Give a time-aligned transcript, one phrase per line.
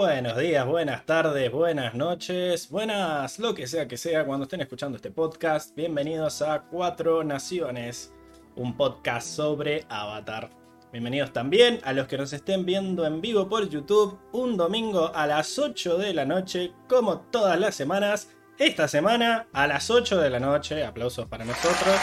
[0.00, 4.96] Buenos días, buenas tardes, buenas noches, buenas, lo que sea que sea cuando estén escuchando
[4.96, 5.76] este podcast.
[5.76, 8.10] Bienvenidos a Cuatro Naciones,
[8.56, 10.48] un podcast sobre Avatar.
[10.90, 15.26] Bienvenidos también a los que nos estén viendo en vivo por YouTube un domingo a
[15.26, 18.30] las 8 de la noche, como todas las semanas.
[18.56, 22.00] Esta semana a las 8 de la noche, aplausos para nosotros.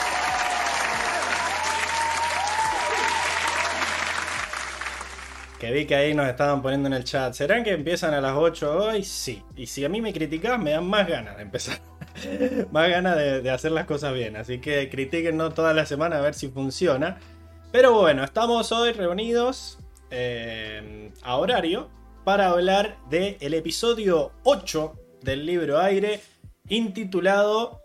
[5.59, 7.33] Que vi que ahí nos estaban poniendo en el chat.
[7.33, 9.03] ¿Serán que empiezan a las 8 hoy?
[9.03, 9.44] Sí.
[9.55, 11.80] Y si a mí me criticas, me dan más ganas de empezar.
[12.72, 14.36] más ganas de, hacer las cosas bien.
[14.36, 17.17] Así que critiquennos toda la semana a ver si funciona.
[17.72, 19.80] Pero bueno, estamos hoy reunidos
[20.11, 21.89] eh, a horario
[22.23, 26.21] para hablar del episodio 8 del libro Aire,
[26.67, 27.81] intitulado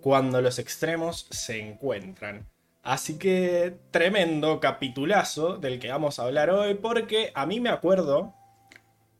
[0.00, 2.51] Cuando los extremos se encuentran.
[2.82, 8.34] Así que tremendo capitulazo del que vamos a hablar hoy, porque a mí me acuerdo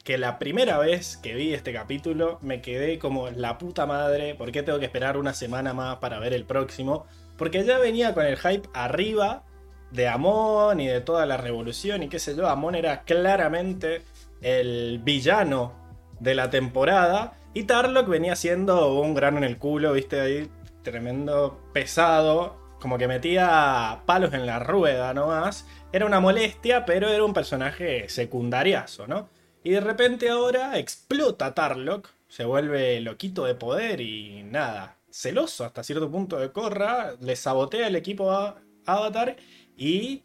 [0.03, 4.51] que la primera vez que vi este capítulo me quedé como la puta madre, ¿por
[4.51, 7.07] qué tengo que esperar una semana más para ver el próximo?
[7.39, 9.45] Porque ya venía con el hype arriba
[9.93, 14.03] de Amon y de toda la revolución y qué sé yo, Amon era claramente
[14.41, 15.73] el villano
[16.19, 20.51] de la temporada y Tarlock venía siendo un grano en el culo, viste ahí,
[20.83, 25.67] tremendo pesado, como que metía palos en la rueda nomás.
[25.93, 29.29] Era una molestia, pero era un personaje secundariazo, ¿no?
[29.63, 35.85] Y de repente ahora explota Tarlock, se vuelve loquito de poder y nada, celoso hasta
[35.85, 39.37] cierto punto de Corra, le sabotea el equipo a Avatar
[39.77, 40.25] y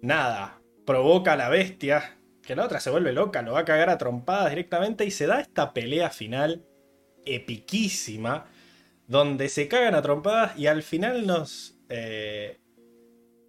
[0.00, 3.90] nada, provoca a la bestia, que la otra se vuelve loca, lo va a cagar
[3.90, 6.64] a trompadas directamente y se da esta pelea final
[7.26, 8.46] epiquísima
[9.06, 12.58] donde se cagan a trompadas y al final nos eh,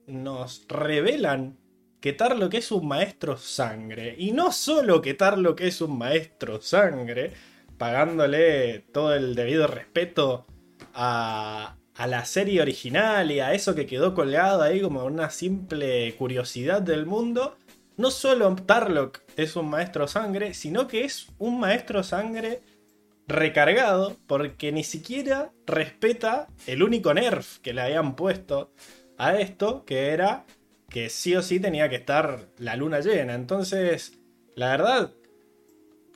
[0.05, 1.57] nos revelan
[2.01, 4.15] que Tarlock es un maestro sangre.
[4.17, 7.31] Y no solo que Tarlock es un maestro sangre,
[7.77, 10.45] pagándole todo el debido respeto
[10.93, 16.81] a, la serie original y a eso que quedó colgado ahí como una simple curiosidad
[16.81, 17.55] del mundo.
[17.95, 22.61] No solo Tarlock es un maestro sangre, sino que es un maestro sangre
[23.27, 28.71] recargado porque ni siquiera respeta el único nerf que le habían puesto
[29.17, 30.45] a esto, que era
[30.89, 33.33] que sí o sí tenía que estar la luna llena.
[33.33, 34.19] Entonces,
[34.55, 35.11] la verdad,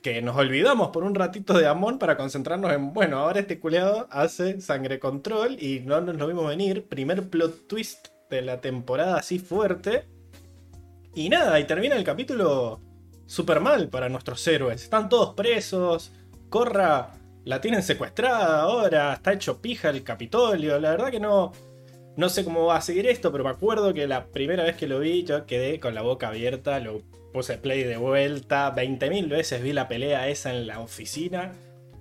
[0.02, 4.06] que nos olvidamos por un ratito de Amon para concentrarnos en, bueno, ahora este culeado
[4.10, 6.86] hace sangre control y no nos lo vimos venir.
[6.86, 10.06] Primer plot twist de la temporada así fuerte.
[11.14, 12.80] Y nada, y termina el capítulo
[13.26, 14.84] super mal para nuestros héroes.
[14.84, 16.12] Están todos presos.
[16.48, 17.12] Corra
[17.44, 20.78] la tienen secuestrada ahora, está hecho pija el Capitolio.
[20.78, 21.52] La verdad que no,
[22.16, 24.86] no sé cómo va a seguir esto, pero me acuerdo que la primera vez que
[24.86, 27.00] lo vi yo quedé con la boca abierta, lo
[27.32, 31.52] puse play de vuelta, 20.000 veces vi la pelea esa en la oficina.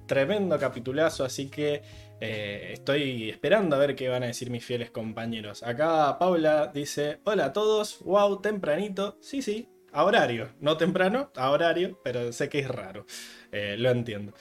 [0.05, 1.81] Tremendo capitulazo, así que
[2.19, 5.63] eh, estoy esperando a ver qué van a decir mis fieles compañeros.
[5.63, 9.17] Acá Paula dice, hola a todos, wow, tempranito.
[9.21, 13.05] Sí, sí, a horario, no temprano, a horario, pero sé que es raro.
[13.51, 14.33] Eh, lo entiendo.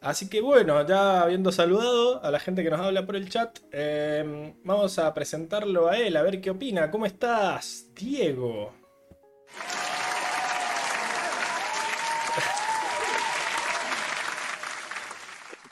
[0.00, 3.58] Así que bueno, ya habiendo saludado a la gente que nos habla por el chat,
[3.72, 6.90] em, vamos a presentarlo a él, a ver qué opina.
[6.90, 8.72] ¿Cómo estás, Diego?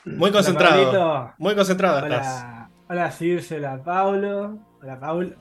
[0.03, 1.33] Muy concentrado.
[1.37, 2.45] muy concentrado hola, estás.
[2.89, 4.59] Hola, Circe, hola, Paulo.
[4.81, 5.35] Hola, Paulo.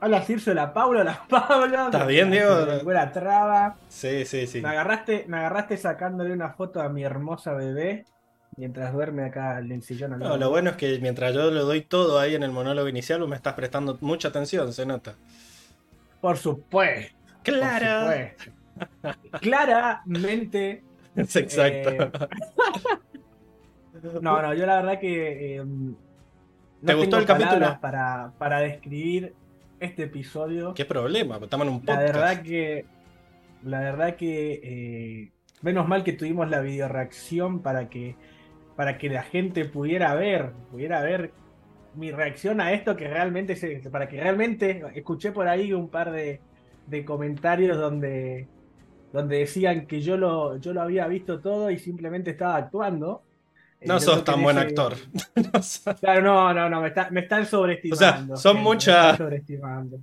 [0.00, 1.86] Hola Circe, la Paula, la Paula.
[1.86, 2.54] ¿Estás bien, Diego?
[2.84, 3.76] Buena traba.
[3.88, 4.60] Sí, sí, sí.
[4.60, 8.04] Me agarraste, me agarraste sacándole una foto a mi hermosa bebé
[8.56, 10.18] mientras duerme acá en el sillón.
[10.18, 13.26] No, lo bueno es que mientras yo le doy todo ahí en el monólogo inicial,
[13.26, 15.16] me estás prestando mucha atención, se nota.
[16.20, 17.16] Por supuesto.
[17.42, 18.34] Clara.
[19.40, 20.84] Claramente.
[21.16, 21.90] Es exacto.
[21.90, 22.10] Eh,
[24.20, 25.56] no, no, yo la verdad que.
[25.56, 25.64] Eh,
[26.86, 27.76] ¿Te gustó el capítulo?
[27.80, 29.34] Para, para describir
[29.80, 30.74] este episodio.
[30.74, 31.38] ¿Qué problema?
[31.42, 32.00] Estamos en un podcast.
[32.00, 32.84] La verdad que.
[33.64, 34.60] La verdad que.
[34.62, 35.32] Eh,
[35.62, 38.16] menos mal que tuvimos la video reacción para que.
[38.76, 40.52] Para que la gente pudiera ver.
[40.70, 41.32] Pudiera ver
[41.94, 46.12] mi reacción a esto que realmente se, para que realmente escuché por ahí un par
[46.12, 46.40] de,
[46.86, 48.46] de comentarios donde
[49.12, 53.22] donde decían que yo lo yo lo había visto todo y simplemente estaba actuando
[53.84, 54.94] no sos tan buen actor.
[56.00, 58.34] claro, no, no, no, me, están sobreestimando.
[58.34, 59.18] O sea, son muchas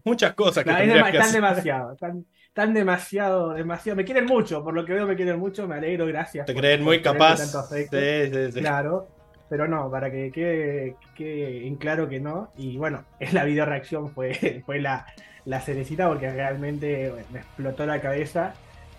[0.03, 3.97] muchas cosas que, están demasiado, están, demasiado, demasiado.
[3.97, 6.45] Me quieren mucho, por lo que veo me quieren mucho, me alegro, gracias.
[6.45, 7.37] Te creen muy capaz.
[7.37, 8.59] Sí, sí, sí.
[8.59, 9.07] Claro,
[9.49, 10.95] pero no, para que quede,
[11.67, 12.51] en claro que no.
[12.57, 15.05] Y bueno, la video reacción fue, fue la,
[15.43, 18.53] la cerecita porque realmente me explotó la cabeza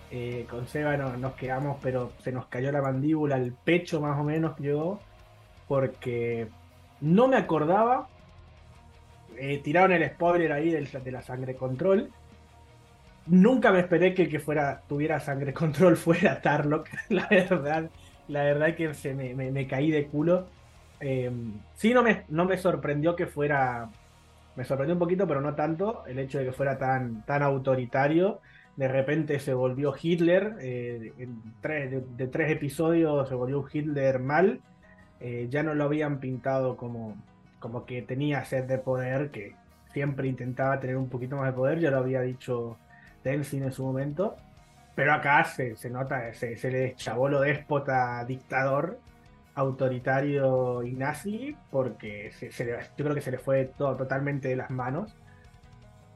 [0.09, 4.23] Eh, con Seba nos quedamos, pero se nos cayó la mandíbula, el pecho más o
[4.23, 5.01] menos llegó,
[5.67, 6.47] porque
[7.01, 8.07] no me acordaba.
[9.37, 12.09] Eh, tiraron el spoiler ahí de la sangre control.
[13.27, 17.89] Nunca me esperé que el que fuera, tuviera sangre control fuera Tarlock, la verdad.
[18.29, 20.47] La verdad que se me, caí de culo.
[20.99, 21.31] Eh,
[21.75, 23.89] sí, no me, no me sorprendió que fuera.
[24.55, 28.39] Me sorprendió un poquito, pero no tanto, el hecho de que fuera tan, tan autoritario
[28.77, 34.61] de repente se volvió Hitler, eh, en tres, de, tres episodios se volvió Hitler mal,
[35.19, 37.17] eh, ya no lo habían pintado como,
[37.59, 39.55] como que tenía sed de poder, que
[39.91, 42.77] siempre intentaba tener un poquito más de poder, ya lo había dicho
[43.23, 44.35] Tenzin en su momento,
[44.95, 48.99] pero acá se, se nota, se, se le deschavó lo déspota, dictador,
[49.55, 52.51] autoritario y nazi, porque se,
[52.95, 55.15] yo creo que se le fue todo totalmente de las manos.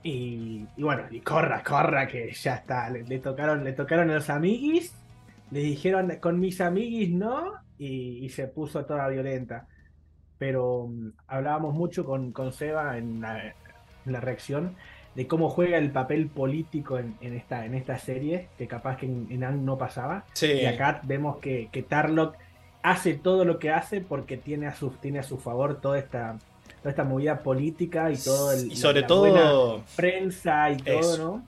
[0.04, 2.90] Y, bueno, y corra, corra, que ya está.
[2.90, 4.96] Le, tocaron, le tocaron a los amiguis,
[5.52, 9.68] le dijeron con mis amiguis no, y, se puso toda violenta.
[10.38, 13.54] Pero mm, hablábamos mucho con, con Seba en la,
[14.06, 14.76] reacción
[15.14, 19.28] de cómo juega el papel político en, esta, en esta serie, que capaz que en,
[19.30, 20.26] en no pasaba.
[20.42, 22.38] Y acá vemos que, que Tarlock
[22.82, 26.38] hace todo lo que hace porque tiene a su, tiene a su favor toda esta
[26.82, 28.72] toda esta movida política y todo el.
[28.72, 29.84] Y sobre todo.
[29.96, 31.44] Prensa y todo, ¿no?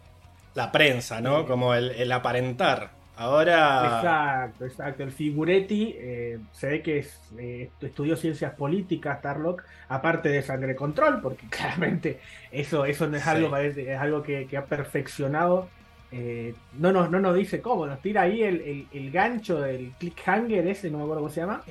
[0.54, 1.46] La prensa, ¿no?
[1.48, 2.92] Como el, aparentar.
[3.16, 3.98] Ahora.
[3.98, 5.04] Exacto, exacto.
[5.04, 7.06] El Figuretti eh, se ve que
[7.38, 12.20] eh, estudió ciencias políticas, Tarlock, aparte de sangre control, porque claramente
[12.52, 15.70] eso, eso no es algo, es algo que, ha perfeccionado.
[16.16, 20.92] Eh, no, nos, no nos dice cómo, nos tira ahí el, gancho del clickhanger ese,
[20.92, 21.64] no me acuerdo cómo se llama.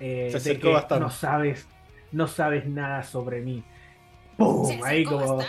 [0.00, 1.04] se acercó bastante.
[1.04, 1.68] No sabes,
[2.12, 3.62] no sabes nada sobre mí.
[4.36, 4.80] ¡Pum!
[4.84, 5.40] Ahí como.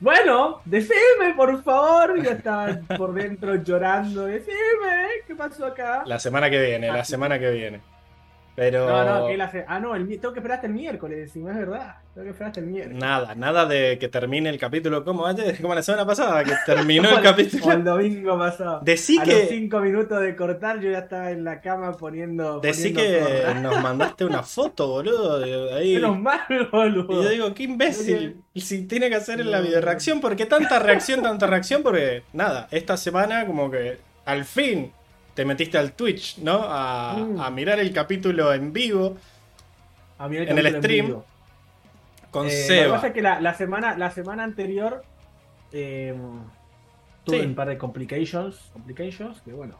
[0.00, 2.22] Bueno, decime, por favor.
[2.22, 4.24] Ya estaban por dentro llorando.
[4.26, 6.02] Decime, ¿qué pasó acá?
[6.06, 7.80] La semana que viene, la semana que viene.
[8.60, 8.86] Pero.
[8.86, 9.64] No, no, que él hace.
[9.66, 10.06] Ah, no, el...
[10.06, 11.94] tengo que esperar hasta el miércoles, si no es verdad.
[12.12, 13.00] Tengo que esperar hasta el miércoles.
[13.00, 17.08] Nada, nada de que termine el capítulo como ayer, como la semana pasada, que terminó
[17.08, 17.64] el capítulo.
[17.64, 18.80] O el domingo pasado.
[18.84, 19.32] Decí a que.
[19.32, 22.60] los cinco minutos de cortar, yo ya estaba en la cama poniendo.
[22.60, 25.74] Decí que nos mandaste una foto, boludo.
[25.74, 25.94] Ahí.
[25.94, 27.18] Menos mal, boludo.
[27.18, 28.42] Y yo digo, qué imbécil.
[28.52, 31.82] Y si tiene que hacer en la video reacción, ¿por qué tanta reacción, tanta reacción?
[31.82, 33.96] Porque, nada, esta semana, como que
[34.26, 34.92] al fin
[35.34, 36.60] te metiste al Twitch, ¿no?
[36.64, 37.54] A, mm.
[37.54, 39.16] mirar el capítulo en vivo.
[40.18, 41.22] en el stream.
[42.30, 42.82] Con eh, Seba.
[42.82, 45.02] Lo que pasa es que la, semana, la semana anterior
[45.72, 46.14] eh,
[47.24, 48.56] tuve un par de complications.
[48.72, 49.76] Complications, que bueno.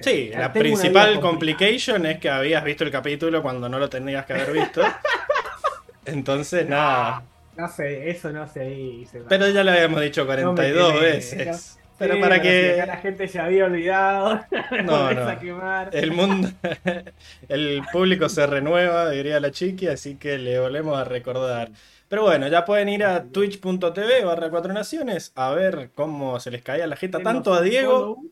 [0.00, 4.34] Sí, la principal complication es que habías visto el capítulo cuando no lo tenías que
[4.34, 4.82] haber visto.
[6.04, 7.22] Entonces, nada.
[7.56, 9.04] No sé, eso no sé.
[9.28, 11.77] Pero ya lo habíamos dicho 42 veces.
[11.98, 12.82] Pero para que...
[12.86, 14.40] la gente se había olvidado.
[14.84, 15.90] No, no.
[15.92, 16.48] El mundo,
[17.48, 21.70] el público se renueva, diría la chiqui, así que le volvemos a recordar.
[22.08, 26.62] Pero bueno, ya pueden ir a twitch.tv barra cuatro naciones a ver cómo se les
[26.62, 28.22] caía la jeta tanto a Diego,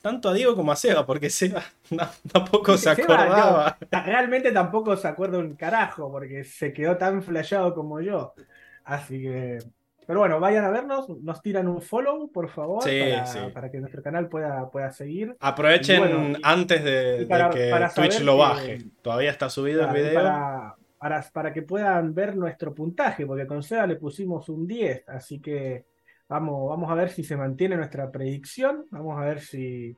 [0.00, 1.64] tanto a Diego como a Seba, porque Seba
[2.32, 3.76] tampoco se acordaba.
[3.90, 8.34] realmente tampoco se acuerda un carajo, porque se quedó tan flayado como yo.
[8.84, 9.58] Así que
[10.08, 12.82] pero bueno, vayan a vernos, nos tiran un follow, por favor,
[13.52, 15.36] para, que nuestro canal pueda, pueda seguir.
[15.38, 18.86] Aprovechen antes de, que Twitch lo baje.
[19.02, 20.14] Todavía está subido el video.
[20.98, 25.40] Para, para, que puedan ver nuestro puntaje, porque con Seba le pusimos un 10, así
[25.40, 25.84] que
[26.26, 28.86] vamos, vamos a ver si se mantiene nuestra predicción.
[28.90, 29.94] Vamos a ver si,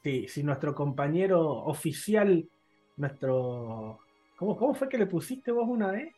[0.00, 2.48] si, si nuestro compañero oficial,
[2.96, 3.98] nuestro...
[4.36, 6.14] ¿Cómo, ¿Cómo fue que le pusiste vos una vez?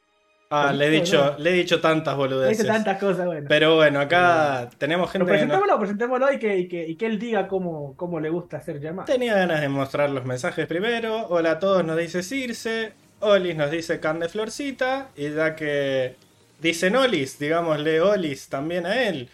[0.52, 2.58] Ah, le he dicho, le he dicho tantas boludeces.
[2.58, 3.46] Le he dicho tantas cosas, bueno.
[3.48, 5.24] Pero bueno, acá tenemos gente.
[5.24, 8.56] Pero presentémoslo, presentémoslo y que, y, que, y que, él diga cómo, cómo le gusta
[8.56, 9.06] hacer llamadas.
[9.06, 11.28] Tenía ganas de mostrar los mensajes primero.
[11.28, 12.92] Hola a todos, nos dice Circe.
[13.20, 15.10] Olis nos dice Can de Florcita.
[15.14, 16.16] Y ya que
[16.58, 19.28] dicen Olis, digámosle Olis también a él.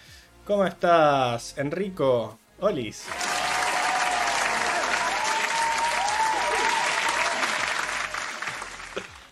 [0.44, 2.38] ¿Cómo estás, Enrico?
[2.60, 3.06] Olis.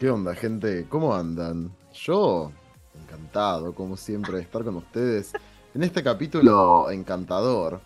[0.04, 0.84] ¿Qué onda, gente?
[0.90, 1.74] ¿Cómo andan?
[1.94, 2.52] Yo,
[2.94, 5.32] encantado, como siempre, de estar con ustedes
[5.74, 7.80] en este capítulo encantador.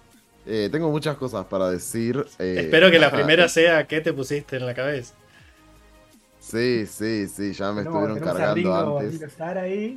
[0.45, 2.27] Eh, tengo muchas cosas para decir.
[2.41, 5.15] Eh, Espero que la primera sea ¿qué te pusiste en la cabeza?
[6.41, 9.39] Sí, sí, sí, ya me estuvieron cargando antes.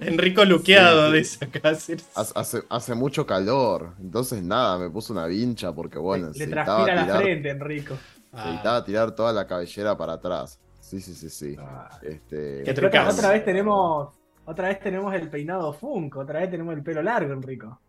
[0.01, 1.69] Enrico luqueado, dice acá.
[2.13, 7.03] Hace, hace, mucho calor, entonces nada, me puse una vincha porque bueno, le, le transpira
[7.03, 7.97] la frente, Enrico.
[8.31, 10.59] Necesitaba tirar toda la cabellera para atrás.
[10.91, 11.55] Sí, sí, sí, sí.
[11.57, 11.87] Ah.
[12.01, 12.63] Este...
[12.69, 14.09] otra, vez tenemos.
[14.43, 17.79] Otra vez tenemos el peinado Funk, otra vez tenemos el pelo largo, Enrico.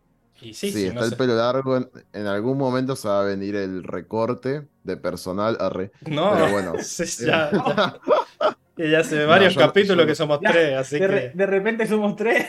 [0.41, 1.15] Y sí, Sí, sí, está no el sé.
[1.17, 1.75] pelo largo.
[1.75, 5.57] En, en algún momento se va a venir el recorte de personal.
[5.59, 5.91] Arre.
[6.09, 6.73] No, Pero bueno.
[6.81, 7.51] sí, ya,
[8.77, 11.07] ya, y ya hace varios yo no- capítulos yo que somos Ya, tres, así De,
[11.07, 11.37] re- que.
[11.37, 12.47] de repente somos tres.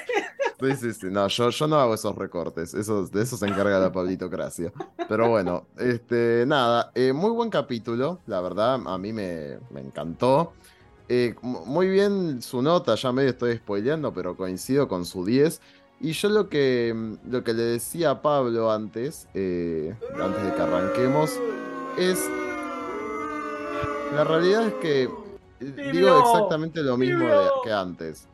[0.60, 1.06] Sí, sí, sí.
[1.10, 2.74] No, yo, yo no hago esos recortes.
[2.74, 4.72] Eso, de eso se encarga la Pablitocracia.
[5.08, 6.90] Pero bueno, este, nada.
[6.94, 8.20] eh, muy buen capítulo.
[8.26, 10.52] La verdad, a mí me, me encantó.
[11.08, 12.94] Eh, mu- muy bien su nota.
[12.94, 15.60] Ya medio estoy spoileando, pero coincido con su 10.
[16.00, 20.60] Y yo lo que, lo que le decía a Pablo antes, eh, antes de que
[20.62, 21.32] arranquemos,
[21.98, 22.20] es.
[24.14, 25.08] La realidad es que.
[25.60, 28.28] Digo exactamente lo mismo de- que antes.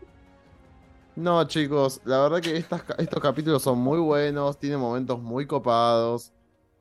[1.20, 6.32] No, chicos, la verdad que estas estos capítulos son muy buenos, tienen momentos muy copados,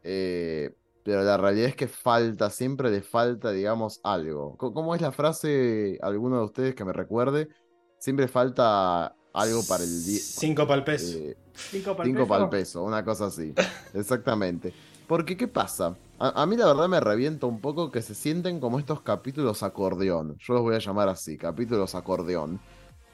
[0.01, 4.55] eh, pero la realidad es que falta, siempre le falta, digamos, algo.
[4.57, 7.49] ¿Cómo es la frase, alguno de ustedes que me recuerde?
[7.97, 10.19] Siempre falta algo para el día.
[10.19, 11.17] Cinco pa'l peso.
[11.17, 13.53] eh, Cinco para Cinco para el peso, una cosa así.
[13.93, 14.73] Exactamente.
[15.05, 15.99] Porque, ¿qué pasa?
[16.17, 19.63] A, a mí la verdad me revienta un poco que se sienten como estos capítulos
[19.63, 20.37] acordeón.
[20.39, 22.61] Yo los voy a llamar así, capítulos acordeón.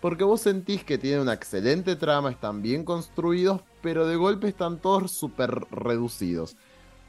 [0.05, 4.77] Porque vos sentís que tienen una excelente trama, están bien construidos, pero de golpe están
[4.77, 6.55] todos súper reducidos.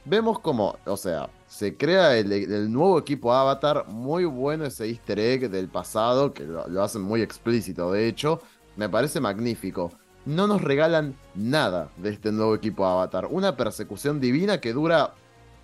[0.07, 5.51] Vemos como, o sea, se crea el, nuevo equipo Avatar, muy bueno ese easter egg
[5.51, 8.41] del pasado, que lo, lo hacen muy explícito, de hecho,
[8.77, 9.93] me parece magnífico.
[10.25, 13.29] No nos regalan nada de este nuevo equipo Avatar.
[13.31, 15.13] Una persecución divina que dura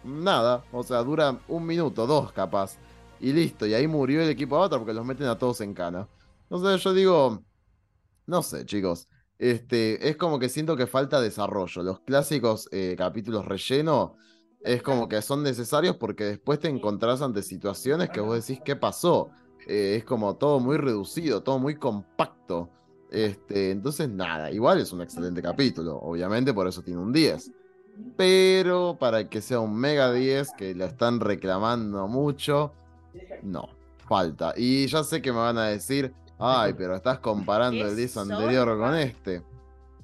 [0.05, 2.77] nada, o sea, dura un minuto, dos capaz.
[3.21, 6.07] Y listo, y ahí murió el equipo Avatar porque los meten a todos en cana.
[6.53, 7.43] O sea, yo digo,
[8.27, 9.09] no sé, chicos.
[9.39, 11.83] Este, es como que siento que falta desarrollo.
[11.83, 14.17] Los clásicos eh, capítulos relleno
[14.61, 18.77] es como que son necesarios porque después te encontrás ante situaciones que vos decís, ¿qué
[18.77, 19.31] pasó?
[19.67, 22.69] Eh, es como todo muy reducido, todo muy compacto.
[23.11, 25.97] Este, entonces, nada, igual es un excelente capítulo.
[26.03, 27.51] Obviamente, por eso tiene un 10.
[28.15, 32.75] Pero para que sea un mega 10, que lo están reclamando mucho,
[33.43, 33.71] no,
[34.07, 34.53] falta.
[34.55, 38.79] Y ya sé que me van a decir, ay, pero estás comparando el 10 anterior
[38.79, 39.43] con este.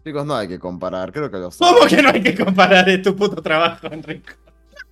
[0.04, 1.75] Chicos, no hay que comparar, creo que lo saben.
[1.75, 4.33] ¿Cómo que no hay que comparar es tu puto trabajo, Enrico?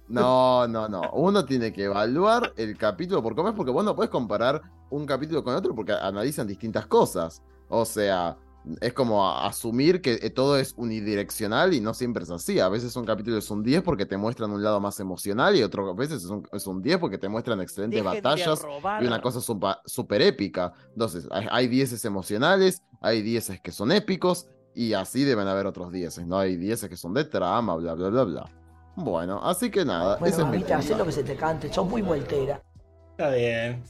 [0.08, 1.10] No, no, no.
[1.12, 5.06] Uno tiene que evaluar el capítulo por cómo es, porque vos no puedes comparar un
[5.06, 7.42] capítulo con otro porque analizan distintas cosas.
[7.68, 8.36] O sea,
[8.80, 12.58] es como a- asumir que eh, todo es unidireccional y no siempre es así.
[12.60, 15.62] A veces un capítulo es un 10 porque te muestran un lado más emocional y
[15.62, 18.66] otras veces es un, es un 10 porque te muestran excelentes Dejen batallas
[19.00, 20.72] y una cosa súper épica.
[20.92, 25.92] Entonces, hay, hay 10 emocionales, hay 10 que son épicos y así deben haber otros
[25.92, 26.38] 10, ¿no?
[26.38, 28.50] Hay 10 que son de trama, bla, bla, bla, bla.
[28.96, 30.98] Bueno, así que nada, ese Bueno, es mi mamita, haz punto.
[30.98, 32.62] lo que se te cante, sos muy voltera.
[33.12, 33.82] Está bien.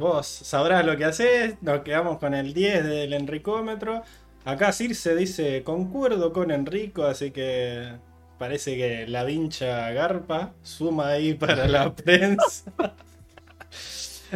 [0.00, 1.54] Vos sabrás lo que haces.
[1.62, 4.02] Nos quedamos con el 10 del Enricómetro.
[4.44, 7.92] Acá Circe dice: Concuerdo con Enrico, así que
[8.38, 12.72] parece que la vincha garpa suma ahí para la prensa.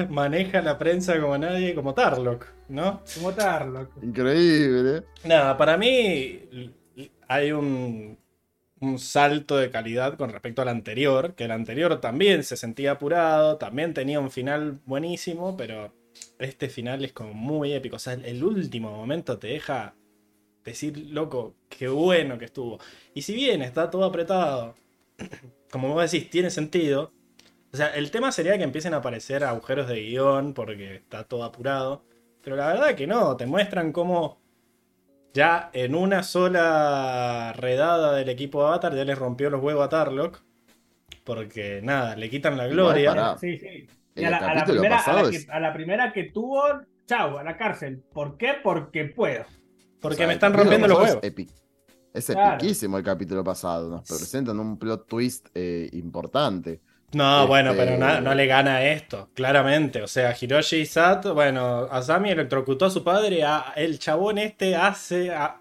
[0.09, 3.03] Maneja la prensa como nadie, como Tarlock, ¿no?
[3.15, 3.91] Como Tarlock.
[4.03, 5.05] Increíble.
[5.25, 6.73] Nada, para mí
[7.29, 8.19] hay un,
[8.81, 13.57] un salto de calidad con respecto al anterior, que el anterior también se sentía apurado,
[13.57, 15.93] también tenía un final buenísimo, pero
[16.39, 17.97] este final es como muy épico.
[17.97, 19.95] O sea, el último momento te deja
[20.65, 22.79] decir, loco, qué bueno que estuvo.
[23.15, 24.75] Y si bien está todo apretado,
[25.71, 27.13] como vos decís, tiene sentido.
[27.73, 31.45] O sea, el tema sería que empiecen a aparecer agujeros de guion porque está todo
[31.45, 32.05] apurado.
[32.43, 34.41] Pero la verdad que no, te muestran cómo
[35.35, 40.43] ya en una sola redada del equipo Avatar ya les rompió los huevos a Tarlock.
[41.25, 43.37] Porque nada, le quitan la gloria.
[43.39, 43.87] Sí, sí.
[44.17, 45.73] Y El a la, a la capítulo primera, a, pasado la que, es- a la
[45.73, 46.63] primera que tuvo,
[47.07, 48.03] chau, a la cárcel.
[48.13, 48.55] ¿Por qué?
[48.63, 49.45] Porque puedo.
[50.01, 51.19] porque O sea, me están rompiendo los huevos.
[51.23, 51.51] Es, epi-
[52.15, 52.55] es Claro.
[52.57, 53.91] epiquísimo el capítulo pasado.
[53.91, 56.81] Nos presentan un plot twist eh, importante.
[57.13, 60.03] No, Este- bueno, pero no, no le gana esto, claramente.
[60.03, 65.31] O sea, Hiroshi Sato, bueno, Asami electrocutó a su padre, a, el chabón este hace
[65.33, 65.61] a-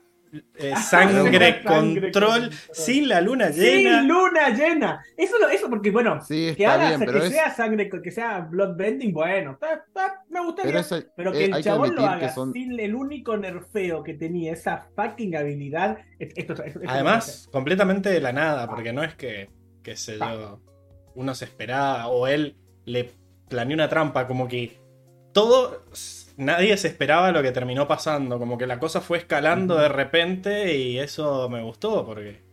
[0.55, 2.49] eh, sangre, Sangre control control.
[2.71, 3.99] sin la luna llena.
[3.99, 5.03] ¡Sin luna llena!
[5.17, 7.31] Eso, lo- eso porque, bueno, Sí, que haga bien, que pero es.
[7.31, 10.83] sea sangre, que sea bloodbending, bueno, está- está- me gustaría.
[11.15, 14.87] Pero que eh, el chabón lo haga son- sin el único nerfeo que tenía, esa
[14.95, 15.97] fucking habilidad.
[16.19, 19.49] es- Esto, esto- esto- Además, completamente de la nada, porque no es que,
[19.83, 20.61] qué sé yo,
[21.15, 23.11] uno se esperaba o él le
[23.49, 24.77] planeó una trampa, como que
[25.33, 25.83] todo,
[26.37, 30.75] nadie se esperaba lo que terminó pasando, como que la cosa fue escalando de repente
[30.75, 32.43] y eso me gustó, porque...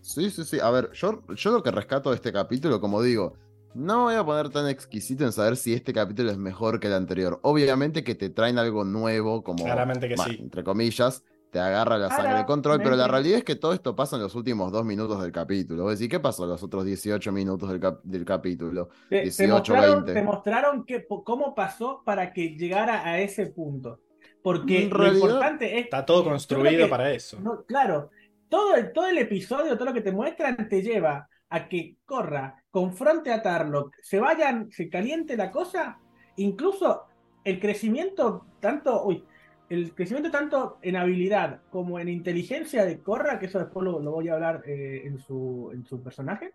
[0.00, 0.58] Sí, sí, sí.
[0.60, 3.34] A ver, yo, yo lo que rescato de este capítulo, como digo,
[3.74, 6.86] no me voy a poner tan exquisito en saber si este capítulo es mejor que
[6.86, 7.38] el anterior.
[7.42, 9.64] Obviamente que te traen algo nuevo, como.
[9.64, 10.38] Claramente que sí.
[10.40, 11.22] Entre comillas.
[11.50, 14.22] Te agarra la sangre de control, pero la realidad es que todo esto pasa en
[14.22, 15.84] los últimos dos minutos del capítulo.
[15.84, 18.88] Vos decís, ¿qué pasó en los otros 18 minutos del, cap- del capítulo?
[19.08, 20.12] Te, te 18, mostraron, 20.
[20.14, 24.00] te mostraron que, cómo pasó para que llegara a ese punto.
[24.42, 25.84] Porque lo importante es.
[25.84, 27.40] Está todo construido que- para eso.
[27.40, 28.10] no, claro,
[28.48, 32.62] todo el, todo el episodio, todo lo que te muestran, te lleva a que corra,
[32.70, 35.98] confronte a Tarlock, se vayan, se caliente la cosa,
[36.36, 37.04] incluso
[37.44, 39.24] el crecimiento tanto, uy,
[39.70, 44.12] el crecimiento tanto en habilidad como en inteligencia de Corra, que eso después lo, lo
[44.12, 46.52] voy a hablar eh, en, su, en su personaje,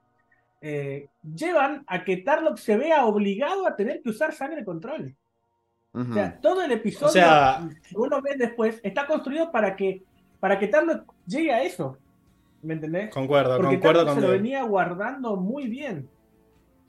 [0.61, 5.15] eh, llevan a que Tarlock se vea obligado a tener que usar sangre control.
[5.93, 6.11] Ujú.
[6.11, 10.03] O sea, todo el episodio, O sea- si uno ve después, está construido para que,
[10.39, 11.97] para que Tarlock llegue a eso.
[12.63, 13.09] ¿Me entendés?
[13.09, 16.07] Concuerdo, Porque concuerdo se lo venía guardando muy bien.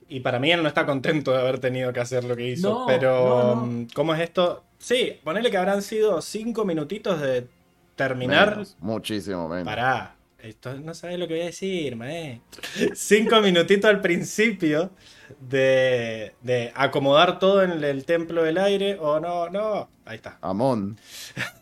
[0.08, 2.70] Y para mí él no está contento de haber tenido que hacer lo que hizo.
[2.70, 3.66] No, pero, no, no.
[3.66, 4.62] mm, ¿cómo es esto?
[4.84, 7.48] Sí, ponele que habrán sido cinco minutitos de
[7.96, 8.50] terminar.
[8.50, 9.64] Menos, muchísimo menos.
[9.64, 12.42] Pará, esto no sabes lo que voy a decir, mae.
[12.94, 14.90] Cinco minutitos al principio
[15.40, 18.98] de, de acomodar todo en el, el templo del aire.
[19.00, 19.88] O no, no.
[20.04, 20.36] Ahí está.
[20.42, 20.98] Amón.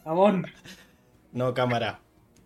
[0.04, 0.44] Amón.
[1.30, 2.00] No, cámara.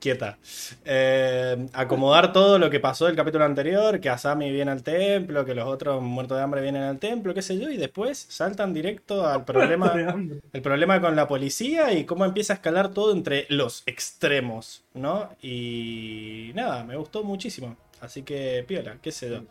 [0.07, 0.39] Quieta.
[0.85, 5.53] Eh, acomodar todo lo que pasó del capítulo anterior, que Asami viene al templo, que
[5.53, 9.27] los otros muertos de hambre vienen al templo, qué sé yo, y después saltan directo
[9.27, 9.93] al problema,
[10.53, 15.29] el problema con la policía y cómo empieza a escalar todo entre los extremos, ¿no?
[15.43, 17.77] Y nada, me gustó muchísimo.
[18.01, 19.43] Así que, piola, qué sé yo.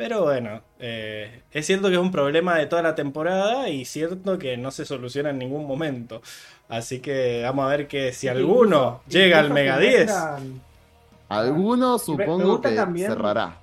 [0.00, 4.38] Pero bueno, eh, es cierto que es un problema de toda la temporada y cierto
[4.38, 6.22] que no se soluciona en ningún momento.
[6.70, 10.60] Así que vamos a ver que si alguno Incluso- llega al Mega te 10, muestran-
[11.28, 13.58] Alguno supongo que también- cerrará.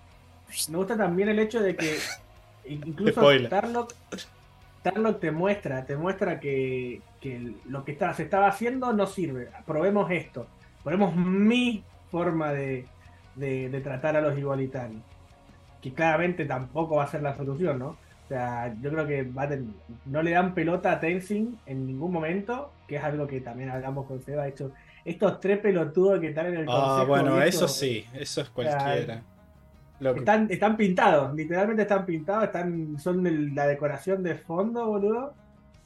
[0.69, 1.97] Me gusta también el hecho de que
[2.65, 3.50] incluso Spoiler.
[3.50, 3.93] Tarlock,
[4.84, 9.50] Tarlock te muestra, te muestra que, que lo que está, se estaba haciendo no sirve.
[9.65, 10.45] Probemos esto.
[10.84, 12.86] Probemos mi forma de,
[13.34, 15.02] de- de tratar a los igualitarios.
[15.89, 17.89] Que claramente tampoco va a ser la solución, ¿no?
[17.89, 19.73] O sea, yo creo que va a ten-
[20.06, 24.06] no le dan pelota a Tenzin en ningún momento, que es algo que también hablamos
[24.06, 24.43] con Seba.
[24.43, 24.71] De hecho,
[25.06, 26.73] estos tres pelotudos que están en el Ah,
[27.06, 27.08] consejo.
[27.08, 29.21] bueno, eso sí, eso es cualquiera.
[30.00, 34.86] Lo que- están, están pintados, literalmente están pintados, están, son el- la decoración de fondo,
[34.86, 35.34] boludo.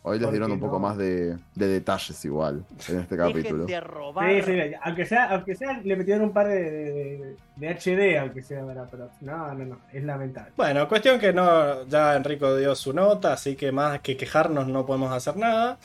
[0.03, 0.87] Hoy les dieron un poco no.
[0.87, 3.65] más de, de detalles igual en este capítulo.
[3.65, 4.31] Dejen de robar.
[4.31, 8.41] Sí, sí, aunque sea, aunque sea, le metieron un par de, de, de HD, aunque
[8.41, 8.87] sea, ¿verdad?
[8.89, 10.53] pero no, no, no, es lamentable.
[10.57, 14.87] Bueno, cuestión que no, ya Enrico dio su nota, así que más que quejarnos no
[14.87, 15.77] podemos hacer nada.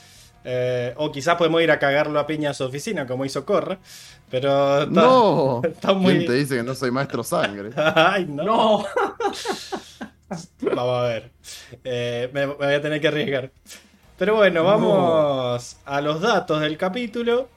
[0.49, 3.79] Eh, o quizás podemos ir a cagarlo a piña a su oficina, como hizo Corra.
[4.31, 5.61] Pero está, ¡No!
[5.65, 6.15] está muy.
[6.15, 7.71] ¿Quién te dice que no soy maestro sangre?
[7.77, 8.85] Ay, no.
[8.85, 8.87] No,
[10.75, 11.31] Vamos a ver.
[11.85, 13.51] Eh, me, me voy a tener que arriesgar.
[14.19, 17.49] Pero bueno, vamos a los datos del capítulo.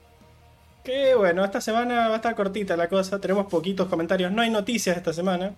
[0.84, 3.20] Que bueno, esta semana va a estar cortita la cosa.
[3.20, 4.32] Tenemos poquitos comentarios.
[4.32, 5.54] No hay noticias esta semana.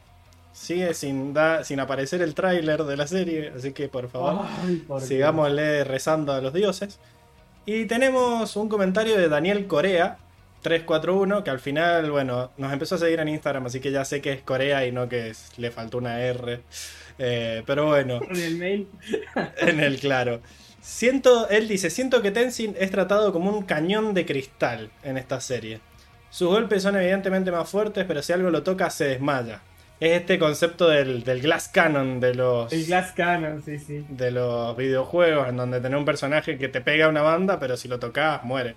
[0.54, 3.54] Sigue sin, da- sin aparecer el tráiler de la serie.
[3.56, 5.08] Así que por favor, Ay, por Dios.
[5.08, 7.00] sigámosle rezando a los dioses.
[7.66, 10.18] Y tenemos un comentario de Daniel Corea.
[10.62, 14.22] 341, que al final, bueno, nos empezó a seguir en Instagram, así que ya sé
[14.22, 16.62] que es Corea y no que es- le faltó una R.
[17.18, 18.88] Eh, pero bueno, En el mail.
[19.58, 20.40] en el claro.
[20.82, 25.40] Siento, él dice, siento que Tenzin es tratado como un cañón de cristal en esta
[25.40, 25.80] serie.
[26.32, 29.62] Sus golpes son evidentemente más fuertes, pero si algo lo toca se desmaya.
[30.00, 34.04] Es este concepto del, del glass cannon de los, El Glass Cannon, sí, sí.
[34.10, 37.88] de los videojuegos, en donde tenés un personaje que te pega una banda, pero si
[37.88, 38.76] lo tocas, muere.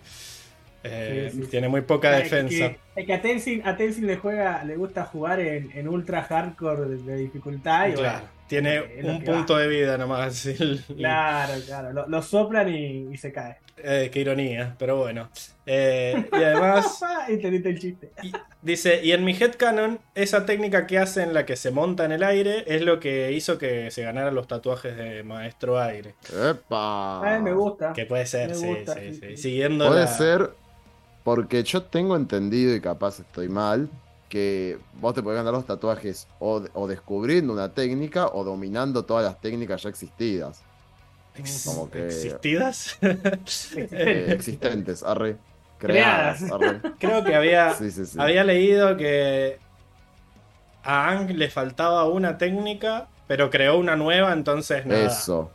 [0.82, 1.50] Eh, Sí, sí, sí.
[1.50, 2.72] Tiene muy poca que- defensa.
[2.94, 6.82] Es que a Tenzin, a Tenzin le juega, le gusta jugar en, en ultra hardcore
[6.90, 7.88] de, de dificultad.
[7.88, 9.24] Y Claro, bueno, tiene un va.
[9.24, 10.48] punto de vida nomás.
[10.96, 11.92] Claro, claro.
[11.92, 13.56] Lo, lo soplan y, y se cae.
[13.76, 15.28] Eh, qué ironía, pero bueno.
[15.66, 18.12] Eh, y además, Entendiste el chiste.
[18.22, 22.04] y- dice, y en mi headcanon, esa técnica que hace en la que se monta
[22.04, 26.14] en el aire es lo que hizo que se ganara los tatuajes de Maestro Aire.
[26.32, 27.20] ¡Epa!
[27.34, 27.92] Ay, me gusta.
[27.92, 29.20] Que puede ser, Me sí, gusta, sí, sí, sí.
[29.30, 29.36] sí.
[29.36, 30.50] Siguiendo Puede la- ser
[31.24, 33.88] porque yo tengo entendido y capaz estoy mal
[34.34, 39.24] que vos te podés ganar los tatuajes o, o descubriendo una técnica o dominando todas
[39.24, 40.60] las técnicas ya existidas,
[41.36, 42.98] Ex- como que- ¿Existidas?
[43.02, 45.36] eh, existentes, arre,
[45.78, 46.38] Creadas.
[46.40, 46.80] creadas, arre.
[46.98, 48.18] Creo que había, Sí, sí, sí.
[48.20, 49.60] había leído que
[50.82, 55.06] a Ang le faltaba una técnica, pero creó una nueva, entonces nada.
[55.06, 55.48] Eso.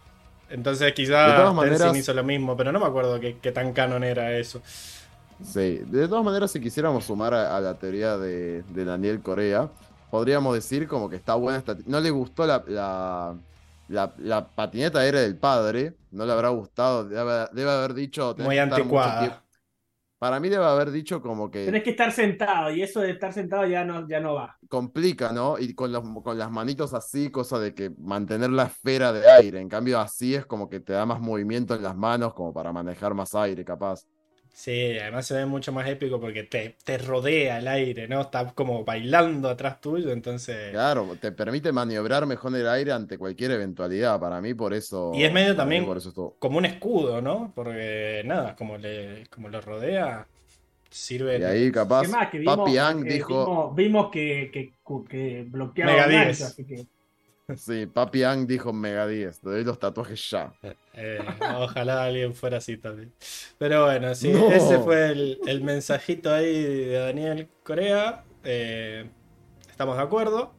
[0.50, 3.74] Entonces De quizá todas Tenzin maneras- hizo lo mismo, pero no me acuerdo qué tan
[3.74, 4.62] canon era eso.
[5.42, 9.72] Sí, de todas maneras, si quisiéramos sumar a, a la teoría de, de Daniel Corea,
[10.10, 11.78] podríamos decir como que está buena esta.
[11.86, 13.38] No le gustó la, la,
[13.88, 18.36] la- la patineta aérea del padre, no le habrá gustado, debe, debe haber dicho.
[18.38, 19.46] Muy anticuada.
[20.20, 23.32] Para mí debe haber dicho como que Tenés que estar sentado y eso de estar
[23.32, 24.58] sentado ya no, ya no va.
[24.68, 25.58] complica, ¿no?
[25.58, 29.60] Y con, los, con las manitos así, cosa de que mantener la esfera de aire.
[29.62, 32.74] En cambio, así es como que te da más movimiento en las manos, como para
[32.74, 34.06] manejar más aire, capaz.
[34.60, 38.20] Sí, además se ve mucho más épico porque te, te rodea el aire, ¿no?
[38.20, 40.72] Está como bailando atrás tuyo, entonces...
[40.72, 44.20] Claro, te permite maniobrar mejor el aire ante cualquier eventualidad.
[44.20, 45.14] Para mí, por eso.
[45.16, 47.54] Y es medio también Por eso estuvo- como un escudo, ¿no?
[47.56, 50.28] Porque nada, como le, como lo rodea,
[50.90, 51.40] sirve...
[51.40, 52.02] Y ahí, capaz.
[52.30, 53.46] Que vimos, Papi Ang dijo.
[53.46, 54.74] vimos, vimos que, que,
[55.08, 56.42] que bloqueaba Mega gancho, 10.
[56.42, 56.86] así que
[57.58, 59.40] Sí, Papi Ang dijo Mega 10.
[59.42, 60.52] Te doy los tatuajes ya.
[60.94, 61.20] Eh,
[61.58, 63.12] ojalá alguien fuera así también.
[63.58, 64.52] Pero bueno, sí, No.
[64.52, 68.24] ese fue el, el mensajito ahí de Daniel Corea.
[68.44, 69.10] Eh,
[69.70, 70.54] estamos de acuerdo.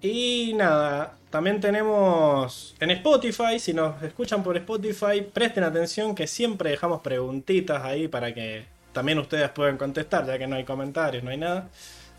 [0.00, 6.70] Y nada, también tenemos en Spotify, si nos escuchan por Spotify, presten atención que siempre
[6.70, 11.30] dejamos preguntitas ahí para que también ustedes puedan contestar, ya que no hay comentarios, no
[11.30, 11.70] hay nada.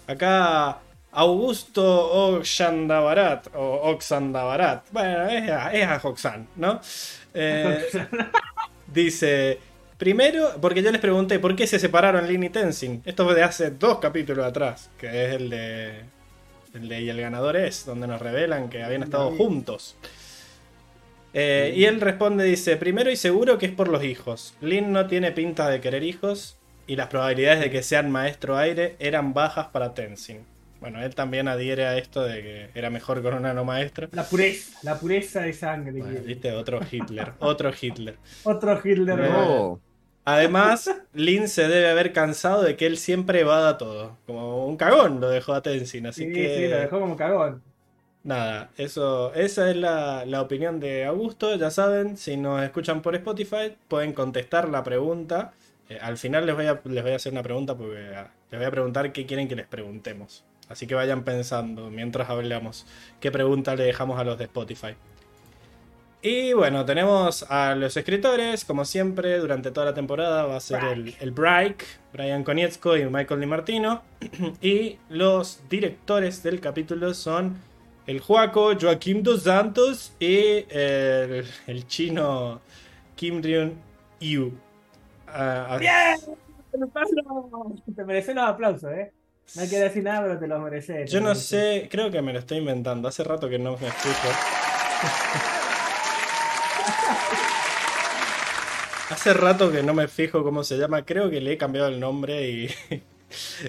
[0.07, 0.79] Acá
[1.15, 6.81] Augusto Oxandabarat o Oxandabarat, bueno, es a, es a Oxan, ¿no?
[7.33, 7.85] Eh,
[8.93, 9.57] dice,
[9.97, 13.01] primero, porque yo les pregunté por qué se separaron Lin y Tenzin.
[13.05, 16.01] Esto fue de hace dos capítulos atrás, que es el de,
[16.73, 19.95] el de Y el ganador es, donde nos revelan que habían estado juntos.
[21.33, 24.53] Eh, y él responde, dice, primero y seguro que es por los hijos.
[24.59, 28.97] Lin no tiene pinta de querer hijos y las probabilidades de que sean maestro aire
[28.99, 30.54] eran bajas para Tenzin.
[30.85, 34.07] Bueno, él también adhiere a esto de que era mejor con una no maestra.
[34.11, 35.99] la pureza, la pureza de sangre.
[35.99, 38.17] Bueno, viste, otro Hitler, otro Hitler.
[38.43, 39.17] Otro Hitler.
[39.17, 39.81] No.
[40.25, 44.15] Además, Lin se debe haber cansado de que él siempre evada todo.
[44.27, 46.55] Como un cagón lo dejó a Tenzin, así sí, que...
[46.55, 47.63] sí, lo dejó como cagón.
[48.21, 51.55] Nada, eso, esa es la, la opinión de Augusto.
[51.55, 55.51] Ya saben, si nos escuchan por Spotify, pueden contestar la pregunta.
[55.89, 58.59] Eh, al final les voy, a, les voy a hacer una pregunta porque ah, les
[58.59, 60.43] voy a preguntar qué quieren que les preguntemos.
[60.69, 62.85] Así que vayan pensando mientras hablamos
[63.19, 64.95] qué pregunta le dejamos a los de Spotify.
[66.21, 70.83] Y bueno, tenemos a los escritores, como siempre, durante toda la temporada va a ser
[70.85, 74.01] el, el Break, Brian Konietzko y Michael Di Martino.
[74.61, 77.57] y los directores del capítulo son
[78.07, 82.59] el Juaco, Joaquim Dos Santos y el, el chino
[83.15, 83.73] Kim Ryun
[84.19, 84.51] Yu.
[85.27, 86.19] Ah, ah, ¡Bien!
[86.91, 87.75] Pablo!
[87.95, 89.13] Te mereces los aplausos, ¿eh?
[89.53, 91.09] No hay que decir nada, pero te los mereces.
[91.11, 91.47] yo no mereces.
[91.49, 93.07] sé, creo que me lo estoy inventando.
[93.07, 94.27] Hace rato que no me fijo.
[99.09, 101.03] Hace rato que no me fijo cómo se llama.
[101.05, 102.69] Creo que le he cambiado el nombre y,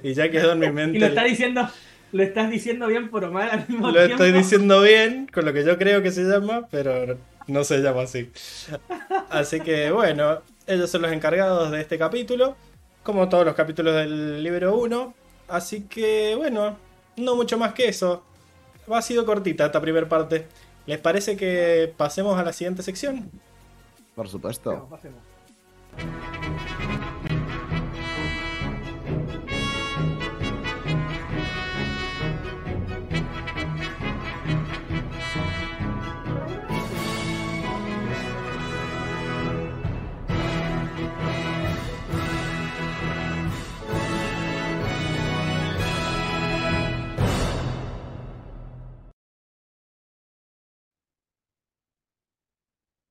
[0.03, 0.97] y ya quedó en mi mente.
[0.97, 1.69] Y lo estás diciendo,
[2.13, 4.13] lo estás diciendo bien por mal al mismo Lo tiempo.
[4.25, 8.03] estoy diciendo bien, con lo que yo creo que se llama, pero no se llama
[8.03, 8.31] así.
[9.29, 12.57] Así que bueno, ellos son los encargados de este capítulo,
[13.03, 15.15] como todos los capítulos del libro 1.
[15.49, 16.77] Así que bueno,
[17.17, 18.23] no mucho más que eso.
[18.89, 20.47] Ha sido cortita esta primera parte.
[20.87, 23.31] ¿Les parece que pasemos a la siguiente sección?
[24.15, 24.87] Por supuesto.
[24.89, 25.21] Pasemos.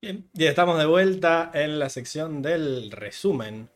[0.06, 3.68] Bien, y estamos de vuelta en la sección del resumen,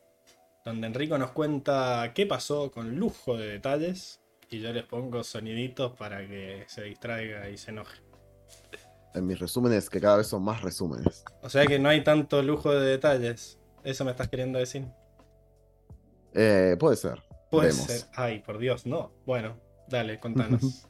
[0.64, 5.90] donde Enrico nos cuenta qué pasó con lujo de detalles y yo les pongo soniditos
[5.97, 8.01] para que se distraiga y se enoje.
[9.12, 11.25] En mis resúmenes, que cada vez son más resúmenes.
[11.43, 13.59] O sea que no hay tanto lujo de detalles.
[13.83, 14.87] ¿Eso me estás queriendo decir?
[16.33, 17.25] Eh, puede ser.
[17.51, 18.03] Puede ser.
[18.14, 19.11] Ay, por Dios, no.
[19.27, 19.57] Bueno,
[19.88, 20.87] dale, contanos.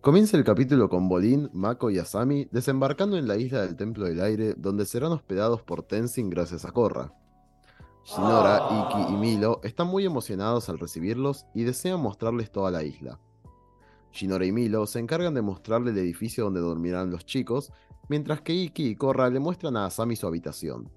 [0.00, 4.20] Comienza el capítulo con Bolin, Mako y Asami desembarcando en la isla del Templo del
[4.20, 7.12] Aire, donde serán hospedados por Tenzin gracias a Korra.
[8.04, 13.18] Shinora, Iki y Milo están muy emocionados al recibirlos y desean mostrarles toda la isla.
[14.12, 17.72] Shinora y Milo se encargan de mostrarle el edificio donde dormirán los chicos,
[18.08, 20.92] mientras que Iki y Korra le muestran a Asami su habitación.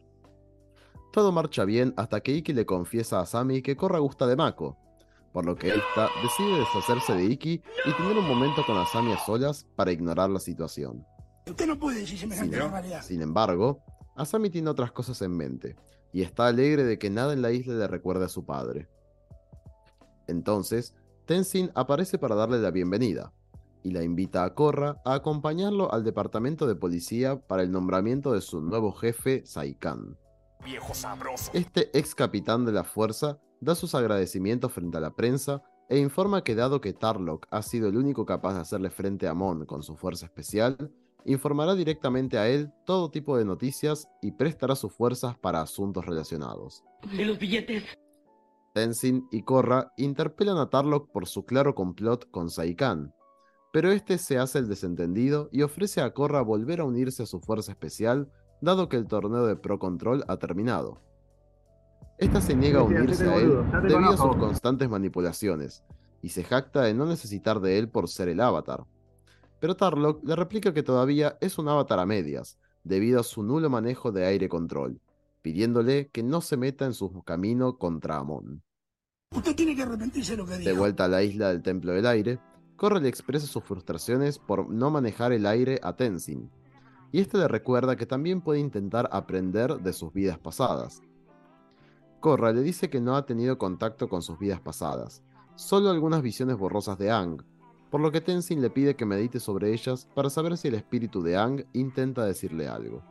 [1.11, 4.77] Todo marcha bien hasta que Iki le confiesa a Asami que Korra gusta de Mako,
[5.32, 9.17] por lo que ésta decide deshacerse de Iki y tener un momento con Asami a
[9.17, 11.06] solas para ignorar la situación.
[11.48, 13.02] Usted no puede decir Sin, semejante barbaridad.
[13.02, 13.84] sin embargo,
[14.15, 15.76] Asami tiene otras cosas en mente,
[16.13, 18.89] y está alegre de que nada en la isla le recuerde a su padre.
[20.28, 20.94] Entonces,
[21.26, 23.34] Tenzin aparece para darle la bienvenida,
[23.84, 28.41] y la invita a Korra a acompañarlo al departamento de policía para el nombramiento de
[28.41, 30.17] su nuevo jefe, Saikan.
[30.63, 31.50] Viejo sabroso.
[31.54, 36.43] Este ex capitán de la fuerza da sus agradecimientos frente a la prensa e informa
[36.43, 39.84] que dado que Tarlock ha sido el único capaz de hacerle frente a Mon con
[39.84, 40.91] su fuerza especial,
[41.26, 46.84] informará directamente a él todo tipo de noticias y prestará sus fuerzas para asuntos relacionados.
[47.12, 47.84] ¿Y los billetes?
[48.74, 53.13] Tenzin y Korra interpelan a Tarlock por su claro complot con Saikan,
[53.71, 57.41] pero este se hace el desentendido y ofrece a Korra volver a unirse a su
[57.41, 61.02] fuerza especial, dado que el torneo de Pro Control ha terminado.
[62.21, 65.84] Esta se niega a unirse a él debido a sus constantes manipulaciones,
[66.21, 68.86] y se jacta de no necesitar de él por ser el avatar.
[69.60, 73.71] Pero Tarlock le replica que todavía es un avatar a medias, debido a su nulo
[73.71, 75.01] manejo de aire control,
[75.41, 78.62] pidiéndole que no se meta en su camino contra Amon.
[79.36, 82.05] Usted tiene que arrepentirse de lo que De vuelta a la isla del Templo del
[82.05, 82.38] Aire,
[82.75, 86.51] Korra le expresa sus frustraciones por no manejar el aire a Tenzin,
[87.12, 91.01] y este le recuerda que también puede intentar aprender de sus vidas pasadas.
[92.21, 95.23] Korra le dice que no ha tenido contacto con sus vidas pasadas,
[95.55, 97.43] solo algunas visiones borrosas de Aang,
[97.89, 101.23] por lo que Tenzin le pide que medite sobre ellas para saber si el espíritu
[101.23, 103.01] de Aang intenta decirle algo.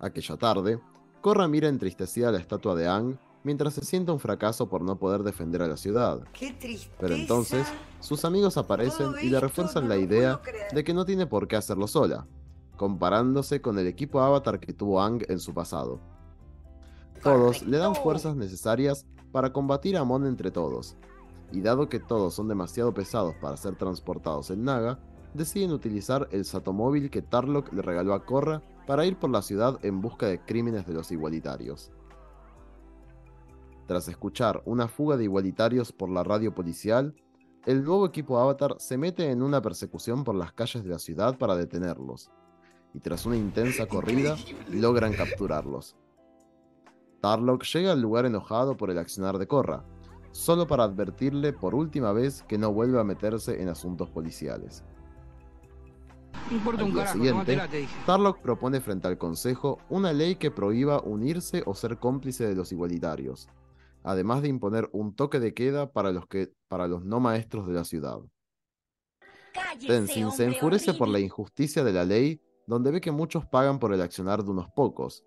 [0.00, 0.80] Aquella tarde,
[1.20, 5.22] Korra mira entristecida la estatua de Aang mientras se siente un fracaso por no poder
[5.22, 6.24] defender a la ciudad.
[6.32, 6.52] Qué.
[6.98, 7.64] Pero entonces,
[8.00, 10.40] sus amigos aparecen y le refuerzan la idea
[10.74, 12.26] de que no tiene por qué hacerlo sola,
[12.76, 16.00] comparándose con el equipo Avatar que tuvo Aang en su pasado.
[17.22, 20.96] Todos le dan fuerzas necesarias para combatir a Mon entre todos,
[21.52, 24.98] y dado que todos son demasiado pesados para ser transportados en Naga,
[25.34, 29.78] deciden utilizar el satomóvil que Tarlock le regaló a Korra para ir por la ciudad
[29.82, 31.92] en busca de crímenes de los igualitarios.
[33.86, 37.14] Tras escuchar una fuga de igualitarios por la radio policial,
[37.66, 41.36] el nuevo equipo Avatar se mete en una persecución por las calles de la ciudad
[41.36, 42.30] para detenerlos,
[42.94, 44.36] y tras una intensa corrida
[44.70, 45.96] logran capturarlos.
[47.20, 49.84] Tarlock llega al lugar enojado por el accionar de Korra,
[50.32, 54.84] solo para advertirle por última vez que no vuelva a meterse en asuntos policiales.
[56.50, 57.96] No importa un carajo, siguiente, tómatela, te dije.
[58.06, 62.72] Tarlock propone frente al Consejo una ley que prohíba unirse o ser cómplice de los
[62.72, 63.48] igualitarios,
[64.02, 67.74] además de imponer un toque de queda para los, que, para los no maestros de
[67.74, 68.18] la ciudad.
[69.86, 73.92] Tenzin se enfurece por la injusticia de la ley, donde ve que muchos pagan por
[73.92, 75.24] el accionar de unos pocos,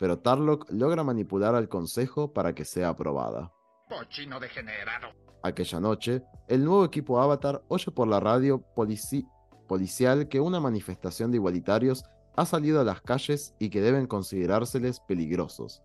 [0.00, 3.52] pero Tarlock logra manipular al Consejo para que sea aprobada.
[3.88, 5.08] Cochino degenerado.
[5.42, 9.28] Aquella noche, el nuevo equipo Avatar oye por la radio polici-
[9.68, 12.02] policial que una manifestación de igualitarios
[12.34, 15.82] ha salido a las calles y que deben considerárseles peligrosos.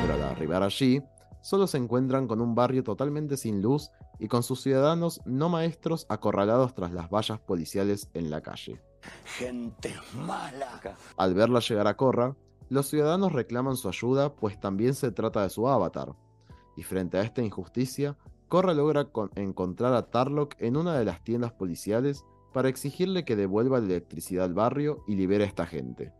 [0.00, 1.02] Pero al arribar allí,
[1.42, 6.06] solo se encuentran con un barrio totalmente sin luz y con sus ciudadanos no maestros
[6.08, 8.80] acorralados tras las vallas policiales en la calle.
[9.24, 10.80] Gente mala.
[11.18, 12.34] Al verla llegar a Korra,
[12.68, 16.14] los ciudadanos reclaman su ayuda pues también se trata de su avatar.
[16.76, 18.16] Y frente a esta injusticia,
[18.48, 23.36] Korra logra con- encontrar a Tarlock en una de las tiendas policiales para exigirle que
[23.36, 26.12] devuelva la electricidad al barrio y libere a esta gente.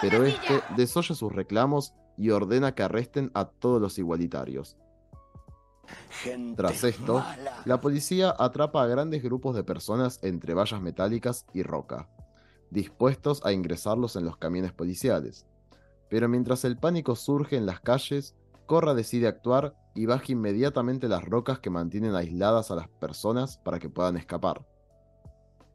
[0.00, 4.76] Pero este desoye sus reclamos y ordena que arresten a todos los igualitarios.
[6.22, 7.62] Gente Tras esto, mala.
[7.64, 12.08] la policía atrapa a grandes grupos de personas entre vallas metálicas y roca,
[12.70, 15.46] dispuestos a ingresarlos en los camiones policiales.
[16.08, 18.34] Pero mientras el pánico surge en las calles,
[18.66, 23.78] Korra decide actuar y baja inmediatamente las rocas que mantienen aisladas a las personas para
[23.78, 24.64] que puedan escapar.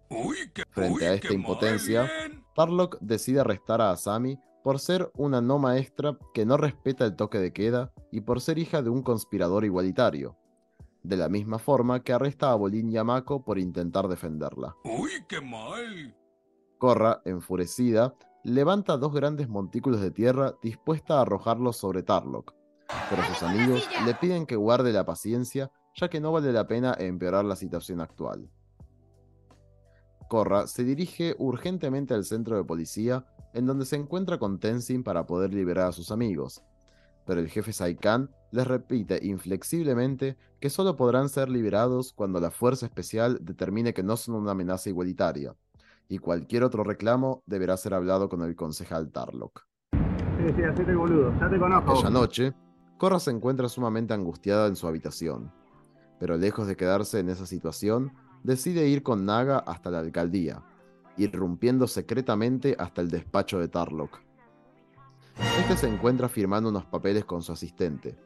[0.09, 0.37] Uy,
[0.69, 2.09] Frente uy, a esta impotencia.
[2.55, 7.39] Tarlock decide arrestar a Asami por ser una no maestra que no respeta el toque
[7.39, 10.37] de queda y por ser hija de un conspirador igualitario.
[11.01, 14.75] De la misma forma que arresta a Bolin Yamako por intentar defenderla.
[14.85, 16.15] Uy, qué mal.
[16.77, 22.53] Korra, enfurecida, levanta dos grandes montículos de tierra dispuesta a arrojarlos sobre Tarlock,
[23.09, 26.95] pero sus amigos le piden que guarde la paciencia ya que no vale la pena
[26.99, 28.49] empeorar la situación actual.
[30.27, 35.25] Korra se dirige urgentemente al centro de policía en donde se encuentra con Tenzin para
[35.25, 36.63] poder liberar a sus amigos,
[37.25, 42.87] pero el jefe Saikan les repite inflexiblemente que solo podrán ser liberados cuando la fuerza
[42.87, 45.55] especial determine que no son una amenaza igualitaria,
[46.07, 49.61] y cualquier otro reclamo deberá ser hablado con el concejal Tarlock.
[49.91, 51.91] Sí, sí, hacete boludo, ya te conozco.
[51.91, 52.53] Aquella noche,
[52.97, 55.51] Korra se encuentra sumamente angustiada en su habitación,
[56.19, 58.13] pero lejos de quedarse en esa situación,
[58.43, 60.63] decide ir con Naga hasta la alcaldía,
[61.17, 64.19] irrumpiendo secretamente hasta el despacho de Tarlock.
[65.59, 68.17] Este se encuentra firmando unos papeles con su asistente,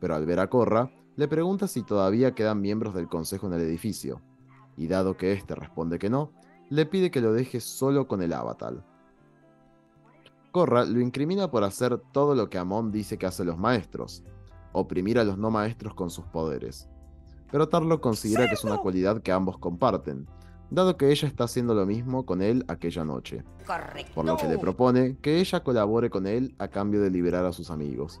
[0.00, 3.60] pero al ver a Korra, le pregunta si todavía quedan miembros del consejo en el
[3.60, 4.22] edificio,
[4.76, 6.32] y dado que éste responde que no,
[6.74, 8.84] le pide que lo deje solo con el avatar.
[10.50, 14.24] Korra lo incrimina por hacer todo lo que Amon dice que hacen los maestros,
[14.72, 16.88] oprimir a los no maestros con sus poderes.
[17.52, 20.26] Pero Tarlo considera que es una cualidad que ambos comparten,
[20.70, 24.12] dado que ella está haciendo lo mismo con él aquella noche, Correcto.
[24.12, 27.52] por lo que le propone que ella colabore con él a cambio de liberar a
[27.52, 28.20] sus amigos.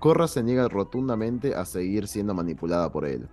[0.00, 3.28] Korra se niega rotundamente a seguir siendo manipulada por él,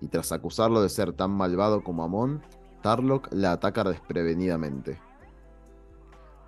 [0.00, 2.42] y tras acusarlo de ser tan malvado como Amon,
[2.82, 5.00] Tarlok la ataca desprevenidamente.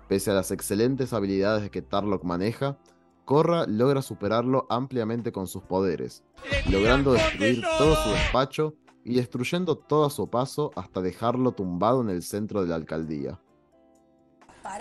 [0.07, 2.77] Pese a las excelentes habilidades que Tarlok maneja,
[3.25, 6.23] Korra logra superarlo ampliamente con sus poderes,
[6.69, 12.09] logrando destruir todo su despacho y destruyendo todo a su paso hasta dejarlo tumbado en
[12.09, 13.39] el centro de la alcaldía.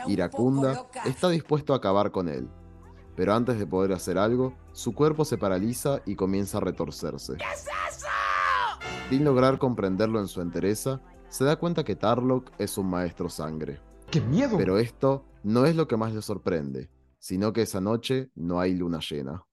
[0.06, 2.50] Iracunda está dispuesto a acabar con él,
[3.16, 7.36] pero antes de poder hacer algo, su cuerpo se paraliza y comienza a retorcerse.
[9.08, 11.00] Sin lograr comprenderlo en su entereza,
[11.34, 13.80] se da cuenta que Tarlok es un maestro sangre.
[14.08, 14.56] ¡Qué miedo!
[14.56, 18.76] Pero esto no es lo que más le sorprende, sino que esa noche no hay
[18.76, 19.44] luna llena.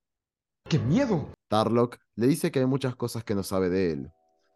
[0.70, 1.30] ¡Qué miedo!
[1.48, 4.12] Tarlok le dice que hay muchas cosas que no sabe de él,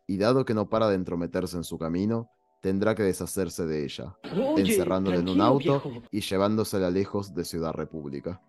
[0.05, 2.29] y dado que no para de entrometerse en su camino,
[2.61, 6.03] tendrá que deshacerse de ella, Oye, encerrándola en un auto viejo.
[6.11, 8.39] y llevándosela lejos de Ciudad República.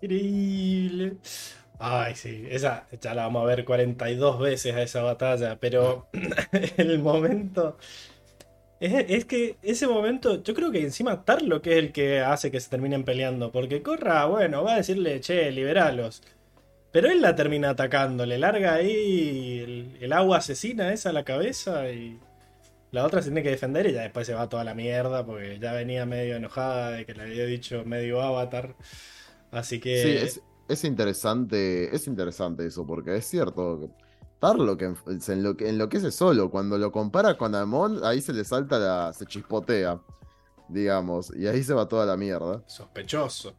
[0.00, 1.18] Increíble.
[1.84, 6.08] Ay, sí, esa ya la vamos a ver 42 veces a esa batalla, pero
[6.76, 7.76] el momento...
[8.78, 12.52] Es, es que ese momento, yo creo que encima Tarlo que es el que hace
[12.52, 16.22] que se terminen peleando, porque Corra, bueno, va a decirle, che, liberalos.
[16.92, 21.24] Pero él la termina atacando, le larga ahí el, el agua asesina esa a la
[21.24, 22.20] cabeza y
[22.92, 25.58] la otra se tiene que defender y ya después se va toda la mierda porque
[25.58, 28.76] ya venía medio enojada de que le había dicho medio avatar.
[29.50, 30.02] Así que...
[30.02, 30.42] Sí, es,
[30.72, 33.90] es interesante, es interesante eso, porque es cierto
[35.06, 36.50] en- se enloque- enloquece solo.
[36.50, 39.12] Cuando lo compara con Amon, ahí se le salta la.
[39.12, 40.00] se chispotea,
[40.68, 42.62] digamos, y ahí se va toda la mierda.
[42.66, 43.54] Sospechoso.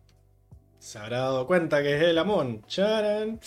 [0.79, 2.61] Se habrá dado cuenta que es el Amon.
[2.67, 3.39] Charan.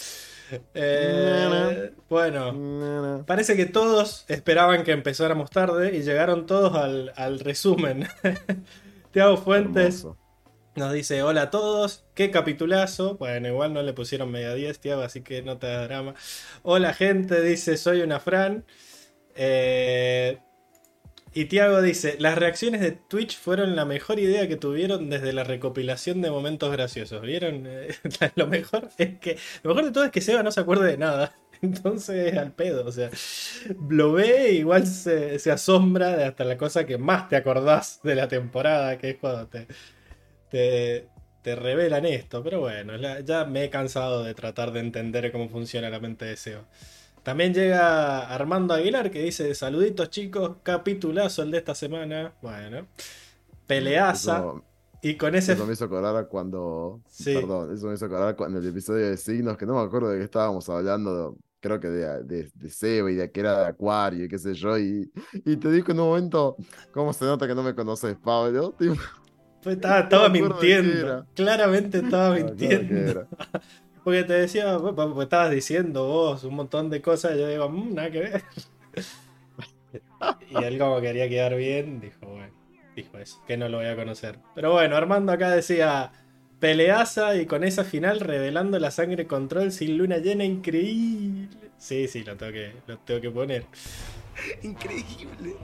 [0.73, 3.25] Eh, bueno, Nana.
[3.27, 8.07] parece que todos esperaban que empezáramos tarde y llegaron todos al, al resumen.
[9.11, 10.17] Tiago Fuentes Hermoso.
[10.77, 13.17] Nos dice: Hola a todos, qué capitulazo.
[13.17, 16.15] Bueno, igual no le pusieron media 10, Tiago, así que no te da drama.
[16.63, 18.65] Hola, gente, dice: Soy una Fran.
[19.35, 20.39] Eh,
[21.37, 25.45] y Tiago dice, las reacciones de Twitch fueron la mejor idea que tuvieron desde la
[25.45, 27.21] recopilación de momentos graciosos.
[27.21, 27.67] ¿Vieron?
[27.67, 27.89] Eh,
[28.37, 29.37] lo mejor es que.
[29.63, 31.37] Lo mejor de todo es que Seba no se acuerde de nada.
[31.61, 32.87] Entonces, al pedo.
[32.87, 33.11] O sea,
[33.91, 38.01] lo ve e igual se, se asombra de hasta la cosa que más te acordás
[38.03, 39.67] de la temporada, que es cuando te,
[40.57, 41.09] te,
[41.43, 42.43] te revelan esto.
[42.43, 46.25] Pero bueno, la- ya me he cansado de tratar de entender cómo funciona la mente
[46.25, 46.65] de Seba.
[47.23, 52.35] También llega Armando Aguilar que dice: Saluditos chicos, capitulazo el de esta semana.
[52.43, 52.87] Bueno,
[53.67, 54.39] peleaza.
[54.39, 54.65] Eso,
[55.03, 55.53] Y con ese.
[55.53, 57.01] eso me hizo acordar a cuando.
[57.09, 57.35] Sí.
[57.35, 60.19] Perdón, eso me hizo acordar cuando el episodio de signos, que no me acuerdo de
[60.19, 61.37] qué estábamos hablando.
[61.61, 64.55] Creo que de, de, de Seba y de que era de Acuario y qué sé
[64.55, 64.79] yo.
[64.79, 65.11] Y,
[65.45, 66.57] y te dijo en un momento,
[66.93, 68.73] ¿cómo se nota que no me conoces, Pablo?
[68.79, 68.95] Tipo,
[69.67, 71.27] Pues estaba, mintiendo.
[71.35, 73.27] Claramente estaba mintiendo.
[74.05, 77.35] Porque te decía, pues, pues, estabas diciendo vos un montón de cosas.
[77.35, 78.45] Y yo digo, "Mm, nada que ver.
[80.51, 82.53] y él, como quería quedar bien, dijo, bueno,
[82.95, 84.39] dijo eso, que no lo voy a conocer.
[84.55, 86.13] Pero bueno, Armando acá decía.
[86.61, 91.49] Peleaza y con esa final revelando la sangre control sin luna llena, increíble.
[91.77, 93.67] Sí, sí, lo tengo que, lo tengo que poner.
[94.63, 95.55] Increíble.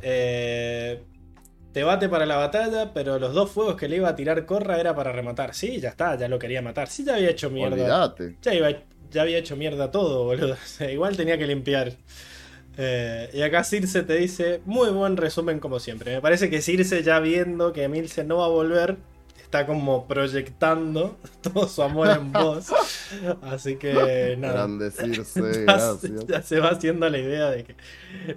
[0.00, 1.02] Eh,
[1.80, 4.94] debate para la batalla, pero los dos fuegos que le iba a tirar Corra era
[4.94, 5.54] para rematar.
[5.54, 6.88] Sí, ya está, ya lo quería matar.
[6.88, 7.76] Sí, ya había hecho mierda.
[8.42, 10.54] Ya, iba- ya había hecho mierda todo, boludo.
[10.64, 11.92] O sea, igual tenía que limpiar.
[12.78, 16.14] Eh, y acá Circe te dice, muy buen resumen como siempre.
[16.16, 18.96] Me parece que Circe ya viendo que Emilce no va a volver,
[19.46, 22.66] está como proyectando todo su amor en vos.
[23.42, 24.66] Así que nada.
[24.76, 26.26] Ya gracias.
[26.26, 27.76] ya se va haciendo la idea de que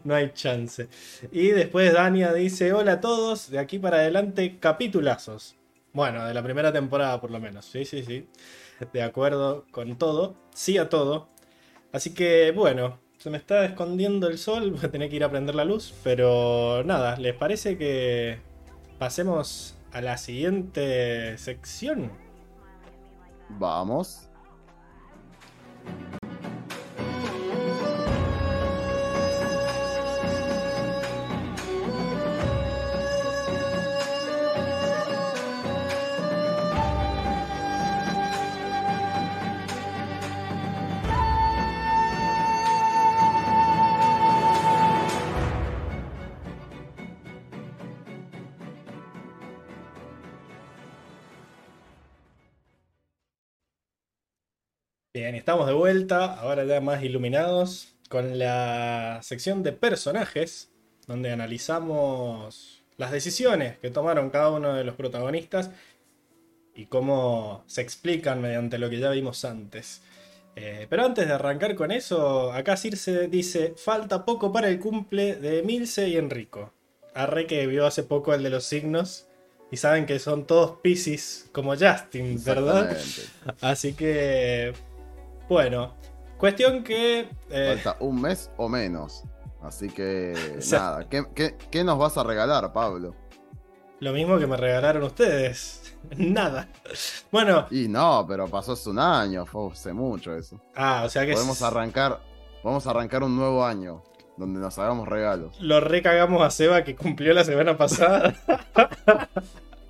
[0.03, 0.88] no hay chance.
[1.32, 5.55] Y después Dania dice: Hola a todos, de aquí para adelante, capitulazos.
[5.93, 7.66] Bueno, de la primera temporada por lo menos.
[7.66, 8.28] Sí, sí, sí.
[8.93, 10.36] De acuerdo con todo.
[10.53, 11.28] Sí a todo.
[11.91, 14.72] Así que bueno, se me está escondiendo el sol.
[14.72, 15.93] Voy a tener que ir a prender la luz.
[16.03, 18.39] Pero nada, ¿les parece que
[18.99, 22.12] pasemos a la siguiente sección?
[23.50, 24.30] Vamos.
[55.30, 60.72] Bien, estamos de vuelta, ahora ya más iluminados, con la sección de personajes,
[61.06, 65.70] donde analizamos las decisiones que tomaron cada uno de los protagonistas
[66.74, 70.02] y cómo se explican mediante lo que ya vimos antes.
[70.56, 75.36] Eh, pero antes de arrancar con eso, acá Circe dice, falta poco para el cumple
[75.36, 76.74] de Milce y Enrico.
[77.14, 79.28] Arre que vio hace poco el de los signos
[79.70, 82.98] y saben que son todos Pisces como Justin, ¿verdad?
[83.62, 84.74] Así que,
[85.50, 85.95] bueno,
[86.38, 87.28] cuestión que...
[87.50, 89.24] eh, Falta un mes o menos.
[89.62, 93.16] Así que O sea- nada, ¿qué, qué, qué nos vas a regalar, Pablo?
[94.02, 95.97] lo mismo que me regalaron ustedes.
[96.16, 96.70] Nada.
[97.32, 100.58] Bueno, Y no, pero pasó hace un año, fue hace mucho eso.
[100.76, 102.22] ah, o sea que Podemos arrancar,
[102.64, 104.02] podemos arrancar un nuevo año
[104.38, 105.60] donde nos hagamos regalos.
[105.60, 108.34] lo recagamos a Seba que cumplió la semana pasada.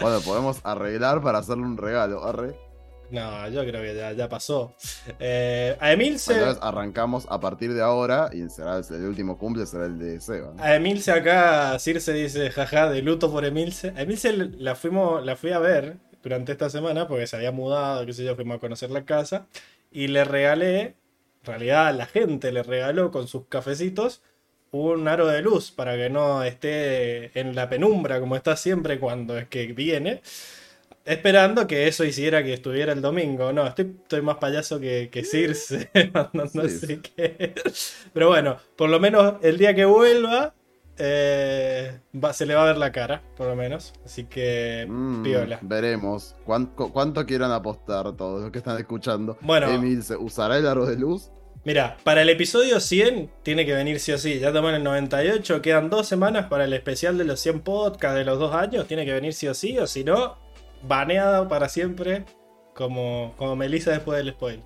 [0.01, 2.23] Bueno, podemos arreglar para hacerle un regalo.
[2.23, 2.55] Arre.
[3.11, 4.75] No, yo creo que ya, ya pasó.
[5.19, 6.33] Eh, a Emilce.
[6.33, 10.21] Entonces arrancamos a partir de ahora y será el, el último cumple será el de
[10.21, 10.53] Seba.
[10.55, 10.63] ¿no?
[10.63, 13.93] A Emilce acá, Circe dice, jaja, de luto por Emilce.
[13.95, 18.05] A Emilce la, fuimos, la fui a ver durante esta semana porque se había mudado,
[18.05, 19.47] qué sé yo, fuimos a conocer la casa.
[19.91, 20.95] Y le regalé, en
[21.45, 24.21] realidad la gente le regaló con sus cafecitos
[24.71, 29.37] un aro de luz para que no esté en la penumbra como está siempre cuando
[29.37, 30.21] es que viene.
[31.09, 33.51] Esperando que eso hiciera que estuviera el domingo.
[33.51, 35.89] No, estoy, estoy más payaso que, que Circe.
[36.13, 36.79] mandando Sí.
[36.83, 37.53] así que...
[38.13, 40.53] Pero bueno, por lo menos el día que vuelva,
[40.97, 43.93] eh, va- se le va a ver la cara, por lo menos.
[44.05, 45.59] Así que, Mm, piola.
[45.61, 46.35] veremos.
[46.45, 49.37] ¿Cuánto, cuánto quieran apostar todos los que están escuchando?
[49.41, 49.67] Bueno.
[49.71, 51.31] Emil, ¿se usará el aro de luz?
[51.65, 54.39] Mira, para el episodio 100 tiene que venir sí o sí.
[54.39, 58.23] Ya toman el 98, quedan dos semanas para el especial de los 100 podcasts de
[58.25, 58.87] los dos años.
[58.87, 60.37] Tiene que venir sí o sí, o si no,
[60.83, 62.25] baneado para siempre,
[62.73, 64.63] como, como Melissa después del spoiler.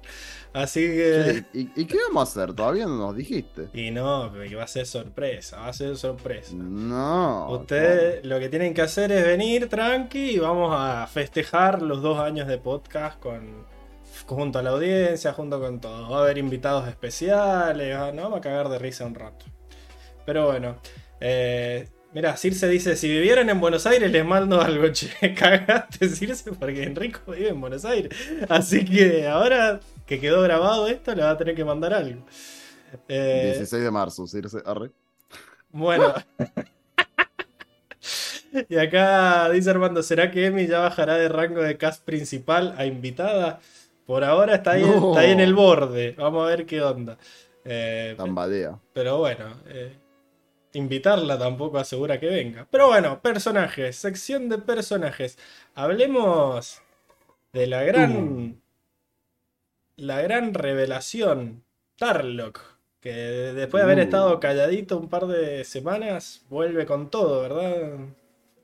[0.53, 1.45] Así que...
[1.53, 2.53] ¿y, y qué vamos a hacer?
[2.53, 3.69] Todavía no nos dijiste.
[3.73, 6.53] Y no, que va a ser sorpresa, va a ser sorpresa.
[6.55, 7.49] No.
[7.49, 12.19] Ustedes lo que tienen que hacer es venir tranqui y vamos a festejar los dos
[12.19, 13.65] años de podcast con
[14.27, 16.09] junto a la audiencia, junto con todo.
[16.09, 18.23] Va a haber invitados especiales, ah, ¿no?
[18.23, 19.45] Vamos a cagar de risa un rato.
[20.25, 20.77] Pero bueno,
[21.19, 26.51] eh, mira, Circe dice, si vivieran en Buenos Aires les mando algo, che, cagaste Circe
[26.53, 28.13] porque Enrico vive en Buenos Aires.
[28.49, 32.25] Así que ahora que quedó grabado esto, le va a tener que mandar algo.
[33.07, 34.91] Eh, 16 de marzo, Circe, arre.
[35.71, 36.13] bueno.
[38.69, 42.85] y acá dice Armando, ¿será que Emi ya bajará de rango de cast principal a
[42.85, 43.59] invitada?
[44.05, 45.09] Por ahora está ahí, No.
[45.09, 46.13] está ahí en el borde.
[46.17, 47.17] Vamos a ver qué onda.
[47.65, 48.77] Eh, Tambalea.
[48.93, 49.95] pero bueno, eh,
[50.73, 52.67] invitarla tampoco asegura que venga.
[52.69, 55.37] Pero bueno, personajes, sección de personajes.
[55.75, 56.81] Hablemos
[57.53, 58.61] de la gran.
[59.95, 61.63] La gran revelación.
[61.97, 62.59] Tarlock.
[62.99, 64.01] Que después de haber Uh.
[64.01, 67.97] estado calladito un par de semanas, vuelve con todo, ¿verdad?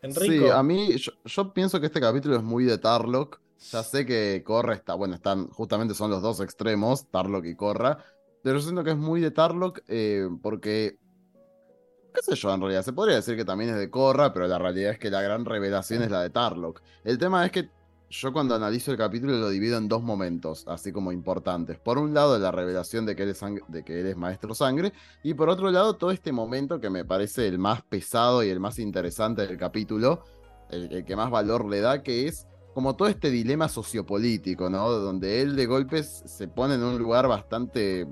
[0.01, 0.45] Enrico.
[0.45, 3.39] Sí, a mí, yo, yo pienso que este capítulo es muy de Tarlock.
[3.71, 7.97] Ya sé que Corra está, bueno, están, justamente son los dos extremos, Tarlock y Corra.
[8.41, 10.97] Pero yo siento que es muy de Tarlock eh, porque,
[12.13, 14.57] qué sé yo, en realidad, se podría decir que también es de Corra, pero la
[14.57, 16.81] realidad es que la gran revelación es la de Tarlock.
[17.03, 17.69] El tema es que
[18.09, 21.77] yo cuando analizo el capítulo lo divido en dos momentos, así como importantes.
[21.77, 24.93] Por un lado, la revelación de que él es, de que él es maestro sangre,
[25.23, 28.59] y por otro lado, todo este momento que me parece el más pesado y el
[28.59, 30.23] más interesante del capítulo,
[30.71, 34.89] el, el que más valor le da, que es como todo este dilema sociopolítico, ¿no?
[34.89, 38.07] Donde él de golpes se pone en un lugar bastante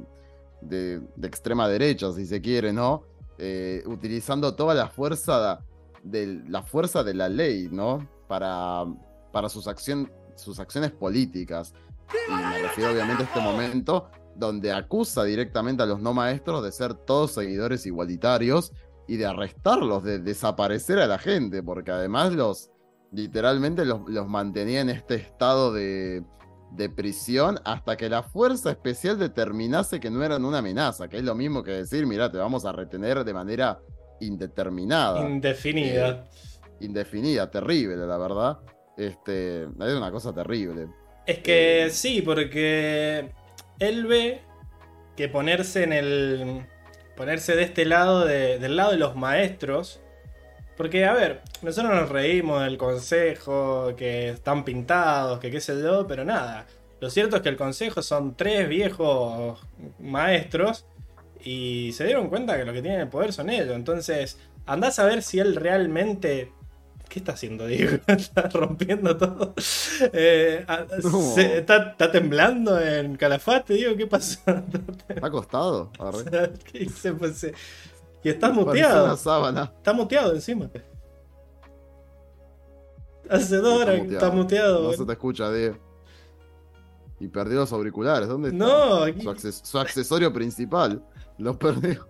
[0.61, 3.03] de, de extrema derecha, si se quiere, ¿no?
[3.37, 5.59] Eh, utilizando toda la fuerza
[6.03, 8.07] de la fuerza de la ley, ¿no?
[8.27, 8.85] Para,
[9.31, 11.73] para sus, acción, sus acciones políticas.
[12.29, 16.71] Y me refiero obviamente a este momento donde acusa directamente a los no maestros de
[16.71, 18.71] ser todos seguidores igualitarios
[19.07, 22.71] y de arrestarlos, de desaparecer a la gente, porque además los
[23.11, 26.23] literalmente los, los mantenía en este estado de,
[26.71, 31.23] de prisión hasta que la fuerza especial determinase que no eran una amenaza, que es
[31.23, 33.79] lo mismo que decir, mira, te vamos a retener de manera
[34.19, 36.25] indeterminada, Indefinida.
[36.79, 38.59] indefinida, terrible, la verdad.
[38.97, 40.87] Este, es una cosa terrible.
[41.25, 43.31] Es que sí, porque
[43.79, 44.41] él ve
[45.15, 46.65] que ponerse en el.
[47.15, 50.01] ponerse de este lado, de- del lado de los maestros.
[50.77, 56.05] Porque, a ver, nosotros nos reímos del consejo, que están pintados, que qué sé yo,
[56.07, 56.65] pero nada.
[56.99, 59.59] Lo cierto es que el consejo son tres viejos
[59.99, 60.85] maestros
[61.43, 63.75] y se dieron cuenta que los que tienen el poder son ellos.
[63.75, 66.51] Entonces, andás a ver si él realmente
[67.09, 67.99] ¿Qué está haciendo Diego?
[68.07, 69.53] está rompiendo todo.
[70.11, 71.21] Eh, ah, No.
[71.35, 74.39] se- está, está temblando en Calafate, Diego, ¿qué pasó?
[75.07, 75.89] ¿Está acostado?
[76.71, 77.13] ¿Qué hice?
[77.13, 77.53] Pues, eh,
[78.23, 79.05] y está muteado.
[79.77, 80.69] Está muteado encima.
[83.29, 84.83] Hace dos horas que está muteado.
[84.91, 85.77] No se te escucha, Diego.
[87.19, 88.27] Y perdió los auriculares.
[88.27, 88.57] ¿Dónde está?
[88.65, 91.03] No, aquí- Su, acces- su accesorio principal.
[91.37, 92.07] Los perdió.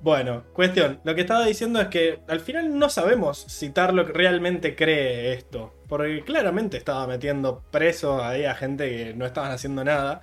[0.00, 1.00] Bueno, cuestión.
[1.04, 5.72] Lo que estaba diciendo es que al final no sabemos si Tarlock realmente cree esto.
[5.88, 10.22] Porque claramente estaba metiendo preso ahí a gente que no estaban haciendo nada.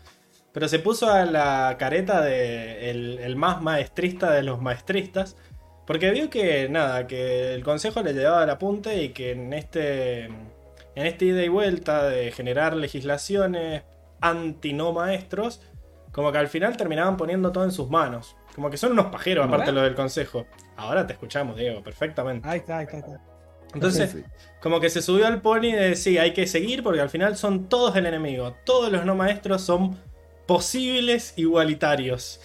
[0.53, 5.35] Pero se puso a la careta de el, el más maestrista de los maestristas.
[5.85, 10.25] Porque vio que nada, que el consejo le llevaba el apunte y que en este.
[10.93, 13.83] En este ida y vuelta de generar legislaciones
[14.19, 15.61] anti no maestros,
[16.11, 18.35] como que al final terminaban poniendo todo en sus manos.
[18.55, 19.75] Como que son unos pajeros, ¿Cómo aparte ves?
[19.75, 20.45] lo del consejo.
[20.75, 22.47] Ahora te escuchamos, Diego, perfectamente.
[22.47, 22.97] Ahí está, ahí está.
[22.97, 23.21] ahí está.
[23.73, 24.23] Entonces, Sí.
[24.61, 27.69] como que se subió al pony de sí, hay que seguir porque al final son
[27.69, 28.53] todos el enemigo.
[28.65, 29.97] Todos los no maestros son
[30.45, 32.41] posibles igualitarios.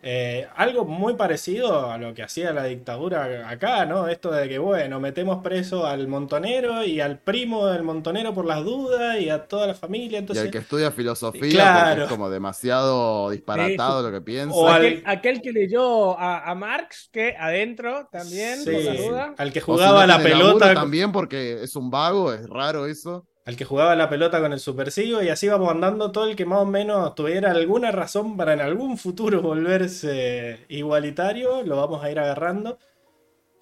[0.00, 4.06] Eh, algo muy parecido a lo que hacía la dictadura acá, ¿no?
[4.06, 8.64] Esto de que, bueno, metemos preso al montonero y al primo del montonero por las
[8.64, 10.18] dudas y a toda la familia.
[10.18, 11.88] Y Entonces, el que estudia filosofía, Claro.
[11.90, 14.54] porque es como demasiado disparatado lo que piensa.
[14.54, 18.94] O al- Aquel, aquel que leyó a, a Marx, que adentro también, Sí, por la
[18.94, 19.34] duda.
[19.36, 20.74] al que O si jugaba no la pelota.
[20.74, 23.26] también porque es un vago, es raro eso.
[23.48, 26.44] Al que jugaba la pelota con el supersigo y así vamos andando todo el que
[26.44, 32.10] más o menos tuviera alguna razón para en algún futuro volverse igualitario, lo vamos a
[32.10, 32.78] ir agarrando.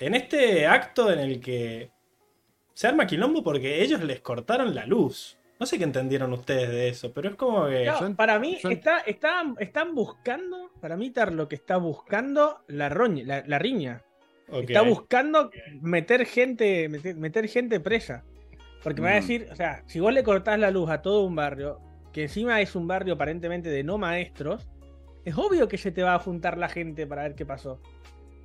[0.00, 1.92] En este acto en el que
[2.74, 5.38] se arma quilombo porque ellos les cortaron la luz.
[5.60, 7.84] No sé qué entendieron ustedes de eso, pero es como que...
[7.86, 12.88] No, para mí está, está- están buscando, para mí Tar lo que está buscando la,
[12.88, 14.02] roña, la, la riña.
[14.52, 18.24] Está buscando meter gente, meter, meter gente presa.
[18.86, 21.24] Porque me va a decir, o sea, si vos le cortás la luz a todo
[21.24, 21.80] un barrio,
[22.12, 24.68] que encima es un barrio aparentemente de no maestros,
[25.24, 27.80] es obvio que se te va a juntar la gente para ver qué pasó.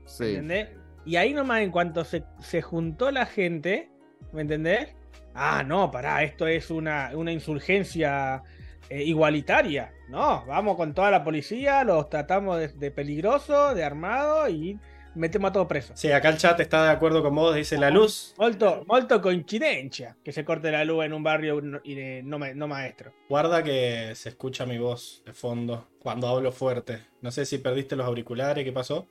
[0.07, 0.29] Sí.
[0.29, 0.69] ¿Entendés?
[1.05, 3.91] Y ahí nomás, en cuanto se, se juntó la gente,
[4.33, 4.95] ¿me entendés?
[5.35, 8.41] Ah, no, pará, esto es una, una insurgencia
[8.89, 9.93] eh, igualitaria.
[10.09, 14.79] No, vamos con toda la policía, los tratamos de, de peligroso, de armado y
[15.15, 15.99] metemos a todos presos.
[15.99, 18.33] Sí, acá el chat está de acuerdo con vos, dice la luz.
[18.37, 22.39] Molto, molto coincidencia que se corte la luz en un barrio no, y de no,
[22.39, 23.13] no maestro.
[23.29, 27.05] Guarda que se escucha mi voz de fondo cuando hablo fuerte.
[27.21, 29.07] No sé si perdiste los auriculares, ¿qué pasó?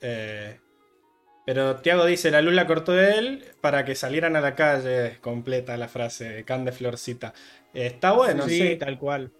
[0.00, 0.58] Eh,
[1.44, 5.18] pero Tiago dice, la luz la cortó él para que salieran a la calle.
[5.20, 7.34] Completa la frase, can de florcita.
[7.72, 8.70] Eh, está bueno, sí.
[8.70, 9.32] sí, tal cual.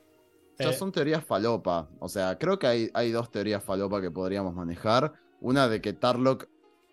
[0.59, 1.89] Ya Eh, son teorías falopa.
[1.99, 5.13] O sea, creo que hay, hay dos teorías falopa que podríamos manejar.
[5.41, 6.47] Una de que Tarlock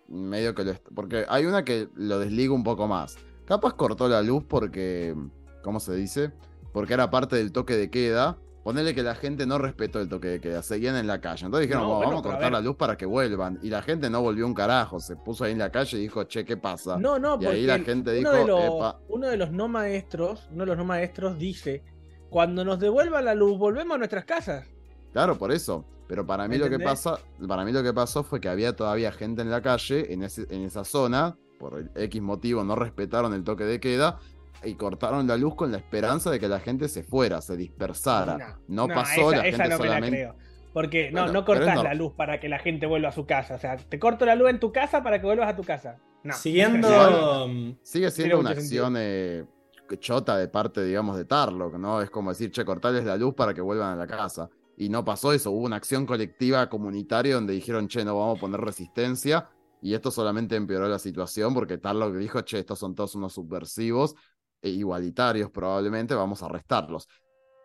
[0.08, 0.74] medio que lo...
[0.96, 3.18] Porque hay una que lo desliga un poco más.
[3.46, 5.16] Capaz cortó la luz porque...
[5.64, 6.32] ¿Cómo se dice?
[6.74, 8.38] Porque era parte del toque de queda.
[8.64, 11.46] Ponerle que la gente no respetó el toque de queda, seguían en la calle.
[11.46, 13.60] Entonces dijeron, No, "Bueno, bueno, vamos a cortar la luz para que vuelvan.
[13.62, 16.24] Y la gente no volvió un carajo, se puso ahí en la calle y dijo,
[16.26, 16.98] che, ¿qué pasa?
[16.98, 19.00] No, no, Y ahí la gente uno, dijo, de los, "Epa".
[19.10, 21.84] uno de los no maestros, uno de los no maestros dice,
[22.30, 24.66] cuando nos devuelvan la luz, volvemos a nuestras casas.
[25.12, 25.86] Claro, por eso.
[26.08, 29.12] Pero para mí lo que pasa, para mí lo que pasó fue que había todavía
[29.12, 33.44] gente en la calle, en, ese- en esa zona, por X motivo no respetaron el
[33.44, 34.20] toque de queda
[34.66, 38.58] y cortaron la luz con la esperanza de que la gente se fuera, se dispersara.
[38.68, 40.18] No, pasó, esa, la esa gente no me la solamente.
[40.18, 40.36] creo.
[40.74, 43.56] Porque no, Bueno, no cortas la luz para que la gente vuelva a su casa.
[43.56, 45.98] O sea, te corto la luz en tu casa para que vuelvas a tu casa.
[46.24, 46.34] No.
[46.34, 46.88] Siguiendo...
[47.84, 49.46] Sigue siendo una acción eh,
[50.00, 52.02] chota de parte, digamos, de Tarlock, ¿no?
[52.02, 54.50] Es como decir, che, cortarles la luz para que vuelvan a la casa.
[54.78, 58.42] Y no pasó eso, hubo una acción colectiva comunitaria donde dijeron, che, no vamos a
[58.42, 59.50] poner resistencia.
[59.82, 64.16] Y esto solamente empeoró la situación porque Tarlock dijo, che, estos son todos unos subversivos
[64.62, 67.08] e igualitarios probablemente, vamos a arrestarlos.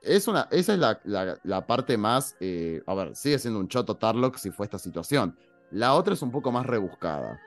[0.03, 1.01] Es una, esa es la,
[1.45, 5.37] la- parte más, eh, a ver, sigue siendo un choto Tarlock si fue esta situación.
[5.71, 7.41] La otra es un poco más rebuscada.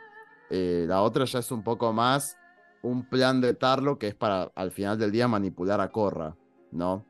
[0.50, 2.38] Eh, la otra ya es un poco más
[2.82, 6.36] un plan de Tarlo que es para al final del día manipular a Corra,
[6.72, 7.06] ¿no?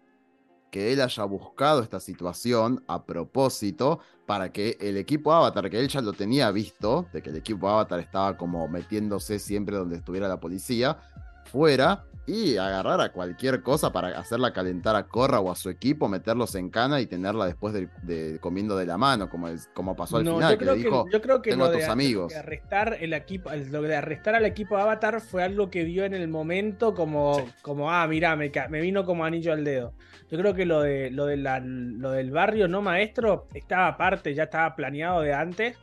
[0.72, 5.89] Que él haya buscado esta situación a propósito para que el equipo Avatar, que él
[5.89, 10.28] ya lo tenía visto, de que el equipo Avatar estaba como metiéndose siempre donde estuviera
[10.28, 10.97] la policía,
[11.45, 16.07] fuera y agarrar a cualquier cosa para hacerla calentar a Corra o a su equipo,
[16.07, 19.95] meterlos en cana y tenerla después de, de- comiendo de la mano, como, es- como
[19.95, 21.69] pasó al No, final, yo que creo le que, dijo, yo creo que "Tengo lo
[21.69, 22.32] a de, tus lo amigos".
[22.34, 26.05] de arrestar el equipo, el- lo de arrestar al equipo Avatar fue algo que vio
[26.05, 27.45] en el momento como, Sí.
[27.63, 28.49] como ah, mira, me,
[28.82, 29.93] vino como anillo al dedo.
[30.30, 34.34] Yo creo que lo de lo de la- lo del barrio no maestro estaba aparte,
[34.36, 35.78] ya estaba planeado de antes.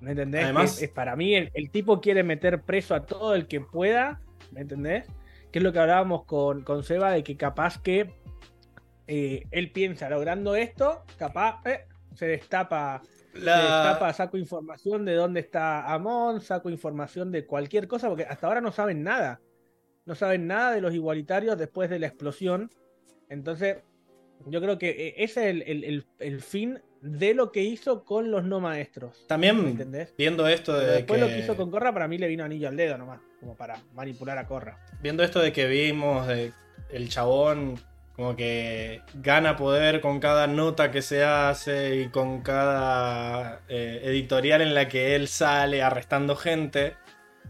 [0.00, 0.44] ¿Me entendés?
[0.44, 3.60] Además- Es- es para mí, el, el tipo quiere meter preso a todo el que
[3.60, 4.20] pueda,
[4.52, 5.06] ¿me entendés?
[5.52, 8.12] Que es lo que hablábamos con, con Seba, de que capaz que
[9.06, 11.84] eh, él piensa, logrando esto, capaz eh,
[12.14, 13.00] se destapa,
[13.32, 18.46] se destapa, saco información de dónde está Amon, saco información de cualquier cosa, porque hasta
[18.46, 19.40] ahora no saben nada.
[20.04, 22.70] No saben nada de los igualitarios después de la explosión.
[23.28, 23.78] Entonces,
[24.46, 28.04] yo creo que eh, ese es el, el- el- el fin de lo que hizo
[28.04, 29.20] con los no maestros.
[29.22, 30.14] ¿Me También entendés?
[30.16, 31.26] viendo esto Pero de después que...
[31.26, 33.78] lo que hizo con Corra, para mí le vino anillo al dedo nomás, como para
[33.94, 34.78] manipular a Corra.
[35.00, 36.52] Viendo esto de que vimos, de
[36.90, 37.78] el chabón
[38.18, 44.60] como que gana poder con cada nota que se hace y con cada eh, editorial
[44.60, 46.96] en la que él sale arrestando gente.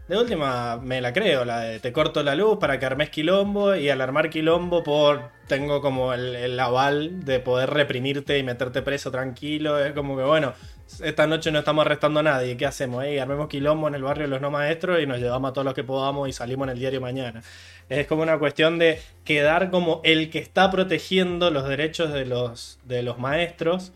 [0.07, 3.75] De última me la creo, la de te corto la luz para que armes quilombo
[3.75, 8.83] y al armar quilombo por tengo como el, el aval de poder reprimirte y meterte
[8.83, 9.83] preso tranquilo.
[9.83, 10.53] Es como que bueno,
[11.01, 13.03] esta noche no estamos arrestando a nadie, ¿qué hacemos?
[13.03, 15.65] Ey, armemos quilombo en el barrio de los no maestros y nos llevamos a todos
[15.65, 17.41] los que podamos y salimos en el diario mañana.
[17.89, 22.79] Es como una cuestión de quedar como el que está protegiendo los derechos de los,
[22.83, 23.93] de los maestros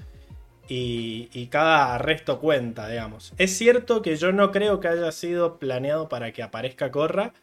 [0.67, 3.33] y, cada arresto cuenta, digamos.
[3.37, 7.33] Es cierto que yo no creo que haya sido planeado para que aparezca Corra,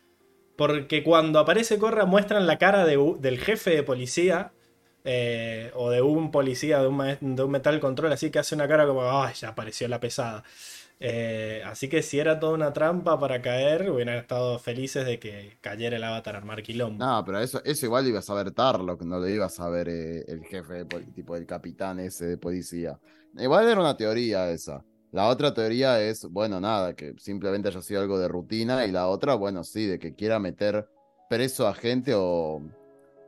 [0.57, 4.53] porque cuando aparece Corra muestran la cara del jefe de policía
[5.05, 9.03] eh, o de un policía de un, metal control, así que hace una cara como,
[9.03, 10.45] ay, ya apareció la pesada.
[11.03, 15.57] Eh, así que si era toda una trampa para caer, hubieran estado felices de que
[15.63, 17.03] cayera el avatar armar quilombo.
[17.03, 20.25] No, pero eso, eso igual ibas a ver Tarlock, no lo ibas a ver eh,
[20.29, 20.85] el jefe,
[21.15, 22.99] tipo el capitán ese de policía.
[23.39, 24.85] Igual era una teoría esa.
[25.13, 28.85] La otra teoría es, bueno, nada, que simplemente haya sido algo de rutina.
[28.85, 30.89] Y la otra, bueno, sí, de que quiera meter
[31.29, 32.61] preso a gente o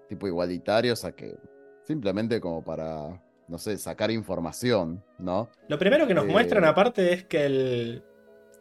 [0.09, 1.37] tipo igualitarios a que
[1.85, 5.49] simplemente como para, no sé, sacar información, ¿no?
[5.69, 8.03] Lo primero que nos Eh, muestran aparte es que el,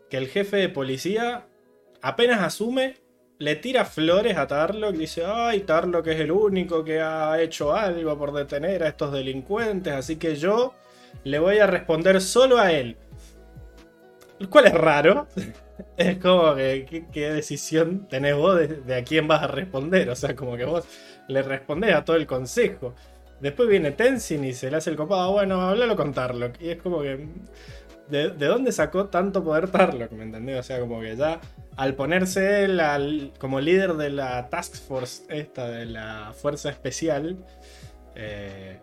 [0.09, 1.47] que el jefe de policía
[2.01, 2.95] apenas asume,
[3.39, 8.17] le tira flores a Tarlock, dice, ay, Tarlock es el único que ha hecho algo
[8.17, 10.75] por detener a estos delincuentes, así que yo
[11.23, 12.97] le voy a responder solo a él.
[14.39, 15.27] Lo cual es raro.
[15.97, 20.11] Es como que, ¿qué, decisión tenés vos de, de a quién vas a responder?
[20.11, 20.85] O sea, como que vos
[21.27, 22.93] le respondés a todo el consejo.
[23.41, 26.61] Después viene Tenzin y se le hace el copado, bueno, háblalo con Tarlock.
[26.61, 27.27] Y es como que.
[28.07, 30.11] ¿De, de dónde sacó tanto poder Tarlock?
[30.11, 30.59] ¿Me entendés?
[30.59, 31.39] O sea, como que ya
[31.77, 37.37] al ponerse él al- como líder de la Task Force, esta de la Fuerza Especial,
[38.15, 38.79] eh,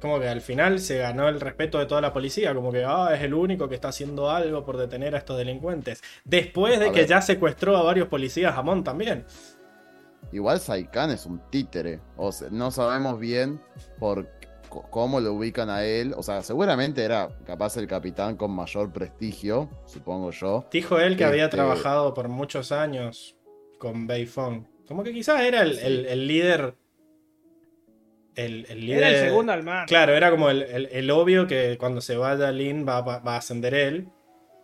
[0.00, 3.10] como que al final se ganó el respeto de toda la policía, como que ah,
[3.12, 6.00] es el único que está haciendo algo por detener a estos delincuentes.
[6.24, 9.24] Después de que ya secuestró a varios policías Amon también.
[10.32, 12.00] Igual Saikan es un títere.
[12.16, 13.60] O sea, no sabemos bien
[13.98, 14.28] por
[14.90, 16.12] cómo lo ubican a él.
[16.16, 20.66] O sea, seguramente era capaz el capitán con mayor prestigio, supongo yo.
[20.70, 23.36] Dijo él que había Este- trabajado por muchos años
[23.78, 24.66] con Beifong.
[24.86, 26.74] Como que quizás era el, el- el líder.
[28.34, 28.98] El, el líder.
[28.98, 29.86] Era el segundo al mando.
[29.88, 33.34] Claro, era como el, el- el obvio que cuando se vaya Lin va, va- va
[33.34, 34.08] a ascender él.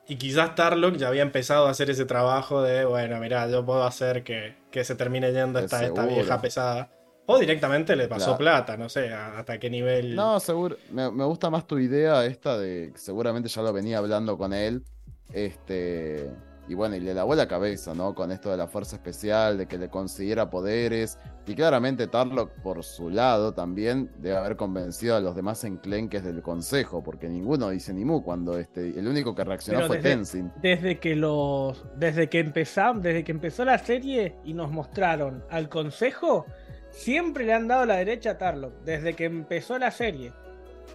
[0.06, 3.84] Y quizás Tarlock ya había empezado a hacer ese trabajo de, bueno, mira, yo puedo
[3.84, 6.90] hacer que, que se termine yendo esta, esta vieja pesada.
[7.26, 8.38] O directamente le pasó Claro.
[8.38, 10.14] plata, no sé hasta qué nivel.
[10.14, 10.76] No, seguro.
[10.90, 14.84] Me, me gusta más tu idea esta de seguramente ya lo venía hablando con él.
[15.32, 16.30] Este.
[16.66, 18.14] Y bueno, y le lavó la cabeza, ¿no?
[18.14, 21.18] Con esto de la fuerza especial, de que le consiguiera poderes.
[21.46, 26.40] Y claramente Tarlock, por su lado, también debe haber convencido a los demás enclenques del
[26.40, 28.98] consejo, porque ninguno dice ni mu cuando este.
[28.98, 30.52] El único que reaccionó Pero fue desde- Tenzin.
[30.62, 31.84] Desde que los.
[31.96, 36.46] Desde que empezamos, desde que empezó la serie y nos mostraron al consejo,
[36.88, 38.72] siempre le han dado la derecha a Tarlock.
[38.84, 40.32] Desde que empezó la serie.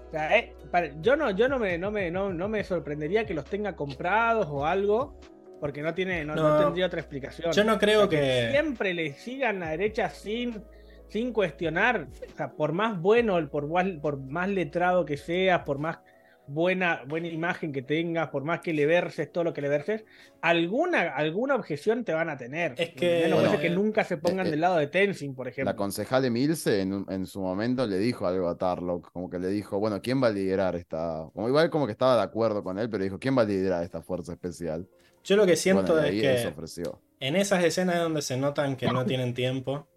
[0.08, 3.28] O sea, eh, para- yo no, yo no me, no me, no, no me sorprendería
[3.28, 5.20] que los tenga comprados o algo.
[5.60, 7.52] Porque no tiene, no, no No, tendría otra explicación.
[7.52, 8.50] Yo no creo O sea, que.
[8.52, 10.64] siempre le sigan la derecha sin,
[11.10, 12.08] sin cuestionar.
[12.34, 16.00] O sea, por más bueno, por más, por más letrado que seas, por más
[16.48, 20.04] buena, buena imagen que tengas, por más que le verses todo lo que le verses,
[20.42, 22.74] alguna, alguna objeción te van a tener.
[22.78, 25.72] Es que- no que nunca se pongan eh, del lado de Tenzin, por ejemplo.
[25.72, 29.50] La concejal Emilce en, en su momento le dijo algo a Tarlock, como que le
[29.50, 31.28] dijo, bueno, ¿quién va a liderar esta?
[31.34, 33.84] Como igual como que estaba de acuerdo con él, pero dijo, ¿quién va a liderar
[33.84, 34.88] esta fuerza especial?
[35.24, 36.48] Yo lo que siento bueno, es que.
[36.48, 37.02] ofreció.
[37.20, 39.88] En esas escenas donde se notan que no tienen tiempo,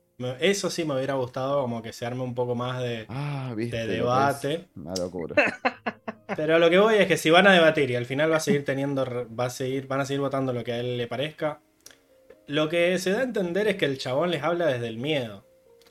[0.41, 3.77] eso sí me hubiera gustado como que se arme un poco más de, Ah, viste.
[3.77, 4.69] de debate.
[4.77, 5.35] Una locura.
[6.37, 8.41] Pero lo que voy es que si van a debatir y al final va a
[8.41, 9.05] seguir teniendo,
[9.39, 11.61] va a seguir, van a seguir votando lo que a él le parezca,
[12.47, 15.45] lo que se da a entender es que el chabón les habla desde el miedo.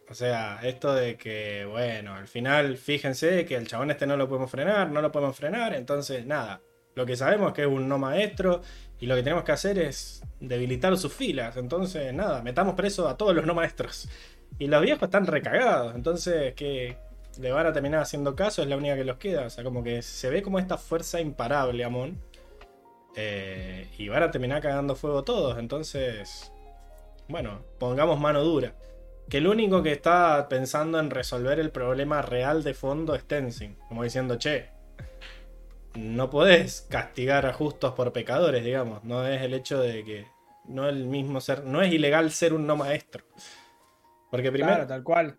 [0.09, 4.27] O sea, esto de que, bueno, al final fíjense que el chabón este no lo
[4.27, 6.59] podemos frenar, no lo podemos frenar, entonces nada,
[6.95, 8.61] Lo que sabemos es que es un no maestro
[9.01, 11.57] y lo que tenemos que hacer es debilitar sus filas.
[11.57, 14.07] Entonces, nada, metamos preso a todos los no maestros.
[14.59, 15.95] Y los viejos están recagados.
[15.95, 16.97] Entonces, que
[17.39, 19.47] le van a terminar haciendo caso es la única que los queda.
[19.47, 22.21] O sea, como que se ve como esta fuerza imparable, Amon.
[23.15, 25.57] Eh, y van a terminar cagando fuego todos.
[25.57, 26.51] Entonces,
[27.27, 28.75] bueno, pongamos mano dura.
[29.29, 33.77] Que el único que está pensando en resolver el problema real de fondo es Tenzin.
[33.87, 34.69] Como diciendo, che,
[35.95, 39.03] no podés castigar a justos por pecadores, digamos.
[39.03, 40.27] No es el hecho de que.
[40.65, 41.63] No es el mismo ser.
[41.63, 43.23] No es ilegal ser un no maestro.
[44.29, 44.73] Porque primero.
[44.73, 45.37] Claro, tal cual.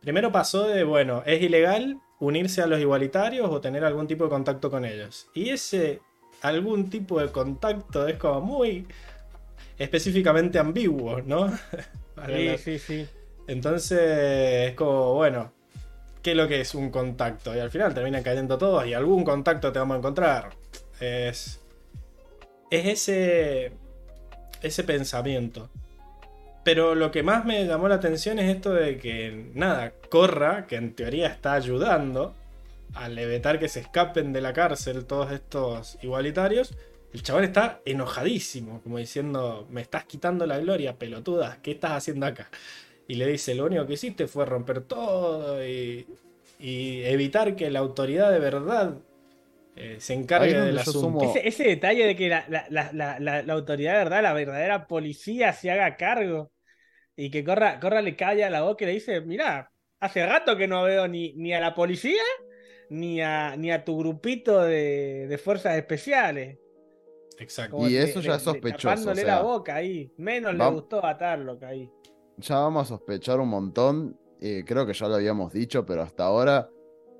[0.00, 4.30] Primero pasó de, bueno, es ilegal unirse a los igualitarios o tener algún tipo de
[4.30, 5.28] contacto con ellos.
[5.34, 6.00] Y ese
[6.42, 8.86] algún tipo de contacto es como muy
[9.78, 11.52] específicamente ambiguo, ¿no?
[12.26, 13.08] Sí, sí, sí.
[13.46, 13.98] Entonces
[14.68, 15.54] es como, bueno,
[16.22, 17.54] ¿qué es lo que es un contacto?
[17.54, 20.50] Y al final terminan cayendo todos y algún contacto te vamos a encontrar.
[21.00, 21.60] Es,
[22.70, 23.72] es ese,
[24.62, 25.70] ese pensamiento.
[26.62, 30.76] Pero lo que más me llamó la atención es esto de que, nada, Corra, que
[30.76, 32.34] en teoría está ayudando
[32.94, 36.74] al evitar que se escapen de la cárcel todos estos igualitarios,
[37.12, 42.26] el chaval está enojadísimo, como diciendo, me estás quitando la gloria, pelotuda, ¿qué estás haciendo
[42.26, 42.48] acá?
[43.08, 46.06] Y le dice, lo único que hiciste fue romper todo y,
[46.58, 48.94] y evitar que la autoridad de verdad
[49.76, 51.00] eh, se encargue del asunto.
[51.20, 54.22] sumo- Ese, ese detalle de que la, la- la- la- la- la autoridad de verdad,
[54.22, 56.52] la verdadera policía se haga cargo
[57.16, 60.68] y que Corra, Corra le calla la boca y le dice, mira, hace rato que
[60.68, 62.22] no veo ni, ni a la policía
[62.90, 66.58] ni a, ni a tu grupito de, de fuerzas especiales.
[67.38, 67.76] Exacto.
[67.76, 70.12] Como Y de- eso ya es de sospechoso, tapándole o sea, la boca ahí.
[70.16, 71.88] Menos le gustó a Tarlock ahí.
[72.40, 74.16] Ya vamos a sospechar un montón.
[74.40, 76.70] eh, creo que ya lo habíamos dicho, pero hasta ahora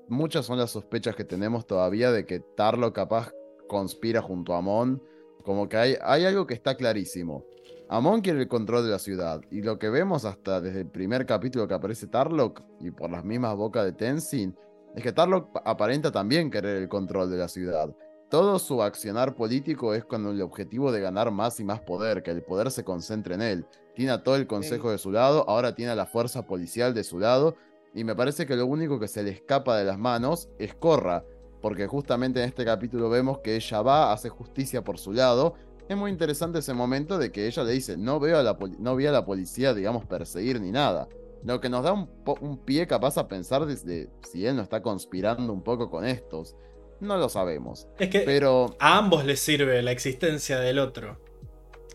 [0.07, 3.31] muchas son las sospechas que tenemos todavía de que Tarlo capaz
[3.67, 5.01] conspira junto a Amon.
[5.43, 7.45] Como que hay, hay algo que está clarísimo.
[7.89, 9.41] Amon quiere el control de la ciudad.
[9.51, 13.23] Y lo que vemos hasta desde el primer capítulo que aparece Tarlock y por las
[13.23, 14.55] mismas bocas de Tenzin,
[14.95, 17.93] es que Tarlock aparenta también querer el control de la ciudad.
[18.29, 22.31] Todo su accionar político es con el objetivo de ganar más y más poder, que
[22.31, 23.65] el poder se concentre en él.
[23.95, 27.03] Tiene a todo el consejo de su lado, ahora tiene a la fuerza policial de
[27.03, 27.55] su lado,
[27.93, 31.25] y me parece que lo único que se le escapa de las manos es Corra,
[31.61, 35.55] porque justamente en este capítulo vemos que ella va, hace justicia por su lado.
[35.89, 38.77] Es muy interesante ese momento de que ella le dice, no veo a la, poli-
[38.79, 41.09] no vi a la policía, digamos, perseguir ni nada.
[41.43, 45.51] Lo que nos da un pie capaz a pensar desde si él no está conspirando
[45.51, 46.55] un poco con estos.
[46.99, 47.87] No lo sabemos.
[47.99, 51.17] Es que Pero a ambos les sirve la existencia del otro.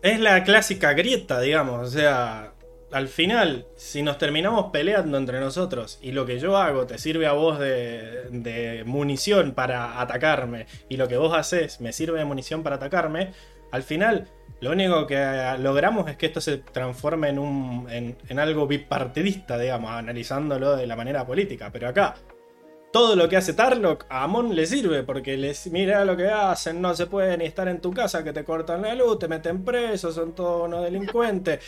[0.01, 1.87] Es la clásica grieta, digamos.
[1.87, 2.53] O sea,
[2.91, 7.27] al final, si nos terminamos peleando entre nosotros y lo que yo hago te sirve
[7.27, 12.25] a vos de, de munición para atacarme y lo que vos haces me sirve de
[12.25, 13.33] munición para atacarme,
[13.71, 14.27] al final
[14.61, 19.57] lo único que logramos es que esto se transforme en, un, en, en algo bipartidista,
[19.57, 21.69] digamos, analizándolo de la manera política.
[21.71, 22.15] Pero acá,
[22.91, 26.81] todo lo que hace Tarlock a Amon le sirve porque les mira lo que hacen,
[26.81, 29.63] no se puede ni estar en tu casa que te cortan la luz, te meten
[29.63, 31.59] preso, son todos unos delincuentes.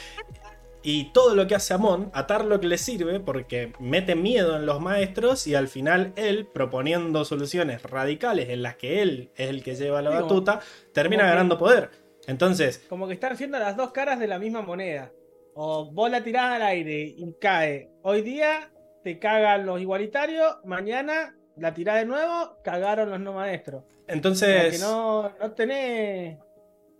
[0.81, 4.79] Y todo lo que hace Amon a Tarlock le sirve porque mete miedo en los
[4.79, 9.75] maestros y al final él, proponiendo soluciones radicales en las que él es el que
[9.75, 10.61] lleva la batuta,
[10.93, 11.89] termina ganando poder.
[12.27, 15.11] Entonces, Como que están siendo las dos caras de la misma moneda.
[15.53, 17.91] O vos la tirás al aire y cae.
[18.03, 18.71] Hoy día
[19.13, 23.83] te cagan los igualitarios, mañana la tirás de nuevo, cagaron los no maestros.
[24.07, 26.37] Entonces que no, no tenés.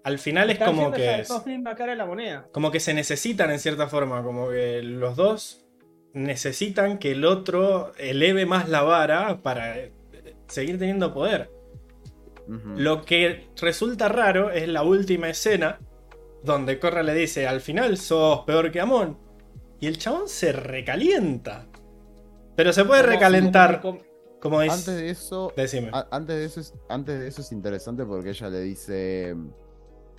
[0.03, 2.47] al final es como que es- de la moneda.
[2.51, 5.66] como que se necesitan en cierta forma, como que los dos
[6.14, 9.91] necesitan que el otro eleve más la vara para eh,
[10.47, 11.51] seguir teniendo poder.
[12.76, 15.78] Lo que resulta raro es la última escena
[16.43, 19.20] donde Corra le dice, al final sos peor que Amon.
[19.80, 21.68] Y el chabón se recalienta.
[22.60, 23.80] Pero se puede recalentar,
[24.41, 24.70] como- es...
[24.70, 25.91] antes de eso, Decime.
[25.93, 29.34] A- antes, de eso es, antes de eso es interesante porque ella le dice,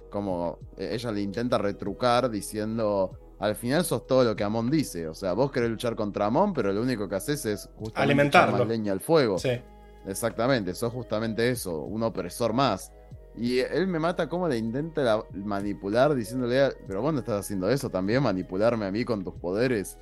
[0.09, 3.11] como e- ella le intenta retrucar diciendo,
[3.41, 6.55] al final sos todo lo que Amon dice, o sea, vos querés luchar contra Amon,
[6.55, 8.57] pero lo único que haces es justamente Alimentarlo.
[8.61, 9.37] más leña al fuego.
[9.37, 9.61] Sí.
[10.07, 12.91] Exactamente, sos justamente eso, un opresor más.
[13.37, 17.69] Y él me mata como le intenta la- manipular diciéndole, pero vos no estás haciendo
[17.69, 19.99] eso también, manipularme a mí con tus poderes.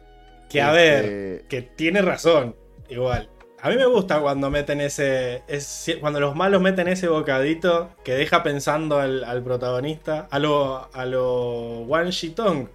[0.49, 2.57] Que a Este, ver, que tiene razón,
[2.89, 3.29] igual.
[3.61, 8.15] A mí me gusta cuando meten ese, ese- Cuando los malos meten ese bocadito que
[8.15, 10.29] deja pensando al, al protagonista.
[10.31, 12.69] A lo, a lo Wan Shitong.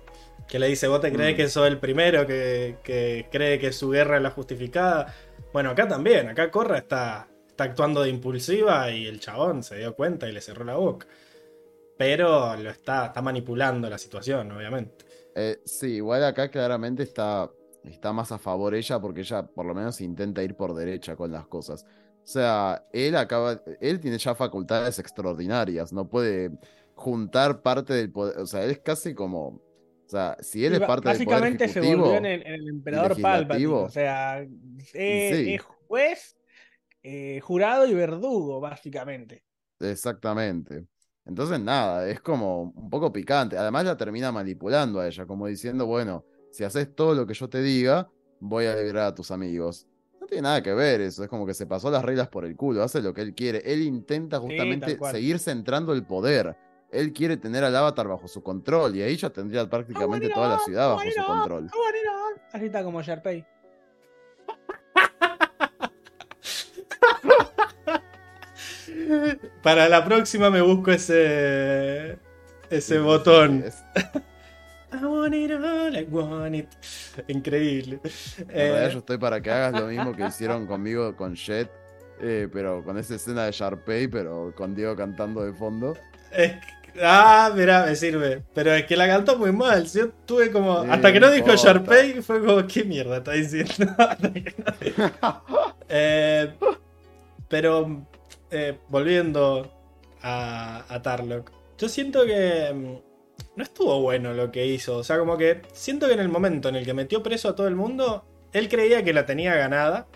[0.48, 1.38] Que le dice: Vos te crees Mm.
[1.38, 5.14] que sos el primero que, que cree que su guerra es la justificada.
[5.54, 6.28] Bueno, acá también.
[6.30, 10.42] Acá Corra está, está actuando de impulsiva y el chabón se dio cuenta y le
[10.42, 11.08] cerró la boca.
[11.98, 15.06] Pero lo está, está manipulando la situación, obviamente.
[15.36, 17.50] Eh, sí, igual acá claramente está,
[17.84, 21.32] está más a favor ella porque ella por lo menos intenta ir por derecha con
[21.32, 21.86] las cosas.
[22.24, 26.52] O sea, él acaba, él tiene ya facultades extraordinarias, no puede
[26.96, 30.80] juntar parte del poder, o sea, él es casi como, o sea, si él es
[30.80, 33.68] parte del poder básicamente se volvió en el, en el emperador Palpatine.
[33.74, 34.48] O sea, es,
[34.92, 35.54] sí.
[35.54, 36.38] es juez,
[37.02, 39.44] eh, jurado y verdugo, básicamente.
[39.80, 40.86] Exactamente.
[41.26, 43.58] Entonces, nada, es como un poco picante.
[43.58, 47.49] Además, la termina manipulando a ella, como diciendo, bueno, si haces todo lo que yo
[47.49, 49.88] te diga, voy a liberar a tus amigos.
[50.22, 52.56] No tiene nada que ver eso, es como que se pasó las reglas por el
[52.56, 53.62] culo, hace lo que él quiere.
[53.66, 56.56] Él intenta justamente seguir centrando el poder.
[56.91, 60.60] Él quiere tener al avatar bajo su control y ahí ya tendría prácticamente toda la
[60.60, 61.70] ciudad bajo su control.
[62.54, 63.43] Así está como Sharpay.
[69.62, 72.18] Para la próxima me busco ese.
[72.70, 73.64] ese botón.
[73.66, 73.84] Es-
[74.94, 76.68] I want it all, I want it.
[77.28, 78.00] Increíble.
[78.50, 81.70] Eh, yo estoy para que hagas lo mismo que hicieron conmigo con Jet,
[82.22, 85.98] eh, pero con esa escena de Sharpay, pero con Diego cantando de fondo.
[87.02, 88.44] ah, mira, me sirve.
[88.54, 89.86] Pero es que la cantó muy mal.
[89.86, 90.84] Yo tuve como.
[90.84, 91.64] Sí, hasta que no dijo importa.
[91.64, 93.74] Sharpay, fue como, ¿qué mierda está diciendo?
[95.96, 96.52] Eh,
[97.48, 98.08] pero
[98.50, 99.72] eh, volviendo
[100.24, 103.12] a, a Tarlock, yo siento que mm,
[103.56, 104.97] no estuvo bueno lo que hizo.
[104.97, 107.56] O sea, como que siento que en el momento en el que metió preso a
[107.56, 110.08] todo el mundo, él creía que la tenía ganada.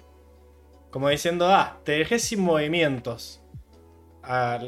[0.91, 3.43] Como diciendo, ah, te dejé sin movimientos.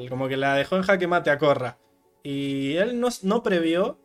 [0.10, 1.78] Como que la dejó en jaque mate a Corra.
[2.24, 4.00] Y él no, no previó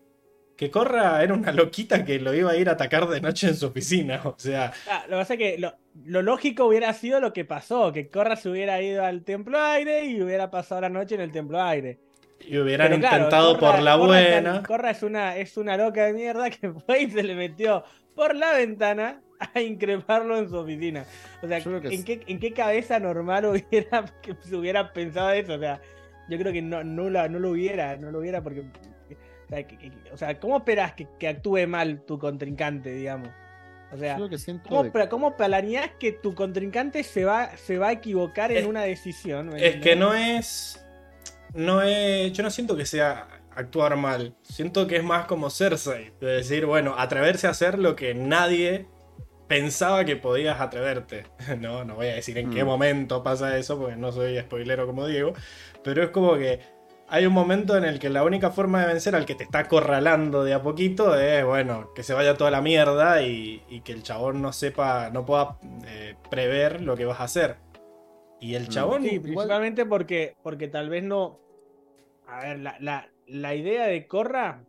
[0.56, 3.56] que Corra era una loquita que lo iba a ir a atacar de noche en
[3.56, 4.20] su oficina.
[4.24, 7.44] O sea, Ah, lo que pasa es que lo, lo lógico hubiera sido lo que
[7.44, 11.20] pasó, que Corra se hubiera ido al Templo Aire y hubiera pasado la noche en
[11.20, 12.00] el Templo Aire.
[12.48, 14.52] Y hubieran Pero claro, intentado Corra- por la Corra es buena.
[14.54, 17.84] tan- Corra es una, es una loca de mierda que fue y se le metió
[18.14, 19.20] por la ventana
[19.54, 21.04] a increparlo en su oficina.
[21.42, 25.54] O sea, ¿en es- qué, ¿en qué cabeza normal hubiera que se hubiera pensado eso?
[25.54, 25.80] O sea,
[26.28, 28.60] yo creo que no, no, la- no lo hubiera, no lo hubiera porque...
[28.60, 33.28] O sea, que- que- o sea, ¿cómo esperás que, que actúe mal tu contrincante, digamos?
[33.92, 37.78] O sea, lo que siento ¿Cómo, de- cómo planeás que tu contrincante se va, se
[37.78, 39.50] va a equivocar en una decisión?
[39.50, 40.83] ¿me Es que no es.
[41.54, 42.32] No es.
[42.32, 44.34] Yo no siento que sea actuar mal.
[44.42, 46.12] Siento que es más como Cersei.
[46.20, 48.86] De decir, bueno, atreverse a hacer lo que nadie
[49.48, 51.26] pensaba que podías atreverte.
[51.60, 52.66] No, no voy a decir en qué Mm.
[52.66, 55.32] momento pasa eso, porque no soy spoilero como digo.
[55.82, 56.60] Pero es como que
[57.06, 59.60] hay un momento en el que la única forma de vencer al que te está
[59.60, 63.92] acorralando de a poquito es, bueno, que se vaya toda la mierda y, y que
[63.92, 67.56] el chabón no sepa, no pueda eh, prever lo que vas a hacer.
[68.40, 68.68] Y el Mm.
[68.68, 71.38] chabón Sí, igual- principalmente porque, porque tal vez no.
[72.26, 74.64] A ver, la, la- la idea de Corra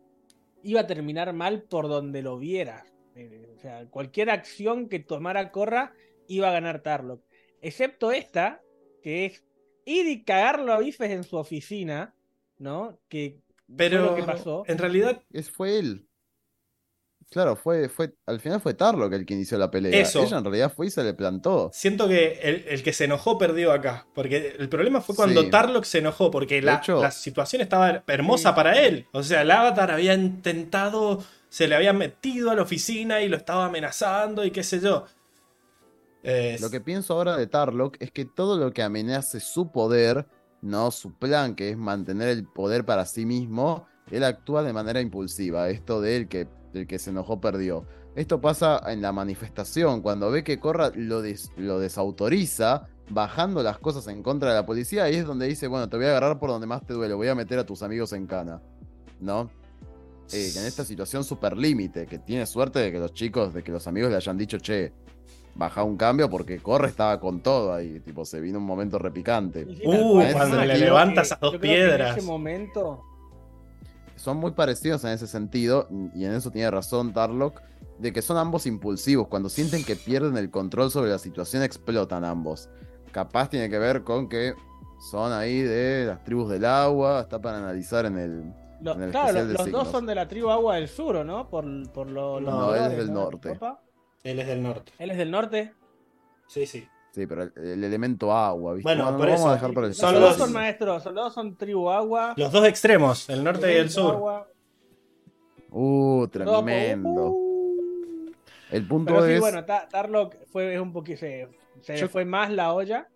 [0.62, 2.84] iba a terminar mal por donde lo vieras.
[3.14, 5.92] Eh, O sea, cualquier acción que tomara Corra
[6.28, 7.22] iba a ganar Tarlock.
[7.60, 8.60] Excepto esta,
[9.02, 9.44] que es
[9.84, 12.14] ir y cagarlo a bifes en su oficina,
[12.58, 12.98] ¿no?
[13.08, 13.38] Que
[13.76, 14.64] Pero fue lo que pasó.
[14.66, 16.06] en realidad, Es, fue él.
[17.30, 20.00] Claro, fue, fue, al final fue Tarlo el que inició la pelea.
[20.00, 20.22] Eso.
[20.22, 21.70] Ella en realidad fue y se le plantó.
[21.72, 24.06] siento que el, el que se enojó perdió acá.
[24.14, 25.50] Porque el problema fue cuando Sí.
[25.50, 26.30] Tarlock se enojó.
[26.30, 28.54] Porque la, hecho- la situación estaba hermosa Sí.
[28.54, 29.06] para él.
[29.12, 31.22] O sea, el avatar había intentado.
[31.48, 35.06] Se le había metido a la oficina y lo estaba amenazando y qué sé yo.
[36.60, 40.26] Lo que pienso ahora de Tarlock es que todo lo que amenace su poder,
[40.60, 45.00] no su plan, que es mantener el poder para sí mismo, él actúa de manera
[45.00, 45.68] impulsiva.
[45.70, 47.84] Esto de él que el que se enojó perdió.
[48.14, 53.78] Esto pasa en la manifestación, cuando ve que Corra lo, des- lo desautoriza, bajando las
[53.78, 56.38] cosas en contra de la policía, ahí es donde dice, bueno, te voy a agarrar
[56.38, 58.60] por donde más te duele, voy a meter a tus amigos en cana.
[59.20, 59.50] ¿No?
[60.32, 63.70] Eh, en esta situación super límite, que tiene suerte de que los chicos, de que
[63.70, 64.92] los amigos le hayan dicho, che,
[65.54, 69.60] baja un cambio porque Corre estaba con todo ahí, tipo, se vino un momento repicante.
[69.68, 72.12] Y Uh, cuando le creo levanta que- esas dos yo creo que piedras.
[72.12, 73.02] En ese momento,
[74.16, 77.60] Son muy parecidos en ese sentido, y en eso tiene razón Tarlock,
[77.98, 82.24] de que son ambos impulsivos, cuando sienten que pierden el control sobre la situación explotan
[82.24, 82.68] ambos.
[83.12, 84.54] Capaz tiene que ver con que
[85.10, 88.54] son ahí de las tribus del agua, está para analizar en el...
[88.82, 89.84] Lo- En el claro, los, de los signos.
[89.84, 91.48] dos son de la tribu Agua del Sur, ¿o ¿no?
[91.48, 93.20] Por, por lo, los No, él es del ¿no?
[93.24, 93.50] norte.
[93.52, 93.80] Opa.
[94.22, 94.92] él es del norte.
[94.98, 95.72] Él es del norte.
[96.46, 96.86] Sí, sí.
[97.16, 98.86] Sí, pero el, el elemento agua, ¿viste?
[98.86, 99.42] Bueno, no por lo eso.
[99.44, 102.34] vamos a dejar por el Son los dos son maestros, los dos son tribu Agua.
[102.36, 104.16] Los dos extremos, el norte y el sur.
[104.16, 104.46] agua.
[105.70, 107.30] Uh, tremendo.
[107.30, 108.26] uh.
[108.70, 109.40] El punto Pero sí, es...
[109.40, 111.20] bueno, Ta- Tarlock fue es un poquito.
[111.20, 111.48] Se,
[111.80, 113.08] se le Yo- fue más la olla.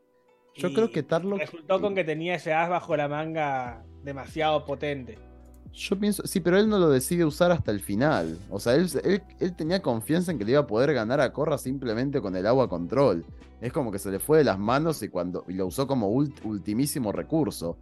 [0.54, 1.40] Yo creo que Tarlock.
[1.40, 5.18] Resultó con que tenía ese as bajo la manga demasiado potente.
[5.72, 8.38] Yo pienso, sí, pero él no lo decide usar hasta el final.
[8.50, 11.32] O sea, él, él, él tenía confianza en que le iba a poder ganar a
[11.32, 13.24] Corra simplemente con el agua control.
[13.60, 16.10] Es como que se le fue de las manos y cuando y lo usó como
[16.12, 17.78] ult- ultimísimo recurso.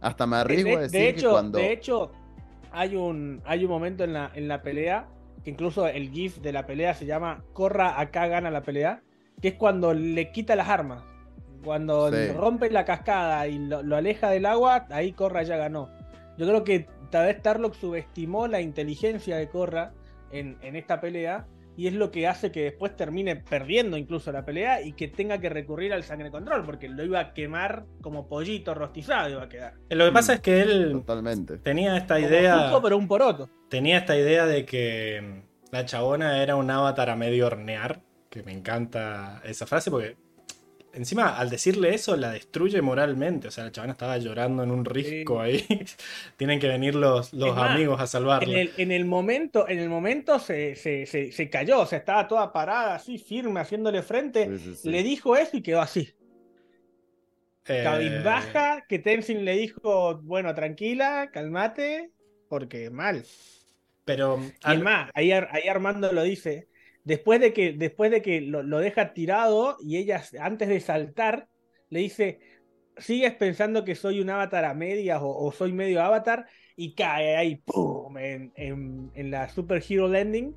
[0.00, 1.58] Hasta me arriesgo de, a de decir hecho, que cuando.
[1.58, 2.12] de hecho,
[2.70, 5.08] hay un, hay un momento en la, en la pelea,
[5.42, 9.02] que incluso el GIF de la pelea se llama Corra acá gana la pelea,
[9.40, 11.02] que es cuando le quita las armas.
[11.64, 12.32] Cuando Sí.
[12.36, 15.88] rompe la cascada y lo, lo aleja del agua, ahí Corra ya ganó.
[16.38, 19.92] Yo creo que tal vez Tarlock subestimó la inteligencia de Corra
[20.32, 21.46] en, en esta pelea.
[21.74, 25.38] Y es lo que hace que después termine perdiendo incluso la pelea y que tenga
[25.38, 29.48] que recurrir al sangre control, porque lo iba a quemar como pollito rostizado, iba a
[29.48, 29.74] quedar.
[29.88, 30.34] Lo que pasa Mm.
[30.34, 31.56] es que él Totalmente.
[31.58, 32.66] tenía esta Como idea.
[32.68, 33.48] Zuko, pero un poroto.
[33.70, 38.02] Tenía esta idea de que mm, la chabona era un avatar a medio hornear.
[38.28, 40.16] Que me encanta esa frase porque.
[40.94, 43.48] Encima, al decirle eso, la destruye moralmente.
[43.48, 45.64] O sea, la chabona estaba llorando en un risco ahí.
[46.36, 48.52] Tienen que venir los, los más, amigos a salvarla.
[48.52, 51.98] En el, en el momento, en el momento se, se, se, se cayó, o sea,
[51.98, 54.46] estaba toda parada, así, firme, haciéndole frente.
[54.46, 54.90] Sí, sí, sí.
[54.90, 56.12] Le dijo eso y quedó así.
[57.66, 62.10] Eh, Cabizbaja, que Tenzin le dijo, bueno, tranquila, calmate,
[62.48, 63.24] porque mal.
[64.04, 66.68] Pero Y al- es más, ahí, ahí Armando lo dice.
[67.04, 71.48] Después de que, después de que lo, lo deja tirado y ella, antes de saltar,
[71.90, 72.40] le dice:
[72.96, 76.46] ¿Sigues pensando que soy un avatar a medias o, o soy medio avatar?
[76.76, 78.16] Y cae ahí, ¡pum!
[78.18, 80.54] En, en- en la Super Hero Landing.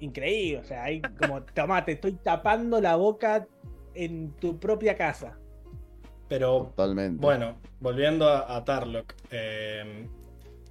[0.00, 3.46] Increíble, o sea, ahí como, toma, te estoy tapando la boca
[3.94, 5.38] en tu propia casa.
[6.28, 7.20] pero Totalmente.
[7.20, 9.12] Bueno, volviendo a, a Tarlock.
[9.30, 10.06] eh,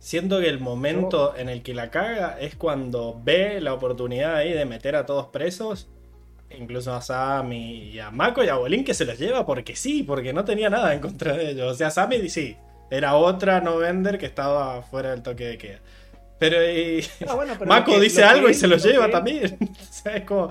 [0.07, 4.53] siento que el momento en el que la caga es cuando ve la oportunidad ahí
[4.53, 5.89] de meter a todos presos.
[6.49, 9.75] Incluso a Sam y y a Mako y a Bolín que se los lleva porque
[9.75, 11.73] sí, porque no tenía nada en contra de ellos.
[11.73, 12.55] O sea, Sammy sí,
[12.89, 15.79] era otra no vender que estaba fuera del toque de queda.
[16.39, 19.05] Pero y- Ah, bueno, pero Mako que- dice algo y se lo lo que lleva
[19.05, 19.57] él- también.
[19.81, 20.49] o sea, es como.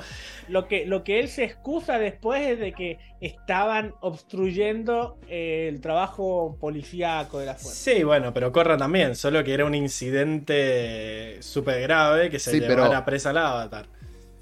[0.49, 5.81] Lo que, lo que él se excusa después es de que estaban obstruyendo eh, el
[5.81, 7.91] trabajo policíaco de la fuerza.
[7.93, 12.61] Sí, bueno, pero Corra también, solo que era un incidente súper grave que se Sí,
[12.61, 13.87] llevara pero- presa al avatar.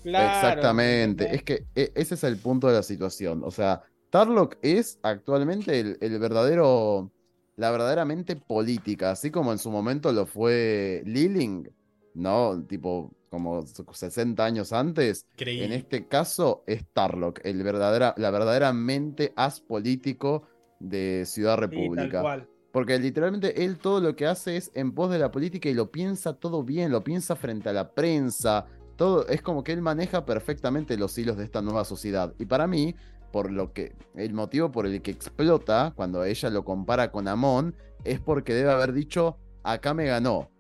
[0.02, 1.34] Claro, Exactamente.
[1.34, 3.42] Es que e- ese es el punto de la situación.
[3.42, 7.10] O sea, Tarlock es actualmente el, el verdadero,
[7.56, 11.70] la verdaderamente política, así como en su momento lo fue Liling,
[12.14, 12.64] ¿no?
[12.66, 15.26] Tipo, como 60 años antes.
[15.36, 15.62] Creí.
[15.62, 20.46] En este caso es Tarlock, el verdadera, la verdaderamente as político
[20.78, 22.20] de Ciudad Sí, tal República.
[22.22, 22.48] cual.
[22.72, 25.90] Porque literalmente él todo lo que hace es en pos de la política y lo
[25.92, 28.66] piensa todo bien, lo piensa frente a la prensa.
[28.96, 32.34] Todo es como que él maneja perfectamente los hilos de esta nueva sociedad.
[32.38, 32.94] Y para mí,
[33.34, 37.74] por lo que el motivo por el que explota cuando ella lo compara con Amon
[38.04, 40.52] es porque debe haber dicho, acá me ganó.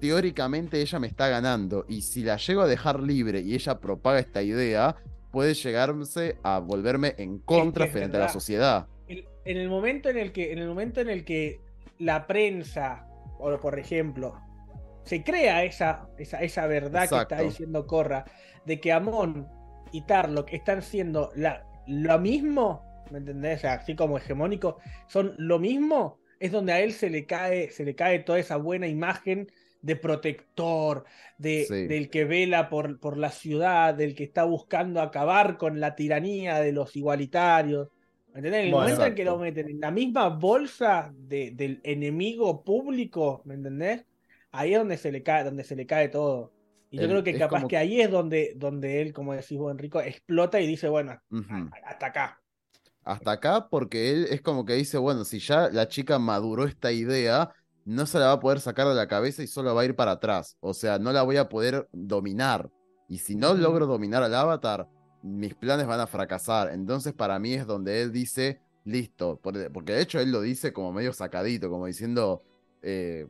[0.00, 4.18] Teóricamente ella me está ganando y si la llego a dejar libre y ella propaga
[4.18, 4.96] esta idea,
[5.30, 8.86] puede llegarse a volverme en contra es frente a la sociedad.
[9.06, 11.60] En, en el momento en el que, en el momento en el que
[11.98, 14.40] la prensa, o por ejemplo,
[15.04, 18.24] se crea esa, esa, esa verdad que está diciendo Corra,
[18.64, 19.46] de que Amon
[19.92, 23.58] y Tarlock están siendo la, lo mismo, ¿me entendés?
[23.58, 24.78] O sea, así como hegemónico,
[25.08, 28.56] son lo mismo, es donde a él se le cae, se le cae toda esa
[28.56, 29.50] buena imagen
[29.82, 31.04] de protector,
[31.38, 31.86] de, Sí.
[31.86, 36.60] del que vela por, por la ciudad, del que está buscando acabar con la tiranía
[36.60, 37.88] de los igualitarios.
[38.32, 38.60] ¿Me entendés?
[38.60, 42.62] En el Bueno, momento en que lo meten en la misma bolsa de- del enemigo
[42.62, 44.04] público, ¿me entendés?
[44.52, 46.52] Ahí es donde se le cae, donde se le cae todo.
[46.90, 49.70] Y yo creo que capaz como- que ahí es donde, donde él, como decís vos,
[49.70, 51.18] Enrico, explota y dice, bueno,
[51.82, 52.40] hasta acá.
[53.04, 56.92] hasta acá porque él es como que dice, bueno, si ya la chica maduró esta
[56.92, 57.50] idea,
[57.84, 59.96] no se la va a poder sacar de la cabeza y solo va a ir
[59.96, 60.56] para atrás.
[60.60, 62.68] O sea, no la voy a poder dominar.
[63.08, 64.86] Y si no logro dominar al avatar,
[65.22, 66.70] mis planes van a fracasar.
[66.72, 69.38] Entonces para mí es donde él dice, listo.
[69.42, 72.42] Por- Porque de hecho él lo dice como medio sacadito, como diciendo,
[72.82, 73.26] eh,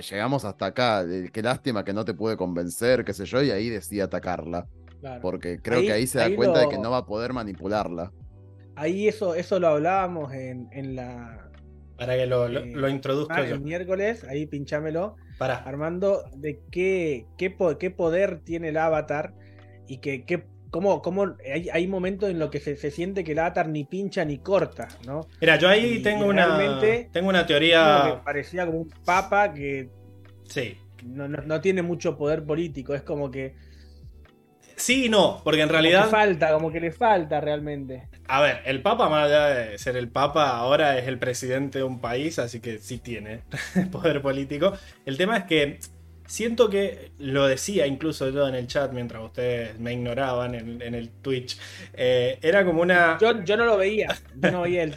[0.00, 3.68] llegamos hasta acá, qué lástima que no te pude convencer, qué sé yo, y ahí
[3.68, 4.66] decide atacarla.
[5.00, 5.20] Claro.
[5.20, 7.06] Porque creo Ahí- que ahí se da ahí cuenta de lo- que no va a
[7.06, 8.12] poder manipularla.
[8.76, 11.48] Ahí eso, eso lo hablábamos en, en la
[11.98, 13.54] Para que lo, lo, Eh, lo introduzco ah, yo.
[13.56, 15.16] el miércoles, ahí pinchámelo.
[15.38, 15.56] Para.
[15.56, 19.34] Armando, de qué, qué, po- qué poder tiene el avatar
[19.86, 23.32] y que, qué- cómo, cómo hay, hay momentos en los que se, se siente que
[23.32, 25.20] el avatar ni pincha ni corta, ¿no?
[25.40, 26.58] Mira, yo ahí Y- tengo una.
[27.12, 28.20] Tengo una que teoría.
[28.24, 29.90] parecía como un papa que
[30.48, 30.76] Sí.
[31.04, 33.54] no, no- no tiene mucho poder político, es como que
[34.74, 38.08] Sí y no, porque en Como que realidad, falta, como que le falta realmente.
[38.26, 41.84] a ver, el Papa, más allá de ser el Papa, ahora es el presidente de
[41.84, 43.42] un país, así que sí tiene
[43.92, 44.72] poder político.
[45.04, 45.78] El tema es que
[46.26, 50.94] siento que, lo decía incluso yo en el chat mientras ustedes me ignoraban en, en
[50.94, 51.58] el Twitch,
[51.94, 53.18] eh, era como una...
[53.20, 54.08] Yo, yo no lo veía.
[54.40, 54.96] Yo no veía el,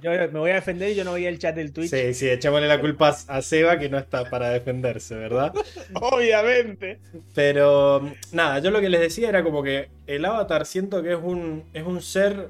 [0.00, 1.90] Yo me voy a defender y yo no veía el chat del Twitch.
[1.90, 5.52] Sí, sí, echémosle la culpa a Seba que no está para defenderse, ¿verdad?
[5.94, 6.98] Obviamente.
[7.34, 11.18] Pero nada, yo lo que les decía era como que el avatar siento que es
[11.22, 12.48] un, es un ser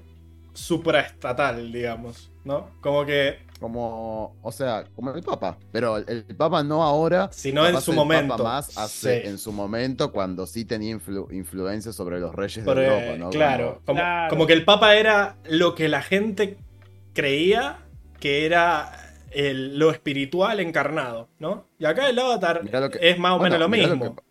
[0.55, 2.71] supraestatal, digamos, ¿no?
[2.81, 5.57] Como que, Como, o sea, como el Papa.
[5.71, 7.31] Pero el, el Papa no ahora.
[7.33, 8.37] si no en su el momento.
[8.37, 9.29] Papa más hace Sí.
[9.29, 13.31] en su momento cuando sí tenía influ- influencia sobre los reyes Pero, de Europa, ¿no?
[13.31, 14.31] claro, como, Claro.
[14.31, 16.59] como que el Papa era lo que la gente
[17.15, 17.79] creía
[18.21, 18.93] que era
[19.31, 21.67] el- lo espiritual encarnado, ¿no?
[21.79, 22.61] Y acá el avatar
[22.91, 24.23] que- es más o bueno, menos lo mismo, que-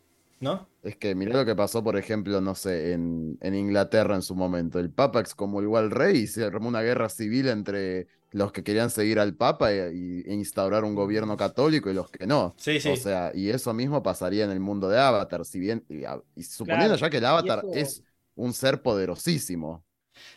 [0.42, 0.68] ¿no?
[0.84, 4.36] Es que mirá lo que pasó, por ejemplo, no sé, en, en Inglaterra en su
[4.36, 4.80] momento.
[4.80, 8.90] El Papa excomulgó al rey y se armó una guerra civil entre los que querían
[8.90, 12.56] seguir al Papa e, y- e instaurar un gobierno católico y los que no.
[12.58, 12.92] Sí, sí.
[12.92, 16.96] O sea, y eso mismo pasaría en el mundo de Avatar, si bien, y, suponiendo
[16.96, 18.04] Claro, ya que el Avatar eso- es
[18.36, 19.86] un ser poderosísimo.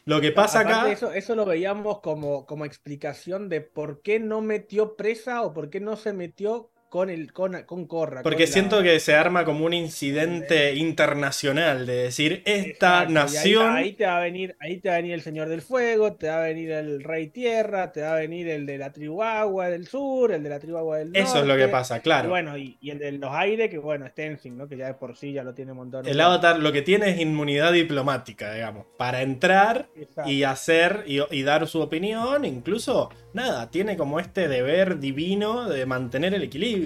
[0.05, 0.93] Lo que pasa Aparte acá...
[0.93, 5.71] Eso, eso lo veíamos como, como explicación de por qué no metió presa o por
[5.71, 8.23] qué no se metió con el con, con Corra.
[8.23, 13.13] Porque con siento la- que se arma como un incidente internacional de decir, esta Exacto,
[13.13, 13.73] y ahí- nación...
[13.75, 16.29] Ahí, te va a venir, ahí te va a venir el Señor del Fuego, te
[16.29, 19.71] va a venir el Rey Tierra, te va a venir el de la tribu Agua
[19.71, 21.21] del Sur, el de la tribu Agua del Norte.
[21.21, 22.29] Eso es lo que pasa, Y claro.
[22.29, 24.69] bueno, y, y el de los aires, que bueno, es Tenzin, ¿no?
[24.69, 26.07] Que ya de por sí ya lo tiene un montón.
[26.07, 30.31] El avatar lo que tiene es inmunidad diplomática, digamos, para entrar Exacto.
[30.31, 35.87] y hacer y, y dar su opinión, incluso, nada, tiene como este deber divino de
[35.87, 36.84] mantener el equilibrio.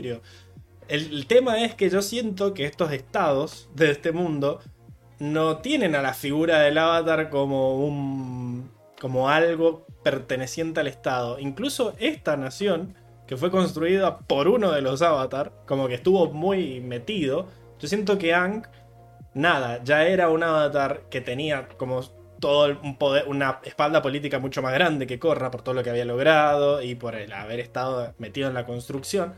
[0.89, 4.61] El, tema es que yo siento que estos estados de este mundo
[5.19, 8.71] no tienen a la figura del avatar como un
[9.01, 11.39] como algo perteneciente al estado.
[11.39, 12.95] Incluso esta nación
[13.27, 17.47] que fue construida por uno de los avatar, como que estuvo muy metido,
[17.79, 18.67] yo siento que Ang
[19.35, 22.03] nada, ya era un avatar que tenía como
[22.41, 25.91] todo un poder, una espalda política mucho más grande que Corra por todo lo que
[25.91, 29.35] había logrado y por el haber estado metido en la construcción,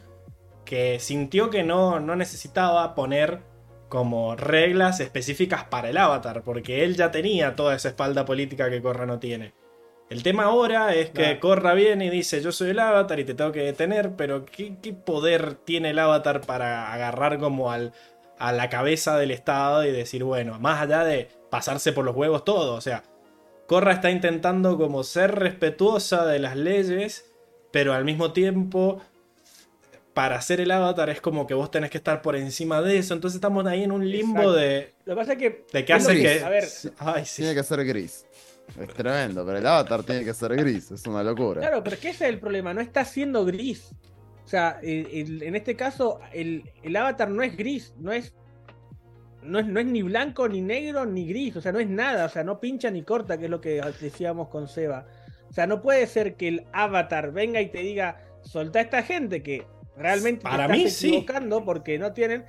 [0.65, 3.43] que sintió que no, no necesitaba poner
[3.89, 8.81] como reglas específicas para el avatar, porque él ya tenía toda esa espalda política que
[8.81, 9.53] Corra no tiene.
[10.09, 11.39] El tema ahora es que.
[11.39, 14.77] Corra viene y dice yo soy el avatar y te tengo que detener, pero ¿qué,
[14.83, 17.93] qué poder tiene el avatar para agarrar como al,
[18.39, 22.45] a la cabeza del Estado y decir, bueno, más allá de pasarse por los huevos
[22.45, 23.05] todo, o sea,
[23.67, 27.33] Corra está intentando como ser respetuosa de las leyes,
[27.71, 29.01] pero al mismo tiempo,
[30.21, 33.15] para hacer el avatar es como que vos tenés que estar por encima de eso,
[33.15, 34.53] entonces estamos ahí en un limbo Exacto.
[34.53, 35.65] de, Lo que pasa es que.
[35.73, 36.45] de lo hace que...
[36.45, 36.65] A ver,
[36.99, 37.41] Ay, sí.
[37.41, 38.27] Tiene que ser gris.
[38.79, 41.63] Es tremendo, pero el Avatar tiene que ser gris, es una locura.
[41.63, 43.93] Claro, pero es que ese es el problema, no está siendo gris.
[44.45, 48.35] O sea, el- el- en este caso, el, el avatar no es gris, no es,
[49.43, 49.67] no es.
[49.67, 51.57] No es ni blanco, ni negro, ni gris.
[51.57, 52.27] O sea, no es nada.
[52.27, 55.07] O sea, no pincha ni corta, que es lo que decíamos con Seba.
[55.49, 59.03] O sea, no puede ser que el avatar venga y te diga, soltá a esta
[59.03, 59.65] gente que
[60.01, 61.25] realmente Para te mí, sí.
[61.65, 62.45] porque no tienen.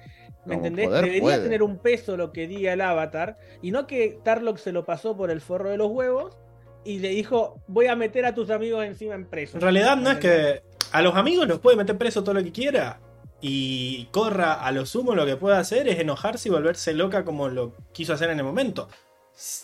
[0.46, 0.90] ¿Me Como entendés?
[0.90, 1.44] Debería puede.
[1.44, 3.38] tener un peso lo que diga el avatar.
[3.62, 6.38] Y no que Tarlock se lo pasó por el forro de los huevos
[6.84, 9.58] y le dijo, voy a meter a tus amigos encima en preso.
[9.58, 12.52] En realidad no es que a los amigos los puede meter preso todo lo que
[12.52, 13.00] quiera.
[13.40, 17.50] Y Corra a lo sumo lo que puede hacer es enojarse y volverse loca como
[17.50, 18.88] lo quiso hacer en el momento.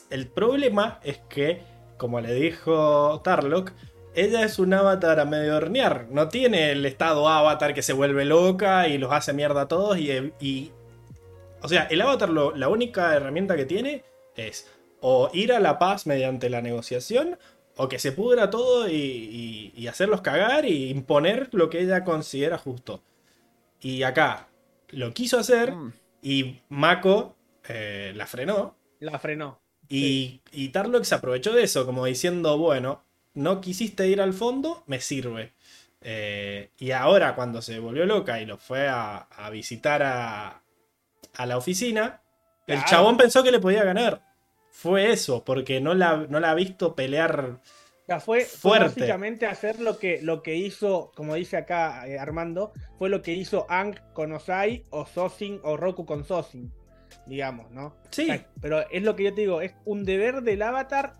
[0.09, 1.61] El problema es que,
[1.97, 3.71] como le dijo Tarlock,
[4.17, 6.07] ella es un avatar a medio hornear.
[6.11, 9.97] No tiene el estado avatar que se vuelve loca y los hace mierda a todos.
[9.97, 10.11] Y,
[10.41, 10.71] y-
[11.61, 14.03] o sea, el avatar lo- la única herramienta que tiene
[14.35, 14.67] es
[15.01, 17.37] o ir a la paz mediante la negociación
[17.75, 22.03] o que se pudra todo y, y- y hacerlos cagar y imponer lo que ella
[22.03, 23.01] considera justo.
[23.79, 24.47] Y acá
[24.89, 25.93] lo quiso hacer Mm.
[26.23, 27.35] y Mako
[27.69, 28.75] eh, la frenó.
[28.99, 29.59] La frenó.
[29.89, 33.03] Y, y Tarlock se aprovechó de eso, como diciendo, bueno,
[33.37, 35.53] no quisiste ir al fondo, me sirve.
[36.01, 40.63] Eh, y ahora cuando se volvió loca y lo fue a, a visitar a,
[41.35, 42.21] a la oficina,
[42.65, 44.23] el chabón pensó que le podía ganar.
[44.71, 47.61] Fue eso, porque no la, no la ha visto pelear.
[48.07, 53.09] Sea, fue, básicamente hacer lo que, lo que hizo, como dice acá eh, Armando, fue
[53.09, 56.71] lo que hizo Ang con Osai o Sosin o Roku con Sosin,
[57.25, 57.97] digamos, ¿no?
[58.11, 61.19] Sí, O sea, pero es lo que yo te digo, es un deber del avatar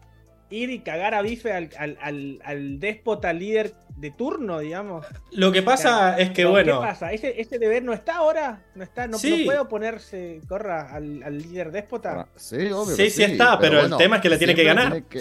[0.49, 5.06] ir y cagar a bife al, al, al- al déspota líder de turno, digamos.
[5.32, 7.11] Lo que pasa es que, bueno, ¿Qué pasa?
[7.11, 8.61] ¿Ese, ese deber no está ahora?
[8.76, 9.07] ¿No está?
[9.07, 9.40] ¿No, Sí.
[9.40, 12.22] no puede oponerse, corra, al, al líder déspota?
[12.22, 12.95] Ah, Sí, obvio.
[12.95, 14.91] Sí, que sí está, pero el tema es que le tiene que ganar.
[14.91, 15.19] Tiene que,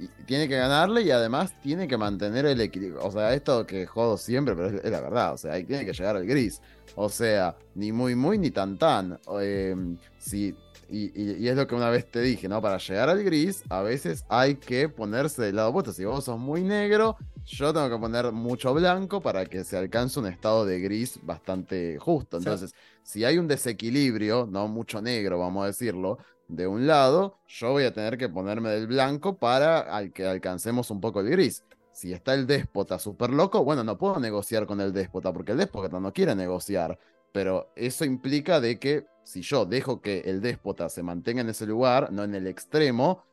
[0.00, 3.00] y tiene que ganarle y además tiene que mantener el equilibrio.
[3.04, 5.34] O sea, esto que jodo siempre, pero es, es la verdad.
[5.34, 6.60] O sea, ahí tiene que llegar al gris.
[6.96, 9.18] O sea, ni muy muy ni tan tan.
[9.40, 9.76] Eh,
[10.18, 10.54] si,
[10.88, 12.60] y, y- y es lo que una vez te dije, ¿no?
[12.62, 15.92] Para llegar al gris, a veces hay que ponerse del lado opuesto.
[15.92, 20.18] Si vos sos muy negro, yo tengo que poner mucho blanco para que se alcance
[20.20, 22.40] un estado de gris bastante justo.
[22.40, 22.44] Sí.
[22.46, 27.70] Entonces, si hay un desequilibrio, no mucho negro, vamos a decirlo, de un lado, yo
[27.72, 31.64] voy a tener que ponerme del blanco para al que alcancemos un poco el gris.
[31.92, 35.58] Si está el déspota súper loco, bueno, no puedo negociar con el déspota porque el
[35.58, 36.98] déspota no quiere negociar.
[37.34, 41.66] Pero eso implica de que si yo dejo que el déspota se mantenga en ese
[41.66, 43.24] lugar, no en el extremo,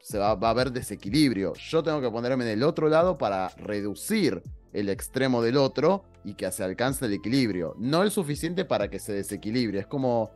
[0.00, 1.52] se va, a haber desequilibrio.
[1.54, 4.42] Yo tengo que ponerme en el otro lado para reducir
[4.72, 7.76] el extremo del otro y que se alcance el equilibrio.
[7.78, 9.78] No el suficiente para que se desequilibre.
[9.78, 10.32] Es como.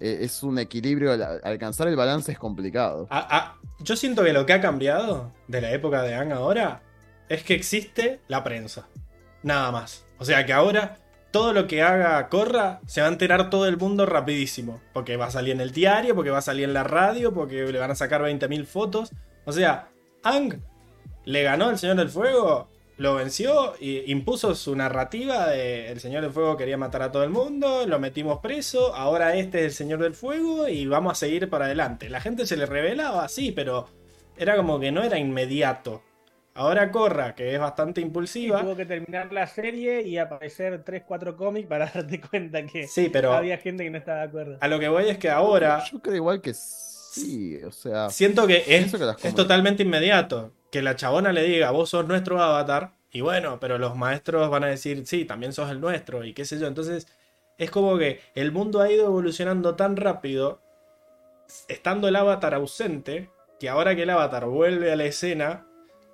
[0.00, 1.12] eh, es un equilibrio.
[1.12, 3.08] al- Alcanzar el balance es complicado.
[3.80, 6.80] yo siento que lo que ha cambiado de la época de Ang ahora
[7.28, 8.88] es que existe la prensa.
[9.42, 10.06] Nada más.
[10.18, 10.96] O sea que ahora
[11.32, 14.80] todo lo que haga Corra se va a enterar todo el mundo rapidísimo.
[14.92, 17.64] Porque va a salir en el diario, porque va a salir en la radio, porque
[17.64, 19.12] le van a sacar 20.000 fotos.
[19.44, 19.88] O sea,
[20.22, 20.60] Ang
[21.24, 26.22] le ganó al Señor del Fuego, lo venció y impuso su narrativa de el Señor
[26.22, 29.72] del Fuego quería matar a todo el mundo, lo metimos preso, ahora este es el
[29.72, 32.08] Señor del Fuego y vamos a seguir para adelante.
[32.08, 33.88] La gente se le revelaba, sí, pero
[34.36, 36.02] era como que no era inmediato.
[36.54, 38.60] Ahora Corra, que es bastante impulsiva.
[38.60, 43.32] Tuvo que terminar la serie y aparecer 3-4 cómics para darte cuenta que Sí, pero
[43.32, 44.58] había gente que no estaba de acuerdo.
[44.60, 47.58] a lo que voy es que ahora Yo creo igual que sí.
[47.64, 48.10] O sea.
[48.10, 50.52] siento que es, que es totalmente inmediato.
[50.70, 52.92] Que la chabona le diga, vos sos nuestro avatar.
[53.10, 56.24] Y bueno, pero los maestros van a decir, sí, también sos el nuestro.
[56.24, 56.66] Y qué sé yo.
[56.66, 57.06] Entonces,
[57.58, 60.60] es como que el mundo ha ido evolucionando tan rápido,
[61.68, 63.30] estando el avatar ausente,
[63.60, 65.66] que ahora que el avatar vuelve a la escena,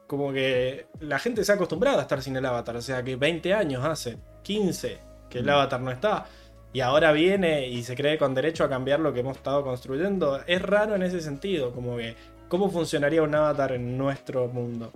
[0.09, 2.74] como que la gente se ha acostumbrado a estar sin el avatar.
[2.74, 4.98] O sea que 20 años hace, 15,
[5.30, 5.51] que el Mm.
[5.51, 6.26] avatar no está.
[6.72, 10.40] Y ahora viene y se cree con derecho a cambiar lo que hemos estado construyendo.
[10.47, 12.16] Es raro en ese sentido, como que
[12.48, 14.90] cómo funcionaría un avatar en nuestro mundo.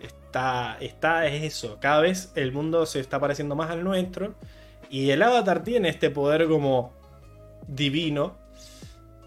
[0.00, 1.78] Está, está es eso.
[1.80, 4.34] Cada vez el mundo se está pareciendo más al nuestro.
[4.90, 6.92] Y el avatar tiene este poder como
[7.66, 8.36] divino,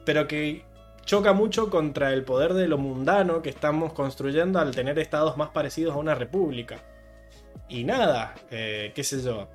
[0.06, 0.64] pero que
[1.10, 5.50] choca mucho contra el poder de lo mundano que estamos construyendo al tener estados más
[5.50, 6.78] parecidos a una república.
[7.68, 9.48] Y nada, eh, qué sé yo,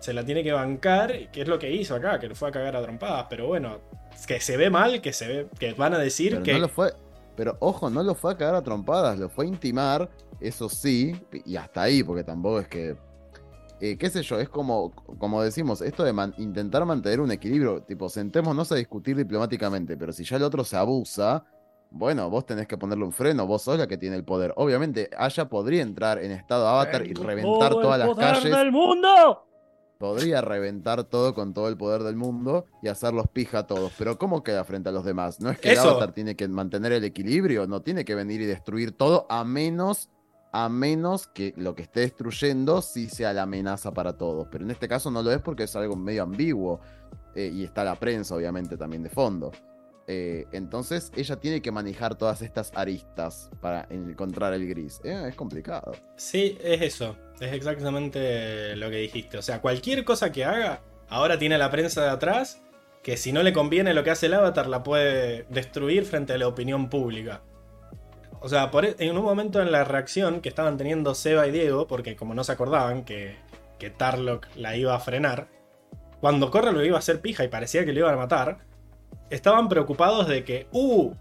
[0.00, 2.50] se la tiene que bancar, que es lo que hizo acá, que lo fue a
[2.50, 3.78] cagar a trompadas, pero bueno,
[4.26, 6.52] que se ve mal, que se ve, que van a decir Pero que...
[6.54, 6.92] no lo fue.
[7.36, 10.10] Pero ojo, no lo fue a cagar a trompadas, lo fue a intimar,
[10.40, 11.14] eso sí,
[11.44, 12.96] y hasta ahí, porque tampoco es que.
[13.80, 17.82] Eh, qué sé yo, es como, como decimos, esto de man- intentar mantener un equilibrio,
[17.82, 21.44] tipo, sentémonos a discutir diplomáticamente, pero si ya el otro se abusa,
[21.90, 24.52] bueno, vos tenés que ponerle un freno, vos sos la que tiene el poder.
[24.56, 28.72] Obviamente, Aya podría entrar en estado avatar y reventar todas las calles.
[28.72, 29.42] mundo!
[29.98, 33.92] Podría reventar todo con todo el poder del mundo y hacerlos pija a todos.
[33.96, 35.40] Pero ¿cómo queda frente a los demás?
[35.40, 35.88] ¿No es que el Eso.
[35.90, 37.66] avatar tiene que mantener el equilibrio?
[37.66, 40.10] No tiene que venir y destruir todo a menos,
[40.64, 44.48] a menos que lo que esté destruyendo sí sea la amenaza para todos.
[44.50, 46.80] Pero en este caso no lo es porque es algo medio ambiguo.
[47.34, 49.52] eh, y está la prensa, obviamente, también de fondo.
[50.06, 55.02] Eh, entonces ella tiene que manejar todas estas aristas para encontrar el gris.
[55.04, 55.92] Eh, es complicado.
[56.16, 57.18] Sí, es eso.
[57.38, 59.36] Es exactamente lo que dijiste.
[59.36, 60.80] O sea, cualquier cosa que haga,
[61.10, 62.62] ahora tiene la prensa de atrás,
[63.02, 66.38] que si no le conviene lo que hace el avatar, la puede destruir frente a
[66.38, 67.42] la opinión pública.
[68.40, 71.50] O sea, por, e- en un momento en la reacción que estaban teniendo Seba y
[71.50, 73.36] Diego, porque como no se acordaban que,
[73.78, 75.48] que Tarlock la iba a frenar,
[76.20, 78.58] cuando Corra lo iba a hacer pija y parecía que lo iban a matar,
[79.30, 81.12] estaban preocupados de que, uh,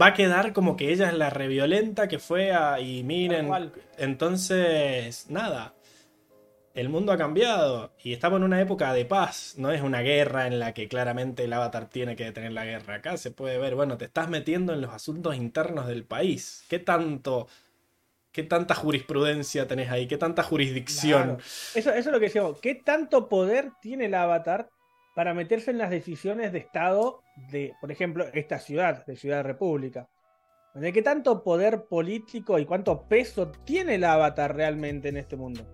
[0.00, 2.80] va a quedar como que ella es la reviolenta que fue a...
[2.80, 3.50] Y miren,
[3.98, 5.73] entonces, nada.
[6.74, 9.54] El mundo ha cambiado y estamos en una época de paz.
[9.56, 12.96] No es una guerra en la que claramente el avatar tiene que detener la guerra.
[12.96, 16.64] Acá se puede ver, bueno, te estás metiendo en los asuntos internos del país.
[16.68, 17.46] ¿Qué tanto,
[18.32, 20.08] qué tanta jurisprudencia tenés ahí?
[20.08, 21.38] ¿Qué tanta jurisdicción?
[21.76, 22.60] Eso es lo que decíamos.
[22.60, 24.68] ¿Qué tanto poder tiene el avatar
[25.14, 27.22] para meterse en las decisiones de Estado
[27.52, 30.08] de, por ejemplo, esta ciudad, de Ciudad República?
[30.74, 35.64] ¿De qué tanto poder político y cuánto peso tiene el avatar realmente en este mundo?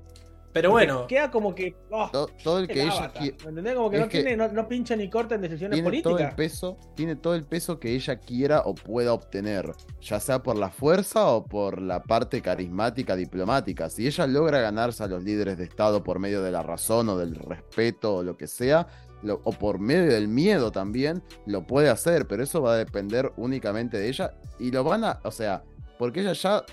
[0.53, 1.77] Pero Porque bueno, Queda como que.
[1.91, 3.37] oh, To- Todo, el que el ella quiere.
[3.45, 3.75] ¿Me entendés?
[3.77, 6.17] Como que, no, que tiene, no, no pincha ni corta en decisiones Tiene todo el
[6.17, 6.35] políticas.
[6.35, 9.71] peso, tiene todo el peso que ella quiera o pueda obtener,
[10.01, 13.89] ya sea por la fuerza o por la parte carismática diplomática.
[13.91, 17.17] Si ella logra ganarse a los líderes de Estado por medio de la razón o
[17.17, 18.89] del respeto o lo que sea,
[19.23, 23.31] lo- o por medio del miedo también, lo puede hacer, pero eso va a depender
[23.37, 25.63] únicamente de ella y lo van a, o sea,
[25.99, 26.65] porque ella ya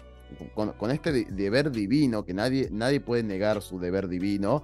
[0.53, 4.63] con, este de- deber divino, que nadie, nadie puede negar su deber divino,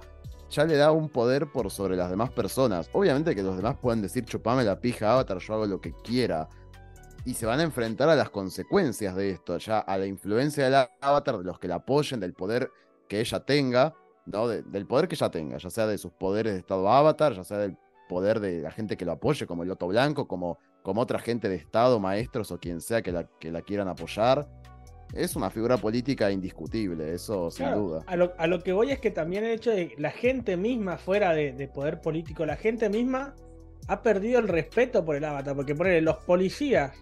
[0.50, 2.88] ya le da un poder por sobre las demás personas.
[2.92, 6.48] Obviamente que los demás pueden decir chupame la pija Avatar, yo hago lo que quiera.
[7.24, 10.86] Y se van a enfrentar a las consecuencias de esto, ya a la influencia del
[11.00, 12.70] Avatar, de los que la apoyen, del poder
[13.08, 13.94] que ella tenga,
[14.26, 14.46] ¿no?
[14.46, 17.42] De- del poder que ella tenga, ya sea de sus poderes de estado Avatar, ya
[17.44, 17.78] sea del
[18.10, 21.48] poder de la gente que lo apoye, como el Loto Blanco, como, como otra gente
[21.48, 24.46] de Estado, maestros o quien sea que la, que la quieran apoyar.
[25.12, 28.00] Es una figura política indiscutible, eso sin Claro, duda.
[28.06, 30.96] A lo, a lo que voy es que también el hecho de la gente misma
[30.98, 33.34] fuera de, de poder político, la gente misma
[33.86, 36.92] ha perdido el respeto por el avatar, porque ponele, los policías,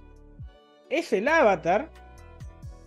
[0.90, 1.88] es el avatar,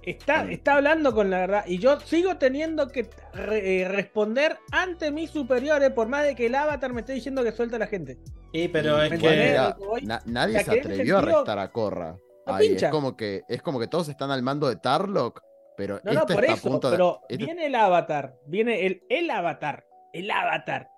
[0.03, 0.51] está, Mm.
[0.51, 5.31] está hablando con la verdad, y yo sigo teniendo que re- eh, responder ante mis
[5.31, 8.17] superiores, por más de que el avatar me esté diciendo que suelta a la gente.
[8.51, 9.29] y pero Y es ¿Me que.
[9.29, 12.17] mira, na- nadie o sea, se atrevió a arrestar a Corra.
[12.45, 15.41] No es como que es como que todos están al mando de Tarlock,
[15.77, 18.35] pero No, no, este por está a eso, punto de- pero este- viene el avatar,
[18.45, 20.89] viene el, el avatar, el avatar,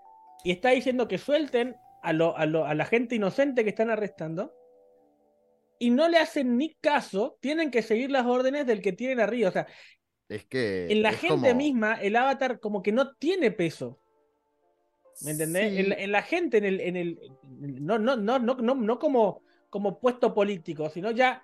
[0.44, 3.90] y está diciendo que suelten a, lo- a, lo- a la gente inocente que están
[3.90, 4.54] arrestando,
[5.80, 9.50] y no le hacen ni caso, tienen que seguir las órdenes del que tienen arriba.
[9.50, 9.68] O sea,
[10.28, 14.00] es que en la gente como- misma, el avatar como que no tiene peso.
[15.22, 15.72] ¿Me entendés?
[15.74, 17.20] Sí, En, la, en la gente, en el, en el.
[17.50, 21.44] No, no, no, no, no, no como, como puesto político, sino ya.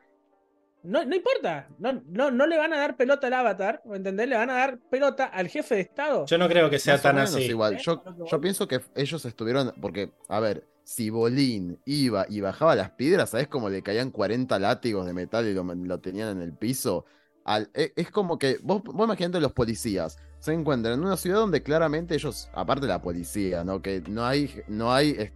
[0.84, 1.70] No, no importa.
[1.80, 4.28] No, no, no le van a dar pelota al avatar, ¿me entendés?
[4.28, 6.26] Le van a dar pelota al jefe de Estado.
[6.26, 7.46] Yo no creo que sea más tan menos así.
[7.46, 7.76] igual.
[7.76, 7.80] ¿Eh?
[7.82, 12.92] Yo, yo pienso que ellos estuvieron, porque, a ver, si Bolín iba y bajaba las
[12.92, 16.54] piedras, ¿sabes cómo le caían 40 látigos de metal y lo, lo tenían en el
[16.54, 17.06] piso?
[17.46, 21.38] Al- e- es como que, vos, vos imaginate los policías, se encuentran en una ciudad
[21.38, 23.82] donde claramente ellos, aparte de la policía, ¿no?
[23.82, 25.32] Que no hay, no hay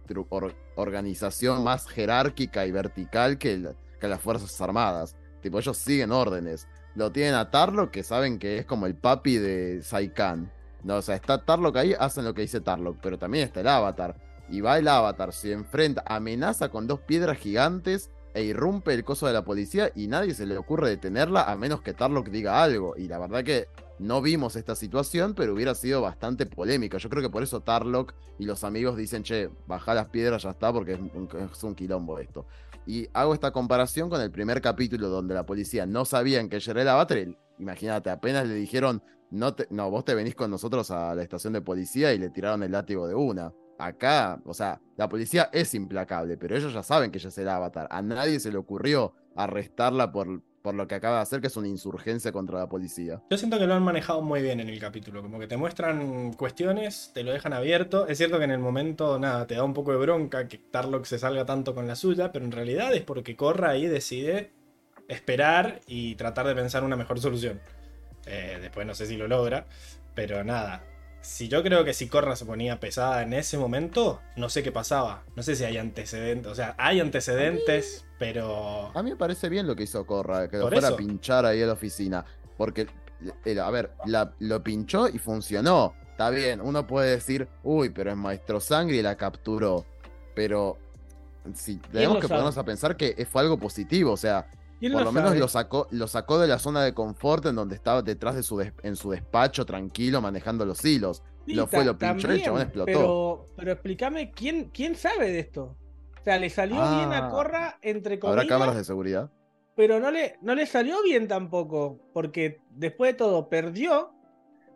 [0.74, 5.16] organización más jerárquica y vertical que, que las Fuerzas Armadas.
[5.40, 6.68] Tipo, ellos siguen órdenes.
[6.94, 10.52] Lo tienen a Tarlo, que saben que es como el papi de Saikan.
[10.84, 13.68] No, o sea, está Tarlock ahí, hacen lo que dice Tarlock, pero también está el
[13.68, 14.14] Avatar.
[14.50, 19.26] Y va el Avatar, se enfrenta, amenaza con dos piedras gigantes e irrumpe el coso
[19.26, 22.94] de la policía y nadie se le ocurre detenerla a menos que Tarlock diga algo.
[22.94, 23.68] Y la verdad que
[23.98, 26.98] no vimos esta situación, pero hubiera sido bastante polémica.
[26.98, 30.50] Yo creo que por eso Tarlock y los amigos dicen, che, baja las piedras, ya
[30.50, 32.46] está, porque es un, quilombo esto.
[32.86, 36.70] Y hago esta comparación con el primer capítulo donde la policía no sabían que ella
[36.72, 37.18] era el Avatar.
[37.18, 41.22] y Imagínate, apenas le dijeron, no, te- no, vos te venís con nosotros a la
[41.22, 43.52] estación de policía y le tiraron el látigo de una.
[43.78, 47.48] Acá, o sea, la policía es implacable, pero ellos ya saben que ella es el
[47.48, 47.86] avatar.
[47.90, 51.56] A nadie se le ocurrió arrestarla por, por lo que acaba de hacer, que es
[51.56, 53.22] una insurgencia contra la policía.
[53.30, 56.34] Yo siento que lo han manejado muy bien en el capítulo, como que te muestran
[56.34, 58.06] cuestiones, te lo dejan abierto.
[58.06, 61.06] Es cierto que en el momento, nada, te da un poco de bronca que Tarlock
[61.06, 64.50] se salga tanto con la suya, pero en realidad es porque Corra ahí decide
[65.08, 67.62] esperar y tratar de pensar una mejor solución.
[68.26, 69.64] Eh, después no sé si lo logra,
[70.14, 70.84] pero nada.
[71.22, 74.70] Si yo creo que si Corra se ponía pesada en ese momento, no sé qué
[74.70, 75.24] pasaba.
[75.34, 78.90] No sé si hay antecedentes, o sea, hay antecedentes, pero...
[78.94, 80.94] A mí me parece bien lo que hizo Corra, que lo fuera eso.
[80.94, 82.24] a pinchar ahí a la oficina.
[82.56, 82.86] Porque,
[83.44, 85.94] el- a ver, la- lo pinchó y funcionó.
[86.10, 89.84] Está bien, uno puede decir, uy, pero es Maestro Sangre y la capturó.
[90.34, 90.76] Pero
[91.54, 92.28] si tenemos que sabe?
[92.40, 94.12] ponernos a pensar que fue algo positivo.
[94.12, 94.48] O sea,
[94.80, 97.54] ¿Quién por lo lo menos lo sacó, lo sacó de la zona de confort en
[97.56, 101.22] donde estaba detrás de su des- en su despacho, tranquilo, manejando los hilos.
[101.46, 102.86] Sí, lo fue, lo pinchó y el chabón explotó.
[102.86, 105.76] Pero, pero explícame, ¿quién, ¿quién sabe de esto?
[106.20, 107.30] O sea, le salió bien a Ah.
[107.30, 109.30] Corra, entre ¿Habrá comillas, cámaras de seguridad?
[109.74, 114.12] pero no le, no le salió bien tampoco, porque después de todo perdió,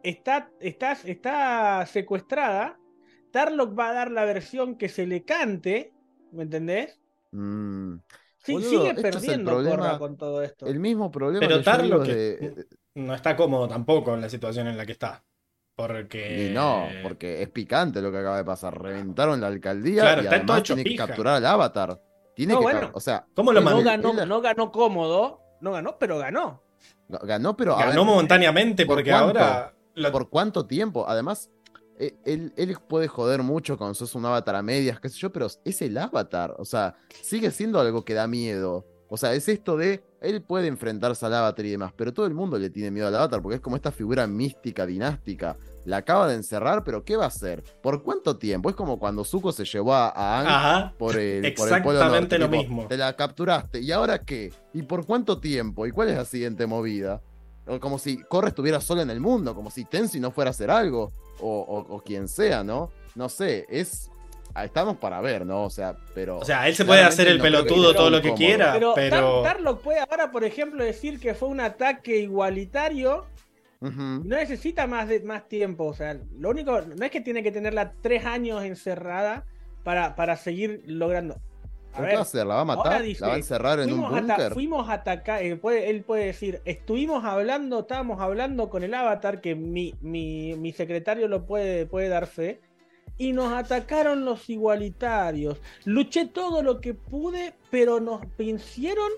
[0.03, 2.79] está, está, está secuestrada,
[3.33, 5.93] Tarlock va a dar la versión que se le cante,
[6.33, 7.01] ¿me entendés?
[7.33, 7.97] Mm,
[8.45, 10.67] Sí, Boludo, sigue perdiendo problema- Corra con todo esto.
[10.67, 12.67] El mismo problema Pero Tarlock de-
[12.97, 15.23] no está cómodo tampoco en la situación en la que está.
[15.75, 16.47] Porque...
[16.51, 18.81] Y no, porque es picante lo que acaba de pasar.
[18.81, 22.01] Reventaron la alcaldía Claro, y está además tiene que capturar al avatar.
[22.37, 22.91] Tiene No, que, bueno.
[22.95, 23.83] o sea, ¿Cómo lo no, mandó?
[23.83, 26.63] ganó, no ganó cómodo, no ganó, pero ganó.
[27.09, 29.39] ganó, pero Ganó ver, momentáneamente ¿por porque cuánto?
[29.39, 29.75] ahora...
[29.95, 31.07] lo- ¿por cuánto tiempo?
[31.09, 31.51] Además,
[31.99, 35.33] eh, él, él puede joder mucho con sos un avatar a medias, qué sé yo,
[35.33, 36.55] pero es el avatar.
[36.59, 38.87] O sea, sigue siendo algo que da miedo.
[39.15, 42.33] O sea, es esto de, él puede enfrentarse al avatar y demás, pero todo el
[42.33, 45.59] mundo le tiene miedo al avatar porque es como esta figura mística, dinástica.
[45.85, 47.63] La acaba de encerrar, pero ¿qué va a hacer?
[47.83, 48.71] ¿Por cuánto tiempo?
[48.71, 52.21] Es como cuando Zuko se llevó a a Aang por el, por el polo Exactamente
[52.21, 52.39] norte.
[52.39, 52.87] lo tipo, mismo.
[52.89, 53.81] Te la capturaste.
[53.81, 54.51] ¿Y ahora qué?
[54.73, 55.87] ¿Y por cuánto tiempo?
[55.87, 57.21] ¿Y cuál es la siguiente movida?
[57.81, 60.71] Como si Korra estuviera sola en el mundo, como si Tensi no fuera a hacer
[60.71, 62.91] algo, o, o- o quien sea, ¿no?
[63.15, 64.09] No sé, es.
[64.57, 65.65] Estamos para ver, ¿no?
[65.65, 66.39] O sea, pero.
[66.39, 68.37] O sea, él se puede hacer el no pelotudo todo lo que cómodo.
[68.39, 69.43] quiera, Pero, pero.
[69.43, 73.27] Tarlock puede ahora, por ejemplo, decir que fue un ataque igualitario
[73.81, 75.87] no necesita más, de, más tiempo.
[75.87, 79.45] O sea, lo único, no es que tiene que tenerla tres años encerrada
[79.83, 81.35] para, para seguir logrando.
[81.95, 82.47] A ¿Pero ¿Qué ver, va a hacer?
[82.47, 83.03] ¿La va a matar?
[83.03, 84.53] dice, ¿La va a encerrar en un búnker?
[84.55, 89.41] fuimos a atacar, eh, puede- él puede decir, estuvimos hablando, estábamos hablando con el avatar,
[89.41, 92.61] que mi, mi, mi secretario lo puede, puede dar fe,
[93.19, 95.59] y nos atacaron los igualitarios.
[95.85, 99.11] Luché todo lo que pude, pero nos vencieron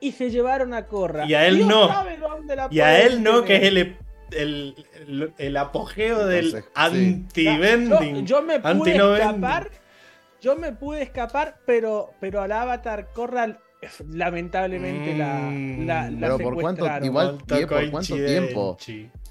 [0.00, 1.26] y se llevaron a Corra.
[1.26, 1.88] Y a él Dios no.
[1.88, 3.96] sabe dónde la Y a él no, que es el, el,
[4.30, 6.58] el, el apogeo del sí.
[6.74, 8.26] anti-vending.
[8.26, 9.70] Yo, yo me pude Anti-no escapar,
[10.40, 13.58] yo me pude escapar, pero, pero al avatar Corral,
[14.08, 18.76] lamentablemente la, la, la Pero por cuánto- igual- Molto ¿y por cuánto tiempo?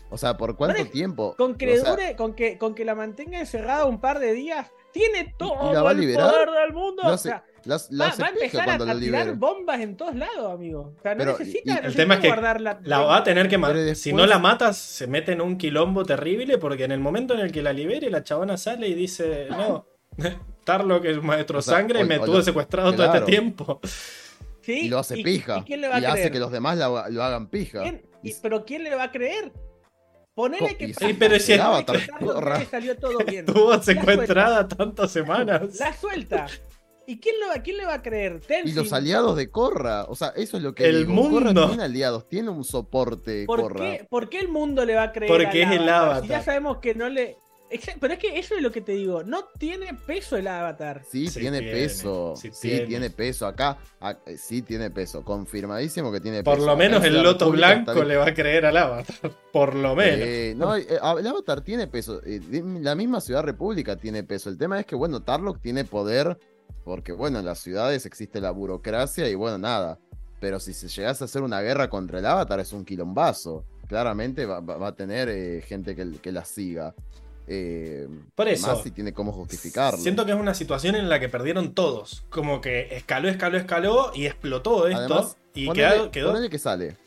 [0.10, 1.36] O sea, ¿por cuánto tiempo?
[1.38, 4.34] Con que O sea, dure, con que, con que la mantenga encerrada un par de
[4.34, 6.30] días, tiene todo la va a el liberar?
[6.32, 7.04] poder del mundo.
[7.04, 9.82] lo o hace- sea, la- la va, va a empezar a, cuando a tirar bombas
[9.82, 10.94] en todos lados, amigo.
[10.98, 12.80] O sea, no Pero, necesita, y- el necesita tema es que guardarla.
[12.84, 13.96] La va a tener que matar.
[13.96, 17.42] Si no la matas, se mete en un quilombo terrible porque en el momento en
[17.42, 19.86] el que la libere, la chabona sale y dice, no,
[20.64, 23.20] Tarlo que es maestro O sea, sangre o- me o tuvo lo- secuestrado todo claro.
[23.20, 23.80] este tiempo.
[24.62, 25.60] Sí, Y lo hace ¿y- pija.
[25.60, 26.18] ¿Y quién le va a y creer?
[26.18, 27.84] hace que los demás la- lo hagan pija.
[27.84, 28.06] ¿Quién?
[28.42, 29.54] ¿Pero quién le va a creer?
[30.38, 32.00] Ponele que y- Sí, pero si avatar,
[32.70, 33.44] salió todo bien.
[33.48, 35.80] Estuvo secuestrada tantas semanas.
[35.80, 36.46] La suelta.
[37.08, 38.40] ¿Y quién, lo va, quién le va a creer?
[38.44, 38.76] Y Tenzin.
[38.76, 41.30] los aliados de Corra, o sea, eso es lo que El digo.
[41.30, 41.68] Corra mundo.
[41.70, 43.80] tiene aliados, tiene un soporte ¿Por Corra.
[43.80, 45.32] qué, ¿Por qué el mundo le va a creer?
[45.32, 45.98] Porque es el avatar?
[45.98, 46.30] Si avatar.
[46.30, 47.36] ya sabemos que no le.
[48.00, 49.24] Pero es que eso es lo que te digo.
[49.24, 51.04] No tiene peso el avatar.
[51.10, 52.34] Sí, Sí tiene, tiene, peso.
[52.38, 52.86] sí Sí, tiene.
[52.86, 53.10] tiene.
[53.10, 53.46] peso.
[53.48, 55.24] Acá, a- eh, sí tiene peso.
[55.24, 56.66] Confirmadísimo que tiene Por peso.
[56.66, 59.32] lo Acá menos en el Loto República Blanco le va a creer al avatar.
[59.52, 60.20] Por lo menos.
[60.22, 60.88] Eh, no, eh,
[61.20, 62.22] el Avatar tiene peso.
[62.82, 64.50] La misma Ciudad República tiene peso.
[64.50, 66.38] El tema es que, bueno, Tarlock tiene poder
[66.86, 70.00] porque, bueno, en las ciudades existe la burocracia y, bueno, nada.
[70.40, 73.66] Pero si se llegase a hacer una guerra contra el Avatar es un quilombazo.
[73.88, 76.94] Claramente va, va- va a tener eh, gente que, que la siga.
[77.48, 78.68] Eh, Por eso.
[78.68, 80.00] Más si tiene cómo justificarlo.
[80.00, 82.26] Siento que es una situación en la que perdieron todos.
[82.30, 85.00] Como que escaló, escaló, escaló y explotó esto.
[85.00, 86.98] Además, y ponele, quedó, quedó- ponele que sale.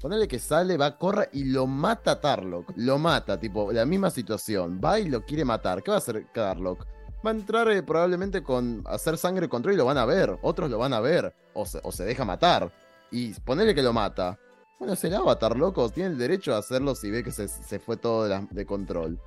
[0.00, 2.72] Ponele que sale, va, corra y lo mata a Tarlock.
[2.76, 4.80] Lo mata, tipo, la misma situación.
[4.84, 5.82] Va y lo quiere matar.
[5.82, 6.84] ¿Qué va a hacer Tarlock?
[7.26, 10.36] Va a entrar eh, probablemente con hacer sangre control y lo van a ver.
[10.42, 11.32] Otros lo van a ver.
[11.54, 12.70] O se, o se deja matar.
[13.10, 14.38] Y ponele que lo mata.
[14.78, 15.88] Bueno, es el avatar, loco.
[15.88, 18.66] Tiene el derecho a hacerlo si ve que se, se fue todo de, la- de
[18.66, 19.18] control.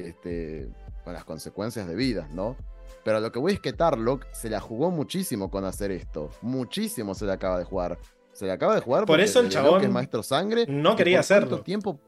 [0.00, 0.68] Este,
[1.04, 2.56] con las consecuencias debidas, ¿no?
[3.04, 6.30] Pero lo que voy es que Tarlock se la jugó muchísimo con hacer esto.
[6.42, 7.98] Muchísimo se la acaba de jugar.
[8.32, 10.66] Se la acaba de jugar Por porque eso el chabón que es maestro sangre.
[10.66, 11.48] no ¿Y quería por hacerlo.
[11.50, 12.00] Cuánto tiempo,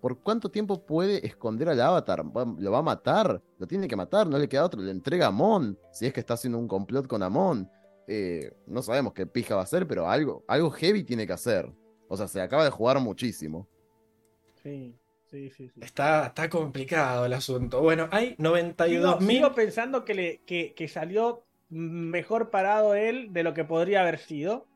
[0.00, 2.24] ¿Por cuánto tiempo puede esconder al avatar?
[2.24, 3.40] Va- ¿Lo va a matar?
[3.58, 4.80] Lo tiene que matar, no le queda otro.
[4.80, 7.68] Le entrega a Amon, si es que está haciendo un complot con Amon.
[8.06, 11.72] Eh, no sabemos qué pija va a hacer, pero algo, algo heavy tiene que hacer.
[12.08, 13.66] O sea, se acaba de jugar muchísimo.
[14.62, 14.94] Sí,
[15.34, 15.68] sí, sí.
[15.74, 15.80] sí.
[15.80, 17.80] Está, está complicado el asunto.
[17.80, 19.36] Bueno, hay Sigo, 92 mil.
[19.38, 24.18] sigo pensando que, le, que, que salió mejor parado él de lo que podría haber
[24.18, 24.66] sido.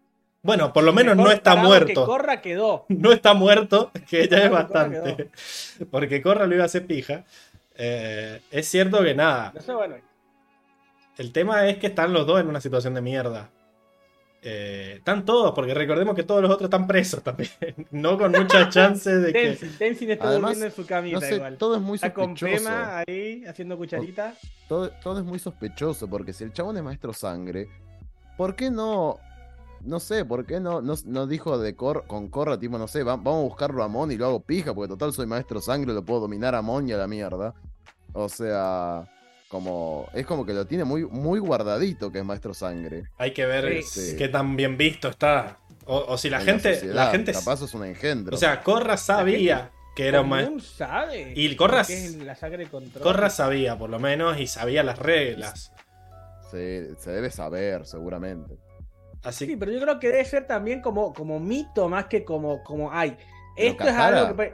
[0.43, 1.87] Bueno, por lo menos Mejor no está muerto.
[1.87, 2.87] Que Corra quedó.
[2.89, 5.31] No está muerto, que ya es Corra bastante.
[5.91, 7.25] Porque Corra lo iba a hacer pija.
[7.77, 9.53] Eh, es cierto que nada.
[9.55, 9.97] No sé, bueno.
[11.17, 13.51] El tema es que están los dos en una situación de mierda.
[14.41, 17.51] Eh, están todos, porque recordemos que todos los otros están presos también.
[17.91, 19.59] No con muchas chances de que.
[19.79, 21.57] Tenzin, está Además, durmiendo en su camita No sé, igual.
[21.59, 22.65] todo es muy Está con sospechoso.
[22.65, 24.35] Pema ahí haciendo cucharita.
[24.69, 27.69] todo, todo es muy sospechoso, porque si el chabón es maestro sangre,
[28.37, 29.19] ¿por qué no?
[29.85, 33.03] No sé, ¿por qué no, no, no dijo de Cor- con Corra, tipo, no sé,
[33.05, 35.93] va- vamos a buscarlo a Mon y lo hago pija, porque total soy maestro sangre,
[35.95, 37.55] lo puedo dominar a Mon y a la mierda.
[38.13, 39.05] O sea,
[39.49, 43.05] como, es como que lo tiene muy, muy guardadito que es maestro sangre.
[43.19, 44.15] Hay que ver Sí.
[44.17, 45.59] qué tan bien visto está.
[45.87, 46.75] O, o si la en gente.
[46.75, 46.95] sociedad.
[46.95, 48.35] la gente Capaz es un engendro.
[48.37, 50.61] o sea, Corra sabía que era un maestro.
[50.61, 51.33] Sabe.
[51.35, 51.85] Y Corra-
[52.25, 52.69] la sangre.
[53.03, 55.73] Corra sabía, por lo menos, y sabía las reglas.
[56.51, 58.57] se, se debe saber, seguramente.
[59.23, 62.63] Así Sí, pero yo creo que debe ser también como, como mito más que como,
[62.63, 63.17] como ay.
[63.57, 64.53] Esto es algo que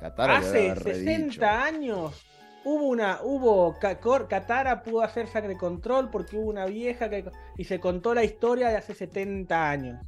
[0.00, 1.46] Katara hace haber 60 redicho.
[1.46, 2.26] años
[2.64, 7.24] hubo una, hubo, Katara pudo hacer sangre control porque hubo una vieja que,
[7.56, 10.00] y se contó la historia de hace 70 años.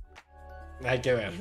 [0.85, 1.33] Hay que ver.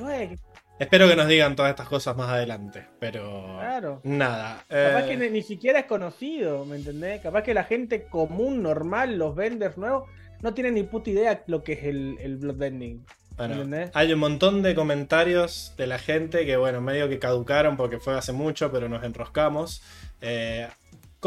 [0.78, 4.00] Espero que nos digan todas estas cosas más adelante, pero claro.
[4.04, 4.64] nada.
[4.68, 7.20] Capaz eh, que ni, ni siquiera es conocido, ¿me entendés?
[7.20, 10.08] Capaz que la gente común, normal, los venders nuevos,
[10.40, 13.04] no tienen ni puta idea lo que es el, el bloodbending.
[13.36, 13.90] Bueno, ¿Entendés?
[13.94, 18.16] hay un montón de comentarios de la gente que, bueno, medio que caducaron porque fue
[18.16, 19.82] hace mucho, pero nos enroscamos.
[20.20, 20.68] Eh,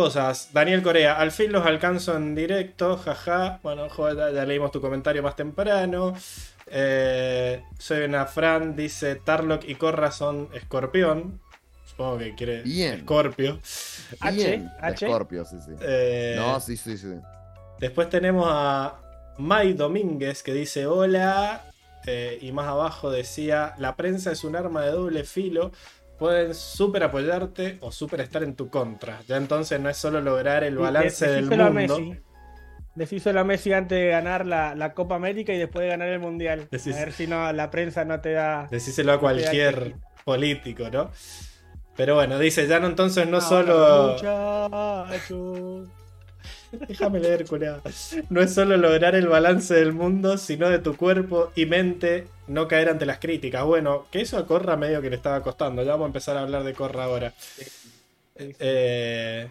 [0.05, 0.49] cosas.
[0.51, 3.59] Daniel Corea, al fin los alcanzo en directo, jaja.
[3.63, 6.13] Bueno, joder, ya, leímos tu comentario más temprano.
[6.67, 11.39] Eh, soy una Fran, dice Tarlock y Corra son escorpión.
[11.85, 12.95] Supongo que quiere Bien.
[12.95, 13.59] Escorpio.
[14.19, 15.05] H, Bien, H.
[15.07, 15.71] Scorpio, sí, sí.
[15.79, 17.13] Eh, No, sí, sí, sí.
[17.79, 18.95] Después tenemos a
[19.37, 21.71] May Domínguez que dice hola.
[22.05, 25.71] eh, y más abajo decía, la prensa es un arma de doble filo.
[26.17, 29.19] Pueden súper apoyarte o súper estar en tu contra.
[29.27, 31.99] Ya entonces no es solo lograr el balance de- del decíselo a mundo.
[31.99, 32.19] Messi.
[32.95, 36.19] Decíselo a Messi antes de ganar la, la Copa América y después de ganar el
[36.19, 36.67] Mundial.
[36.71, 38.67] Decís- A ver si no, la prensa no te da.
[38.71, 41.11] Decíselo a cualquier político, ¿no?
[41.97, 44.13] Pero bueno, dice, ya no entonces no solo...
[44.13, 45.89] Muchachos.
[46.87, 47.81] Déjame leer, culiao.
[48.29, 52.67] No es solo lograr el balance del mundo, sino de tu cuerpo y mente no
[52.67, 53.63] caer ante las críticas.
[53.65, 55.83] Bueno, que eso a Corra medio que le estaba costando.
[55.83, 57.33] Ya vamos a empezar a hablar de Corra ahora.
[58.37, 59.49] Eh,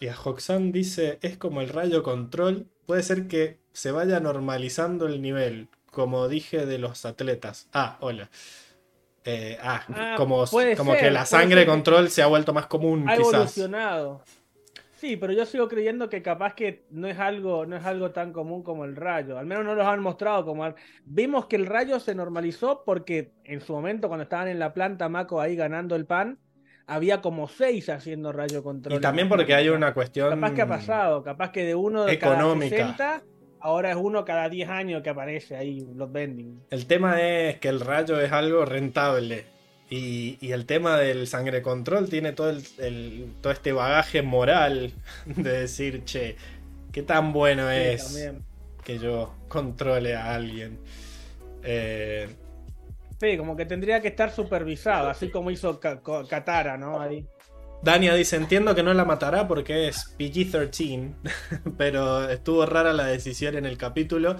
[0.00, 2.66] y a Hoxan dice, es como el rayo control.
[2.86, 7.68] Puede ser que se vaya normalizando el nivel, como dije de los atletas.
[7.72, 8.30] Ah, hola.
[9.26, 12.54] Eh, ah, Ah, como, puede como ser, que la sangre que- control se ha vuelto
[12.54, 13.32] más común, Ha quizás.
[13.34, 14.22] evolucionado.
[15.00, 18.34] Sí, pero yo sigo creyendo que capaz que no es algo, no es algo tan
[18.34, 19.38] común como el rayo.
[19.38, 20.74] Al menos no los han mostrado como.
[21.06, 25.08] Vimos que el rayo se normalizó porque en su momento, cuando estaban en la planta
[25.08, 26.38] Mako ahí ganando el pan,
[26.86, 28.98] había como seis haciendo rayo control.
[28.98, 30.28] Y también porque hay una cuestión.
[30.28, 32.76] Capaz que ha pasado, capaz que de uno de Económica.
[32.76, 33.22] cada 60,
[33.60, 36.60] ahora es uno cada 10 años que aparece ahí, los vending.
[36.68, 39.46] El tema es que el rayo es algo rentable.
[39.90, 44.92] Y, y el tema del sangre control tiene todo, el, el- todo este bagaje moral
[45.26, 46.36] de decir, che,
[46.92, 48.44] qué tan bueno Sí, es también.
[48.84, 50.78] que yo controle a alguien.
[51.62, 52.28] Eh,
[53.20, 57.00] Sí, como que tendría que estar supervisado, así como hizo Katara, ¿no?
[57.00, 57.26] Ahí.
[57.82, 61.12] Dania dice, entiendo que no la matará porque es PG-13,
[61.76, 64.36] pero estuvo rara la decisión en el capítulo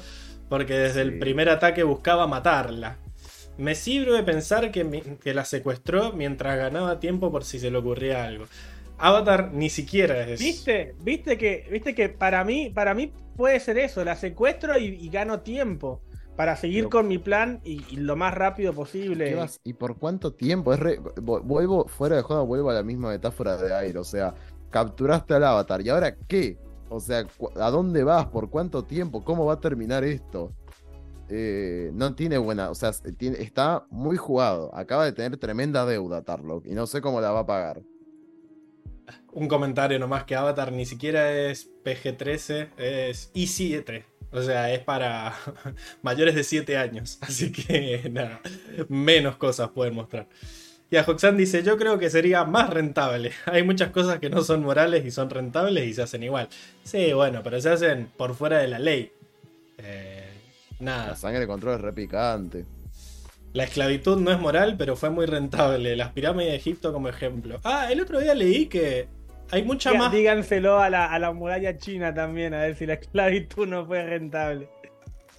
[0.48, 2.96] porque desde el primer ataque buscaba matarla.
[3.60, 7.78] Me sirve pensar que, mi- que la secuestró mientras ganaba tiempo por si se le
[7.78, 8.46] ocurría algo.
[8.98, 10.40] Avatar ni siquiera es...
[10.40, 10.94] ¿Viste?
[11.02, 15.08] ¿Viste que, viste que para mí, para mí puede ser eso, la secuestro y, y
[15.08, 16.02] gano tiempo
[16.36, 19.34] para seguir Pero- con mi plan y, y lo más rápido ¿Qué posible.
[19.34, 20.72] vas- ¿Y por cuánto tiempo?
[20.74, 23.98] Es re- vu- Vuelvo, fuera de joda, vuelvo a la misma metáfora de aire.
[23.98, 24.34] O sea,
[24.70, 25.80] capturaste al avatar.
[25.82, 26.58] ¿Y ahora qué?
[26.88, 27.24] O sea,
[27.56, 28.26] ¿a dónde vas?
[28.26, 29.24] ¿Por cuánto tiempo?
[29.24, 30.52] ¿Cómo va a terminar esto?
[31.30, 34.74] Eh, no tiene buena, o sea, tiene- está muy jugado.
[34.74, 37.82] Acaba de tener tremenda deuda, Tarlock, y no sé cómo la va a pagar.
[39.32, 44.04] Un comentario nomás que Avatar ni siquiera es PG-13, es I7.
[44.32, 45.32] O sea, es para
[46.02, 47.18] mayores de 7 años.
[47.22, 48.40] Así que nada,
[48.88, 50.28] menos cosas pueden mostrar.
[50.92, 51.04] Y a
[51.36, 53.30] dice, yo creo que sería más rentable.
[53.46, 56.48] Hay muchas cosas que no son morales y son rentables y se hacen igual.
[56.82, 59.12] Sí, bueno, pero se hacen por fuera de la ley.
[59.78, 60.09] Eh,
[60.80, 61.08] nada.
[61.08, 62.64] La sangre de control es repicante.
[63.52, 65.96] La esclavitud no es moral, pero fue muy rentable.
[65.96, 67.58] Las pirámides de Egipto como ejemplo.
[67.64, 69.08] Ah, el otro día leí que
[69.50, 70.12] hay mucha Diga- más...
[70.12, 74.04] Díganselo a la, a la muralla china también, a ver si la esclavitud no fue
[74.04, 74.68] rentable.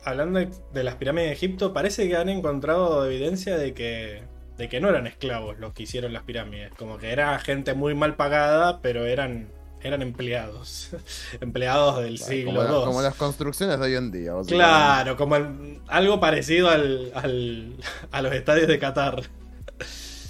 [0.04, 4.24] Hablando de, de las pirámides de Egipto, parece que han encontrado evidencia de que,
[4.58, 6.72] de que no eran esclavos los que hicieron las pirámides.
[6.78, 9.48] Como que era gente muy mal pagada, pero eran,
[9.84, 10.90] eran empleados.
[11.42, 12.86] empleados del siglo Como, la- II.
[12.86, 14.34] como las construcciones de hoy en día.
[14.48, 17.76] Claro, como el- algo parecido al, al-
[18.12, 19.24] a los estadios de Qatar.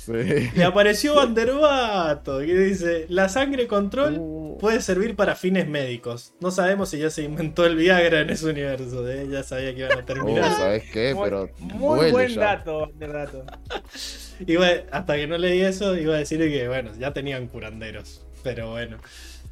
[0.03, 0.49] Sí.
[0.55, 6.33] Y apareció Vanderbato, que dice, la sangre control Uh, puede servir para fines médicos.
[6.39, 9.07] No sabemos si ya se inventó el Viagra en ese universo.
[9.07, 9.27] ¿eh?
[9.29, 10.51] Ya sabía que iban a Oh, terminar.
[10.57, 11.13] ¿Sabes qué?
[11.13, 12.41] muy, Pero muy buen ya.
[12.41, 13.45] dato, de dato.
[14.47, 18.25] Iba, hasta que no leí eso, iba a decir que, bueno, ya tenían curanderos.
[18.43, 18.97] Pero bueno,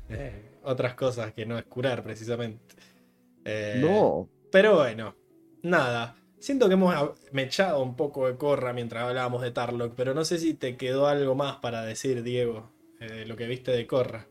[0.10, 2.76] eh, otras cosas que no es curar precisamente.
[3.46, 4.30] Eh, No.
[4.52, 5.16] Pero bueno,
[5.64, 6.16] nada.
[6.40, 6.96] Siento que hemos
[7.34, 11.08] mechado un poco de corra mientras hablábamos de Tarlock, pero no sé si te quedó
[11.08, 14.28] algo más para decir, Diego, eh, de lo que viste de corra.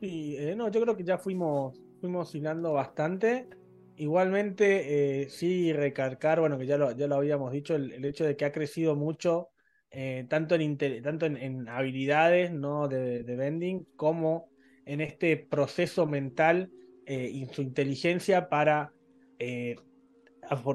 [0.00, 3.48] Sí, eh, no, yo creo que ya fuimos, fuimos hilando bastante.
[3.96, 8.24] Igualmente, eh, sí recalcar, bueno, que ya lo, ya lo habíamos dicho, el, el hecho
[8.24, 9.50] de que ha crecido mucho
[9.90, 12.88] eh, tanto, en, tanto en, habilidades ¿no?
[12.88, 14.50] de, de Bending como
[14.84, 16.70] en este proceso mental
[17.06, 18.92] eh, y su inteligencia para
[19.38, 19.76] eh,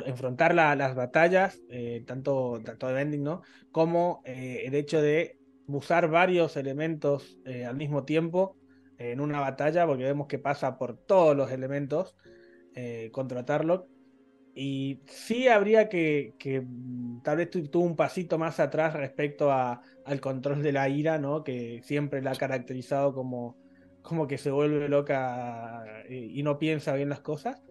[0.06, 1.60] enfrentar la- las batallas,
[2.06, 3.42] tanto, tanto de Bending, ¿no?
[3.72, 8.58] como el hecho de usar varios elementos al mismo tiempo
[8.98, 12.16] en una batalla, porque vemos que pasa por todos los elementos
[13.12, 13.90] contra Tarlock.
[14.57, 19.52] Y sí habría que, que, mm, tal vez tu- tuvo un pasito más atrás respecto
[19.52, 21.44] a- al control de la ira, ¿no?
[21.44, 23.57] Que siempre la ha caracterizado como,
[24.02, 27.61] como que se vuelve loca y, y no piensa bien las cosas.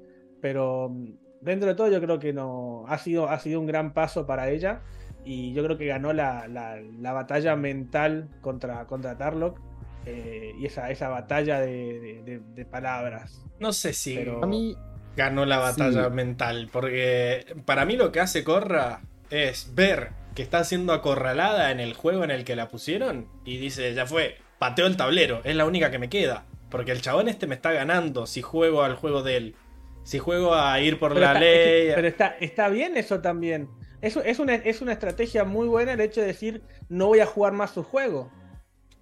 [0.43, 3.95] Pero mm, dentro de todo yo creo que no ha sido, ha sido un gran
[3.95, 4.83] paso para ella.
[5.25, 9.59] Y yo creo que ganó la, la- la batalla mental contra, contra Tarlock.
[10.07, 13.43] eh, y esa, esa batalla de, de- de- de palabras.
[13.59, 14.77] No sé si Pero- A mí,
[15.17, 16.11] ganó la batalla Sí.
[16.11, 19.01] mental, porque para mí lo que hace Corra
[19.31, 23.57] es ver que está siendo acorralada en el juego en el que la pusieron y
[23.59, 27.29] dice, ya fue, pateo el tablero, es la única que me queda, porque el chabón
[27.29, 29.55] este me está ganando si juego al juego de él,
[30.03, 31.93] si juego a ir por Pero la está, ley.
[31.95, 33.69] pero está, está bien eso también.
[34.03, 37.27] Eso es una, es una estrategia muy buena el hecho de decir no voy a
[37.27, 38.31] jugar más su juego.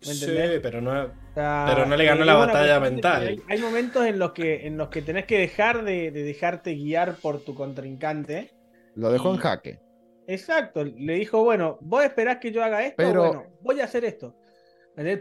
[0.07, 0.27] ¿Me Sí,
[0.63, 0.91] pero no...
[1.05, 3.27] O sea, Pero no le ganó es la batalla que mental.
[3.29, 6.75] Hay, hay momentos en los que, en los que tenés que dejar de, de dejarte
[6.75, 8.51] guiar por tu contrincante.
[8.97, 9.79] lo dejó en jaque.
[10.27, 14.05] Exacto, le dijo, bueno, vos esperás que yo haga esto, Pero- bueno, voy a hacer
[14.05, 14.37] esto.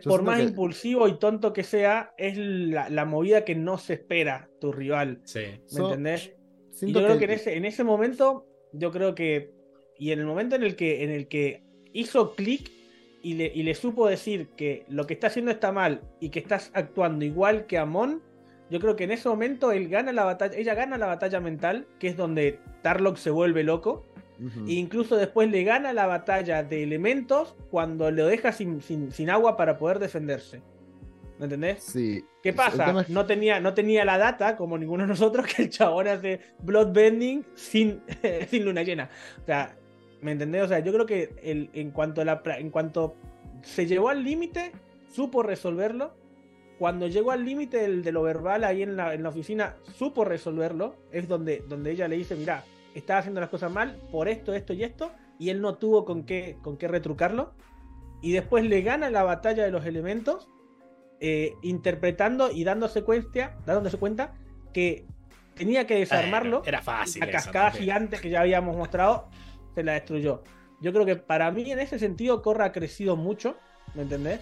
[0.04, 3.94] Por más que- impulsivo y tonto que sea, es la, la movida que no se
[3.94, 5.22] espera tu rival.
[5.24, 5.40] Sí.
[5.40, 6.34] ¿Me So- entendés?
[6.82, 9.54] Y yo creo que en ese, en ese momento, yo creo que,
[9.98, 11.64] y en el momento en el que, en el que
[11.94, 12.70] hizo clic
[13.22, 16.40] y le, y le supo decir que lo que está haciendo está mal y que
[16.40, 18.22] estás actuando igual que Amon,
[18.70, 21.88] yo creo que en ese momento él gana la batalla, ella gana la batalla mental,
[22.00, 24.06] que es donde Tarlock se vuelve loco,
[24.68, 29.30] e incluso después le gana la batalla de elementos cuando lo deja sin, sin, sin
[29.30, 30.64] agua para poder defenderse.
[31.38, 31.84] ¿Me entendés?
[31.84, 32.24] Sí.
[32.42, 33.02] ¿Qué pasa?
[33.02, 36.40] es- No, tenía, no tenía la data, como ninguno de nosotros, que el chabón hace
[36.60, 38.02] bloodbending sin,
[38.50, 39.10] sin luna llena.
[39.42, 39.76] O sea,
[40.22, 40.64] ¿me entendés?
[40.64, 43.16] O sea, yo creo que el, en, cuanto a la, en cuanto
[43.64, 44.72] se llevó al límite,
[45.14, 46.14] supo resolverlo.
[46.80, 50.96] Cuando llegó al límite de lo verbal ahí en la, en la oficina, supo resolverlo.
[51.12, 52.64] Es donde, donde ella le dice, mira,
[52.96, 55.12] estaba haciendo las cosas mal por esto, esto y esto.
[55.38, 57.54] Y él no tuvo con qué, con qué retrucarlo.
[58.22, 60.48] Y después le gana la batalla de los elementos
[61.20, 64.34] eh, interpretando y dándose cuenta, dándose cuenta
[64.74, 65.06] que
[65.56, 66.64] tenía que desarmarlo.
[66.66, 67.20] Era fácil.
[67.20, 69.28] la cascada gigante que ya habíamos mostrado
[69.76, 70.44] se la destruyó.
[70.82, 73.56] Yo creo que para mí en ese sentido Corra ha crecido mucho,
[73.94, 74.40] ¿me entendés?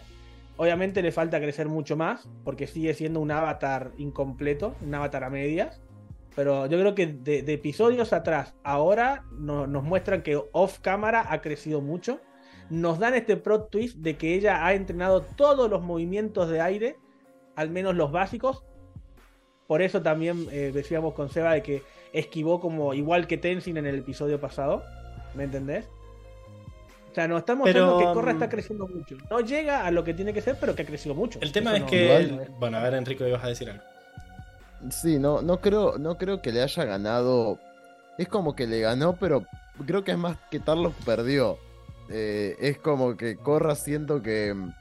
[0.58, 5.30] Obviamente le falta crecer mucho más, porque sigue siendo un avatar incompleto, un avatar a
[5.30, 5.82] medias.
[6.36, 11.42] Pero yo creo que de, episodios atrás, ahora no- nos muestran que off cámara ha
[11.42, 12.20] crecido mucho.
[12.70, 16.98] Nos dan este plot twist de que ella ha entrenado todos los movimientos de aire,
[17.56, 18.64] al menos los básicos.
[19.68, 21.84] Por eso también eh, decíamos con Seba de que
[22.14, 24.84] esquivó como igual que Tenzin en el episodio pasado.
[25.36, 25.86] ¿Me entendés?
[27.12, 29.18] O sea, nos estamos Pero, mostrando que Corra mm, está creciendo mucho.
[29.30, 31.40] No llega a lo que tiene que ser, pero que ha crecido mucho.
[31.42, 32.16] El tema Eso es no- que...
[32.18, 33.84] el- Bueno, a ver, Enrico, ibas a decir algo.
[34.92, 37.60] Sí, no, no creo, no creo que le haya ganado.
[38.18, 39.44] Es como que le ganó, pero
[39.86, 41.58] creo que es más que Tarlock perdió.
[42.10, 44.72] Eh, es como que Corra siento que mm,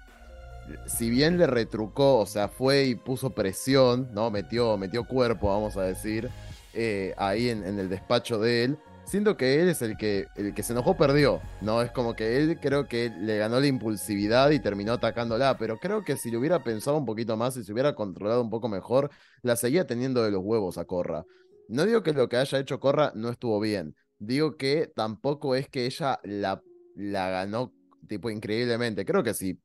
[0.87, 4.31] si bien le retrucó, o sea, fue y puso presión, ¿no?
[4.31, 6.29] Metió, metió cuerpo, vamos a decir,
[6.75, 8.79] eh, ahí en, en el despacho de él.
[9.09, 11.81] Siento que él es el que, el que se enojó, perdió, ¿no?
[11.81, 16.05] Es como que él creo que le ganó la impulsividad y terminó atacándola, pero creo
[16.05, 19.11] que si le hubiera pensado un poquito más y se hubiera controlado un poco mejor,
[19.41, 21.25] la seguía teniendo de los huevos a Corra.
[21.69, 23.97] No digo que lo que haya hecho Corra no estuvo bien.
[24.19, 26.63] Digo que tampoco es que ella la,
[26.95, 27.73] la ganó
[28.09, 29.07] tipo increíblemente.
[29.07, 29.59] Creo que si,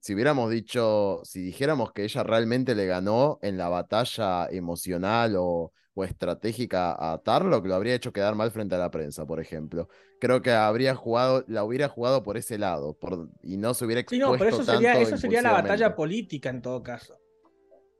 [0.00, 5.72] si hubiéramos dicho, si dijéramos que ella realmente le ganó en la batalla emocional o,
[5.98, 9.88] o estratégica a Tarlock, lo habría hecho quedar mal frente a la prensa, por ejemplo.
[10.20, 14.00] Creo que habría jugado, la hubiera jugado por ese lado, por, y no se hubiera
[14.00, 17.18] Sí, expuesto no, pero eso sería, eso sería la batalla política en todo caso.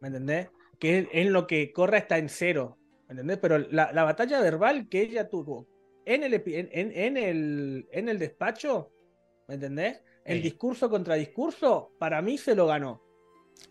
[0.00, 0.48] ¿Me entendés?
[0.78, 2.78] Que en lo que Corra está en cero.
[3.08, 3.38] ¿Me entendés?
[3.38, 5.66] Pero la, la batalla verbal que ella tuvo
[6.04, 8.92] en el, en, en- en el, en el despacho,
[9.48, 10.00] ¿me entendés?
[10.24, 10.42] El Sí.
[10.42, 13.02] discurso contra discurso, para mí se lo ganó.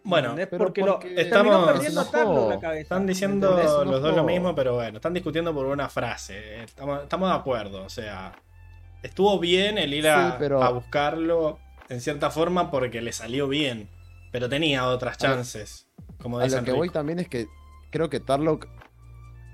[0.03, 2.49] ¿Me Bueno, pero porque, porque lo, estamos- perdiendo enojó.
[2.49, 2.81] la cabeza.
[2.81, 3.51] Están ¿me diciendo
[3.85, 4.17] los dos No.
[4.17, 6.63] lo mismo, pero bueno, están discutiendo por una frase.
[6.63, 8.33] Estamos, estamos de acuerdo, o sea,
[9.03, 11.59] estuvo bien el ir a, Sí, pero- a buscarlo
[11.89, 13.89] en cierta forma porque le salió bien,
[14.31, 15.87] pero tenía otras A lo- chances,
[16.21, 17.47] como A lo que voy también es que
[17.91, 18.67] creo que Tarlock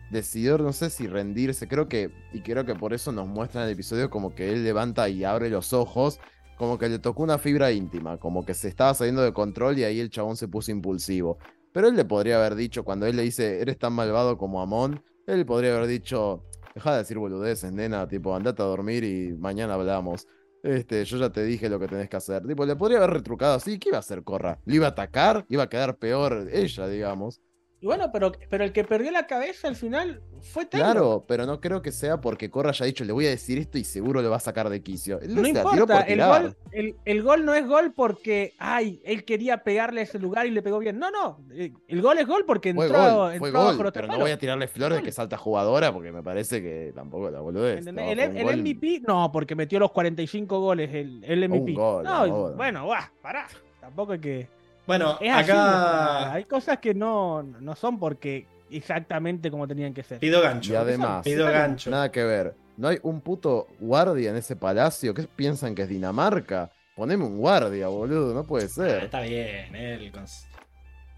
[0.10, 3.68] decidió, no sé si rendirse, creo que, y creo que por eso nos muestra en
[3.68, 6.20] el episodio como que él levanta y abre los ojos
[6.58, 9.84] como que le tocó una fibra íntima, como que se estaba saliendo de control y
[9.84, 11.38] ahí el chabón se puso impulsivo.
[11.72, 15.04] Pero él le podría haber dicho, cuando él le dice, eres tan malvado como Amon,
[15.26, 16.44] él podría haber dicho,
[16.76, 20.28] deja de decir boludeces, nena, tipo, andate a dormir y mañana hablamos.
[20.62, 22.46] Este, yo ya te dije lo que tenés que hacer.
[22.48, 24.60] Tipo, le podría haber retrucado así, ¿qué iba a hacer Corra?
[24.66, 25.46] ¿Le iba a atacar?
[25.50, 27.42] Iba a quedar peor ella, digamos.
[27.84, 30.92] Y bueno, pero, pero el que perdió la cabeza al final fue Taylor.
[30.92, 33.78] Claro, pero no creo que sea porque Corra haya dicho, le voy a decir esto
[33.78, 35.20] y seguro lo va a sacar de quicio.
[35.20, 39.26] Él No importa, por el gol, el, el gol no es gol porque, ay, él
[39.26, 40.98] quería pegarle a ese lugar y le pegó bien.
[40.98, 44.32] No, no, eh, el gol es gol porque entró, gol, entró gol, pero no voy
[44.32, 47.84] a tirarle flores de que salta jugadora porque me parece que tampoco la boludez.
[47.84, 51.74] No, el, el gol- MVP, no, porque metió los 45 goles el, el MVP.
[51.74, 52.54] gol, no.
[52.54, 53.46] bueno, va, pará.
[53.82, 54.63] Tampoco es que.
[54.86, 60.04] Bueno, Es así, acá hay cosas que no, no son porque exactamente como tenían que
[60.04, 60.20] ser.
[60.20, 60.74] pido gancho.
[60.74, 61.90] Y además, pido gancho.
[61.90, 62.56] nada que ver.
[62.76, 65.14] No hay un puto guardia en ese palacio.
[65.14, 66.70] ¿Qué piensan que es Dinamarca?
[66.96, 69.04] Poneme un guardia, boludo, no puede Ah, ser.
[69.06, 70.12] está bien, él.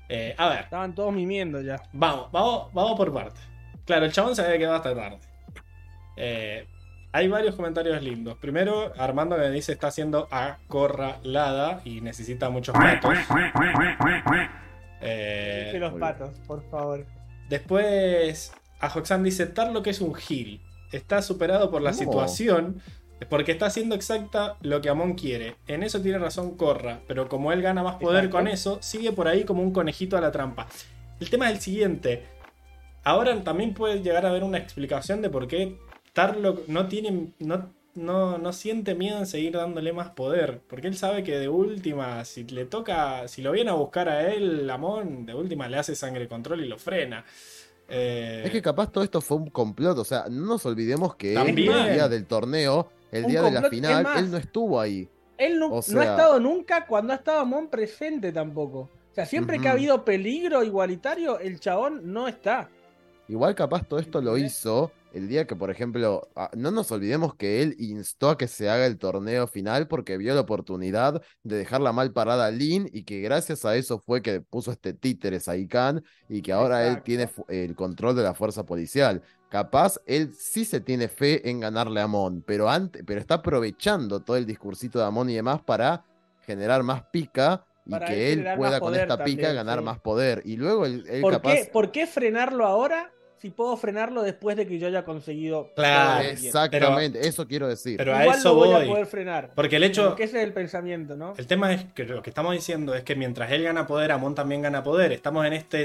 [0.10, 1.82] Eh, a ver, Estaban todos mimiendo ya.
[1.94, 3.42] vamos, vamos, vamos por partes.
[3.86, 5.20] Claro, el chabón se había quedado hasta tarde.
[6.18, 6.68] Eh,
[7.16, 8.38] hay varios comentarios lindos.
[8.40, 13.14] Primero, Armando me dice está siendo acorralada y necesita muchos platos.
[15.02, 17.06] Eh, los patos, por favor.
[17.48, 18.52] Después,
[18.82, 20.62] Ajoxan dice, Tarlock es un gil.
[20.92, 21.98] Está superado por la No.
[21.98, 22.82] situación
[23.30, 25.56] porque está haciendo exacta lo que Amon quiere.
[25.68, 28.38] En eso tiene razón Corra, pero como él gana más poder Exacto.
[28.38, 30.68] con eso, sigue por ahí como un conejito a la trampa.
[31.22, 32.26] El tema es el siguiente.
[33.06, 35.78] Ahora también puede llegar a haber una explicación de por qué
[36.16, 37.34] Tarlock no tiene...
[37.40, 40.62] No, no, no siente miedo en seguir dándole más poder.
[40.68, 44.34] Porque él sabe que de última, si le toca, si lo viene a buscar a
[44.34, 47.26] él, Amon, de última le hace sangre control y lo frena.
[47.90, 49.98] Eh, Es que capaz todo esto fue un complot.
[49.98, 51.72] O sea, no nos olvidemos que él, También.
[51.74, 54.20] el día del torneo, el Un día de la final, más.
[54.20, 55.10] él no estuvo ahí.
[55.38, 58.80] Él no, O no ha estado nunca cuando ha estado Mon presente tampoco.
[59.12, 62.70] O sea, siempre que ha habido peligro igualitario, el chabón no está.
[63.28, 67.36] Igual capaz todo esto lo hizo el día que, por ejemplo, ah, no nos olvidemos
[67.36, 71.56] que él instó a que se haga el torneo final porque vio la oportunidad de
[71.58, 75.40] dejarla mal parada a Lin y que gracias a eso fue que puso este títere
[75.40, 79.22] Saikan y que ahora él tiene el control de la fuerza policial.
[79.50, 84.20] Capaz él sí se tiene fe en ganarle a Mon, pero, ante- pero está aprovechando
[84.22, 86.04] todo el discursito de Amon y demás para
[86.46, 89.86] generar más pica y Para que él pueda con esta pica ganar sí.
[89.86, 90.42] más poder.
[90.44, 91.54] Y luego él, él ¿Por, capaz...
[91.54, 93.12] qué, ¿Por qué frenarlo ahora
[93.46, 95.72] si puedo frenarlo después de que yo haya conseguido?
[95.76, 96.28] Claro?
[96.28, 97.96] Exactamente, eso quiero decir.
[97.96, 98.84] Pero a Igual eso lo voy, voy.
[98.84, 99.52] a poder frenar.
[99.54, 100.08] Porque el hecho.
[100.10, 101.36] Porque ese es el pensamiento, ¿no?
[101.38, 104.34] El tema es que lo que estamos diciendo es que mientras él gana poder, Amon
[104.34, 105.12] también gana poder.
[105.12, 105.78] Estamos en este,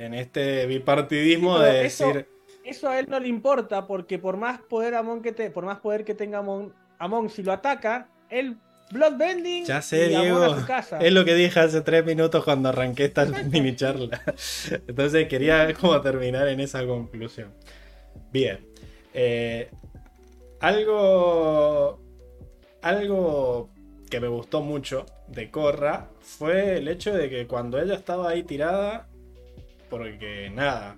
[0.00, 2.28] eh, en este bipartidismo Sí, de eso- decir.
[2.64, 5.78] Eso a él no le importa porque por más poder Amon que te, por más
[5.78, 8.56] poder que tenga Amon, Amon si lo ataca, él
[8.90, 10.42] bloodbending Ya sé, y Diego.
[10.42, 10.98] a su casa.
[11.00, 14.22] Es lo que dije hace tres minutos cuando arranqué esta mini charla.
[14.86, 17.52] Entonces quería como terminar en esa conclusión.
[18.32, 18.66] Bien.
[19.14, 19.70] Eh,
[20.60, 22.00] algo.
[22.82, 23.70] Algo
[24.10, 28.44] que me gustó mucho de Corra fue el hecho de que cuando ella estaba ahí
[28.44, 29.08] tirada,
[29.90, 30.96] porque nada,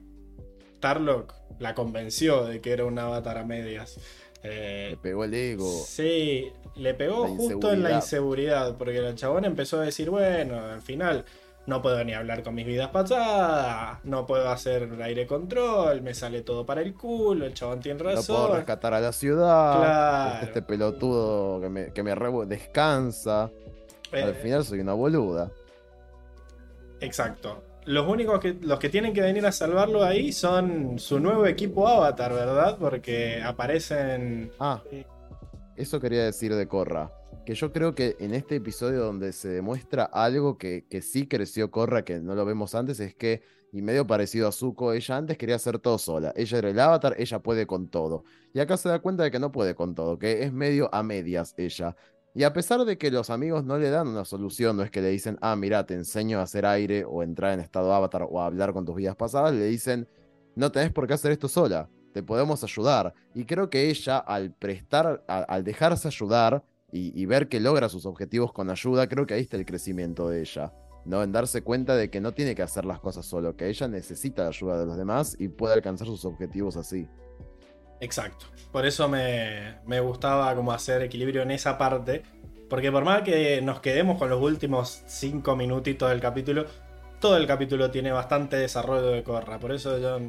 [0.81, 3.99] Tarlock la convenció de que era un avatar a medias.
[4.43, 5.69] Eh, Le pegó el ego.
[5.87, 8.77] Sí, le pegó justo en la inseguridad.
[8.77, 11.25] porque el chabón empezó a decir, bueno, al final
[11.67, 16.41] no puedo ni hablar con mis vidas pasadas, no puedo hacer aire control, me sale
[16.43, 18.57] todo para el culo, el chabón tiene No puedo razón.
[18.57, 19.77] rescatar a la ciudad.
[19.77, 20.47] Claro.
[20.47, 23.51] Este pelotudo que me, que me rebo- descansa.
[24.13, 25.51] Eh, Al final soy una boluda.
[27.01, 27.63] Exacto.
[27.89, 31.89] Los únicos que los que tienen que venir a salvarlo ahí son su nuevo equipo
[31.89, 32.77] Avatar, ¿verdad?
[32.79, 34.83] Porque aparecen Ah,
[35.75, 37.11] eso quería decir de Korra.
[37.47, 41.71] Que yo creo que en este episodio donde se demuestra algo que, que sí creció
[41.71, 43.41] Korra, que no lo vemos antes, es que,
[43.73, 46.35] y medio parecido a Zuko, ella antes quería hacer todo sola.
[46.37, 48.25] Ella era el avatar, ella puede con todo.
[48.53, 51.03] Y acá se da cuenta de que no puede con todo, que es medio a
[51.03, 51.97] medias ella.
[52.39, 55.03] Y a pesar de que los amigos no le dan una solución, no es que
[55.03, 58.41] le dicen, ah, mira, te enseño a hacer aire o entrar en estado avatar o
[58.41, 60.07] a hablar con tus vidas pasadas, le dicen,
[60.55, 63.13] no tenés por qué hacer esto sola, te podemos ayudar.
[63.35, 66.63] Y creo que ella, al prestar, al dejarse ayudar
[66.93, 70.29] y, y ver que logra sus objetivos con ayuda, creo que ahí está el crecimiento
[70.29, 70.73] de ella.
[71.07, 71.25] ¿no?
[71.25, 74.45] En darse cuenta de que no tiene que hacer las cosas solo, que ella necesita
[74.45, 77.09] la ayuda de los demás y puede alcanzar sus objetivos así.
[78.01, 78.47] Exacto.
[78.73, 82.23] Por eso me, me gustaba como hacer equilibrio en esa parte.
[82.69, 86.67] Porque por más que nos quedemos con los últimos cinco minutitos del capítulo,
[87.21, 89.59] todo el capítulo tiene bastante desarrollo de Corra.
[89.59, 90.21] Por eso yo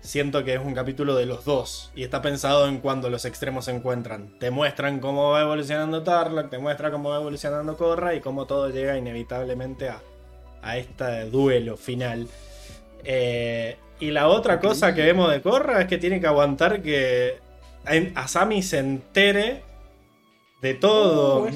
[0.00, 1.92] siento que es un capítulo de los dos.
[1.94, 4.38] Y está pensado en cuando los extremos se encuentran.
[4.38, 8.70] Te muestran cómo va evolucionando Tarlock, te muestra cómo va evolucionando Korra y cómo todo
[8.70, 10.00] llega inevitablemente a,
[10.62, 12.28] a este duelo final.
[13.04, 17.36] Eh, y la otra cosa que vemos de Korra es que tiene que aguantar que
[17.86, 19.62] en- Asami se entere
[20.60, 21.42] de todo.
[21.44, 21.50] Uh.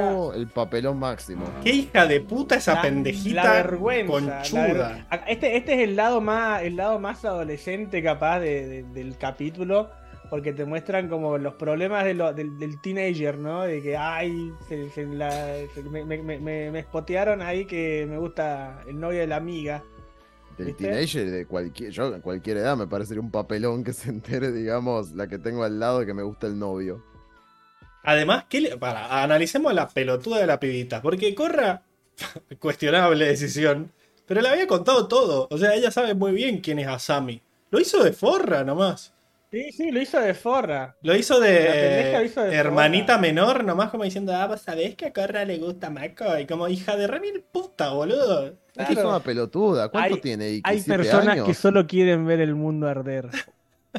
[0.00, 1.44] No, el papelón máximo.
[1.62, 4.60] Qué hija de puta esa La- pendejita la vergüenza, conchuda.
[4.68, 8.66] la ver- Acá- Este, este es el lado más, el lado más adolescente capaz de-
[8.66, 9.90] de- del capítulo.
[10.30, 13.62] Porque te muestran como los problemas de lo- del, del teenager, ¿no?
[13.62, 15.30] De que, ay, se- se la-
[15.74, 19.36] se- me, me, me- me- me spotearon ahí que me gusta el novio de la
[19.36, 19.82] amiga.
[20.56, 20.74] Del ¿Viste?
[20.74, 25.12] teenager de cualquier, yo en cualquier edad me parecería un papelón que se entere, digamos,
[25.12, 27.04] la que tengo al lado de que me gusta el novio.
[28.02, 31.00] Además, ¿qué le- para, analicemos la pelotuda de la pibita.
[31.02, 31.82] Porque Corra,
[32.60, 33.92] cuestionable decisión,
[34.26, 35.48] pero le había contado todo.
[35.50, 37.42] O sea, ella sabe muy bien quién es Asami.
[37.70, 39.14] Lo hizo de forra nomás.
[39.50, 40.96] Sí, sí, lo hizo de forra.
[41.02, 43.18] Lo hizo de, hizo hermanita forra.
[43.18, 46.38] menor, nomás como diciendo, ah, vos sabés que a Corra le gusta Mako.
[46.38, 48.58] Y como hija de remil puta, boludo.
[48.76, 49.08] Es que es Claro.
[49.10, 49.88] una pelotuda.
[49.88, 50.62] ¿Cuánto Hay- tiene Iki?
[50.64, 51.46] Hay ¿Siete personas años?
[51.46, 53.28] que solo quieren ver el mundo arder.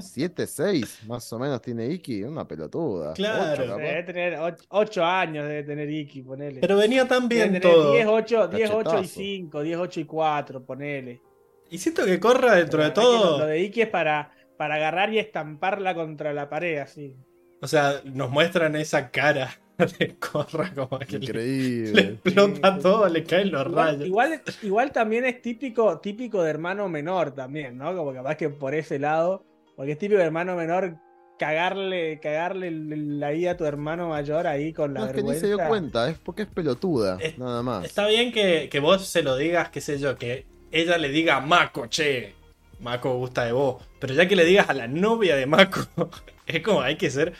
[0.01, 2.23] Siete, seis, más o menos tiene Iki.
[2.23, 3.13] Una pelotuda.
[3.13, 3.63] Claro.
[3.63, 3.77] Ocho.
[3.77, 4.37] Debe tener
[4.69, 6.59] 8 años, debe tener Iki, ponele.
[6.59, 7.93] Pero venía tan Debe bien tener todo.
[7.93, 9.13] 10, 8, 10, 8 y Cachetazo.
[9.15, 11.21] 5, 10, 8 y 4, ponele.
[11.69, 13.39] Y siento que Corra, dentro de todo.
[13.39, 17.15] lo de Iki es para, para agarrar y estamparla contra la pared, así.
[17.61, 19.49] O sea, nos muestran esa cara
[19.99, 22.01] de Corra como que le, le Increíble.
[22.23, 24.07] explota Sí, todo, le caen los Igual, rayos.
[24.07, 27.95] igual, igual también es típico, típico de hermano menor también, ¿no?
[27.95, 29.45] Como capaz que por ese lado,
[29.75, 30.97] porque es típico de hermano menor
[31.37, 35.33] cagarle, cagarle la vida a tu hermano mayor ahí con la No, es que ni
[35.33, 35.41] vergüenza.
[35.41, 37.83] se dio cuenta, es porque es pelotuda, Es- nada más.
[37.85, 41.37] Está bien que, que vos se lo digas, qué sé yo, que ella le diga
[41.37, 42.33] a Mako, che,
[42.79, 43.83] Mako gusta de vos.
[43.99, 45.81] Pero ya que le digas a la novia de Mako,
[46.47, 47.33] es como hay que ser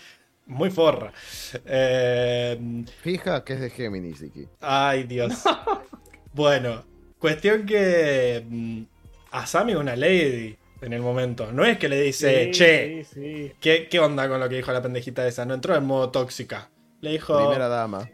[0.45, 1.11] muy forra.
[1.65, 4.47] Eh, Fija que es de Géminis, Iki.
[4.61, 5.43] ay, Dios.
[6.33, 6.83] Bueno,
[7.17, 8.81] cuestión que mm,
[9.31, 11.49] Asami es una lady en el momento.
[11.53, 13.51] No es que le dice, Sí, che, sí, sí.
[13.61, 15.45] ¿qué, ¿qué onda con lo que dijo la pendejita esa?
[15.45, 16.69] No entró en modo tóxica.
[16.99, 18.09] Le dijo, Primera dama.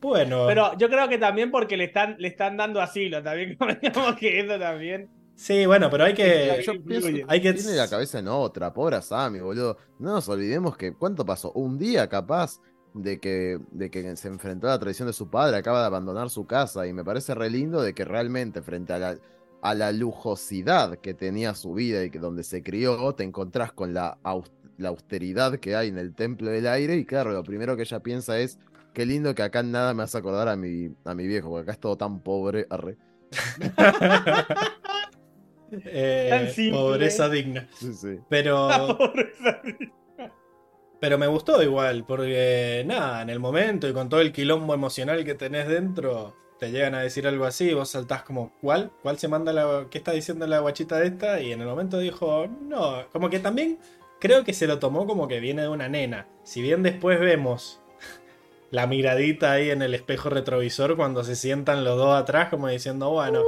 [0.00, 0.46] bueno.
[0.46, 3.56] Pero yo creo que también porque le están, le están dando asilo, también
[3.92, 5.08] como que eso también.
[5.36, 6.62] Sí, bueno, pero hay que...
[6.66, 7.26] Yo pienso, influye.
[7.28, 9.76] hay que- tiene la cabeza en otra, pobre Asami, boludo.
[9.98, 11.52] No nos olvidemos que, ¿cuánto pasó?
[11.52, 12.60] Un día capaz
[12.94, 16.30] de que, de que se enfrentó a la traición de su padre, acaba de abandonar
[16.30, 19.18] su casa y me parece re lindo de que realmente frente a la,
[19.60, 23.92] a la lujosidad que tenía su vida y que donde se crió, te encontrás con
[23.92, 27.76] la, aus- la austeridad que hay en el templo del aire y claro, lo primero
[27.76, 28.58] que ella piensa es,
[28.94, 31.72] qué lindo que acá nada me hace acordar a mi, a mi viejo, porque acá
[31.72, 32.66] es todo tan pobre.
[32.70, 32.96] arre.
[35.70, 36.78] Eh, Tan simple.
[36.78, 37.68] pobreza digna.
[37.74, 38.18] Sí, sí.
[38.28, 38.68] Pero,
[38.98, 39.60] Pobreza.
[41.00, 45.24] pero me gustó igual, porque nada, en el momento y con todo el quilombo emocional
[45.24, 48.90] que tenés dentro, te llegan a decir algo así, y vos saltás como, ¿cuál?
[49.02, 49.86] ¿Cuál se manda la...
[49.90, 51.40] ¿Qué está diciendo la guachita de esta?
[51.40, 53.78] Y en el momento dijo, no, como que también
[54.20, 56.26] creo que se lo tomó como que viene de una nena.
[56.44, 57.82] Si bien después vemos
[58.70, 63.10] la miradita ahí en el espejo retrovisor cuando se sientan los dos atrás, como diciendo,
[63.10, 63.42] bueno.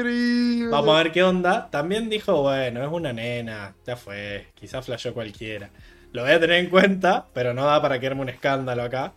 [0.00, 0.68] Increíble.
[0.70, 1.70] Vamos a ver qué onda.
[1.70, 5.70] También dijo, bueno, es una nena, ya fue, quizás flashó cualquiera.
[6.12, 9.14] Lo voy a tener en cuenta, pero no da para que arme un escándalo acá.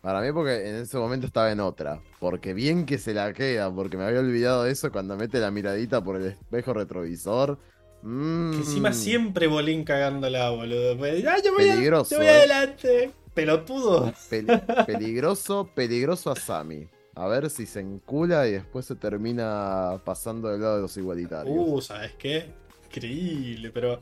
[0.00, 2.00] Para mí, porque en ese momento estaba en otra.
[2.20, 5.50] Porque bien que se la queda, porque me había olvidado de eso cuando mete la
[5.50, 7.58] miradita por el espejo retrovisor.
[8.02, 10.92] Mm, Que encima siempre Bolín cagándola, boludo.
[11.28, 12.30] "Ah, yo voy, a- Peligroso, yo voy eh.
[12.30, 13.10] adelante.
[13.34, 14.12] Pelotudo.
[14.30, 14.46] peli-
[14.86, 16.88] peligroso, peligroso a Sammy.
[17.14, 21.54] A ver si se encula y después se termina pasando del lado de los igualitarios.
[21.58, 22.50] Uh, ¿sabes qué?
[22.86, 24.00] Increíble, pero.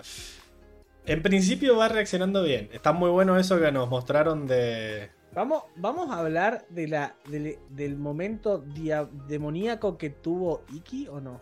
[1.06, 2.68] En principio va reaccionando bien.
[2.72, 5.10] Está muy bueno eso que nos mostraron de.
[5.34, 11.20] Vamos, vamos a hablar de la, del, del momento dia- demoníaco que tuvo Iki o
[11.20, 11.40] no.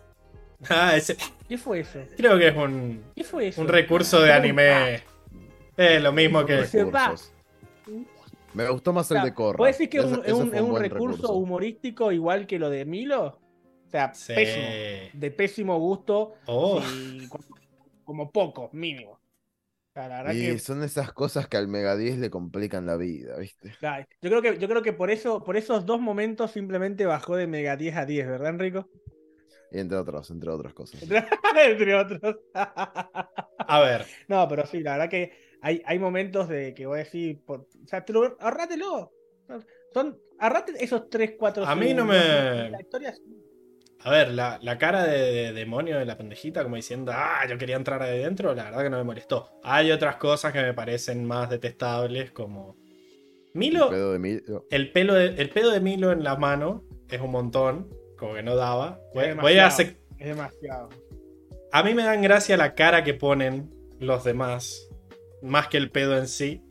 [0.69, 1.15] Ah, ese.
[1.47, 1.99] ¿Qué fue eso?
[2.15, 3.61] Creo que es un, ¿Qué fue eso?
[3.61, 5.03] un recurso de anime.
[5.75, 6.61] Es lo mismo que.
[6.61, 7.31] Recursos.
[8.57, 9.57] Me gustó más O sea, el de Corra.
[9.57, 12.11] ¿Puedes decir que es Ese- un, es ese un- fue es un buen recurso, humorístico
[12.11, 13.25] igual que lo de Milo?
[13.25, 14.33] O sea, Sí.
[14.33, 14.65] pésimo.
[15.13, 16.33] De pésimo gusto.
[16.47, 16.81] Oh.
[17.03, 17.45] y como,
[18.03, 19.11] como poco, mínimo.
[19.11, 19.19] O
[19.93, 22.97] sea, la verdad Y que, son esas cosas que al Mega 10 le complican la
[22.97, 23.73] vida, ¿viste?
[23.79, 27.35] claro, yo creo que yo creo que por eso por esos dos momentos simplemente bajó
[27.35, 28.89] de Mega 10 a 10, ¿verdad, Enrico?
[29.71, 31.01] Y entre otros, entre otras cosas.
[31.57, 32.37] Entre otros.
[32.53, 34.05] A ver.
[34.27, 37.59] no, pero sí, la verdad que hay, hay momentos de que voy a decir, por,
[37.61, 39.11] o sea, te lo, ahorrátelo.
[39.93, 43.21] Son, ahorrate esos 3, 4 A mí no me- La historia es-
[43.99, 47.57] A ver, la, la cara de, de demonio de la pendejita, como diciendo, ah, yo
[47.57, 49.49] quería entrar ahí dentro, la verdad que no me molestó.
[49.63, 52.77] Hay otras cosas que me parecen más detestables, como.
[53.53, 54.65] Milo, Pedo de Milo.
[54.69, 58.43] el, pelo de, el pedo de Milo en la mano es un montón, como que
[58.43, 59.01] no daba.
[59.13, 60.89] Voy, Es voy a Es demasiado.
[61.71, 63.69] A mí me dan gracia la cara que ponen
[63.99, 64.86] los demás,
[65.47, 66.61] más que el pedo en sí.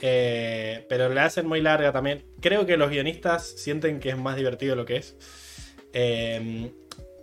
[0.00, 2.24] Eh, pero le hacen muy larga también.
[2.40, 5.16] Creo que los guionistas sienten que es más divertido lo que es.
[5.92, 6.70] Eh,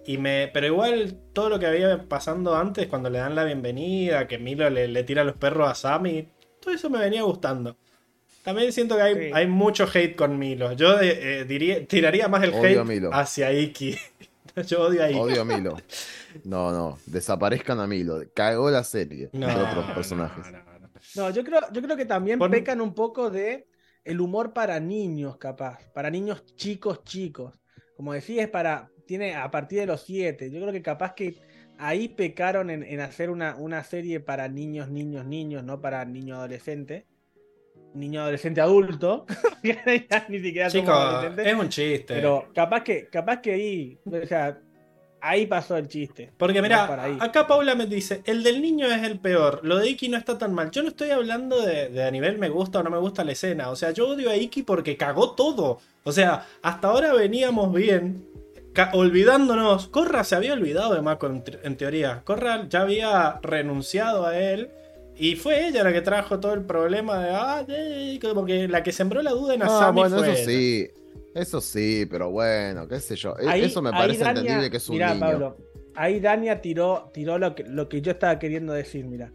[0.05, 4.27] y me, pero igual todo lo que había pasando antes, cuando le dan la bienvenida,
[4.27, 6.27] que Milo le, le tira los perros a Sammy,
[6.59, 7.75] todo eso me venía gustando.
[8.43, 9.31] También siento que hay, Sí.
[9.33, 10.71] hay mucho hate con Milo.
[10.73, 13.95] Yo eh, eh, diría, tiraría más el Odio hate hacia Iki.
[14.67, 15.19] Yo odio a Iki.
[15.19, 15.77] Odio a Milo.
[16.43, 16.97] No, no.
[17.05, 18.21] Desaparezcan a Milo.
[18.33, 20.45] Cagó la serie No, de otros personajes.
[20.51, 20.70] no, no,
[21.15, 21.29] no.
[21.31, 23.67] Yo creo, yo creo que también Pon- pecan un poco de
[24.03, 25.89] el humor para niños, capaz.
[25.93, 27.59] Para niños chicos, chicos.
[27.95, 28.89] Como decía, es para.
[29.05, 30.49] Tiene a partir de los 7.
[30.51, 31.35] Yo creo que capaz que
[31.77, 36.35] ahí pecaron en, en hacer una, una serie para niños, niños, niños, no para niño
[36.35, 37.07] adolescente.
[37.93, 39.25] Niño adolescente adulto.
[40.29, 42.13] Ni siquiera es un chiste.
[42.15, 43.99] Pero capaz que, capaz que ahí.
[44.05, 44.61] O sea,
[45.21, 46.31] ahí pasó el chiste.
[46.37, 46.85] Porque mira,
[47.19, 50.37] acá Paula me dice, el del niño es el peor, lo de Iki no está
[50.37, 50.71] tan mal.
[50.71, 53.31] Yo no estoy hablando de, de a nivel me gusta o no me gusta la
[53.33, 53.69] escena.
[53.69, 55.79] O sea, yo odio a Iki porque cagó todo.
[56.03, 58.25] O sea, hasta ahora veníamos bien,
[58.93, 59.87] olvidándonos.
[59.87, 62.21] Corra se había olvidado de Mako en, te- en teoría.
[62.23, 64.69] Corra ya había renunciado a él.
[65.17, 68.81] Y fue ella la que trajo todo el problema de, ah, eh", como que la
[68.81, 70.45] que sembró la duda en Ah, Asami bueno, fue eso ella.
[70.45, 70.87] sí.
[71.33, 73.35] Eso sí, pero bueno, qué sé yo.
[73.39, 75.19] E- Ahí- eso me parece Dania- entendible que es un mirá, niño.
[75.21, 75.57] Pablo,
[75.95, 79.31] ahí Dania tiró, tiró lo, que, lo que yo estaba queriendo decir, mira.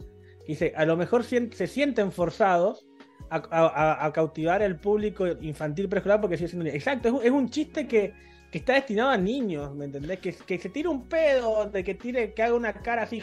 [0.47, 2.87] Dice, a lo mejor se sienten forzados
[3.31, 6.77] a, a- a- a cautivar el público infantil preescolar porque sigue siendo niño.
[6.77, 8.13] Exacto, es un, es un chiste que,
[8.53, 10.21] que está destinado a niños, ¿me entendés?
[10.21, 13.21] Que, que se tire un pedo, de que tire, que haga una cara así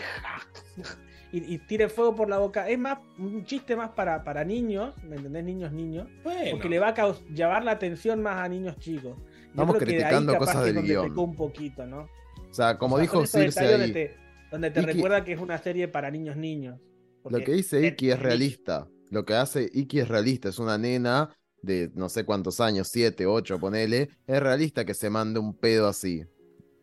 [1.34, 2.70] y, y tire fuego por la boca.
[2.70, 5.44] Es más, un chiste más para, para niños, ¿me entendés?
[5.44, 6.08] Niños, niños.
[6.24, 6.52] Bueno.
[6.52, 9.18] Porque le va a caus- llevar la atención más a niños chicos.
[9.18, 11.18] Yo Estamos criticando cosas del guion.
[11.20, 12.08] un poquito, ¿no?
[12.50, 14.16] O sea, como O sea, dijo Circe ahí, donde te,
[14.52, 16.80] donde te Iki- recuerda que es una serie para niños niños.
[16.80, 18.88] lo Porque que dice Iki es es realista.
[19.10, 20.50] Lo que hace Iki es realista.
[20.50, 21.30] Es una nena
[21.62, 24.10] de no sé cuántos años, siete, ocho, ponele.
[24.28, 26.24] Es realista que se mande un pedo así.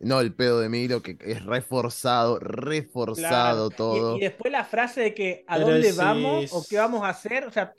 [0.00, 3.70] No el pedo de Milo, que es reforzado, reforzado Claro.
[3.70, 4.16] todo.
[4.16, 7.10] Y, y después la frase de que a Pero dónde vamos o qué vamos a
[7.10, 7.72] hacer, o sea,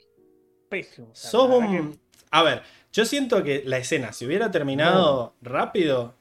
[0.68, 1.08] pésimo.
[1.10, 1.98] O sea, Sos un...
[2.30, 2.62] A ver,
[2.92, 6.14] yo siento que la escena, si hubiera terminado rápido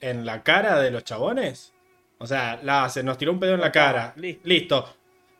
[0.00, 1.72] en la cara de los chabones,
[2.18, 4.48] o sea, la, se nos tiró un pedo en la cara, Listo.
[4.48, 4.96] listo.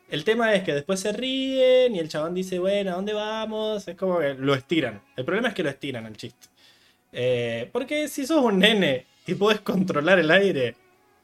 [0.07, 3.87] El tema es que después se ríen y el chabón dice, bueno, ¿a dónde vamos?
[3.87, 5.01] Es como que lo estiran.
[5.15, 6.47] El problema es que lo estiran el chiste.
[7.11, 10.75] Eh, porque si sos un nene y puedes controlar el aire,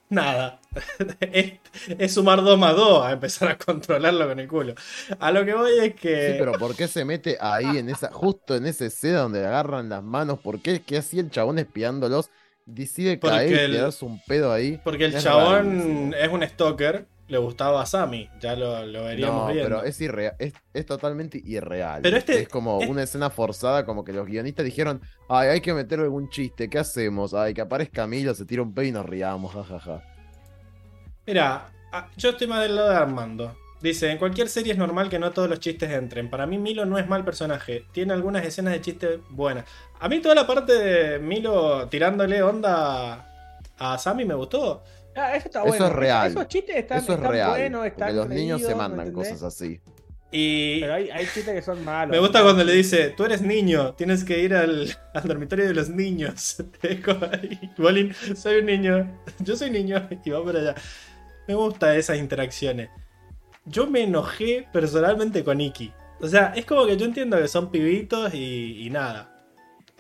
[0.09, 0.59] nada.
[1.19, 1.53] es,
[1.97, 4.75] es sumar 2 más 2 a empezar a controlarlo con el culo.
[5.19, 6.31] A lo que voy es que...
[6.31, 9.47] Sí, pero ¿por qué se mete ahí en esa, justo en esa escena donde le
[9.47, 10.39] agarran las manos?
[10.39, 10.81] ¿Por qué?
[10.81, 12.29] ¿Qué hacía el chabón espiándolos?
[12.65, 14.79] Decide Porque caer el- y tirarse un pedo ahí.
[14.83, 19.47] Porque el Es chabón es un stalker, le gustaba a Sammy, ya lo, lo veríamos
[19.47, 19.63] No, viendo.
[19.63, 22.01] pero es irreal, es, es totalmente irreal.
[22.03, 25.61] Pero este- es como es- una escena forzada, como que los guionistas dijeron, ay, hay
[25.61, 27.33] que meter algún chiste, ¿qué hacemos?
[27.33, 30.03] Ay, que aparezca Milo, se tira un pedo y nos riamos, jajaja.
[31.25, 31.69] Mira,
[32.17, 33.55] yo estoy más del lado de Armando.
[33.81, 36.29] Dice, en cualquier serie es normal que no todos los chistes entren.
[36.29, 37.85] Para mí Milo no es mal personaje.
[37.91, 39.65] Tiene algunas escenas de chistes buenas.
[39.99, 43.25] A mí toda la parte de Milo tirándole onda
[43.79, 44.83] a Sammy me gustó.
[45.15, 45.85] Ah, eso está Eso bueno.
[45.87, 46.31] es real.
[46.31, 48.75] Esos chistes están, Eso es están real, buenos, están porque los niños se creídos, ¿me
[48.75, 49.29] mandan entendés?
[49.33, 49.81] cosas así.
[50.33, 52.11] Y Pero hay, hay chistes que son malos.
[52.11, 55.73] me gusta cuando le dice, tú eres niño, tienes que ir al, al dormitorio de
[55.73, 56.63] los niños.
[57.77, 60.75] Bolin, soy un niño, yo soy niño, y va por allá.
[61.47, 62.89] Me gustan esas interacciones.
[63.65, 65.91] Yo me enojé personalmente con Iki.
[66.21, 69.30] O sea, es como que yo entiendo que son pibitos y, y nada.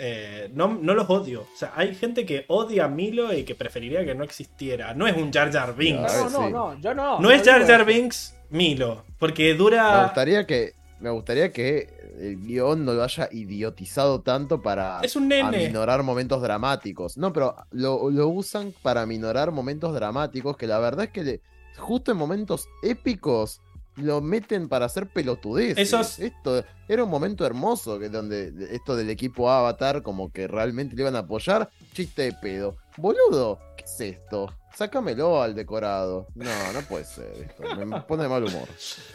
[0.03, 1.41] Eh, no, no los odio.
[1.41, 4.95] O sea, hay gente que odia a Milo y que preferiría que no existiera.
[4.95, 6.11] No es un Jar Jar Binks.
[6.17, 6.51] No, no, sí.
[6.51, 7.19] no, yo no.
[7.19, 7.85] No es Jar Jar.
[7.85, 9.03] Binks Milo.
[9.19, 10.03] Porque Me dura...
[10.05, 11.87] gustaría que, me gustaría que
[12.19, 15.65] el guion no lo haya idiotizado tanto para Es un nene.
[15.65, 17.15] aminorar momentos dramáticos.
[17.17, 21.41] No, pero lo, lo usan para aminorar momentos dramáticos que la verdad es que le-
[21.77, 23.61] justo en momentos épicos
[23.97, 25.77] lo meten para hacer pelotudeces.
[25.79, 30.95] Esos- Esto era un momento hermoso que donde esto del equipo Avatar como que realmente
[30.95, 32.77] le iban a apoyar, chiste de pedo.
[32.97, 34.53] Boludo, ¿qué es esto?
[34.75, 36.27] Sácamelo al decorado.
[36.35, 37.63] No, no puede ser esto.
[37.85, 38.67] Me pone de mal humor.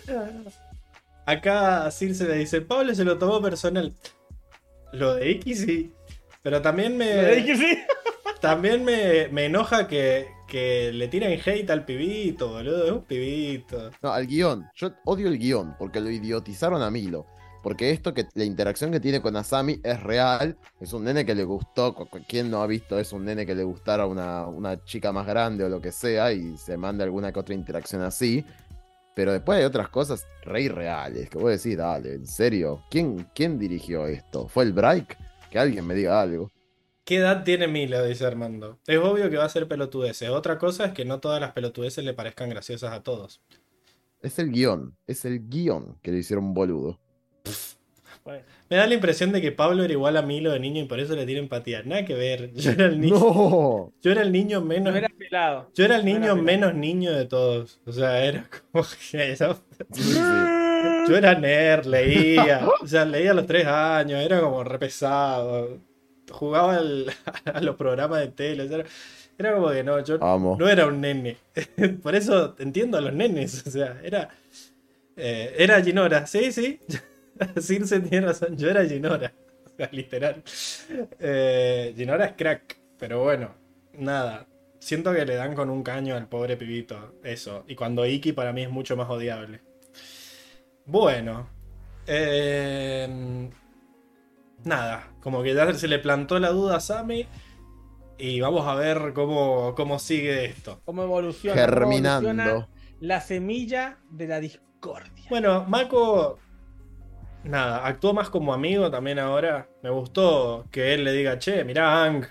[1.26, 3.92] Acá Circe le dice, Pablo se lo tomó personal.
[4.92, 5.92] Lo de Iki sí.
[6.42, 7.06] Pero también me...
[7.06, 7.78] Le dije sí.
[8.40, 12.84] También me, me enoja que, que le tiren hate al pibito, boludo.
[12.84, 13.90] Es un pibito.
[14.02, 14.66] No, al guion.
[14.74, 17.26] Yo odio el guion porque lo idiotizaron a Milo.
[17.62, 20.56] Porque esto que la interacción que tiene con Asami es real.
[20.80, 21.94] Es un nene que le gustó.
[22.28, 22.98] ¿Quién no ha visto?
[22.98, 26.32] Es un nene que le gustara una, una chica más grande o lo que sea.
[26.32, 28.44] Y se manda alguna que otra interacción así.
[29.16, 31.28] Pero después hay otras cosas re irreales.
[31.28, 32.82] Que voy a decir, dale, en serio.
[32.88, 34.46] ¿Quién, quién dirigió esto?
[34.46, 35.16] ¿Fue el Break?
[35.50, 36.52] Que alguien me diga algo.
[37.06, 38.04] ¿Qué edad tiene Milo?
[38.04, 38.80] Dice Armando.
[38.84, 40.28] Es obvio que va a ser pelotudeces.
[40.28, 43.40] Otra cosa es que no todas las pelotudeces le parezcan graciosas a todos.
[44.20, 44.96] Es el guion.
[45.06, 46.98] Es el guion que le hicieron boludo.
[48.68, 50.98] Me da la impresión de que Pablo era igual a Milo de niño y por
[50.98, 51.84] eso le tiene empatía.
[51.84, 52.52] Nada que ver.
[52.54, 53.92] Yo era el niño, ¡No!
[54.02, 54.92] yo era el niño menos.
[54.92, 55.70] no era pelado.
[55.76, 57.80] Yo era el no era niño menos niño de todos.
[57.86, 59.54] O sea, era como que yo,
[59.92, 60.18] Sí, sí.
[61.08, 62.66] yo era nerd, leía.
[62.82, 65.78] O sea, leía a los tres años, era como re pesado.
[66.30, 67.12] Jugaba al-
[67.54, 68.64] a los programas de tele.
[68.64, 68.84] o sea,
[69.38, 70.56] era, como que no, yo Amo.
[70.58, 71.36] no era un nene.
[72.02, 73.66] Por eso entiendo a los nenes.
[73.66, 74.30] O sea, era.
[75.16, 76.80] eh, era Ginora, sí, sí.
[77.60, 79.32] Circe tiene razón, yo era Ginora.
[79.66, 80.42] O sea, literal.
[81.20, 83.54] Eh, Ginora es crack, pero bueno,
[83.92, 84.46] nada.
[84.78, 87.16] Siento que le dan con un caño al pobre pibito.
[87.24, 87.64] Eso.
[87.68, 89.60] Y cuando Iki para mí es mucho más odiable.
[90.86, 91.48] Bueno.
[92.06, 93.48] eh,
[94.64, 95.10] nada.
[95.26, 97.26] Como que ya se le plantó la duda a Sammy.
[98.16, 100.80] Y vamos a ver cómo, cómo sigue esto.
[100.84, 101.60] ¿Cómo evoluciona?
[101.60, 102.68] cómo evoluciona Germinando.
[103.00, 105.24] La semilla de la discordia.
[105.28, 106.38] Bueno, Mako.
[107.42, 109.68] Nada, actuó más como amigo también ahora.
[109.82, 112.24] Me gustó que él le diga, che, mirá, Ang.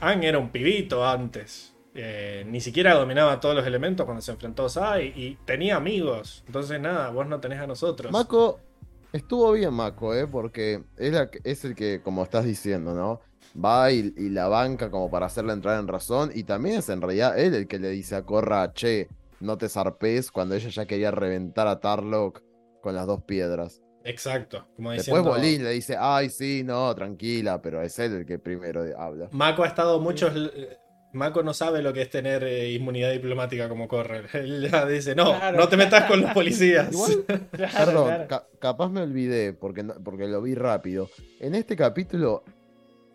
[0.00, 1.76] Ang era un pibito antes.
[1.94, 6.42] Eh, ni siquiera dominaba todos los elementos cuando se enfrentó a Sai y tenía amigos.
[6.48, 8.10] Entonces, nada, vos no tenés a nosotros.
[8.10, 8.58] Mako,
[9.12, 10.26] estuvo bien Mako, ¿eh?
[10.26, 13.20] Porque es, la que- es el que, como estás diciendo, ¿no?
[13.62, 16.30] Va y, y la banca como para hacerle entrar en razón.
[16.34, 19.08] Y también es en realidad él el que le dice a Korra, che,
[19.40, 22.42] no te zarpes, cuando ella ya quería reventar a Tarlock
[22.82, 23.80] con las dos piedras.
[24.04, 24.66] Exacto.
[24.76, 28.38] Como Después diciendo, Bolín le dice, ay, sí, no, tranquila, pero es él el que
[28.38, 29.28] primero habla.
[29.32, 30.32] Mako ha estado muchos.
[31.12, 34.28] Mako no sabe lo que es tener eh, inmunidad diplomática como correr.
[34.34, 35.56] Él ya dice, no, Claro.
[35.58, 36.88] no te metas con los policías.
[36.92, 38.28] Igual, Claro, Perdón, claro.
[38.28, 41.08] ca- capaz me olvidé porque, no- porque lo vi rápido.
[41.40, 42.44] En este capítulo,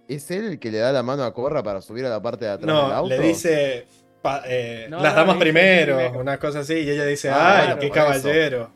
[0.10, 2.46] ¿es él el que le da la mano a Corra para subir a la parte
[2.46, 3.10] de atrás del No, auto?
[3.10, 3.86] le dice
[4.22, 6.20] pa- eh, No, las damas primero, primero.
[6.20, 7.94] unas cosas así, y ella dice, Ah, ay, claro, qué eso.
[7.96, 8.72] caballero.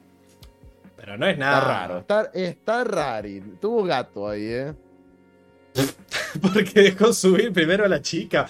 [0.95, 1.61] Pero no es Está nada.
[1.61, 3.41] raro, está, está rari.
[3.59, 4.73] Tuvo gato ahí, ¿eh?
[6.41, 8.47] Porque dejó subir primero a la chica.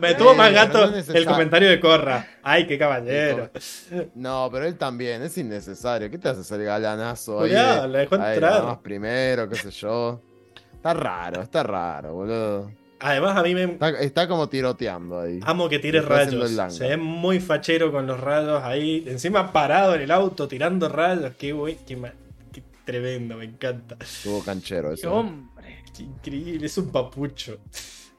[0.00, 2.26] Me tuvo más gato no el comentario de Corra.
[2.42, 3.50] Ay, qué caballero.
[4.14, 6.10] No, pero él también, es innecesario.
[6.10, 7.52] ¿Qué te hace el galanazo ahí?
[7.52, 8.64] La dejó entrar.
[8.64, 10.20] más primero, qué sé yo.
[10.74, 12.70] Está raro, está raro, boludo.
[12.98, 15.40] Además, a mí me Está, está como tiroteando ahí.
[15.42, 16.76] amo que tire Está haciendo rayos.
[16.76, 19.04] Se ve muy fachero con los rayos ahí.
[19.06, 21.32] Encima parado en el auto tirando rayos.
[21.36, 21.98] Qué, güey, qué,
[22.84, 23.96] tremendo, me encanta.
[24.00, 25.20] Estuvo canchero eso.
[25.20, 25.32] ¿eh?
[25.96, 27.58] Qué increíble, es un papucho.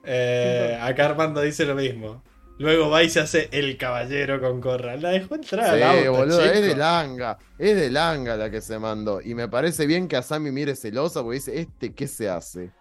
[0.06, 2.22] Eh, acá Armando dice lo mismo.
[2.60, 4.98] Luego va y se hace el caballero con Corra.
[4.98, 8.60] La dejó entrar al Sí, auto, boludo, es de Langa, es de Langa la que
[8.60, 9.22] se mandó.
[9.22, 12.72] Y me parece bien que Asami mire celosa porque dice, ¿este qué se hace?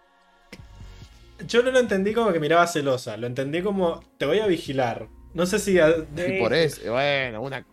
[1.46, 3.16] Yo no lo entendí como que miraba celosa.
[3.16, 5.06] Lo entendí como te voy a vigilar.
[5.32, 5.78] No sé si.
[5.78, 7.64] a- Y por eso, bueno, una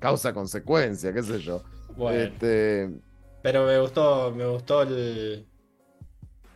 [0.00, 1.62] causa-consecuencia, qué sé yo.
[1.96, 2.90] Bueno, Este,
[3.42, 4.32] pero me gustó.
[4.32, 5.46] Me gustó el.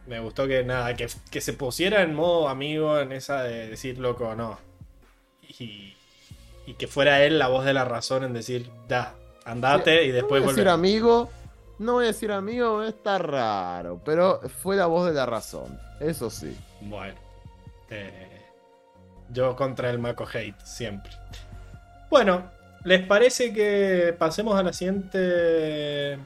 [0.06, 3.98] Me gustó que nada, que, que se pusiera en modo amigo en esa de decir
[3.98, 4.58] loco no.
[5.58, 5.94] Y,
[6.66, 9.14] y que fuera él la voz de la razón en decir, ya,
[9.44, 11.30] andate y no después voy a decir amigo,
[11.78, 16.28] no voy a decir amigo, está raro, pero fue la voz de la razón, eso
[16.30, 16.56] sí.
[16.82, 17.14] Bueno.
[17.90, 18.42] eh,
[19.30, 21.12] yo contra el Mako Hate, siempre.
[22.10, 22.50] Bueno,
[22.84, 26.18] ¿les parece que pasemos a la siguiente.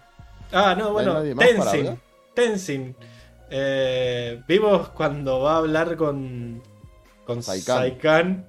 [0.52, 2.00] Ah, no, bueno, Tenzin.
[2.34, 2.96] Tenzin.
[3.50, 6.62] Eh, vimos cuando va a hablar con.
[7.24, 7.76] Con Saikan.
[7.78, 8.48] Saikan.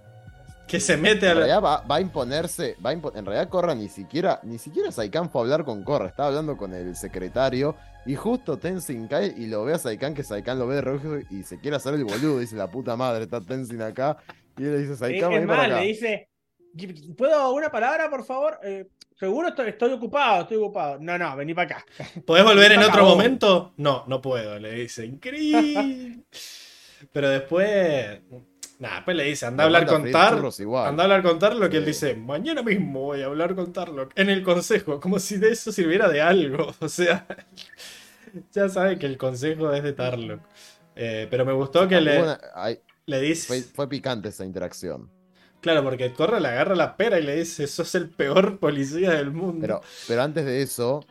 [0.67, 1.45] Que se mete a En la.
[1.45, 4.91] realidad va, va a imponerse, va a impo- en realidad Corra ni siquiera, ni siquiera
[4.91, 9.33] Saikan fue a hablar con Corra, estaba hablando con el secretario y justo Tenzin cae
[9.35, 11.95] y lo ve a Saikan, que Saikan lo ve de rojo y se quiere hacer
[11.95, 14.17] el boludo, dice la puta madre, está Tenzin acá,
[14.59, 15.79] y él le dice Saikan, para acá.
[15.81, 16.29] le dice,
[17.17, 18.59] ¿puedo una palabra, por favor?
[18.63, 18.85] Eh,
[19.19, 20.97] Seguro estoy, estoy ocupado, estoy ocupado.
[21.01, 21.85] No, no, vení para acá.
[22.25, 23.73] ¿Podés volver en otro momento?
[23.77, 25.05] No, no puedo, le dice.
[25.05, 26.19] Increíble.
[27.11, 28.21] Pero después.
[28.79, 30.35] Nada, después le dice, anda a hablar con freír Tar.
[30.35, 30.87] churros igual.
[30.87, 31.73] Anda a hablar con Tarlock.
[31.73, 34.13] Y él dice, mañana mismo voy a hablar con Tarlock.
[34.17, 36.73] En el consejo, como si de eso sirviera de algo.
[36.79, 37.25] O sea,
[38.53, 40.39] ya sabe que el consejo es de Tarlock.
[40.95, 42.21] Eh, pero me gustó que le,
[43.05, 43.63] le Fue, dice.
[43.63, 45.09] fue picante esa interacción.
[45.61, 49.31] Claro, porque Corra le agarra la pera y le dice: Sos el peor policía del
[49.31, 49.59] mundo.
[49.61, 51.01] Pero, pero antes de eso,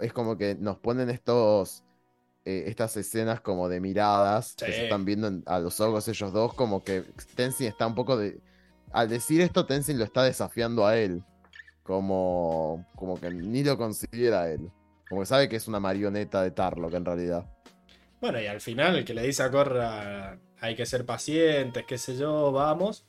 [0.00, 1.82] es como que nos ponen estos,
[2.44, 6.32] eh, estas escenas como de miradas que se están viendo en- a los ojos ellos
[6.32, 7.02] dos, como que
[7.34, 8.40] Tenzin está un poco de...
[8.92, 11.24] Al decir esto, Tenzin lo está desafiando a él,
[11.82, 14.70] como, como que ni lo considera a él.
[15.08, 17.44] Como que sabe que es una marioneta de Tarlock en realidad.
[18.20, 21.98] Bueno, y al final el que le dice a Corra: Hay que ser pacientes, qué
[21.98, 23.04] sé yo, vamos.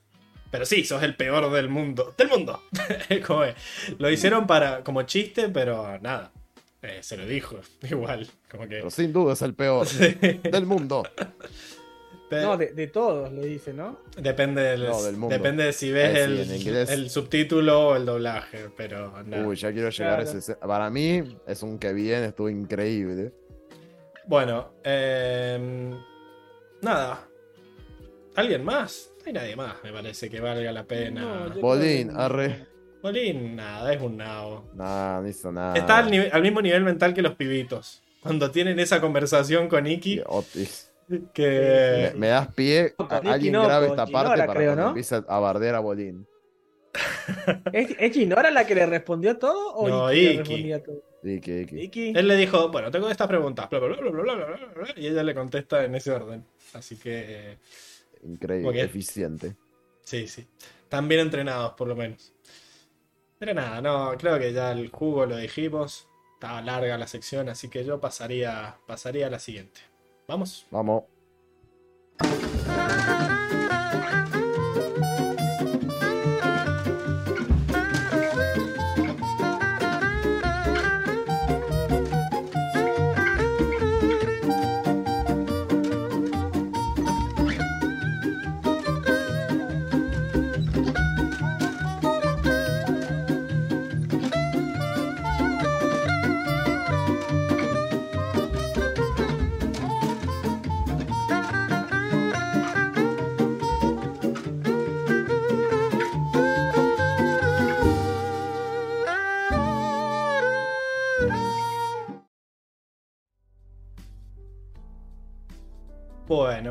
[0.52, 2.14] Pero sí, sos el peor del mundo.
[2.18, 2.62] ¡Del mundo!
[3.28, 3.56] Como es.
[3.98, 6.32] Lo hicieron para, como chiste, pero nada.
[6.82, 7.60] Eh, se lo dijo,
[7.90, 8.28] igual.
[8.50, 8.76] Como que.
[8.78, 10.16] Pero sin duda es el peor Sí.
[10.44, 11.04] del mundo.
[12.32, 14.00] No, de, de todos, le dice, ¿no?
[14.18, 15.34] Depende del, No, del mundo.
[15.34, 16.90] depende de si ves Eh, sí, el, en inglés.
[16.90, 19.46] el subtítulo o el doblaje, pero nada.
[19.48, 20.36] Uy, ya quiero llegar Claro.
[20.36, 20.56] a ese...
[20.56, 23.32] Para mí es un que bien, estuvo increíble.
[24.28, 25.92] Bueno, em,
[26.82, 27.26] nada.
[28.36, 29.12] ¿Alguien más?
[29.20, 31.52] No hay nadie más, me parece que valga la pena.
[31.62, 32.68] Bolín, arre.
[33.02, 34.70] Bolín, nada, es un nao.
[34.74, 35.76] Nah, no hizo nada.
[35.76, 38.04] Está al, mismo nivel mental que los pibitos.
[38.20, 40.22] Cuando tienen esa conversación con Iki.
[41.34, 42.14] Que.
[42.16, 42.96] Me, das pie.
[42.98, 44.88] A, alguien Ginoco, grabe pues, esta parte para creo, que ¿no?
[44.90, 46.28] empiece a bardear a Bolín.
[47.74, 49.74] ¿Es, Ginora la que le respondió todo?
[49.76, 50.74] ¿O no, Iki.
[51.24, 51.78] Iki.
[51.82, 55.84] Iki, Él le dijo, bueno, tengo estas preguntas, bla, bla, bla, y ella le contesta
[55.84, 56.46] en ese orden.
[56.74, 57.58] Así que.
[58.26, 59.56] Increíble, eficiente.
[60.02, 60.48] sí, sí.
[60.84, 62.34] Están bien entrenados, por lo menos.
[63.40, 66.08] Pero nada, no, creo que ya el jugo lo dijimos.
[66.36, 69.82] Estaba larga la sección, así que yo pasaría, pasaría a la siguiente.
[70.28, 70.66] Vamos.
[70.72, 71.04] Vamos.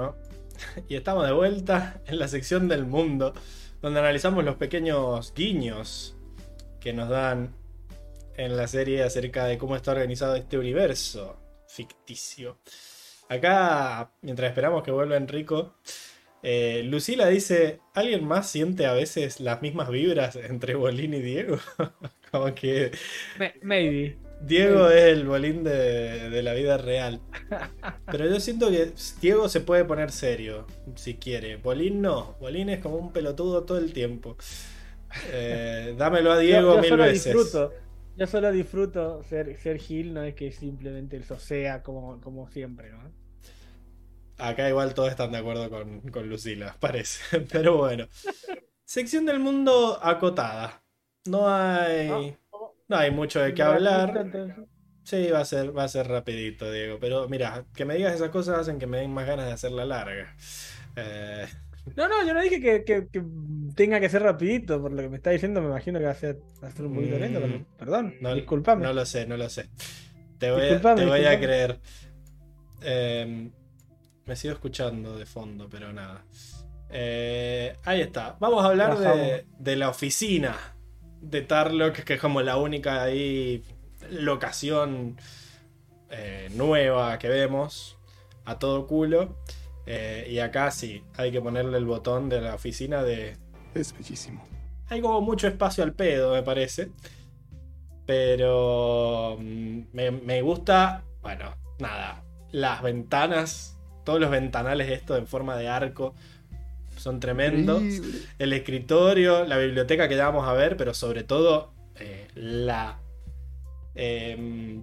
[0.89, 3.35] Y estamos de vuelta en la sección del mundo,
[3.83, 6.17] donde analizamos los pequeños guiños
[6.81, 7.55] que nos dan
[8.37, 11.37] en la serie acerca de cómo está organizado este universo
[11.69, 12.59] ficticio.
[13.29, 15.75] Acá, mientras esperamos que vuelva Enrico,
[16.43, 21.59] eh, Lucila dice, ¿alguien más siente a veces las mismas vibras entre Bolín y Diego?
[22.31, 22.91] Como que
[23.63, 24.19] Maybe.
[24.41, 27.21] Diego es el bolín de, de la vida real.
[28.07, 30.67] Pero yo siento que Diego se puede poner serio
[30.97, 31.57] si quiere.
[31.57, 32.37] Bolín no.
[32.41, 34.37] Bolín es como un pelotudo todo el tiempo.
[35.31, 37.25] Eh, dámelo a Diego yo, yo mil solo veces.
[37.25, 37.73] disfruto.
[38.17, 42.91] Yo solo disfruto ser, ser Gil, no es que simplemente el sea como, como siempre,
[42.91, 43.13] ¿no?
[44.39, 47.41] Acá igual todos están de acuerdo con, con Lucila, parece.
[47.41, 48.07] Pero bueno.
[48.85, 50.85] Sección del mundo acotada.
[51.27, 52.09] No hay.
[52.09, 52.37] No
[52.91, 54.27] hay mucho de qué hablar.
[55.05, 56.99] Sí, va a ser, va a ser rapidito, Diego.
[57.01, 59.85] Pero mira, que me digas esas cosas hacen que me den más ganas de hacerla
[59.85, 60.35] larga.
[60.97, 61.47] Eh,
[61.97, 63.23] No, no, yo no dije que, que- que
[63.75, 66.15] tenga que ser rapidito, por lo que me está diciendo, me imagino que va a
[66.15, 68.83] ser, va a ser un poquito Mm, lento, pero- perdón, no, disculpame.
[68.85, 69.69] No lo sé, no lo sé.
[70.39, 71.47] Te voy, a, Disculpame, te voy a disculpame.
[71.47, 71.81] creer.
[72.83, 73.51] Eh,
[74.25, 76.25] me sigo escuchando de fondo, pero nada.
[76.89, 78.37] Eh, ahí está.
[78.41, 80.57] Vamos a hablar de, de la oficina
[81.31, 83.65] de Tarlock, que es como la única ahí
[84.11, 85.17] locación
[86.11, 87.97] eh, nueva que vemos
[88.45, 89.37] a todo culo.
[89.87, 93.37] Eh, y acá sí, hay que ponerle el botón de la oficina de
[93.75, 94.43] Es bellísimo.
[94.89, 96.91] hay como mucho espacio al pedo, me parece.
[98.07, 102.23] Pero mm, me, me gusta, bueno, nada,
[102.53, 106.15] las ventanas, todos los ventanales estos en forma de arco
[107.05, 107.83] son tremendos.
[107.83, 108.19] Increíble.
[108.39, 112.99] El escritorio, la biblioteca que ya vamos a ver, pero sobre todo eh, la
[113.95, 114.83] em,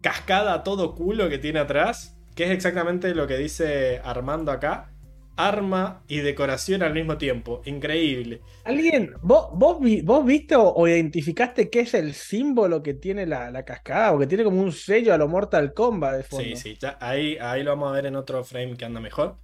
[0.00, 4.92] cascada a todo culo que tiene atrás, que es exactamente lo que dice Armando acá.
[5.36, 7.62] Arma y decoración al mismo tiempo.
[7.64, 8.40] Increíble.
[8.64, 13.52] ¿Alguien, vos, vos, vos viste o, o identificaste qué es el símbolo que tiene la,
[13.52, 14.12] la cascada?
[14.12, 16.44] O que tiene como un sello a lo Mortal Kombat de fondo.
[16.44, 19.36] Sí, sí, ya ahí, ahí lo vamos a ver en otro frame que anda mejor.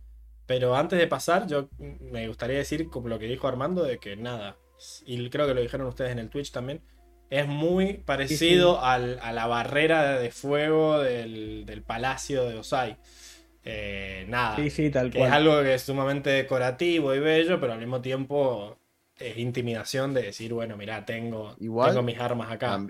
[0.46, 4.16] Pero antes de pasar, yo me gustaría decir, como lo que dijo Armando, de que
[4.16, 4.56] nada,
[5.06, 6.82] y creo que lo dijeron ustedes en el Twitch también,
[7.30, 12.98] es muy parecido al- a la barrera de fuego del, del palacio de Osai.
[13.64, 14.56] Eh, nada.
[14.56, 15.32] Sí, sí, tal que es cual.
[15.32, 18.78] algo que es sumamente decorativo y bello, pero al mismo tiempo
[19.18, 22.86] es intimidación de decir, bueno, mira, tengo, Igual, tengo mis armas acá.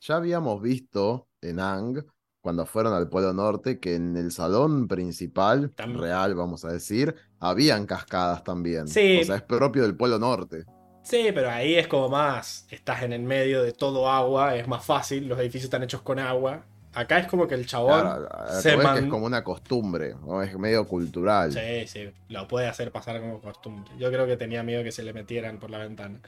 [0.00, 2.04] Ya habíamos visto en Ang,
[2.48, 7.84] cuando fueron al Polo Norte, que en el salón principal, real, vamos a decir, habían
[7.84, 8.88] cascadas también.
[8.88, 9.18] Sí.
[9.20, 10.64] O sea, es propio del Polo Norte.
[11.02, 14.82] Sí, pero ahí es como más, estás en el medio de todo agua, es más
[14.82, 16.64] fácil, los edificios están hechos con agua.
[16.94, 18.28] Acá es como que el chabón Claro,
[18.62, 20.42] se es que es como una costumbre, ¿no?
[20.42, 21.52] es medio cultural.
[21.52, 23.92] Sí, sí, lo puede hacer pasar como costumbre.
[23.98, 26.18] Yo creo que tenía miedo que se le metieran por la ventana.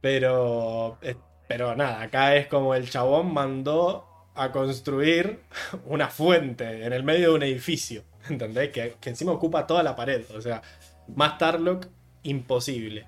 [0.00, 1.16] Pero, eh,
[1.46, 5.40] pero nada, acá es como el chabón mandó a construir
[5.86, 8.02] una fuente en el medio de un edificio.
[8.28, 8.70] ¿Entendés?
[8.70, 10.24] Que, que encima ocupa toda la pared.
[10.34, 10.62] O sea,
[11.14, 11.86] más Tarlock,
[12.22, 13.06] imposible.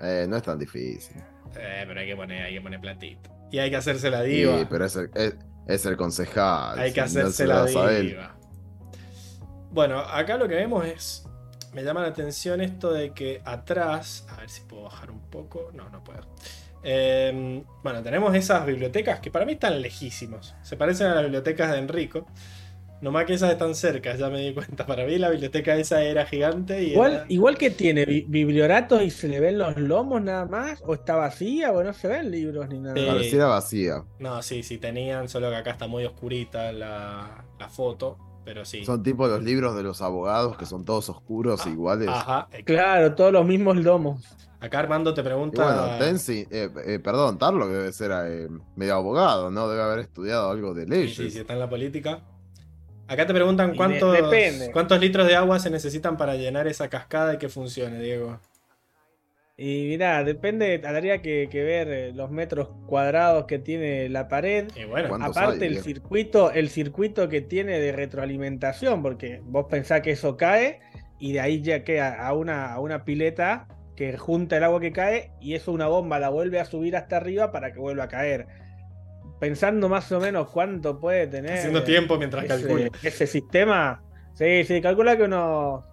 [0.00, 1.16] Eh, no es tan difícil.
[1.56, 3.30] Eh, pero hay que poner, hay que poner platito.
[3.50, 4.58] Y hay que hacerse la diva.
[4.58, 5.34] Sí, pero es el, es,
[5.66, 6.78] es el concejal.
[6.78, 8.36] Hay que no hacerse se lo la diva.
[9.70, 11.24] Bueno, acá lo que vemos es.
[11.72, 14.26] Me llama la atención esto de que atrás.
[14.30, 15.70] A ver si puedo bajar un poco.
[15.72, 16.20] No, no puedo.
[16.84, 20.54] Eh, bueno, tenemos esas bibliotecas que para mí están lejísimos.
[20.62, 22.26] Se parecen a las bibliotecas de Enrico.
[23.00, 24.86] Nomás que esas están cerca, ya me di cuenta.
[24.86, 29.02] Para mí la biblioteca esa era gigante y Igual, era- igual que tiene bi- biblioratos
[29.02, 32.30] y se le ven los lomos nada más, o está vacía, o no se ven
[32.30, 32.94] libros ni nada.
[32.96, 33.04] Sí.
[33.06, 34.04] Pareciera vacía.
[34.20, 38.18] No, sí, sí tenían, solo que acá está muy oscurita la, la foto.
[38.44, 38.84] Pero sí.
[38.84, 42.08] Son tipo los libros de los abogados que son todos oscuros Ah, iguales.
[42.08, 42.48] Ajá.
[42.64, 44.36] Claro, todos los mismos lomos.
[44.62, 45.64] Acá Armando te Y pregunta.
[45.64, 49.68] bueno, Tensi, eh, eh, perdón, Tarlo que debe ser eh, medio abogado, ¿no?
[49.68, 51.16] Debe haber estudiado algo de Sí, leyes.
[51.16, 52.22] sí, sí, está en la política.
[53.08, 53.76] Acá te preguntan de-
[54.72, 58.38] cuántos, litros de agua se necesitan para llenar esa cascada y que funcione, Diego.
[59.56, 64.68] Y mirá, depende, tendría que, que ver los metros cuadrados que tiene la pared.
[64.76, 69.66] Y bueno, ¿Cuántos Aparte hay, el circuito, el circuito que tiene de retroalimentación, porque vos
[69.68, 70.80] pensás que eso cae
[71.18, 73.66] y de ahí ya queda a una, a una pileta
[73.96, 77.16] que junta el agua que cae y eso una bomba la vuelve a subir hasta
[77.18, 78.46] arriba para que vuelva a caer.
[79.38, 82.90] Pensando más o menos cuánto puede tener haciendo tiempo mientras ese, calculo.
[83.02, 84.02] ese sistema.
[84.34, 85.84] Sí, sí, calcula que unos,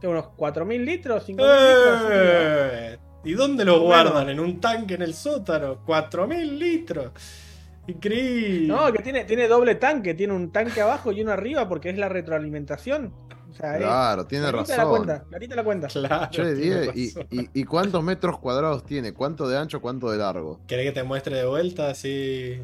[0.00, 1.96] que unos 4.000 litros, 5.000 litros.
[1.96, 2.10] así, ¿no?
[2.12, 2.98] ¡Eh!
[3.24, 3.80] ¿Y dónde Bueno.
[3.80, 4.28] guardan?
[4.30, 5.84] ¿En un tanque en el sótano?
[5.86, 7.12] ¡4.000 litros!
[7.86, 8.66] Increíble.
[8.66, 11.98] No, que tiene, tiene doble tanque, tiene un tanque abajo y uno arriba porque es
[11.98, 13.12] la retroalimentación.
[13.54, 14.96] O sea, es- Claro, tiene clarita la razón.
[15.06, 15.88] cuenta, clarita la cuenta.
[15.88, 17.26] Claro, Che, tiene ¿y, razón.
[17.30, 19.12] y, y cuántos metros cuadrados tiene?
[19.14, 20.60] ¿Cuánto de ancho, cuánto de largo?
[20.66, 21.90] ¿Querés que te muestre de vuelta?
[21.90, 22.60] Así.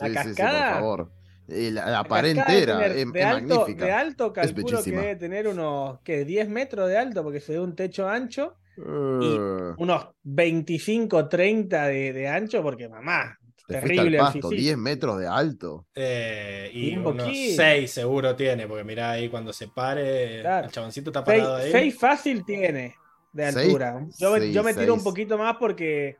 [0.00, 0.74] La Sí, sí, sí, por cascada.
[0.74, 1.10] favor.
[1.48, 3.84] Y la, la La pared cascada entera, tener es, de, es alto, magnífica.
[3.84, 6.24] de alto calculo que debe tener unos ¿qué?
[6.24, 12.12] 10 metros de alto porque se ve un techo ancho, Eh, unos 25, 30 de,
[12.12, 14.54] de ancho porque mamá, te fuiste al terrible el pasto, físico.
[14.62, 15.86] 10 metros de alto.
[15.94, 17.62] eh, y Y un unos poquito.
[17.62, 20.66] 6 seguro tiene, porque mirá ahí cuando se pare, Claro.
[20.66, 21.70] el chaboncito está parado ahí.
[21.72, 22.94] 6 fácil tiene
[23.32, 24.00] de Seis- altura.
[24.18, 26.16] Yo, me- yo me seis, tiro un poquito más porque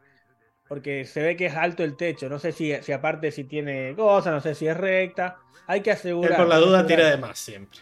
[0.68, 2.28] porque se ve que es alto el techo.
[2.28, 5.36] No sé si, si aparte si tiene cosas, no sé si es recta.
[5.68, 6.36] Hay que Él asegurar.
[6.36, 6.86] por la duda asegurar.
[6.86, 7.78] tira de más siempre.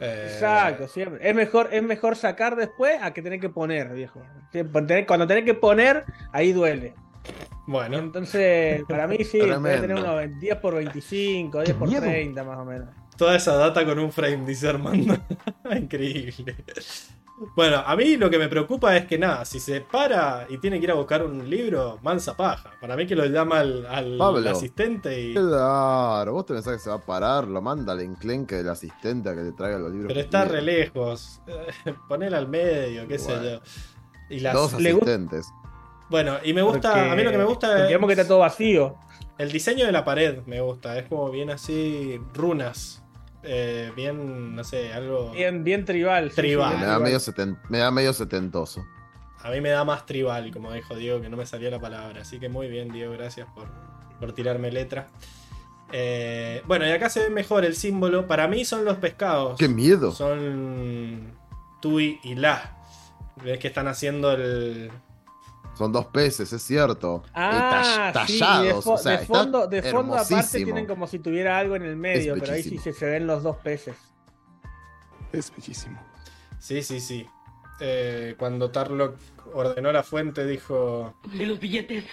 [0.00, 1.28] Eh, Exacto, siempre.
[1.28, 4.22] Es mejor, es mejor sacar después a que tener que poner, viejo.
[4.50, 6.94] Tener- Cuando tenés que poner, ahí duele.
[7.66, 12.02] Bueno, Entonces, para mí sí, debe tener unos 10 por 25, 10 por miedo!
[12.02, 12.88] 30 más o menos.
[13.16, 15.16] toda esa data con un frame, dice Armando.
[15.76, 16.54] Increíble.
[17.54, 20.78] Bueno, a mí lo que me preocupa es que nada, si se para y tiene
[20.78, 22.70] que ir a buscar un libro, mansa paja.
[22.80, 24.48] Para mí que lo llama al, al Pablo.
[24.50, 25.34] asistente y.
[25.34, 29.28] Claro, vos te pensás que se va a parar, lo manda al enclenque del asistente
[29.28, 30.08] a que le traiga los libros.
[30.08, 31.42] Pero está re lejos.
[32.08, 33.60] Ponela al medio, qué sé yo.
[34.30, 35.46] Y las- Dos Le asistentes.
[36.08, 38.26] Bueno, y me gusta, Porque- a mí lo que me gusta es vemos que está
[38.28, 38.96] todo vacío.
[39.38, 40.98] el diseño de la pared, me gusta.
[40.98, 43.02] Es como bien así, runas.
[43.42, 45.30] Eh, bien, no sé, algo...
[45.32, 46.30] Bien, bien tribal.
[46.32, 46.72] Tribal.
[46.74, 48.84] sí, Me da, medio seten- me da medio setentoso.
[49.42, 52.22] A mí me da más tribal, como dijo Diego, que no me salía la palabra.
[52.22, 53.68] Así que muy bien, Diego, gracias por,
[54.18, 55.06] por tirarme letra.
[55.92, 58.26] Eh, bueno, y acá se ve mejor el símbolo.
[58.26, 59.56] Para mí son los pescados.
[59.58, 60.10] ¡Qué miedo!
[60.10, 61.32] Son
[61.80, 62.76] Tui y La.
[63.44, 64.90] Ves que están haciendo el...
[65.76, 67.22] Son dos peces, es cierto.
[67.26, 68.84] Eh, Ah, tall- sí, tallados.
[68.84, 71.76] de, fo- o sea, de está fondo, de fondo aparte tienen como si tuviera algo
[71.76, 73.94] en el medio, pero ahí sí se, se ven los dos peces.
[75.32, 76.00] Es bellísimo.
[76.58, 77.26] Sí, sí, sí.
[77.80, 79.16] Eh, cuando Tarlock
[79.52, 81.14] ordenó la fuente dijo...
[81.32, 82.04] De los billetes.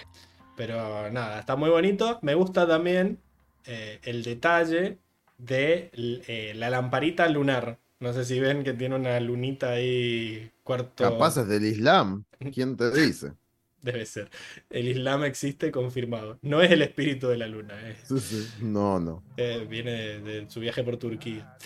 [0.56, 2.18] Pero nada, está muy bonito.
[2.22, 3.18] Me gusta también
[3.64, 4.98] eh, el detalle
[5.38, 7.78] de eh, la lamparita lunar.
[8.00, 11.02] No sé si ven que tiene una lunita ahí cuarto.
[11.04, 12.24] Capaz es del Islam.
[12.52, 13.32] ¿Quién te dice?
[13.84, 14.30] Debe ser.
[14.70, 16.38] El Islam existe confirmado.
[16.42, 17.74] No es el espíritu de la luna.
[17.90, 18.48] es- Sí, sí.
[18.62, 19.22] No, no.
[19.36, 21.56] eh, viene de, de su viaje por Turquía.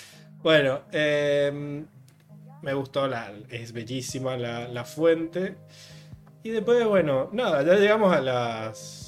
[0.43, 1.85] Bueno, eh,
[2.62, 5.57] me gustó, la, es bellísima la, la fuente.
[6.43, 9.05] Y después, bueno, nada, ya llegamos a las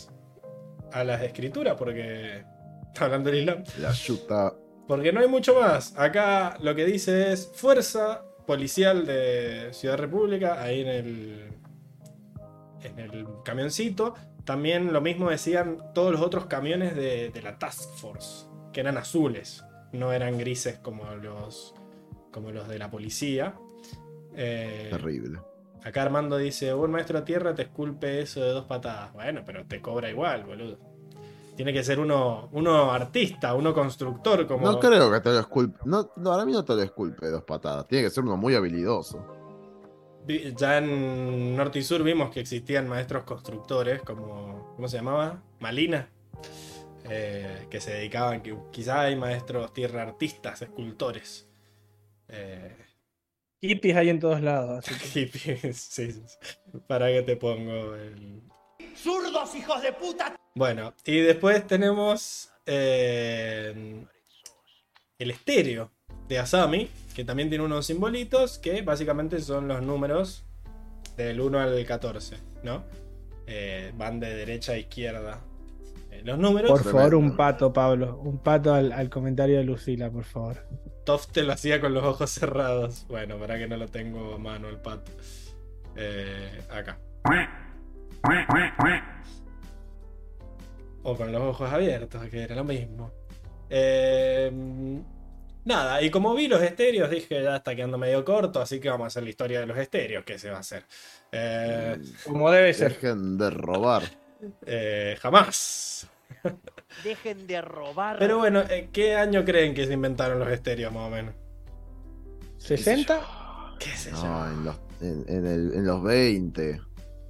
[0.92, 2.44] a las escrituras porque
[3.00, 3.64] hablando del Islam.
[3.80, 4.54] La yuta.
[4.86, 5.96] Porque no hay mucho más.
[5.98, 11.49] Acá lo que dice es Fuerza Policial de Ciudad República, ahí en el,
[12.82, 14.14] en el camioncito.
[14.44, 18.96] También lo mismo decían todos los otros camiones de, de la Task Force, que eran
[18.96, 21.74] azules, no eran grises como los,
[22.32, 23.54] como los de la policía.
[24.34, 25.40] Eh, Terrible.
[25.84, 29.12] acá Armando dice, un maestro tierra te esculpe eso de dos patadas.
[29.12, 30.78] Bueno, pero te cobra igual, boludo.
[31.56, 34.64] Tiene que ser uno, uno artista, uno constructor, como...
[34.70, 35.78] No creo que te lo esculpe.
[35.84, 37.86] No, no, ahora no te lo esculpe de dos patadas.
[37.86, 39.39] Tiene que ser uno muy habilidoso.
[40.56, 44.72] Ya en Norte y Sur vimos que existían maestros constructores, como.
[44.76, 45.42] ¿Cómo se llamaba?
[45.60, 46.08] Malina.
[47.12, 51.48] eh, que se dedicaban, que quizá hay maestros tierra artistas, escultores.
[52.28, 52.76] Eh,
[53.60, 54.86] Hippies hay en todos lados.
[54.86, 55.06] así que-
[55.60, 56.78] hippies, sí, sí, sí.
[56.86, 58.42] Para que te pongo el.
[58.96, 60.36] ¡Zurdos, hijos de puta!
[60.54, 64.04] Bueno, y después tenemos eh,
[65.18, 65.90] el estéreo
[66.30, 70.44] de Asami, que también tiene unos simbolitos que básicamente son los números
[71.16, 72.84] del 1 al 14, ¿no?
[73.48, 75.40] Eh, van de derecha a izquierda.
[76.12, 78.20] Eh, los números, Por favor, un pato, Pablo.
[78.22, 80.64] Un pato al, al comentario de Lucila, por favor.
[81.04, 83.06] Toff te lo hacía con los ojos cerrados.
[83.08, 85.10] Bueno, para que no lo tengo a mano el pato.
[85.96, 86.96] Eh, acá.
[91.02, 93.10] O con los ojos abiertos, que era lo mismo.
[93.68, 94.52] Eh,
[95.64, 99.04] nada, y como vi los estéreos, dije ya está quedando medio corto, así que vamos
[99.04, 100.84] a hacer la historia de los estéreos, que se va a hacer.
[101.32, 102.92] Eh, Como debe ser.
[102.94, 104.02] Dejen de robar.
[104.66, 106.08] eh, jamás.
[107.04, 108.18] Dejen de robar.
[108.18, 111.34] Pero bueno, eh, ¿qué año creen que se inventaron los estéreos más o menos?
[112.58, 113.76] ¿60?
[113.78, 114.22] ¿Qué sé yo?
[114.24, 116.80] No, en los, en, en el- en los 20.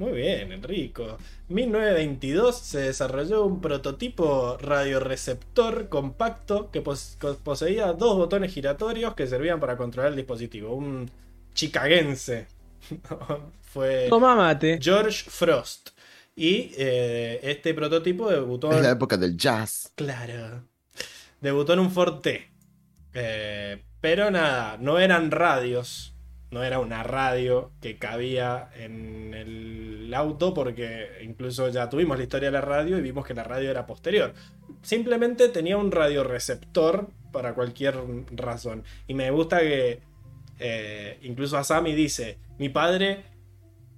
[0.01, 1.19] Muy bien, Enrico.
[1.49, 9.61] 1922 se desarrolló un prototipo radioreceptor compacto que pos- poseía dos botones giratorios que servían
[9.61, 10.75] para controlar el dispositivo.
[10.75, 11.11] Un
[11.53, 12.47] chicagense.
[13.61, 14.79] Fue Toma mate.
[14.81, 15.91] George Frost.
[16.35, 18.97] Y eh, este prototipo debutó Es la en...
[18.97, 19.93] época del jazz.
[19.97, 20.65] Claro.
[21.43, 22.51] Debutó en un Ford T.
[23.13, 26.15] Eh, pero nada, no eran radios.
[26.51, 32.49] No era una radio que cabía en el auto porque incluso ya tuvimos la historia
[32.49, 34.35] de la radio y vimos que la radio era posterior.
[34.83, 37.97] Simplemente tenía un radioreceptor para cualquier
[38.33, 38.83] razón.
[39.07, 40.01] Y me gusta que
[40.59, 43.25] eh, incluso Asami dice, mi padre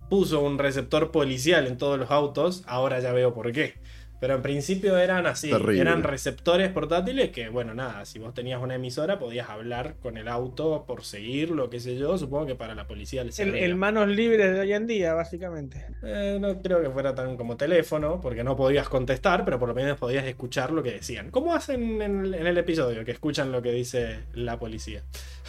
[0.09, 3.75] puso un receptor policial en todos los autos, ahora ya veo por qué.
[4.23, 5.81] Pero en principio eran así, Terrible.
[5.81, 10.29] eran receptores portátiles que, bueno, nada, si vos tenías una emisora podías hablar con el
[10.29, 14.07] auto por seguirlo, qué sé yo, supongo que para la policía le El, el manos
[14.07, 15.87] libres de hoy en día, básicamente.
[16.05, 19.75] Eh, no creo que fuera tan como teléfono, porque no podías contestar, pero por lo
[19.75, 21.33] menos podías escuchar lo que decían.
[21.33, 23.05] ¿Cómo hacen en el, en el episodio?
[23.05, 25.03] Que escuchan lo que dice la policía.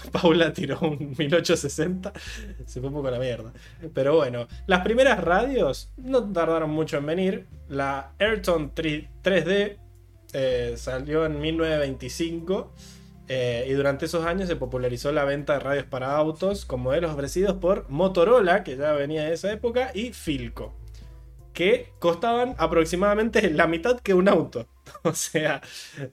[0.12, 2.14] Paula tiró un 1860,
[2.66, 3.54] se fue un poco a la mierda.
[3.94, 7.46] Pero bueno, las primeras radios no tardaron mucho en venir.
[7.74, 9.78] La Ayrton 3- 3D
[10.34, 12.72] eh, salió en 1925.
[13.30, 17.12] eh, y durante esos años se popularizó la venta de radios para autos con modelos
[17.14, 20.74] ofrecidos por Motorola, que ya venía de esa época, y Filco,
[21.54, 24.68] que costaban aproximadamente la mitad que un auto.
[25.04, 25.62] O sea,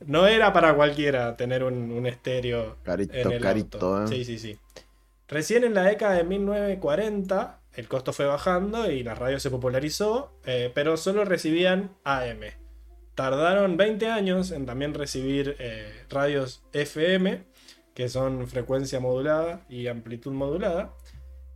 [0.07, 4.05] no era para cualquiera tener un, un estéreo Carito, en el carito, auto.
[4.05, 4.09] eh.
[4.17, 4.59] Sí, sí, sí.
[5.29, 10.39] Recién en la década de 1940 el costo fue bajando y la radio se popularizó,
[10.45, 12.41] eh, pero solo recibían AM.
[13.15, 17.45] Tardaron 20 años en también recibir eh, radios FM,
[17.95, 20.95] que son frecuencia modulada y amplitud modulada.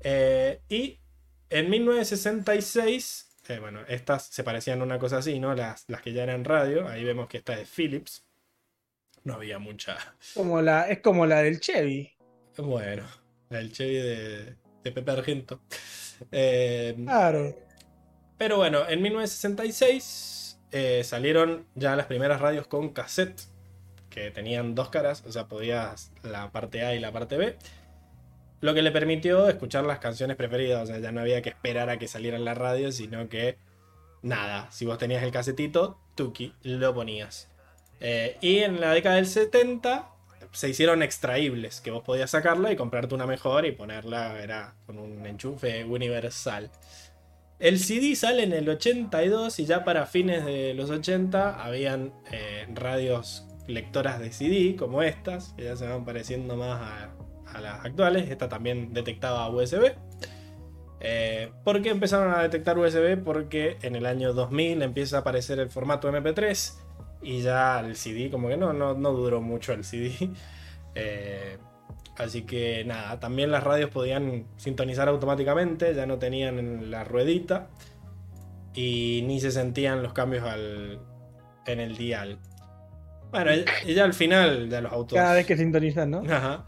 [0.00, 1.00] Eh, y
[1.48, 5.54] en 1966, eh, bueno, estas se parecían a una cosa así, ¿no?
[5.54, 8.26] Las, las que ya eran radio, ahí vemos que esta es Philips.
[9.22, 9.96] No había mucha.
[10.34, 12.12] Como la, es como la del Chevy.
[12.58, 13.04] Bueno,
[13.48, 15.62] el Chevy de, de Pepe Argento.
[16.32, 17.54] Eh, Claro.
[18.38, 23.40] pero bueno, en 1966 eh, salieron ya las primeras radios con cassette,
[24.10, 27.56] que tenían dos caras, o sea, podías la parte A y la parte B.
[28.60, 31.90] Lo que le permitió escuchar las canciones preferidas, o sea, ya no había que esperar
[31.90, 33.58] a que saliera en la radio, sino que
[34.22, 37.48] nada, si vos tenías el casetito, tuki, lo ponías.
[38.00, 40.08] Eh, y en la década del 70
[40.54, 44.98] se hicieron extraíbles, que vos podías sacarla y comprarte una mejor y ponerla, era con
[44.98, 46.70] un enchufe universal.
[47.58, 52.66] El CD sale en el 82 y ya para fines de los 80 habían eh,
[52.72, 58.30] radios lectoras de CD como estas, que ya se van pareciendo más a, las actuales.
[58.30, 59.92] Esta también detectaba USB.
[61.00, 63.22] Eh, ¿Por qué empezaron a detectar USB?
[63.22, 66.83] Porque en el año 2000 empieza a aparecer el formato MP3
[67.24, 70.30] y ya el CD, como que no, no, no duró mucho el CD.
[70.96, 71.58] Eh,
[72.18, 77.66] así que nada, también las radios podían sintonizar automáticamente, ya no tenían la ruedita
[78.74, 81.00] y ni se sentían los cambios al,
[81.66, 82.38] en el dial.
[83.32, 83.50] Bueno,
[83.84, 85.16] y ya al final de los autos.
[85.16, 86.22] Cada vez que sintonizan, ¿no?
[86.30, 86.64] Ajá.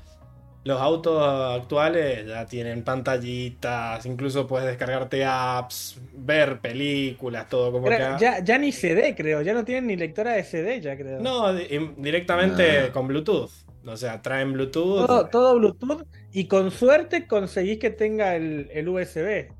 [0.66, 8.16] Los autos actuales ya tienen pantallitas, incluso puedes descargarte apps, ver películas, todo como Pero
[8.16, 8.20] que...
[8.24, 9.42] ya, ya ni CD, creo.
[9.42, 11.20] Ya no tienen ni lectora de CD, ya creo.
[11.20, 11.68] No, di-
[11.98, 12.92] directamente Ah.
[12.92, 13.50] con Bluetooth.
[13.86, 15.06] O sea, traen Bluetooth.
[15.06, 16.02] Todo, todo Bluetooth.
[16.32, 19.52] Y con suerte conseguís que tenga el, el USB.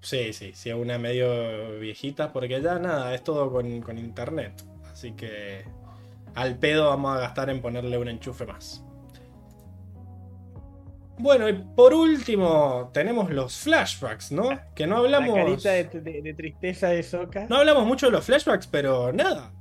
[0.00, 4.64] Sí, sí, sí, es una medio viejita, porque ya nada, es todo con, con internet.
[4.92, 5.64] Así que
[6.34, 8.82] al pedo vamos a gastar en ponerle un enchufe más.
[11.18, 14.50] Bueno, y por último tenemos los flashbacks, ¿no?
[14.74, 15.36] Que no hablamos...
[15.36, 17.46] La carita de, de- de tristeza de Soca.
[17.48, 19.52] No hablamos mucho de los flashbacks, pero nada.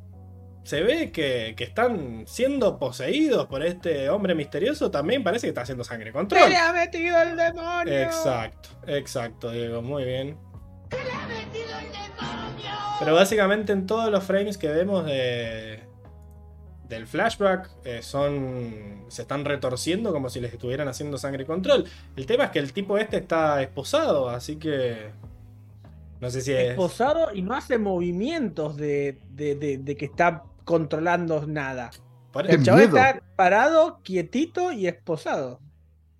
[0.64, 4.92] Se ve que, que están siendo poseídos por este hombre misterioso.
[4.92, 6.44] También parece que está haciendo sangre control.
[6.44, 7.94] ¡Se le ha metido el demonio!
[7.94, 10.38] Exacto, exacto, Diego, muy bien.
[13.00, 15.87] Pero básicamente en todos los frames que vemos de
[16.90, 21.86] del flashback eh, son se están retorciendo como si les estuvieran haciendo sangre control.
[22.16, 25.12] El tema es que el tipo este está esposado, así que
[26.20, 30.44] no sé si es Esposado y no hace movimientos de, de- de- de que está
[30.64, 31.92] controlando nada.
[32.56, 35.60] El chaval está parado, quietito y esposado.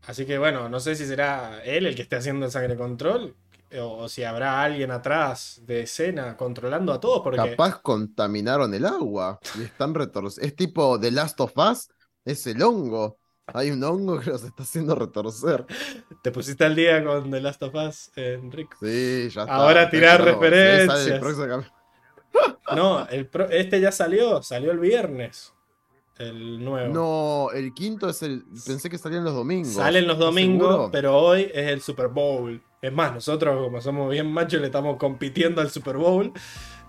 [0.08, 3.36] Así que bueno, no sé si será él el que esté haciendo el sangre control
[3.80, 8.86] o, o si habrá alguien atrás de escena controlando a todos porque Capaz contaminaron el
[8.86, 10.48] agua y están retorciendo.
[10.48, 11.90] Es tipo The Last of Us,
[12.24, 13.18] es el hongo.
[13.54, 15.66] Hay un hongo que los está haciendo retorcer.
[16.22, 18.78] te pusiste al día con The Last of Us, eh, Enrico.
[18.82, 19.56] Sí, ya está.
[19.56, 21.08] Ahora tirar Claro, referencias.
[21.08, 21.66] el
[22.76, 25.54] No, el pro- este ya salió, salió el viernes.
[26.20, 26.94] El nuevo.
[26.94, 28.44] No, el quinto es el.
[28.66, 29.74] Pensé que salían los domingos.
[29.74, 30.90] Salen los ¿Estás domingos, seguro?
[30.92, 32.62] pero hoy es el Super Bowl.
[32.82, 36.32] Es más, nosotros, como somos bien machos, le estamos compitiendo al Super Bowl.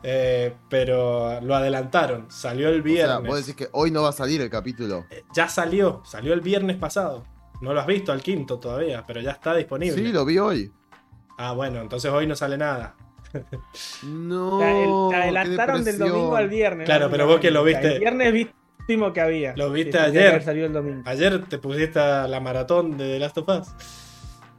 [0.04, 2.30] eh, pero lo adelantaron.
[2.30, 3.26] Salió el O sea, viernes.
[3.28, 5.04] vos decís que hoy no va a salir el capítulo.
[5.10, 7.24] Eh, Ya salió, salió el viernes pasado.
[7.60, 9.96] No lo has visto al quinto todavía, pero ya está disponible.
[10.00, 10.70] Sí, lo vi hoy.
[11.36, 12.94] Ah, bueno, entonces hoy no sale nada.
[14.04, 14.58] No.
[15.10, 16.86] Te adelantaron del domingo al viernes.
[16.86, 18.32] Claro, pero vos que lo viste- El viernes
[18.88, 19.54] vimos que había.
[19.54, 20.42] Lo viste ayer.
[20.48, 21.02] el domingo.
[21.04, 23.68] Ayer te pusiste a la maratón de The Last of Us.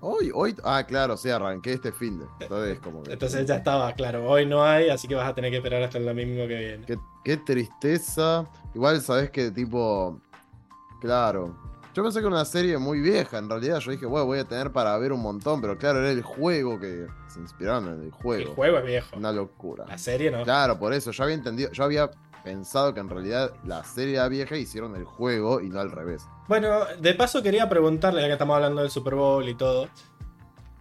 [0.02, 0.56] Hoy, hoy.
[0.64, 2.26] Ah, claro, sí, arranqué este fin de.
[2.40, 3.12] Entonces, como que.
[3.12, 5.98] Entonces ya estaba, claro, hoy no hay, así que vas a tener que esperar hasta
[5.98, 6.86] el domingo que viene.
[6.86, 8.46] Qué, qué tristeza.
[8.74, 10.22] Igual sabes que tipo.
[11.02, 11.58] Claro.
[11.96, 13.40] Yo pensé que era una serie muy vieja.
[13.40, 15.60] En realidad, yo dije, bueno, voy a tener para ver un montón.
[15.60, 18.54] Pero claro, era el juego que se inspiraron en el El juego.
[18.54, 19.18] juego es viejo.
[19.18, 19.86] Una locura.
[19.88, 20.44] La serie no.
[20.44, 21.12] Claro, por eso.
[21.12, 21.72] Yo había entendido.
[21.72, 22.10] Yo había
[22.54, 25.92] pensado que en realidad la serie era vieja y hicieron el juego y no al
[25.92, 26.24] revés.
[26.48, 29.88] Bueno, de paso quería preguntarle, ya que estamos hablando del Super Bowl y todo.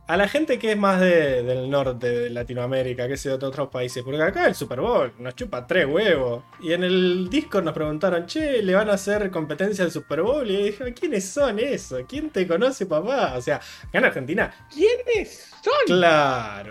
[0.06, 3.68] A la gente que es más de- del norte de Latinoamérica, que sea de otros
[3.68, 6.44] países, porque acá el Super Bowl nos chupa tres huevos.
[6.62, 10.50] Y en el Discord nos preguntaron, che, ¿le van a hacer competencia al Super Bowl?
[10.50, 11.98] Y yo dije, ¿quiénes son eso?
[12.08, 13.34] ¿Quién te conoce, papá?
[13.36, 15.72] O sea, acá en Argentina, ¿Quiénes son?
[15.86, 16.70] claro.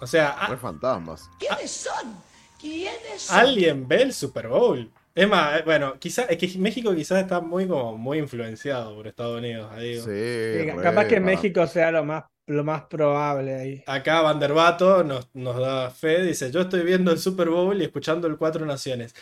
[0.00, 1.30] O sea, Fue fantasmas.
[1.38, 2.16] ¿Quiénes son?
[2.62, 3.38] ¿Quiénes son?
[3.38, 4.90] alguien ve el Super Bowl.
[5.14, 9.06] Es más, eh, bueno, quizás es que México quizás está muy como muy influenciado por
[9.06, 10.04] Estados Unidos, ahí digo.
[10.04, 13.84] Sí, Sí, re, capaz que México sea lo más, lo más probable ahí.
[13.86, 18.26] Acá Vanderbato nos, nos da fe, dice, yo estoy viendo el Super Bowl y escuchando
[18.26, 19.14] el Cuatro Naciones.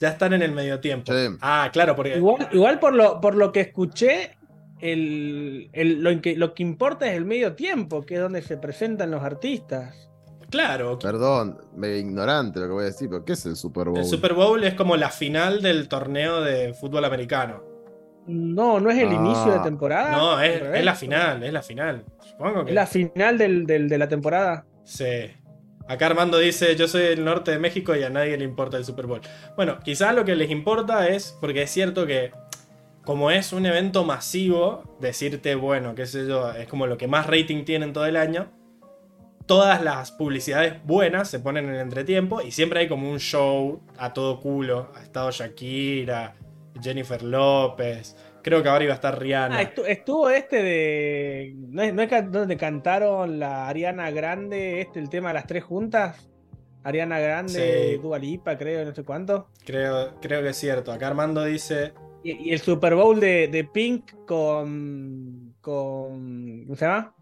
[0.00, 1.12] Ya están en el medio tiempo.
[1.12, 1.28] Sí.
[1.40, 2.16] Ah, claro, porque...
[2.16, 4.36] Igual, igual por lo, por lo que escuché,
[4.80, 8.56] el, el- lo, que, lo que importa es el medio tiempo, que es donde se
[8.56, 10.10] presentan los artistas.
[10.54, 13.98] Claro, Perdón, me ignorante lo que voy a decir, pero ¿qué es el Super Bowl?
[13.98, 17.62] el Super Bowl es como la final del torneo de fútbol americano.
[18.26, 19.14] No, no es el Ah.
[19.14, 20.16] inicio de temporada.
[20.16, 22.04] No, es, es la final, es la final.
[22.20, 22.70] Supongo que...
[22.70, 24.64] Es la final del, del- de la temporada.
[24.84, 25.04] Sí.
[25.88, 28.84] Acá Armando dice, yo soy del norte de México y a nadie le importa el
[28.84, 29.20] Super Bowl.
[29.56, 32.30] Bueno, quizás lo que les importa es, porque es cierto que
[33.04, 37.26] como es un evento masivo, decirte, bueno, qué sé yo, es como lo que más
[37.26, 38.50] rating tiene en todo el año,
[39.46, 43.80] todas las publicidades buenas se ponen en el entretiempo y siempre hay como un show
[43.98, 44.90] a todo culo.
[44.96, 46.34] Ha estado Shakira,
[46.82, 49.58] Jennifer López, creo que ahora iba a estar Rihanna.
[49.58, 51.54] Ah, estu- estuvo este de.
[51.56, 55.64] ¿No es, no es donde cantaron la Ariana Grande, este, el tema de las tres
[55.64, 56.30] juntas?
[56.82, 58.02] Ariana Grande, Sí.
[58.02, 59.48] Dua Lipa, creo, no sé cuánto.
[59.64, 60.92] Creo, creo que es cierto.
[60.92, 61.94] Acá Armando dice.
[62.22, 65.54] Y, y el Super Bowl de, de Pink con.
[65.62, 66.64] con.
[66.64, 67.14] ¿Cómo se llama?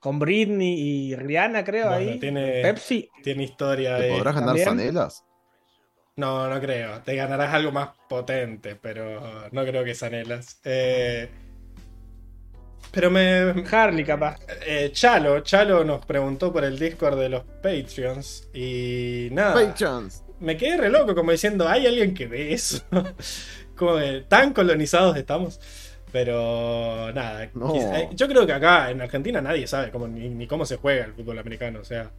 [0.00, 0.74] Con Britney
[1.10, 2.18] y Rihanna, creo, Bueno, ahí.
[2.20, 3.08] tiene- Pepsi.
[3.22, 4.10] Tiene historia ¿Te de.
[4.10, 4.64] podrás ganar ¿También?
[4.68, 5.24] zanelas?
[6.16, 7.00] No, no creo.
[7.02, 10.60] Te ganarás algo más potente, pero no creo que Sanelas.
[10.64, 11.28] Eh,
[12.90, 13.64] pero me.
[13.70, 14.38] Harley, capaz.
[14.66, 18.48] eh, Chalo, Chalo nos preguntó por el Discord de los Patreons.
[18.54, 19.74] Y nada.
[19.74, 20.22] Chance.
[20.40, 22.82] Me quedé re loco, como diciendo, ¿hay alguien que ve eso?
[23.76, 25.60] como que tan colonizados estamos.
[26.12, 27.50] Pero nada.
[27.54, 27.72] No.
[27.72, 30.76] quizá- eh, yo creo que acá en Argentina nadie sabe cómo, ni, ni cómo se
[30.76, 31.80] juega el fútbol americano.
[31.80, 32.10] O sea.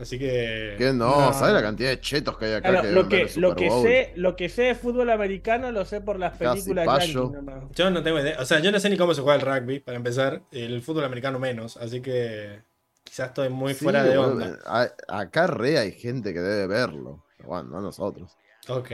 [0.00, 0.76] Así que.
[0.78, 1.32] Que no, No.
[1.34, 4.12] ¿sabes la cantidad de chetos que hay acá Claro, que lo que, lo, que sé,
[4.16, 7.64] lo que sé de fútbol americano lo sé por las Casi películas yankees nomás.
[7.74, 8.36] Yo no tengo idea.
[8.40, 10.40] O sea, yo no sé ni cómo se juega el rugby, para empezar.
[10.52, 11.76] El fútbol americano menos.
[11.76, 12.62] Así que.
[13.04, 14.58] Quizás estoy muy Sí, fuera de onda.
[14.64, 17.24] a- Acá re hay gente que debe verlo.
[17.44, 18.36] Bueno, no nosotros.
[18.68, 18.90] Ok.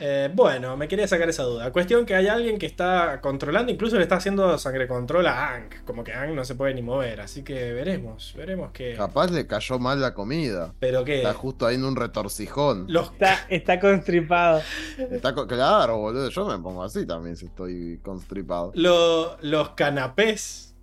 [0.00, 1.72] Eh, bueno, me quería sacar esa duda.
[1.72, 5.84] Cuestión que hay alguien que está controlando, incluso le está haciendo sangre control a Ang.
[5.84, 7.20] Como que Ang no se puede ni mover.
[7.20, 8.94] Así que veremos, veremos qué.
[8.96, 10.72] Capaz le cayó mal la comida.
[10.78, 11.16] Pero qué.
[11.18, 12.84] Está justo ahí en un retorcijón.
[12.88, 14.62] Los Está, está constripado.
[15.10, 16.28] Está claro, boludo.
[16.30, 18.70] Yo me pongo así también si estoy constripado.
[18.76, 20.76] Lo- los canapés.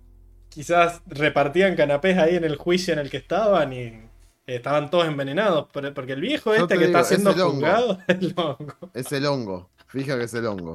[0.50, 4.05] Quizás repartían canapés ahí en el juicio en el que estaban y
[4.46, 5.66] estaban todos envenenados.
[5.72, 8.34] por- Porque el viejo Yo este te que digo, está siendo es juzgado es el
[8.36, 8.74] hongo.
[8.94, 9.70] Es el hongo.
[9.88, 10.74] Fija que es el hongo.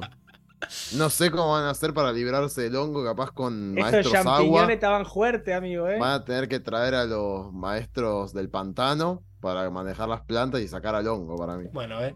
[0.94, 4.32] No sé cómo van a hacer para librarse del hongo, capaz con Esos maestros agua.
[4.36, 5.98] champiñones estaban fuertes, amigo, ¿eh?
[5.98, 10.68] Van a tener que traer a los maestros del pantano para manejar las plantas y
[10.68, 11.66] sacar al hongo para mí.
[11.72, 12.14] Bueno, eh.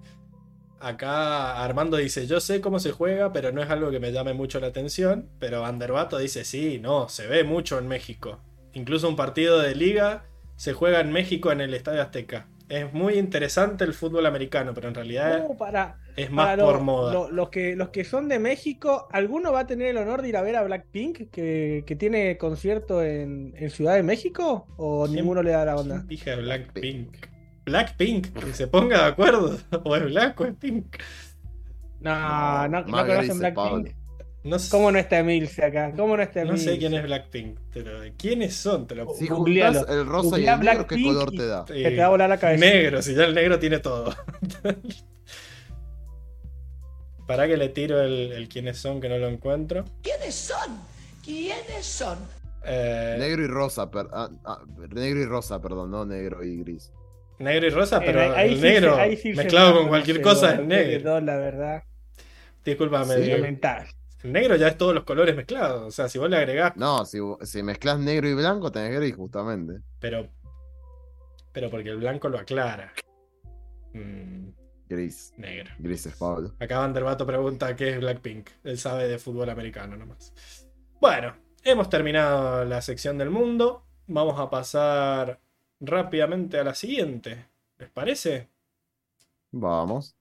[0.78, 4.35] Acá Armando dice, yo sé cómo se juega, pero no es algo que me llame
[4.35, 5.28] mucho la atención.
[5.41, 8.39] Pero Vanderbato dice, sí, no, se ve mucho en México.
[8.74, 10.24] Incluso un partido de liga
[10.57, 12.49] se juega en México en el Estadio Azteca.
[12.69, 16.74] Es muy interesante el fútbol americano, pero en realidad No, para, es más para por
[16.77, 17.12] lo- moda.
[17.12, 20.31] lo- los, que, los que son de México, ¿alguno va a tener el honor de
[20.31, 24.67] ir a ver a Blackpink que, que tiene concierto en, en Ciudad de México?
[24.78, 26.02] ¿O ninguno le da la onda?
[26.09, 27.17] Dije Blackpink.
[27.67, 29.57] Blackpink, que se ponga de acuerdo.
[29.85, 30.97] O es black o es pink.
[32.01, 33.39] No, no, no, más conocen.
[33.39, 33.89] Blackpink.
[34.47, 35.92] No, sé- ¿Cómo no está Emilce acá?
[35.97, 38.86] ¿Cómo no está no sé quién es Blackpink, pero ¿quiénes son?
[38.86, 39.81] Te lo Si Googlealo.
[39.81, 41.65] juntas el rosa y Googlea el negro, ¿qué Blackpink color y- te da?
[41.65, 42.65] Que te va a volar la cabeza.
[42.65, 44.15] Negro, si ya el negro tiene todo.
[47.26, 49.84] Para que le tiro el, el quiénes son, que no lo encuentro.
[50.02, 50.78] ¿Quiénes son?
[51.25, 52.18] ¿Quiénes son?
[52.65, 54.60] Eh, Negro y rosa, per- ah, ah,
[54.94, 56.92] negro y rosa, perdón, no negro y gris.
[57.41, 59.89] negro y rosa, Eh, pero ahí el sí negro se- ahí sí se mezclado con
[59.89, 61.20] cualquier cosa es negro.
[61.20, 61.83] la verdad.
[62.65, 63.91] Disculpame, Lamentable.
[64.27, 65.83] El negro ya es todos los colores mezclados.
[65.87, 69.15] O sea, si vos le agregás, No, si, si mezclas negro y blanco, tenés gris,
[69.17, 69.81] justamente.
[70.01, 70.29] pero.
[71.53, 72.93] Pero porque el blanco lo aclara.
[73.95, 74.51] Mm,
[74.89, 75.33] Gris.
[75.39, 75.71] negro.
[75.79, 76.55] Grises, Pablo.
[76.61, 78.51] Acá Vanderbato pregunta qué es Blackpink.
[78.63, 80.35] Él sabe de fútbol americano nomás.
[81.01, 83.87] Bueno, hemos terminado la sección del mundo.
[84.07, 85.41] Vamos a pasar
[85.81, 87.47] rápidamente a la siguiente.
[87.79, 88.51] ¿Les parece?
[89.51, 90.15] Vamos.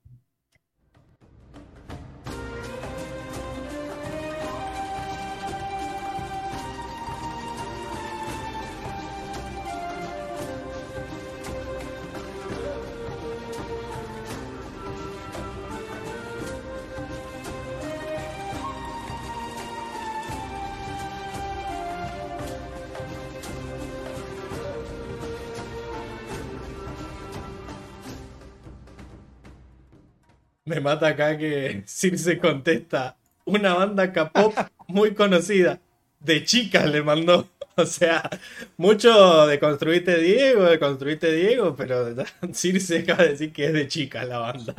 [30.85, 33.17] Mata acá que Circe contesta.
[33.43, 34.53] Una banda K-pop
[34.88, 35.80] muy conocida.
[36.22, 37.47] De chicas le mandó.
[37.77, 38.30] O sea,
[38.77, 42.05] mucho de construirte Diego, de construirte Diego, pero
[42.53, 44.73] Circe acaba de decir que es de chicas la banda.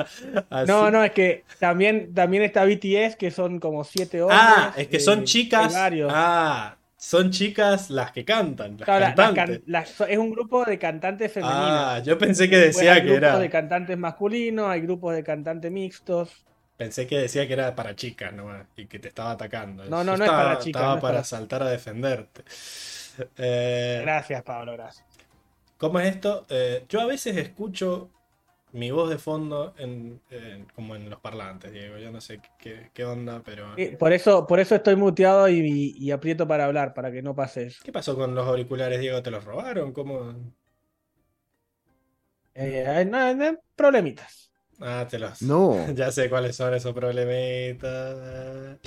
[0.48, 4.40] Así- No, no, es que también, también está BTS, que son como siete hombres.
[4.42, 5.74] Ah, es que eh, son hay chicas.
[5.74, 6.10] varios.
[6.14, 9.60] Ah, son chicas las que cantan, las Claro, la- las cantantes.
[9.66, 11.60] las- es un grupo de cantantes femeninas.
[11.62, 13.38] Ah, yo pensé que decía hay que grupos era.
[13.38, 16.44] de cantantes masculinos, hay grupos de cantantes mixtos.
[16.76, 19.84] Pensé que decía que era para chicas nomás y que te estaba atacando.
[19.84, 21.70] No, Yo no, no es estaba, para chicas, Estaba no es para para- saltar a
[21.70, 22.42] defenderte.
[23.38, 25.04] Eh, Gracias, Pablo, gracias.
[25.78, 26.46] ¿Cómo es esto?
[26.48, 28.10] Eh, yo a veces escucho
[28.72, 31.98] mi voz de fondo en, en- como en los parlantes, Diego.
[31.98, 33.74] Yo no sé qué, qué onda, pero.
[33.76, 37.34] Eh, Por eso, por eso estoy muteado y, y aprieto para hablar, para que no
[37.34, 37.80] pase eso.
[37.84, 39.22] ¿Qué pasó con los auriculares, Diego?
[39.22, 39.92] ¿Te los robaron?
[39.92, 40.34] ¿Cómo?
[42.54, 44.50] Eh, no, no, problemitas.
[44.80, 45.42] Ah, te los.
[45.42, 48.78] No, Ya sé cuáles son esos problemitas.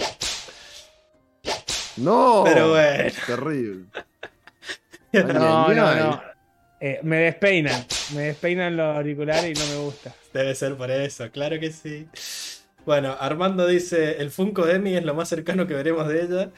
[1.97, 2.43] no.
[2.43, 3.11] Pero bueno.
[3.25, 3.85] Terrible.
[5.13, 6.21] No, no, no.
[6.81, 7.85] Eh, me despeinan,
[8.15, 10.15] me despeinan los auriculares y no me gusta.
[10.33, 12.07] Debe ser por eso, claro que sí.
[12.85, 16.51] Bueno, Armando dice, el Funko de Emi es lo más cercano que veremos de ella.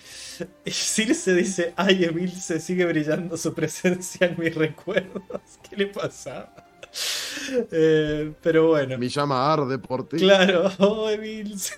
[0.64, 5.24] Y Circe dice, ay, Emilce sigue brillando su presencia en mis recuerdos.
[5.69, 6.53] ¿Qué le pasaba?
[7.72, 8.98] Eh, pero bueno.
[8.98, 10.17] Mi llama arde por ti.
[10.17, 11.75] Claro, oh, Emilce.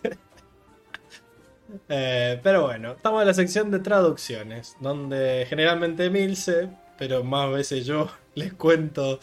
[1.90, 7.86] Eh, pero bueno, estamos en la sección de traducciones, donde generalmente Emilce, pero más veces
[7.86, 9.20] yo, les cuento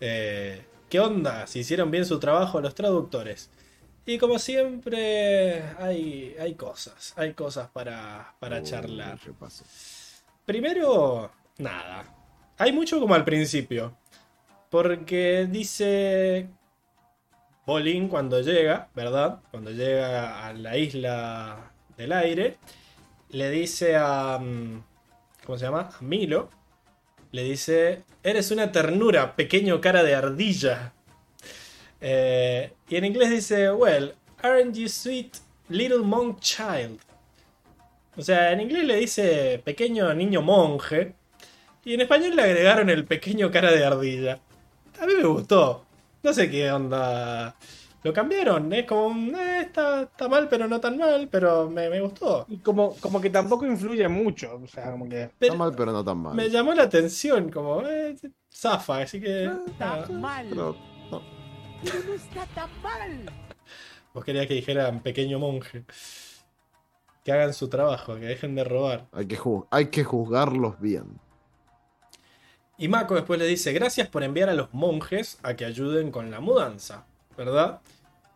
[0.00, 3.50] eh, qué onda, si hicieron bien su trabajo los traductores.
[4.04, 9.18] Y como siempre, hay, hay cosas, hay cosas para, para charlar.
[9.20, 9.64] ¿qué pasó?
[10.44, 12.04] Primero, nada.
[12.58, 13.96] Hay mucho como al principio.
[14.70, 16.48] Porque dice
[17.64, 19.40] Bolín cuando llega, ¿verdad?
[19.50, 22.58] Cuando llega a la isla del aire,
[23.30, 24.38] le dice a...
[24.40, 24.82] mm,
[25.44, 25.90] ¿Cómo se llama?
[25.96, 26.50] A Milo.
[27.32, 30.92] Le dice, eres una ternura, pequeño cara de ardilla.
[32.00, 35.38] Eh, y en inglés dice, well, aren't you sweet
[35.68, 37.00] little monk child?
[38.16, 41.14] O sea, en inglés le dice pequeño niño monje.
[41.84, 44.38] Y en español le agregaron el pequeño cara de ardilla.
[45.00, 45.84] A mí me gustó.
[46.22, 47.56] No sé qué onda.
[48.02, 48.72] Lo cambiaron.
[48.72, 51.28] Es como, un, eh, está, está mal, pero no tan mal.
[51.30, 52.46] Pero me, me gustó.
[52.48, 54.60] Y como, como que tampoco influye mucho.
[54.62, 55.30] O sea, como que.
[55.38, 56.34] Pero Está mal, pero no tan mal.
[56.34, 57.50] me llamó la atención.
[57.50, 58.16] Como, eh,
[58.52, 59.02] zafa.
[59.02, 59.50] Así que.
[59.78, 60.08] nada.
[60.08, 60.46] mal.
[60.48, 60.76] Pero,
[61.10, 61.22] no.
[61.82, 63.26] Pero no está tan mal.
[64.14, 65.84] Vos querías que dijeran pequeño monje.
[67.24, 69.06] Que hagan su trabajo, que dejen de robar.
[69.12, 69.38] hay, que
[69.70, 71.20] hay que juzgarlos bien.
[72.78, 76.32] Y Mako después le dice, gracias por enviar a los monjes a que ayuden con
[76.32, 77.06] la mudanza,
[77.44, 77.80] ¿verdad?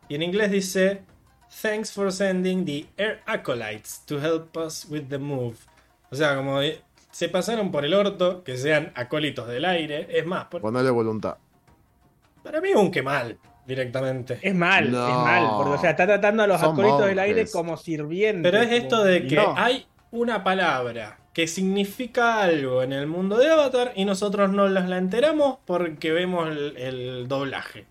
[0.09, 1.03] Y en inglés dice,
[1.63, 5.57] thanks for sending the air acolytes to help us with the move.
[6.11, 6.61] O sea, como
[7.11, 10.07] se pasaron por el orto que sean acólitos del aire.
[10.11, 11.37] Es más, por- Ponele voluntad.
[12.43, 14.39] para mí es un que mal, directamente.
[14.43, 15.09] Es mal, No.
[15.09, 15.49] es mal.
[15.57, 18.51] Porque, o sea, está tratando a los Son acólitos del aire como sirvientes.
[18.51, 19.55] Pero es esto de que No.
[19.57, 24.89] hay una palabra que significa algo en el mundo de Avatar y nosotros no las
[24.89, 27.85] la enteramos porque vemos el, el doblaje.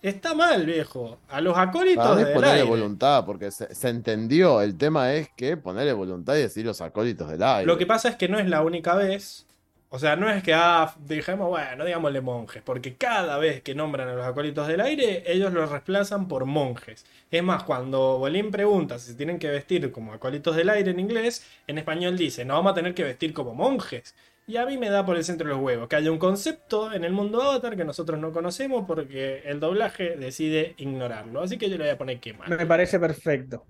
[0.00, 1.18] Está mal, viejo.
[1.28, 2.62] A los acólitos Para mí del ponerle aire.
[2.62, 4.62] voluntad, porque se, se entendió.
[4.62, 7.66] El tema es que ponerle voluntad y decir los acólitos del aire.
[7.66, 9.44] Lo que pasa es que no es la única vez.
[9.90, 14.06] O sea, no es que ah, dijimos, bueno, digámosle monjes, porque cada vez que nombran
[14.08, 17.06] a los acólitos del aire, ellos los reemplazan por monjes.
[17.30, 21.00] Es más, cuando Bolín pregunta si se tienen que vestir como acólitos del aire en
[21.00, 24.14] inglés, en español dice, no vamos a tener que vestir como monjes.
[24.48, 26.90] Y a mí me da por el centro de los huevos que haya un concepto
[26.92, 31.42] en el mundo Avatar que nosotros no conocemos porque el doblaje decide ignorarlo.
[31.42, 32.48] Así que yo le voy a poner que mal.
[32.48, 33.64] Me parece perfecto.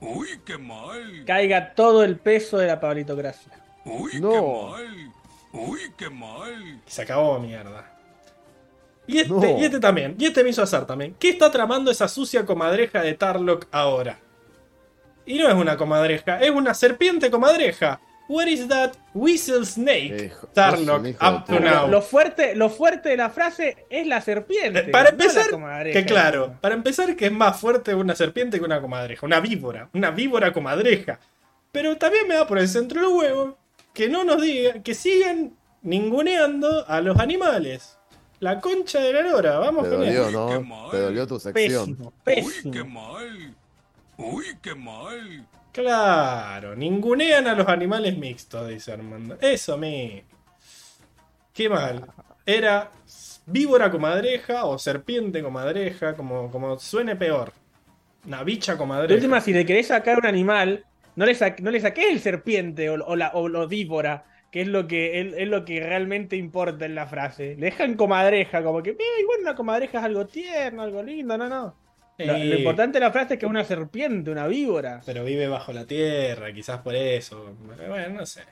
[0.00, 1.24] Uy, qué mal.
[1.26, 3.52] Caiga todo el peso de la pablitocracia.
[3.84, 4.30] Uy, No.
[4.30, 4.40] qué
[4.84, 5.12] mal.
[5.52, 6.80] Uy, qué mal.
[6.86, 7.92] Se acabó mierda.
[9.08, 9.58] Y este, No.
[9.58, 10.14] y este también.
[10.18, 11.16] Y este me hizo azar también.
[11.18, 14.18] ¿Qué está tramando esa sucia comadreja de Tarlock ahora?
[15.24, 18.00] Y no es una comadreja, es una serpiente comadreja.
[18.28, 20.16] What is that whistle snake?
[20.16, 20.32] De
[21.20, 21.86] up to now.
[21.88, 24.80] Lo fuerte, lo fuerte de la frase es la serpiente.
[24.80, 26.00] Eh, Para no la empezar, comadreja.
[26.00, 29.88] que claro, para empezar que es más fuerte una serpiente que una comadreja, una víbora,
[29.94, 31.20] una víbora comadreja.
[31.70, 33.54] Pero también me da por el centro de los huevos
[33.94, 37.98] que no nos digan, que sigan ninguneando a los animales.
[38.40, 40.90] La concha de la lora, vamos Te con dolió, ¿no?
[40.90, 41.96] Te dolió tu sección.
[41.96, 42.84] Pésimo, Uy, qué pésimo.
[42.84, 43.54] mal.
[44.18, 45.46] Uy, qué mal.
[45.76, 49.36] Claro, ningunean a los animales mixtos, dice Armando.
[49.40, 50.22] Eso mí.
[51.52, 52.06] Qué mal.
[52.44, 52.90] Era
[53.46, 57.52] víbora comadreja o serpiente comadreja, como, como suene peor.
[58.26, 59.14] Una bicha comadreja.
[59.14, 60.84] última, si le querés sacar un animal,
[61.16, 64.62] no le, sa- no le saques el serpiente o, o la, o la víbora, que
[64.62, 67.56] es lo que, es, es lo que realmente importa en la frase.
[67.58, 71.48] Le dejan comadreja, como que, "Eh, igual una comadreja es algo tierno, algo lindo, no,
[71.48, 71.74] no.
[72.18, 75.02] Lo, lo importante de la frase es que es una serpiente, una víbora.
[75.04, 77.54] Pero vive bajo la tierra, quizás por eso.
[77.88, 78.42] Bueno, no sé.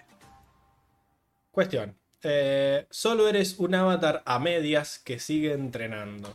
[1.50, 1.96] Cuestión.
[2.22, 6.34] Eh, solo eres un avatar a medias que sigue entrenando.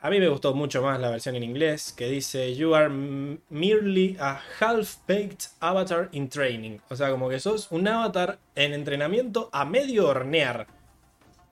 [0.00, 4.16] A mí me gustó mucho más la versión en inglés que dice You are merely
[4.20, 6.78] a half-baked avatar in training.
[6.90, 10.66] O sea, como que sos un avatar en entrenamiento a medio hornear.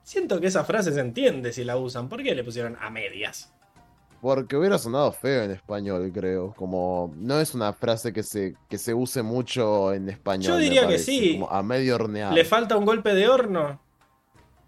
[0.03, 2.07] Siento que esa frase se entiende si la usan.
[2.07, 3.51] ¿Por qué le pusieron a medias?
[4.25, 6.51] Porque hubiera sonado feo en español, creo.
[6.55, 10.53] Como no es una frase que se, que se use mucho en español.
[10.53, 11.33] Yo diría que sí.
[11.39, 12.33] Como a medio horneado.
[12.33, 13.79] ¿Le falta un golpe de horno?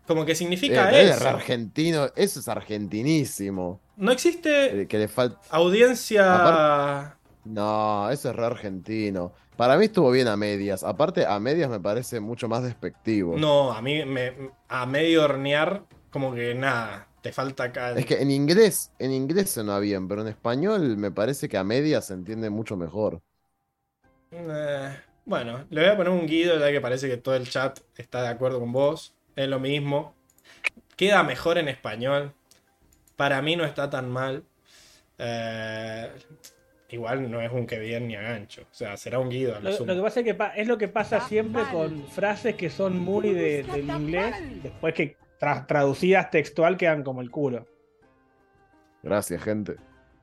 [0.05, 1.27] Como que Eh, significa es eso.
[1.27, 3.79] argentino, eso es argentinísimo.
[3.95, 5.39] No existe Eh, Que le falta.
[5.49, 6.35] audiencia.
[6.35, 7.13] Apar-
[7.43, 9.31] No, eso es re argentino.
[9.55, 10.83] Para mí estuvo bien a medias.
[10.83, 13.35] Aparte, a medias me parece mucho más despectivo.
[13.37, 14.33] No, a mí me,
[14.69, 17.91] a medio hornear, como que nada, te falta acá.
[17.91, 21.63] Es que en inglés, en inglés suena bien, pero en español me parece que a
[21.63, 23.21] medias se entiende mucho mejor.
[24.31, 27.79] Eh, bueno, le voy a poner un guido ya que parece que todo el chat
[27.97, 29.13] está de acuerdo con vos.
[29.35, 30.13] Es lo mismo.
[30.95, 32.33] Queda mejor en español.
[33.15, 34.43] Para mí no está tan mal.
[35.17, 36.09] Eh,
[36.89, 38.61] igual no es un que bien ni a gancho.
[38.61, 39.55] O sea, será un guido.
[39.55, 39.87] a lo Lo, sumo.
[39.87, 41.71] lo que pasa es que pa- es lo que pasa Está siempre mal.
[41.71, 44.61] con frases que son muy de- No del inglés, mal.
[44.63, 47.65] después que tra- traducidas textual quedan como el culo.
[49.03, 49.75] Gracias, gente.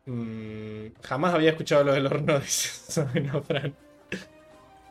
[0.07, 3.75] Mm, jamás había escuchado lo del horno, dice Sabino Fran.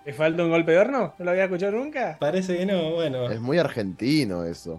[0.05, 1.13] ¿Le falta un golpe de horno?
[1.17, 2.17] ¿No lo había escuchado nunca?
[2.19, 3.29] Parece que no, bueno.
[3.29, 4.77] Es muy argentino eso.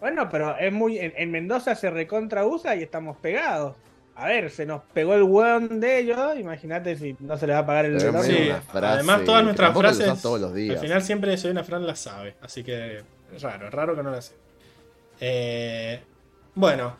[0.00, 0.98] Bueno, pero es muy.
[0.98, 3.76] En, en Mendoza se recontra usa y estamos pegados.
[4.14, 6.18] A ver, se nos pegó el weón de ellos.
[6.38, 8.22] Imagínate si no se le va a pagar el horno.
[8.22, 10.76] Sí, además todas nuestras frases usás todos los días.
[10.76, 13.02] Al final siempre soy una Fran la sabe, así que
[13.34, 14.34] es raro, es raro que no la sé.
[15.20, 16.00] Eh,
[16.54, 16.96] bueno,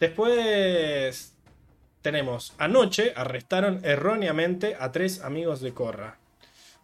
[0.00, 1.34] después
[2.02, 6.18] tenemos anoche arrestaron erróneamente a tres amigos de Korra,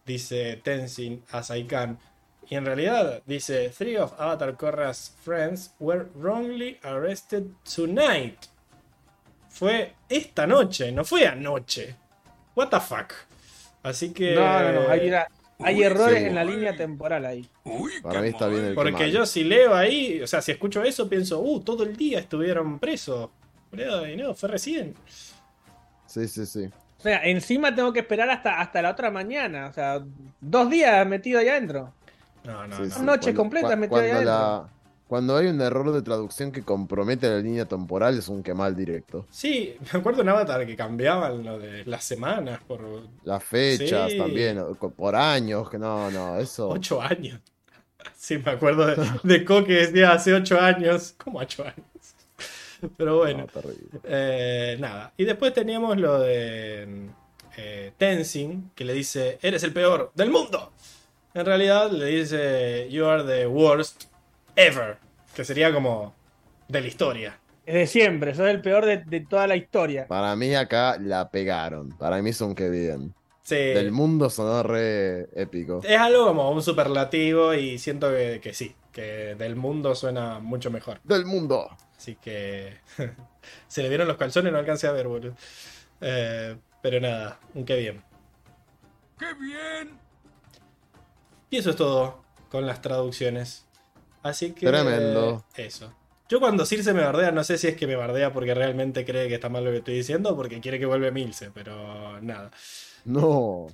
[0.04, 1.98] dice Tenzin a Saikan.
[2.46, 8.36] Y en realidad dice, Three of Avatar Korra's friends were wrongly arrested tonight.
[9.48, 11.94] Fue esta noche, no fue anoche.
[12.54, 13.14] What the fuck.
[13.82, 14.34] Así que...
[14.34, 14.90] No, no, no.
[14.90, 15.26] Hay, una-
[15.64, 16.24] hay Uy, errores sí.
[16.26, 17.48] en la línea temporal ahí.
[17.64, 20.82] Uy, Para mí está bien el- Porque yo si leo ahí, o sea, si escucho
[20.84, 23.30] eso, pienso, uh, todo el día estuvieron presos.
[23.72, 24.94] Y no, fue recién.
[26.06, 26.66] Sí, sí, sí.
[26.98, 29.66] O sea, encima tengo que esperar hasta, hasta la otra mañana.
[29.66, 30.00] O sea,
[30.40, 31.92] dos días metido ahí adentro.
[32.44, 32.90] No, no, Sí, no.
[32.90, 33.02] sí.
[33.02, 34.24] Noche Cuando- completa ahí cuando, adentro.
[34.24, 34.68] la-
[35.06, 39.26] cuando hay un error de traducción que compromete la línea temporal es un quemal directo.
[39.30, 42.80] Sí, me acuerdo en Avatar que cambiaban lo de las semanas por
[43.24, 44.18] Las fechas Sí.
[44.18, 44.60] también,
[44.96, 46.68] por años, que no, no, eso.
[46.68, 47.40] ocho años.
[48.16, 51.14] Sí, me acuerdo de, de Co que decía hace ocho años.
[51.16, 51.86] ¿Cómo ocho años?
[52.98, 53.46] Pero bueno.
[53.54, 53.60] No.
[54.04, 55.12] Eh, nada.
[55.16, 57.08] Y después teníamos lo de
[57.56, 60.72] eh, Tenzin, que le dice, eres el peor del mundo.
[61.32, 64.04] En realidad le dice, you are the worst
[64.56, 64.98] ever.
[65.34, 66.14] Que sería como
[66.68, 67.40] de la historia.
[67.66, 70.06] Es de siempre, sos el peor de, de toda la historia.
[70.06, 71.90] Para mí acá la pegaron.
[71.96, 73.14] Para mí son que bien.
[73.42, 73.56] Sí.
[73.56, 75.80] Del mundo sonó re épico.
[75.84, 80.70] Es algo como un superlativo y siento que, que sí, que del mundo suena mucho
[80.70, 81.00] mejor.
[81.04, 81.68] Del mundo.
[81.96, 82.78] Así que
[83.68, 85.34] se le vieron los calzones, no alcancé a ver, boludo.
[86.00, 88.02] Eh, pero nada, un qué bien.
[89.18, 89.98] ¡Qué bien!
[91.50, 93.66] Y eso es todo con las traducciones.
[94.24, 94.66] Así que.
[94.66, 95.44] Tremendo.
[95.54, 95.94] Eso.
[96.28, 99.28] Yo cuando Circe me bardea, no sé si es que me bardea porque realmente cree
[99.28, 102.50] que está mal lo que estoy diciendo o porque quiere que vuelva Milce, pero nada.
[103.04, 103.66] No.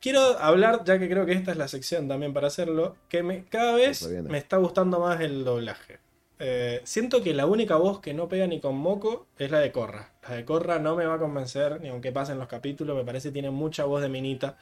[0.00, 3.44] Quiero hablar, ya que creo que esta es la sección también para hacerlo, que me,
[3.44, 6.00] cada vez me está gustando más el doblaje.
[6.40, 9.70] Eh, siento que la única voz que no pega ni con moco es la de
[9.70, 10.12] Corra.
[10.28, 13.28] La de Corra no me va a convencer, ni aunque pasen los capítulos, me parece
[13.28, 14.58] que tiene mucha voz de minita.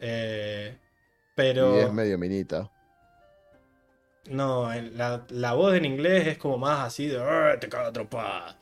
[0.00, 0.74] Eh,
[1.34, 1.76] pero...
[1.76, 2.70] Y es medio minita.
[4.30, 7.92] No, la, la voz en inglés es como más así de "Arr, te cago a
[7.92, 8.56] trompadas".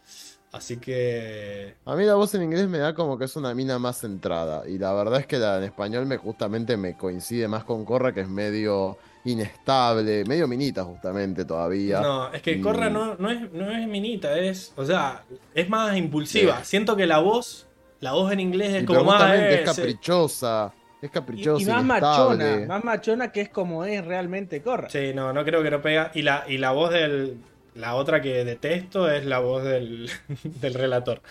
[0.53, 1.75] Así que.
[1.85, 4.69] A mí la voz en inglés me da como que es una mina más centrada.
[4.69, 8.13] Y la verdad es que la en español me justamente me coincide más con Corra,
[8.13, 12.01] que es medio inestable, medio minita justamente todavía.
[12.01, 14.73] No, es que Y- Corra no, no, es, no es minita, es.
[14.77, 15.23] O sea,
[15.55, 16.59] es más impulsiva.
[16.65, 16.71] Sí.
[16.71, 17.67] Siento que la voz.
[18.01, 19.35] La voz en inglés es Y como más.
[19.39, 20.73] es se- caprichosa.
[21.03, 24.91] Es Y, caprichosa, y más machona, más machona que es como es realmente Corra.
[24.91, 26.11] Sí, no, no creo que no pega.
[26.15, 27.39] Y la, y la voz del.
[27.75, 30.11] La otra que detesto es la voz del,
[30.45, 31.23] del relator.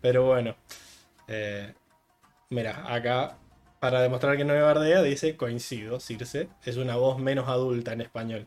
[0.00, 0.54] Pero bueno.
[1.28, 1.72] Eh,
[2.50, 3.36] mira, acá,
[3.80, 6.48] para demostrar que no me bardea, dice: coincido, Circe.
[6.64, 8.46] Es una voz menos adulta en español.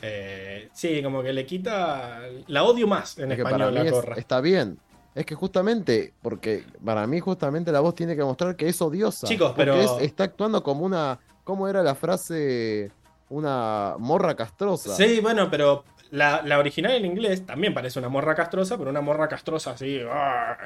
[0.00, 2.20] Eh, sí, como que le quita.
[2.48, 4.16] La odio más en Es español la es- corra.
[4.16, 4.78] está bien.
[5.14, 9.26] Es que justamente, porque para mí justamente la voz tiene que mostrar que es odiosa.
[9.26, 12.90] Chicos, pero- es- está actuando como una, ¿cómo era la frase?
[13.28, 14.94] Una morra castrosa.
[14.94, 19.00] Sí, bueno, pero la, la original en inglés también parece una morra castrosa, pero una
[19.00, 20.56] morra castrosa así, ¡ah!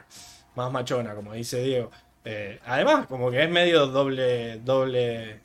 [0.57, 1.91] más machona, como dice Diego.
[2.25, 5.41] Eh, además, como que es medio doble, doble,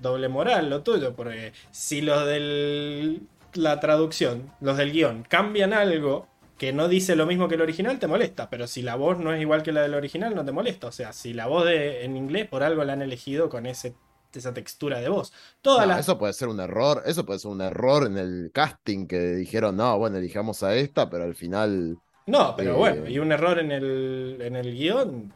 [0.00, 3.20] doble moral lo tuyo, porque si los de
[3.54, 6.26] la traducción, los del guion, cambian algo
[6.60, 9.32] que no dice lo mismo que el original, te molesta, pero si la voz no
[9.32, 10.88] es igual que la del original, no te molesta.
[10.88, 13.94] O sea, si la voz de, en inglés por algo la han elegido con ese,
[14.34, 15.32] esa textura de voz.
[15.64, 19.06] No, las Eso puede ser un error, eso puede ser un error en el casting
[19.06, 23.18] que dijeron, no, bueno, elijamos a esta, pero al final No, pero Eh, bueno, y
[23.18, 25.32] un error en el, en el guion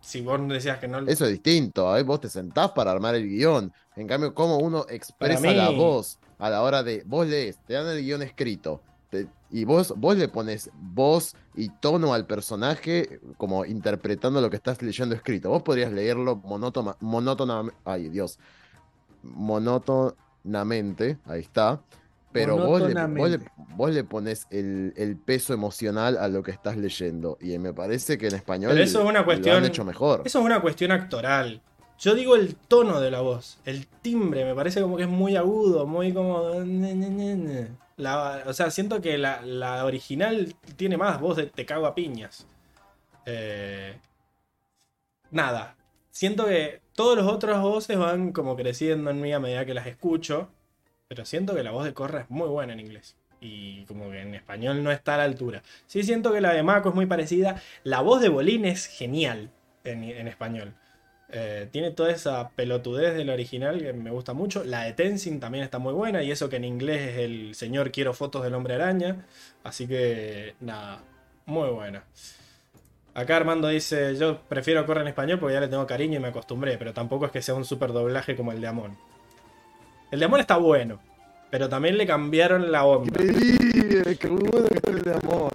[0.00, 0.98] si vos decías que no...
[1.00, 2.02] Eso es distinto, ¿eh?
[2.02, 3.72] vos te sentás para armar el guion.
[3.96, 7.02] En cambio, cómo uno expresa mí- la voz a la hora de.
[7.06, 8.82] Vos lees, te dan el guion escrito.
[9.50, 14.82] Y vos, vos le pones voz y tono al personaje, como interpretando lo que estás
[14.82, 15.48] leyendo escrito.
[15.50, 17.76] Vos podrías leerlo monótona, monótonamente.
[17.84, 18.38] Ay, Dios.
[19.22, 21.80] Monotonamente, ahí está.
[22.32, 22.94] Pero vos le, vos, le,
[23.38, 23.50] Monótonamente.
[23.76, 27.38] vos le pones el, el peso emocional a lo que estás leyendo.
[27.40, 30.22] Y me parece que en español Pero eso es una lo cuestión- han hecho mejor.
[30.24, 31.62] Eso es una cuestión actoral.
[31.96, 35.36] Yo digo el tono de la voz, el timbre, me parece como que es muy
[35.36, 36.50] agudo, muy como...
[37.96, 42.46] La- o sea, siento que la, original tiene más voz de te cago a piñas.
[43.26, 43.96] Eh,
[45.30, 45.76] nada,
[46.10, 49.86] siento que todos los otros voces van como creciendo en mí a medida que las
[49.86, 50.48] escucho,
[51.08, 53.16] pero siento que la voz de Corra es muy buena en inglés.
[53.40, 55.62] Y como que en español no está a la altura.
[55.86, 57.60] Sí siento que la de Mako es muy parecida.
[57.82, 59.50] La voz de Bolín es genial
[59.84, 60.74] en, en español.
[61.36, 64.62] Eh, tiene toda esa pelotudez del original que me gusta mucho.
[64.62, 66.22] La de Tenzin también está muy buena.
[66.22, 69.26] Y eso que en inglés es el señor quiero fotos del hombre araña.
[69.64, 71.00] Así que nada,
[71.44, 72.04] muy buena.
[73.14, 76.28] Acá Armando dice, yo prefiero correr en español porque ya le tengo cariño y me
[76.28, 76.78] acostumbré.
[76.78, 78.96] Pero tampoco es que sea un super doblaje como el de Amon.
[80.12, 81.00] El de Amon está bueno.
[81.50, 83.10] Pero también le cambiaron la onda.
[83.20, 85.52] Increíble, qué bueno que el de amor.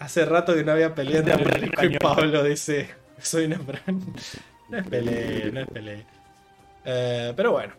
[0.00, 1.98] Hace rato que no había pelea De entre.
[2.00, 2.90] Pablo, dice.
[3.20, 4.02] Soy una Fran.
[4.68, 6.06] No es pelea, no es pelea.
[6.84, 7.74] Eh, pero bueno,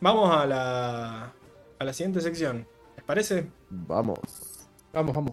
[0.00, 1.32] vamos a la,
[1.78, 2.66] a la siguiente sección.
[2.96, 3.46] ¿Les parece?
[3.70, 4.18] Vamos.
[4.92, 5.32] Vamos, vamos.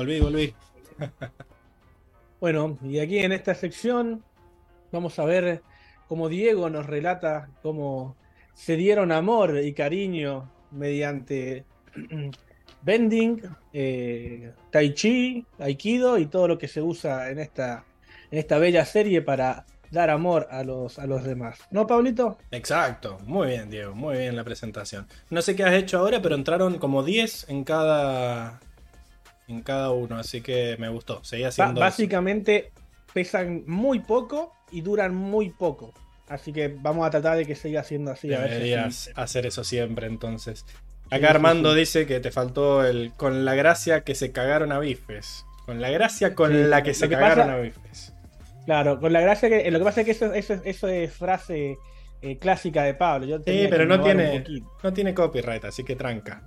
[0.00, 0.54] Volví, volví.
[2.40, 4.24] Bueno, y aquí en esta sección
[4.90, 5.60] vamos a ver
[6.08, 8.16] cómo Diego nos relata cómo
[8.54, 11.66] se dieron amor y cariño mediante
[12.82, 13.42] bending,
[13.74, 17.84] eh, tai chi, aikido y todo lo que se usa en esta,
[18.30, 21.58] en esta bella serie para dar amor a los, a los demás.
[21.70, 22.38] ¿No, Pablito?
[22.50, 23.18] Exacto.
[23.26, 23.94] Muy bien, Diego.
[23.94, 25.06] Muy bien la presentación.
[25.28, 28.60] No sé qué has hecho ahora, pero entraron como 10 en cada.
[29.50, 30.16] En cada uno.
[30.16, 31.22] Así que me gustó.
[31.24, 31.72] Seguía eso.
[31.74, 32.72] básicamente
[33.12, 35.92] pesan muy poco y duran muy poco.
[36.28, 38.32] Así que vamos a tratar de que siga siendo así.
[38.32, 40.64] A ver si Deberías así- hacer eso siempre, entonces.
[41.06, 41.80] Acá sí, Armando sí.
[41.80, 45.44] dice que te faltó el con la gracia que se cagaron a bifes.
[45.66, 48.12] Con la gracia con la que se que cagaron pasa- a bifes.
[48.64, 49.68] Claro, con la gracia que.
[49.72, 51.76] Lo que pasa es que eso, eso, eso es frase
[52.22, 53.26] eh, clásica de Pablo.
[53.26, 54.44] Yo Sí, pero no tiene,
[54.84, 56.42] no tiene copyright, así que tranca.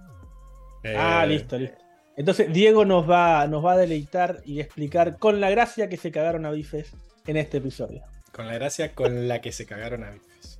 [0.96, 1.78] Ah, Eh, listo, listo.
[2.16, 6.12] Entonces, Diego nos va, nos va a deleitar y explicar con la gracia que se
[6.12, 6.92] cagaron a bifes
[7.26, 8.04] en este episodio.
[8.32, 10.60] Con la gracia con la que se cagaron a bifes.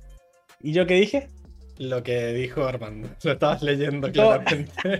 [0.60, 1.28] ¿Y yo qué dije?
[1.78, 3.08] Lo que dijo Armando.
[3.22, 4.72] Lo estabas leyendo claramente.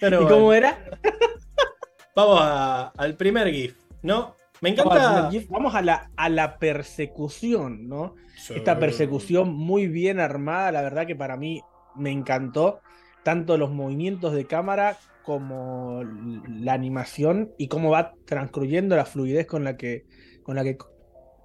[0.00, 0.78] Pero ¿Y bueno, cómo era?
[2.16, 4.34] vamos a- al primer GIF, ¿no?
[4.60, 5.30] Me Vamos, encanta.
[5.50, 8.16] vamos a la, a la persecución, ¿no?
[8.36, 8.54] Sí.
[8.56, 11.62] Esta persecución muy bien armada, la verdad que para mí
[11.94, 12.80] me encantó.
[13.22, 14.96] Tanto los movimientos de cámara
[15.28, 16.02] como
[16.48, 20.06] la animación y cómo va transcurriendo la fluidez con la que,
[20.42, 20.78] con la que,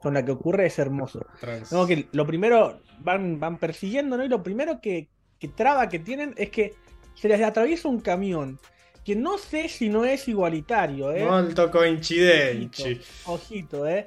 [0.02, 1.26] con la que ocurre es hermoso.
[1.70, 4.24] No, que lo primero van, van persiguiendo, ¿no?
[4.24, 6.76] Y lo primero que, que traba que tienen es que
[7.16, 8.58] se les atraviesa un camión.
[9.04, 11.26] Que no sé si no es igualitario, ¿eh?
[11.26, 13.02] Molto coincidenci.
[13.26, 14.06] Ojito, ojito, ¿eh?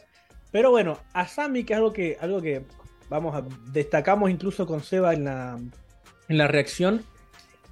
[0.51, 2.65] Pero bueno, Asami, que es algo que, algo que
[3.11, 5.61] vamos a destacamos incluso con Seba en la,
[6.31, 7.05] en la reacción.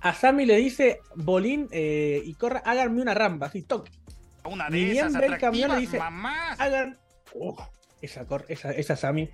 [0.04, 3.90] Asami le dice, Bolín eh, y Corra, háganme una rampa, así, toque.
[4.44, 6.60] Una de bien esas ve el camión, le dice, mamás.
[6.60, 6.98] Hagan.
[8.02, 9.30] Esa, cor- esa, esa Sami.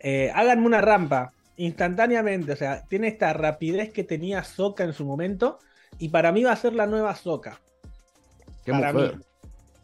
[0.00, 2.52] Eh, háganme una rampa instantáneamente.
[2.52, 5.58] O sea, tiene esta rapidez que tenía Soka en su momento.
[5.98, 7.60] Y para mí va a ser la nueva Soka.
[8.64, 9.16] Qué para mujer.
[9.18, 9.22] mí.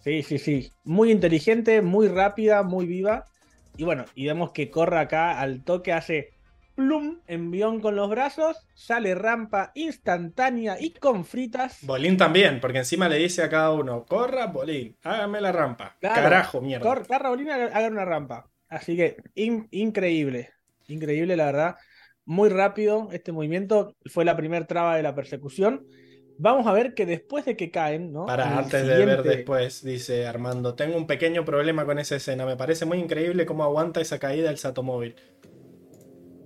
[0.02, 0.72] Sí, sí, sí.
[0.84, 3.26] Muy inteligente, muy rápida, muy viva.
[3.76, 6.33] Y bueno, y vemos que corre acá al toque, hace
[6.74, 11.78] plum, envión con los brazos, sale rampa instantánea y con fritas.
[11.82, 15.96] Bolín también, porque encima le dice a cada uno, corra, Bolín, hágame la rampa.
[16.00, 16.22] Claro.
[16.22, 16.84] Carajo, mierda.
[16.86, 18.50] Cor- Carra Bolín haga una rampa.
[18.68, 20.50] Así que in- increíble,
[20.88, 21.76] increíble la verdad.
[22.24, 23.94] Muy rápido este movimiento.
[24.06, 25.86] Fue la primer traba de la persecución.
[26.38, 28.26] Vamos a ver que después de que caen, ¿no?
[28.26, 32.44] Para antes de ver después, dice Armando, tengo un pequeño problema con esa escena.
[32.46, 35.14] Me parece muy increíble cómo aguanta esa caída el Satomóvil.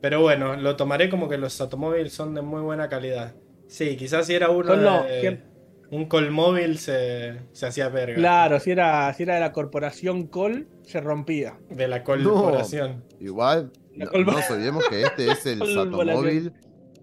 [0.01, 3.35] Pero bueno, lo tomaré como que los Satomóvil son de muy buena calidad.
[3.67, 5.49] Sí, quizás si era uno los de que-
[5.91, 8.15] un Colmóvil se, se hacía verga.
[8.17, 11.59] Claro, si era, si era de la corporación Col, se rompía.
[11.71, 13.05] De la corporación.
[13.21, 15.59] Igual, La no, no olvidemos que este es el.
[15.75, 16.53] Satomóvil.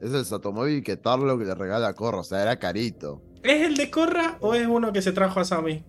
[0.02, 3.22] Es el Satomóvil que Tarlo le regala a Corra, o sea, era carito.
[3.44, 5.84] ¿Es el de Corra o es uno que se trajo a Sammy?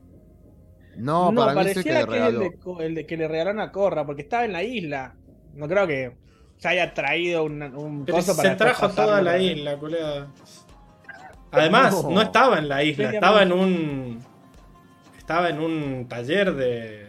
[0.97, 3.17] No, No, para mí es el que le que es el de, el de que
[3.19, 5.17] le regalaron a Corra, porque estaba en la isla.
[5.55, 6.17] No creo que
[6.59, 10.27] se haya traído un, un Pero coso se para trajo toda la isla, culeada.
[11.51, 12.11] Además, No.
[12.11, 14.23] no estaba en la isla, estaba en un.
[15.19, 17.09] Estaba en un taller de.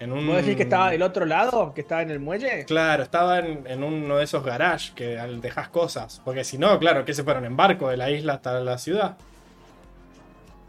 [0.00, 0.26] En un.
[0.26, 1.72] ¿Vos decís que estaba del otro lado?
[1.74, 2.64] ¿Que estaba en el muelle?
[2.64, 6.20] Claro, estaba en, en uno de esos garages que dejas cosas.
[6.24, 9.16] Porque si no, claro, que se fueron en barco de la isla hasta la ciudad.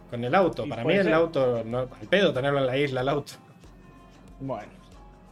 [0.09, 0.67] Con el auto.
[0.67, 3.33] Para mí el auto, no, al pedo tenerlo en la isla, el auto.
[4.39, 4.78] Bueno.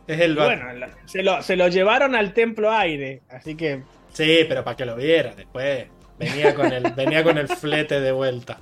[0.07, 0.65] Es el Bueno,
[1.05, 4.95] se lo, se lo llevaron al templo aire, así que Sí, pero para que lo
[4.95, 5.87] viera después.
[6.17, 8.57] Venía con el, venía con el flete de vuelta.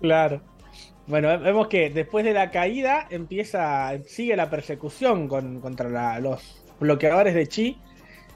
[0.00, 0.40] Claro.
[1.06, 6.62] Bueno, vemos que después de la caída empieza, sigue la persecución con- contra la- los
[6.80, 7.78] bloqueadores de Chi.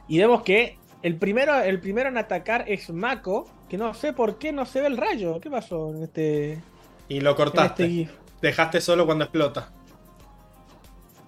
[0.07, 4.39] Y vemos que el primero, el primero en atacar es Mako, que no sé por
[4.39, 5.41] qué no se ve el rayo.
[5.41, 6.59] ¿Qué pasó en este,
[7.09, 7.85] Y lo cortaste.
[7.85, 8.11] este GIF?
[8.43, 9.71] Dejaste solo cuando explota.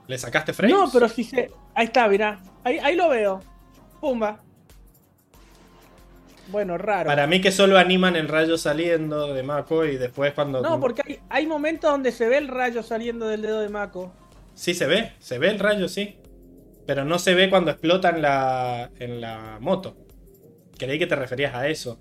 [0.06, 0.76] ¿Le sacaste frames?
[0.76, 1.50] No, pero si se.
[1.74, 2.40] Ahí está, mirá.
[2.64, 3.42] Ahí, ahí lo veo.
[4.00, 4.40] Pumba.
[6.48, 7.08] Bueno, raro.
[7.08, 10.62] Para mí que solo animan el rayo saliendo de Mako y después cuando...
[10.62, 14.12] No, porque hay, hay momentos donde se ve el rayo saliendo del dedo de Mako.
[14.54, 16.18] Sí se ve, se ve el rayo, sí.
[16.86, 19.96] Pero no se ve cuando explota en la, en la moto.
[20.78, 21.98] Creí que te referías a eso.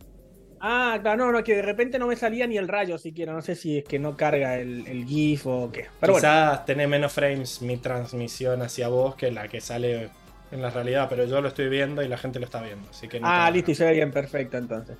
[0.59, 3.33] Ah, claro, no, no, que de repente no me salía ni el rayo siquiera.
[3.33, 5.87] No sé si es que no carga el, el GIF o qué.
[5.99, 6.27] Pero bueno.
[6.27, 10.11] Quizás tenés menos frames mi transmisión hacia vos que la que sale
[10.51, 12.89] en la realidad, pero yo lo estoy viendo y la gente lo está viendo.
[12.89, 14.97] Así que no Ah, listo, y se ve bien, perfecto entonces.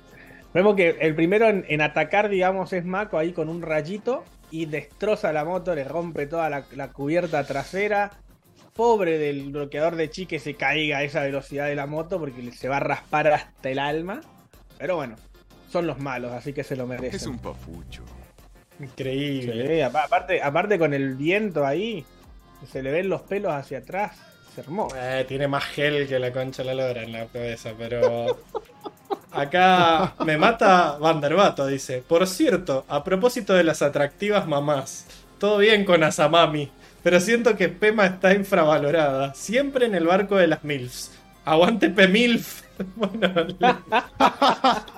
[0.52, 4.66] Vemos que el primero en, en atacar, digamos, es Mako ahí con un rayito y
[4.66, 8.12] destroza la moto, le rompe toda la, la cubierta trasera.
[8.74, 12.52] Pobre del bloqueador de chi que se caiga a esa velocidad de la moto porque
[12.52, 14.20] se va a raspar hasta el alma.
[14.78, 15.16] Pero bueno,
[15.76, 17.14] son los malos, así que se lo merecen.
[17.14, 18.02] Es un papucho.
[18.80, 19.76] Increíble.
[19.76, 22.02] Sí, aparte, aparte con el viento ahí,
[22.72, 24.16] se le ven los pelos hacia atrás.
[24.50, 24.96] Es hermoso.
[24.98, 28.38] Eh, tiene más gel que la concha de la lora en la cabeza, pero.
[29.32, 32.02] Acá me mata Vanderbato, dice.
[32.06, 35.04] Por cierto, a propósito de las atractivas mamás,
[35.38, 36.70] todo bien con Asamami,
[37.02, 39.34] pero siento que Pema está infravalorada.
[39.34, 41.10] Siempre en el barco de las MILFs.
[41.44, 42.62] Aguante Pemilf.
[42.94, 43.46] Bueno,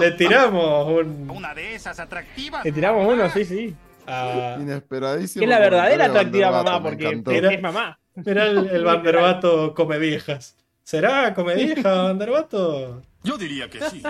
[0.00, 1.30] le, tiramos un.
[1.30, 2.64] Una de esas atractivas.
[2.64, 3.74] Le tiramos uno, sí, sí.
[4.06, 5.42] a- Inesperadísimo.
[5.42, 7.98] Es la verdadera atractiva mamá, porque es, mamá.
[8.14, 10.56] Mirá el, el Vanderbato come viejas.
[10.84, 13.02] ¿Será come vieja Vanderbato?
[13.22, 14.02] Yo diría que sí.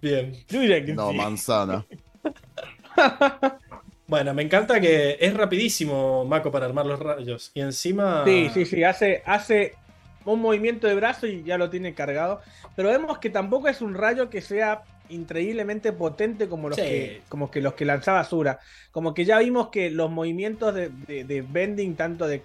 [0.00, 0.32] Bien.
[0.48, 1.16] Yo diría que No, sí.
[1.16, 1.84] manzana.
[4.06, 7.50] Bueno, me encanta que es rapidísimo Mako para armar los rayos.
[7.54, 8.22] Y encima.
[8.24, 9.74] Sí, sí, sí, hace, hace
[10.32, 12.40] un movimiento de brazo y ya lo tiene cargado.
[12.76, 16.82] Pero vemos que tampoco es un rayo que sea increíblemente potente como los, Sí.
[16.82, 18.58] que, como que los que lanzaba Sura.
[18.92, 22.42] Como que ya vimos que los movimientos de, de- de bending, tanto de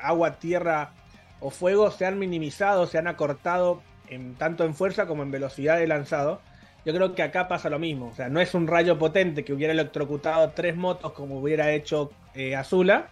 [0.00, 0.92] agua, tierra
[1.40, 5.78] o fuego, se han minimizado, se han acortado en, tanto en fuerza como en velocidad
[5.78, 6.40] de lanzado.
[6.86, 8.08] Yo creo que acá pasa lo mismo.
[8.08, 12.12] O sea, no es un rayo potente que hubiera electrocutado tres motos como hubiera hecho
[12.34, 13.08] eh, Azula,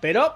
[0.00, 0.34] pero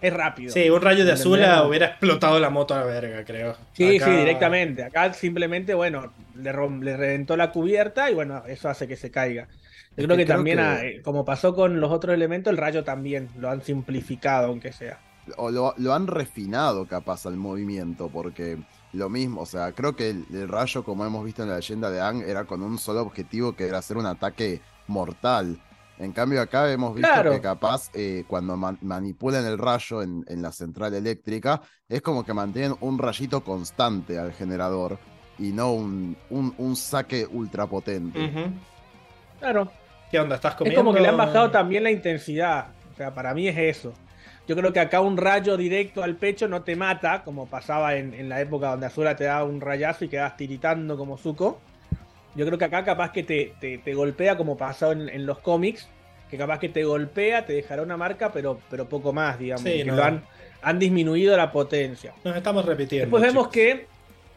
[0.00, 0.52] es rápido.
[0.52, 3.56] Sí, un rayo de azul hubiera explotado la moto a la verga, creo.
[3.72, 4.84] Sí, Acá- sí, directamente.
[4.84, 9.10] Acá simplemente, bueno, le, rom- le reventó la cubierta y bueno, eso hace que se
[9.10, 9.48] caiga.
[9.96, 12.14] Yo Es creo que que, creo también, que- ah, eh, como pasó con los otros
[12.14, 15.00] elementos, el rayo también lo han simplificado, aunque sea.
[15.36, 18.58] O lo, lo han refinado capaz al movimiento, porque
[18.92, 21.90] lo mismo, o sea, creo que el, el rayo, como hemos visto en la leyenda
[21.90, 25.58] de Ang, era con un solo objetivo que era hacer un ataque mortal.
[25.98, 27.30] En cambio acá hemos visto Claro.
[27.30, 32.24] que capaz eh, cuando man- manipulan el rayo en, en la central eléctrica, es como
[32.24, 34.98] que mantienen un rayito constante al generador
[35.38, 38.18] y no un, un, un saque ultra potente.
[38.24, 38.52] Ujú.
[39.38, 39.70] Claro,
[40.10, 40.36] ¿Qué onda?
[40.36, 40.80] ¿Estás es comiendo?
[40.80, 42.68] como que le han bajado también la intensidad.
[42.92, 43.92] O sea, para mí es eso.
[44.46, 48.14] Yo creo que acá un rayo directo al pecho no te mata, como pasaba en,
[48.14, 51.60] en la época donde Azura te daba un rayazo y quedabas tiritando como Zuko.
[52.38, 55.38] Yo creo que acá capaz que te, te- te golpea como pasó en, en los
[55.40, 55.88] cómics,
[56.30, 59.62] que capaz que te golpea, te dejará una marca, pero, pero poco más, digamos.
[59.64, 59.96] Sí, que no.
[59.96, 60.22] lo han,
[60.62, 62.14] han disminuido la potencia.
[62.24, 63.06] Nos estamos repitiendo.
[63.06, 63.52] Después vemos chicos.
[63.54, 63.86] que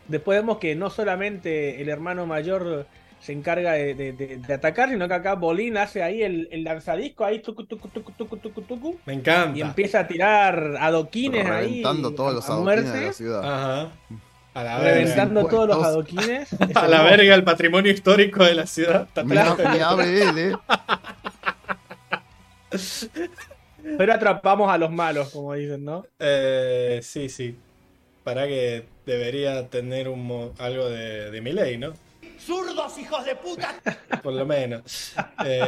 [0.07, 2.85] después vemos que no solamente el hermano mayor
[3.21, 6.63] se encarga de, de- de- de atacar, sino que acá Bolín hace ahí el, el
[6.63, 9.55] lanzadisco ahí tucu, tucu, tucu, tucu, tucu, tucu, Me encanta.
[9.59, 13.41] y empieza a tirar adoquines ahí Reventando todos los a adoquines muerte, de la ciudad.
[13.43, 13.91] Ajá.
[14.53, 14.93] A la verga.
[14.99, 16.51] reventando todos los adoquines.
[16.53, 19.07] Es A la verga el patrimonio histórico de la ciudad.
[19.15, 20.59] ABL.
[23.97, 26.05] Pero atrapamos a los malos, como dicen, ¿no?
[26.19, 27.57] Eh, sí, sí.
[28.23, 31.93] Para que debería tener un mo- algo de, de mi ley, ¿no?
[32.39, 33.73] ¡Zurdos, hijos de puta!
[34.23, 35.13] Por lo menos.
[35.45, 35.61] Eh,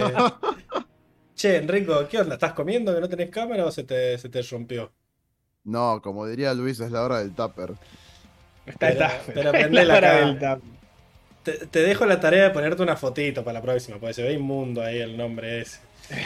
[1.36, 2.36] che, Enrico, ¿qué onda?
[2.36, 4.92] ¿Estás comiendo que no tenés cámara o se te, se te rompió?
[5.64, 7.74] No, como diría Luis, es la hora del tupper.
[8.66, 10.60] Está, Pero- prende la tap.
[11.44, 14.34] Te, te dejo la tarea de ponerte una fotito para la próxima, porque se ve
[14.34, 15.80] inmundo ahí el nombre ese.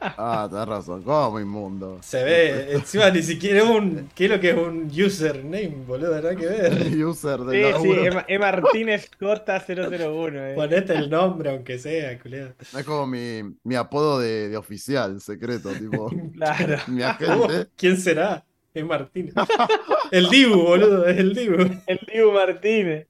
[0.00, 1.02] Ah, tenés razón.
[1.02, 1.98] ¿Cómo inmundo?
[2.02, 4.10] Se ve, encima ni siquiera un.
[4.14, 6.14] ¿Qué es lo que es un username, boludo?
[6.14, 6.72] Nada que ver.
[7.06, 8.08] User de Sí, sí.
[8.28, 8.38] E.
[8.38, 10.32] Martínez J001.
[10.34, 10.52] eh.
[10.54, 12.54] Ponete el nombre, aunque sea, culiado.
[12.60, 16.10] Es como mi, mi apodo de, de oficial, secreto, tipo.
[16.34, 16.76] Claro.
[16.88, 17.68] mi agente.
[17.76, 18.44] ¿Quién será?
[18.74, 19.32] Es Martín.
[20.10, 21.56] El Dibu, boludo, es el Dibu.
[21.86, 23.06] El Dibu Martínez.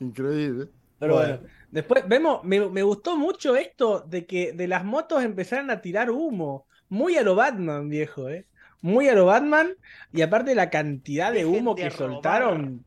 [0.00, 0.66] Increíble.
[0.98, 1.38] Pero Bueno.
[1.38, 1.48] bueno.
[1.70, 6.10] Después vemos, me, me gustó mucho esto de que de las motos empezaran a tirar
[6.10, 6.66] humo.
[6.90, 8.44] Muy a lo Batman, viejo, ¿eh?
[8.82, 9.70] Muy a lo Batman.
[10.12, 11.98] Y aparte la cantidad de humo que robar.
[12.12, 12.84] soltaron.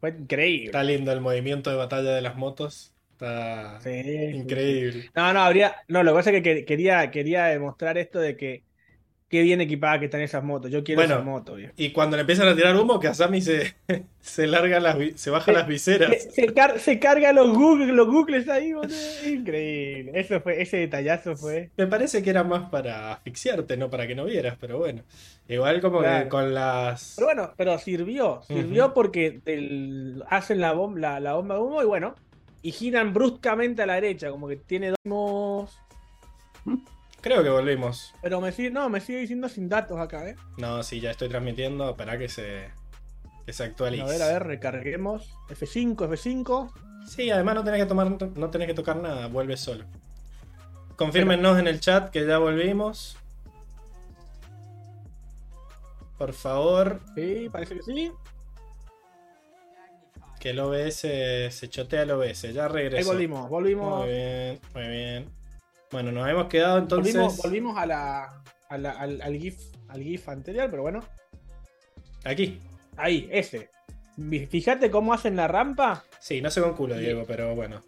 [0.00, 0.66] Fue increíble.
[0.66, 2.92] Está lindo el movimiento de batalla de las motos.
[3.12, 3.90] Está Sí,
[4.34, 4.92] increíble.
[5.02, 5.08] sí.
[5.14, 5.76] No, no, habría.
[5.88, 8.64] No, lo que pasa es que que- quería, quería demostrar esto de que
[9.28, 10.70] qué bien equipadas que están esas motos.
[10.70, 11.72] Yo quiero Bueno, esa moto, viejo.
[11.76, 13.74] Y cuando le empiezan a tirar humo, que Asami se,
[14.20, 16.10] se larga las, se baja las viseras.
[16.22, 18.94] Se, se car- se carga los Google, los Googles ahí, boludo.
[19.26, 20.12] Increíble.
[20.14, 21.70] Eso fue, ese detallazo fue.
[21.76, 25.02] Me parece que era más para asfixiarte, no para que no vieras, pero bueno.
[25.48, 27.14] Igual como que con las.
[27.16, 28.42] Pero bueno, pero sirvió.
[28.46, 32.14] Sirvió porque el- hacen la, bom- la, la bomba de humo y bueno.
[32.62, 35.78] Y giran bruscamente a la derecha, como que tiene dos.
[37.26, 38.14] Creo que volvimos.
[38.22, 40.36] Pero me sigue, no, me sigue diciendo sin datos acá, ¿eh?
[40.58, 41.96] No, sí, ya estoy transmitiendo.
[41.96, 42.68] Para que se,
[43.44, 44.04] que se actualice.
[44.04, 45.34] A ver, a ver, recarguemos.
[45.48, 46.70] F5, F5.
[47.08, 49.84] Sí, además no tenés que tomar, no tenés que tocar nada, vuelve solo.
[50.94, 53.16] Confírmenos en el chat que ya volvimos.
[56.18, 58.12] Por favor, Sí, parece que sí.
[60.38, 61.00] que el OBS
[61.52, 62.52] se chotea el OBS.
[62.54, 63.08] Ya Ahí regresó.
[63.10, 63.98] volvimos, volvimos.
[64.04, 65.45] Muy bien, muy bien.
[65.96, 67.14] Bueno, nos hemos quedado entonces.
[67.14, 69.56] Volvimos, volvimos a la, a la- al, al GIF,
[69.88, 71.00] al GIF anterior, pero bueno.
[72.22, 72.60] Aquí.
[72.98, 73.70] Ahí, ese.
[74.50, 76.04] Fíjate cómo hacen la rampa.
[76.20, 76.98] Sí, no sé con culo.
[76.98, 77.80] Diego, pero bueno.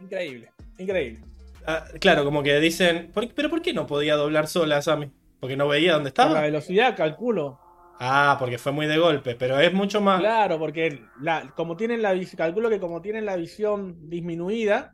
[0.00, 1.20] Increíble, increíble.
[1.66, 3.10] Ah, claro, como que dicen.
[3.14, 5.10] ¿por- ¿Pero por qué no podía doblar sola, Sammy?
[5.40, 6.42] Porque no veía dónde Por la estaba.
[6.42, 7.58] velocidad, calculo.
[7.98, 10.20] Ah, porque fue muy de golpe, pero es mucho más.
[10.20, 14.92] Claro, porque la, como tienen la calculo que como tienen la visión disminuida,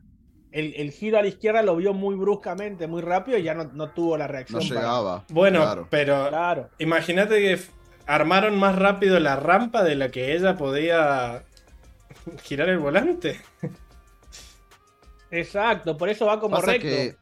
[0.53, 3.65] el, el giro a la izquierda lo vio muy bruscamente, muy rápido y ya no,
[3.73, 4.59] no tuvo la No reacción.
[4.61, 5.23] para- llegaba.
[5.29, 5.87] Bueno, Claro.
[5.89, 6.69] pero Claro.
[6.79, 7.59] imagínate que
[8.05, 11.43] armaron más rápido la rampa de la que ella podía
[12.43, 13.41] girar el volante.
[15.31, 16.87] Exacto, por eso va como Pasa recto.
[16.87, 17.15] que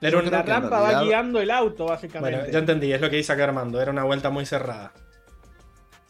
[0.00, 2.38] La rampa va guiando el auto, básicamente.
[2.38, 4.92] Bueno, ya entendí, es lo que dice acá Armando, era una vuelta muy cerrada.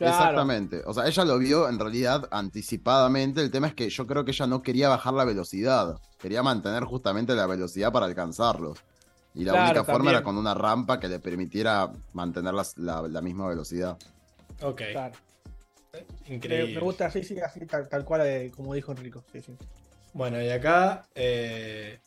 [0.01, 0.15] Claro.
[0.17, 0.83] Exactamente.
[0.87, 3.41] O sea, ella lo vio en realidad anticipadamente.
[3.43, 6.01] El tema es que yo creo que ella no quería bajar la velocidad.
[6.19, 8.79] Quería mantener justamente la velocidad para alcanzarlos.
[9.35, 10.15] Y la Claro, única forma también.
[10.17, 13.99] era con una rampa que le permitiera mantener las- la, la misma velocidad.
[14.63, 15.15] Ok, Claro.
[15.93, 16.75] Me, increíble.
[16.77, 19.23] me gusta así, sí, así, tal, tal cual, eh, como dijo Enrico.
[19.33, 19.55] Sí, sí.
[20.15, 21.05] Bueno, y acá.
[21.15, 22.01] eh,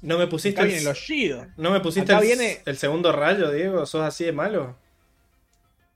[0.00, 0.60] No me pusiste.
[0.60, 1.46] Acá el- Shido.
[1.56, 3.84] No me pusiste acá el, viene- el segundo rayo, Diego.
[3.86, 4.76] ¿Sos así de malo?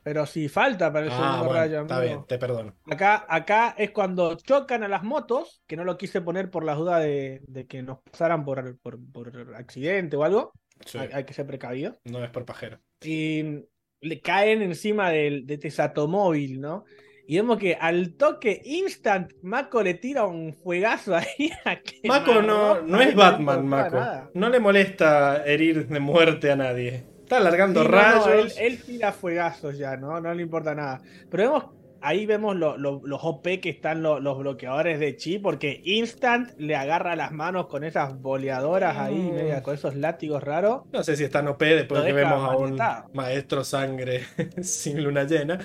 [0.08, 2.74] Pero si falta para el Ah, segundo bueno, rayo, está bien, te perdono.
[2.90, 6.78] Acá, acá es cuando chocan a las motos, que no lo quise poner por las
[6.78, 10.52] dudas de, de que nos pasaran por, por, por accidente o algo.
[10.86, 11.98] Sí, Hay, hay que ser precavido.
[12.04, 12.78] no es por pajero.
[13.02, 13.66] Y
[14.00, 16.84] le caen encima del, de este Satomóvil, ¿no?
[17.26, 22.80] Y vemos que al toque instant, Mako le tira un fuegazo ahí a Mako no,
[22.80, 23.96] no es Batman, Mako.
[23.96, 24.30] nada.
[24.32, 27.04] No le molesta herir de muerte a nadie.
[27.28, 28.56] Está Sí, largando no, no, rayos.
[28.58, 30.18] él, él tira fuegazos ya, ¿no?
[30.20, 31.02] No le importa nada.
[31.30, 31.64] Pero vemos
[32.00, 36.52] ahí vemos lo- lo- los OP que están lo- los bloqueadores de chi, porque Instant
[36.56, 40.82] le agarra las manos con esas boleadoras ahí, media, con esos látigos raros.
[40.92, 42.78] No sé si está OP después que vemos a un
[43.12, 44.22] maestro sangre
[44.62, 45.58] sin luna llena.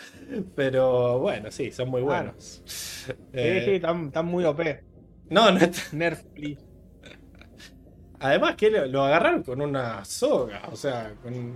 [0.56, 2.62] Pero bueno, sí, son muy buenos.
[2.66, 4.60] Sí, Eh, sí, están, están muy OP.
[5.30, 5.60] No, no
[5.94, 6.62] Nerf, please.
[8.24, 11.56] Además que lo, lo agarraron con una soga, o sea, con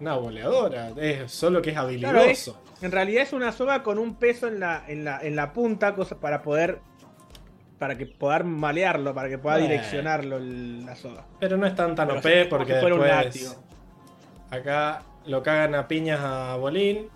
[0.00, 0.90] una boleadora.
[0.96, 1.88] Es solo que es Claro,
[2.18, 2.60] habilidoso.
[2.80, 5.94] En realidad es una soga con un peso en la, en la, en la punta,
[5.94, 6.80] cosa para poder.
[7.78, 11.26] Para que poder malearlo, para que pueda direccionarlo el- la soga.
[11.38, 12.84] Pero no es tan tan Pero OP porque si
[13.40, 13.56] después
[14.50, 17.08] acá lo cagan a piñas a Bolín.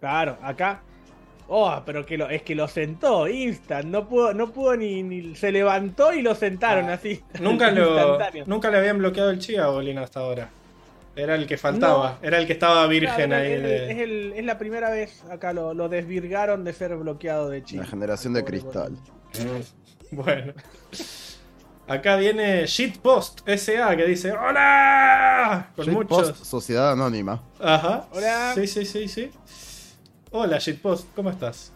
[0.00, 0.82] Claro, acá.
[1.54, 3.84] Oh, pero que lo, es que lo sentó, instant.
[3.84, 7.22] No pudo, no pudo ni, ni- Se levantó y lo sentaron Ah, así.
[7.40, 10.48] Nunca lo nunca le habían bloqueado el chi a Bolín hasta ahora.
[11.14, 13.52] Era el que faltaba, era el que estaba virgen Claro, ahí.
[13.52, 17.50] es, de- es el- es la primera vez acá lo, lo desvirgaron de ser bloqueado
[17.50, 17.82] de Chile.
[17.82, 18.96] La generación de cristal.
[20.10, 20.54] Bueno.
[21.86, 25.70] Acá viene Shitpost SA que dice ¡Hola!
[25.76, 26.38] Con Shitpost, muchos.
[26.48, 27.42] Sociedad Anónima.
[27.60, 28.06] Ajá.
[28.12, 28.52] Hola.
[28.54, 29.30] Sí, sí, sí, sí.
[30.32, 31.72] Hola Shitpost, ¿cómo estás?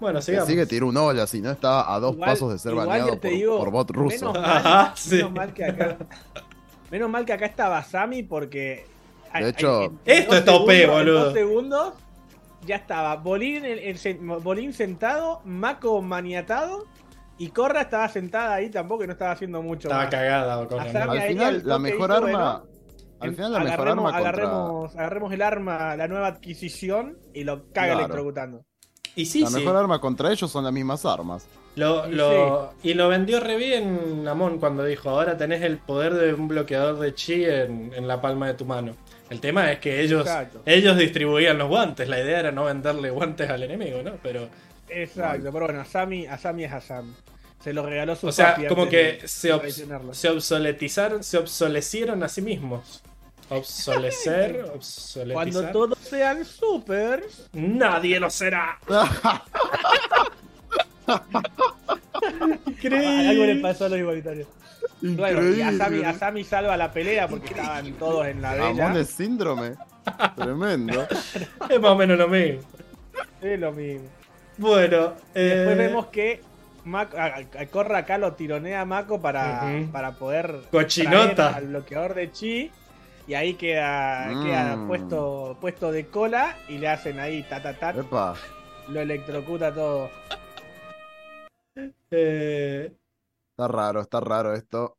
[0.00, 0.48] Bueno, Que sigamos.
[0.48, 3.30] sigue tiró un hola, si no está a dos Igual- pasos de ser baneado por,
[3.30, 4.32] digo, por bot ruso.
[4.32, 5.16] Menos mal, Ajá, sí.
[5.16, 5.96] menos mal que acá.
[6.90, 8.86] Menos mal que acá estaba Sammy porque.
[9.34, 11.24] De hecho- en Esto está OP, segundos- en boludo.
[11.24, 11.94] dos segundos
[12.66, 16.84] ya estaba Bolín, el- el sen- Bolín sentado, Mako maniatado
[17.38, 19.88] y Corra estaba sentada ahí tampoco y no estaba haciendo mucho.
[19.88, 20.10] Estaba más.
[20.10, 22.30] cagada Al final, al la mejor hizo, arma.
[22.30, 22.71] bueno,
[23.22, 24.42] Al final, la mejor agarremos, arma contra.
[24.44, 27.98] agarremos, agarremos el arma, la nueva adquisición y lo caga Claro.
[28.00, 28.64] electrocutando.
[29.14, 29.54] Y sí, La sí.
[29.56, 31.46] mejor arma contra ellos son las mismas armas.
[31.74, 36.12] Lo, Y lo- y lo vendió re bien Amon cuando dijo, ahora tenés el poder
[36.14, 38.94] de un bloqueador de chi en, en la palma de tu mano.
[39.30, 40.60] El tema es que ellos, Exacto.
[40.66, 44.12] ellos distribuían los guantes, la idea era no venderle guantes al enemigo, ¿no?
[44.22, 44.48] Pero,
[44.88, 47.14] Exacto, pero bueno, Asami, Asami es Asami.
[47.64, 51.38] Se lo regaló su o sea, papi como que de se, obs- se obsoletizaron, se
[51.38, 53.02] obsolecieron a sí mismos.
[53.56, 55.32] Obsolecer, obsoletizar.
[55.34, 57.48] Cuando todos sean supers.
[57.52, 58.78] Nadie lo será.
[62.66, 63.28] Increíble.
[63.28, 64.48] Algo le pasó a los igualitarios.
[65.00, 66.06] Bueno, y Asami, Increíble.
[66.06, 68.86] Asami salva la pelea porque estaban todos en la bella.
[68.86, 69.74] Amon es síndrome.
[70.36, 71.06] Tremendo.
[71.70, 72.60] Es más o menos lo mismo.
[73.40, 74.08] Es lo mismo.
[74.58, 76.42] Bueno, Después eh, vemos que
[76.94, 79.90] a- a- Corra acá lo tironea a Mako para, Ujú.
[79.92, 81.54] para poder Cochinota.
[81.54, 82.70] al bloqueador de Chi.
[83.26, 84.42] Y ahí queda, Mm.
[84.44, 88.34] queda puesto, puesto de cola y le hacen ahí ta ta ta, Epa.
[88.88, 90.10] lo electrocuta todo.
[92.10, 92.92] eh,
[93.52, 94.96] Está raro, está raro esto.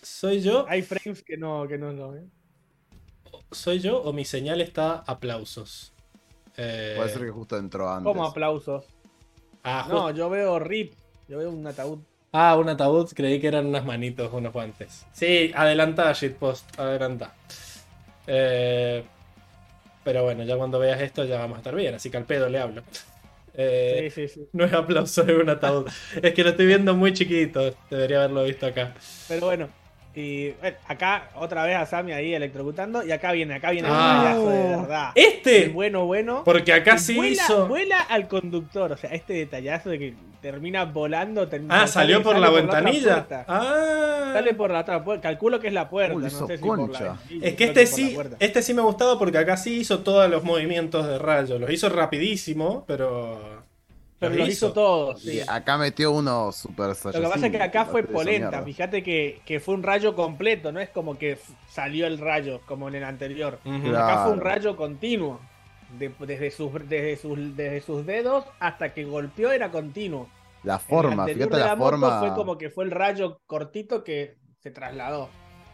[0.00, 0.66] ¿Soy yo?
[0.68, 2.30] Hay frames que no, que no lo ven.
[3.50, 5.92] ¿Soy yo o mi señal está aplausos?
[6.56, 8.04] Eh, Puede ser que justo entró antes.
[8.04, 8.84] Como aplausos.
[9.64, 10.94] ah, No, yo veo RIP.
[11.28, 11.98] Yo veo un ataúd.
[12.32, 15.06] Ah, un ataúd, creí que eran unas manitos, unos guantes.
[15.12, 17.32] Sí, adelanta, shitpost, adelanta.
[18.26, 19.04] Eh,
[20.04, 22.48] pero bueno, ya cuando veas esto ya vamos a estar bien, así que al pedo
[22.48, 22.82] le hablo.
[23.54, 24.48] Eh, Sí, sí, sí.
[24.52, 25.86] No es aplauso, es un ataúd.
[26.22, 28.94] es que lo estoy viendo muy chiquito, debería haberlo visto acá.
[29.28, 29.81] Pero bueno.
[30.14, 33.02] Y bueno, acá otra vez a Sammy ahí electrocutando.
[33.04, 34.16] Y acá viene, acá viene Ah.
[34.16, 35.10] el payaso de verdad.
[35.14, 36.42] Este, El bueno, bueno.
[36.44, 37.66] porque acá sí vuela, hizo...
[37.66, 38.92] vuela al conductor.
[38.92, 41.48] O sea, este detallazo de que termina volando.
[41.48, 43.14] term- Ah, sale- salió por sale la ventanilla.
[43.26, 43.44] puerta.
[43.48, 44.30] Ah.
[44.34, 45.22] Sale por la otra puerta.
[45.22, 46.14] Calculo que es la puerta.
[46.16, 49.18] Uy, no sé si por la Es que este la sí, este sí me gustaba
[49.18, 51.58] porque acá sí hizo todos los movimientos de rayo.
[51.58, 53.51] Los hizo rapidísimo, pero.
[54.22, 55.14] Pero lo hizo todo.
[55.18, 55.40] Y sí.
[55.46, 58.62] acá metió uno super Lo que pasa es que acá fue polenta.
[58.62, 60.70] Fíjate que, que fue un rayo completo.
[60.70, 63.58] No es como que salió el rayo como en el anterior.
[63.62, 63.98] Claro.
[63.98, 65.40] Acá fue un rayo continuo.
[65.98, 70.26] De- desde, sus, desde, sus, desde sus dedos hasta que golpeó era continuo.
[70.62, 72.20] La el forma, fíjate de la moto forma.
[72.20, 75.28] Fue como que fue el rayo cortito que se trasladó.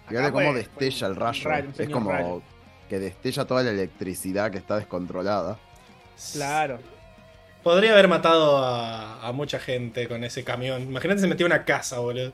[0.08, 1.50] Fíjate cómo destella el rayo.
[1.78, 2.42] es como rayo.
[2.88, 5.58] que destella toda la electricidad que está descontrolada.
[6.32, 6.78] Claro.
[7.62, 10.82] Podría haber matado a, a mucha gente con ese camión.
[10.82, 12.32] Imagínate se metió en una casa, boludo.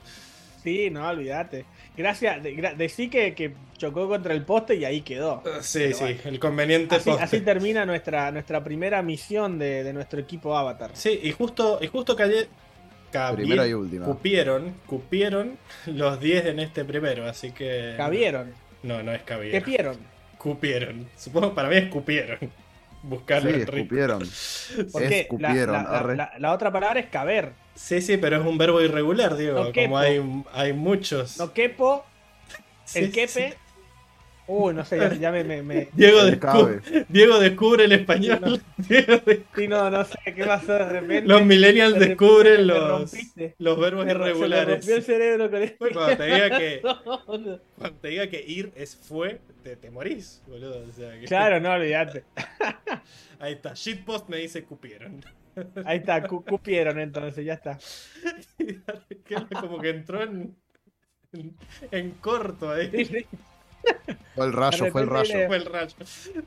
[0.63, 1.65] Sí, no, olvídate.
[1.97, 2.41] Gracias.
[2.43, 5.43] de- gra- Decí que, que chocó contra el poste y ahí quedó.
[5.61, 6.19] Sí, Pero sí, bueno.
[6.25, 7.23] el conveniente Así, poste.
[7.23, 10.91] así termina nuestra, nuestra primera misión de, de nuestro equipo Avatar.
[10.93, 12.47] Sí, y justo, y justo calle.
[13.11, 14.05] cabi- Primera y última.
[14.05, 17.93] Cupieron, cupieron los 10 en este primero, así que.
[17.97, 18.53] Cabieron.
[18.83, 19.63] No, no es ¿Qué cabieron.
[19.63, 19.97] pieron?
[20.37, 21.07] Cupieron.
[21.17, 22.37] Supongo para mí es cupieron.
[23.07, 23.75] Buscarlo Sí, ritmo.
[23.77, 24.19] escupieron.
[24.91, 27.51] Porque la, Escupieron, la- la- la- la otra palabra es caber.
[27.75, 29.65] Sí, sí, pero es un verbo irregular, Diego.
[29.65, 30.21] No como hay,
[30.53, 31.37] hay muchos.
[31.37, 32.05] No quepo,
[32.85, 33.11] Sí, el sí.
[33.11, 33.57] quepe.
[34.47, 37.05] Uy, no sé, ya, ya me, me, me- Diego, El descu- cabe.
[37.09, 38.61] Diego descubre el español.
[38.77, 39.19] Diego
[39.55, 41.27] Sí, no, no sé qué pasó de repente.
[41.27, 43.11] Los millennials de repente descubren los,
[43.57, 44.67] los verbos se irregulares.
[44.77, 45.77] rompió el cerebro con esto.
[45.79, 46.81] Fue cuando te diga que
[47.25, 47.59] cuando
[48.01, 50.85] te diga que ir es fue, te, te morís, boludo.
[50.87, 52.23] O sea, que- Claro, no, olvídate.
[53.39, 53.73] Ahí está.
[53.73, 55.23] Shitpost me dice cupieron.
[55.85, 57.79] Ahí está, cu- cupieron entonces, ya está.
[59.59, 60.55] Como que entró en,
[61.33, 61.55] en,
[61.91, 62.89] en corto ahí.
[62.91, 63.25] Sí, sí,
[64.35, 65.47] Fue el rayo, fue el rayo.
[65.47, 65.95] Fue el rayo.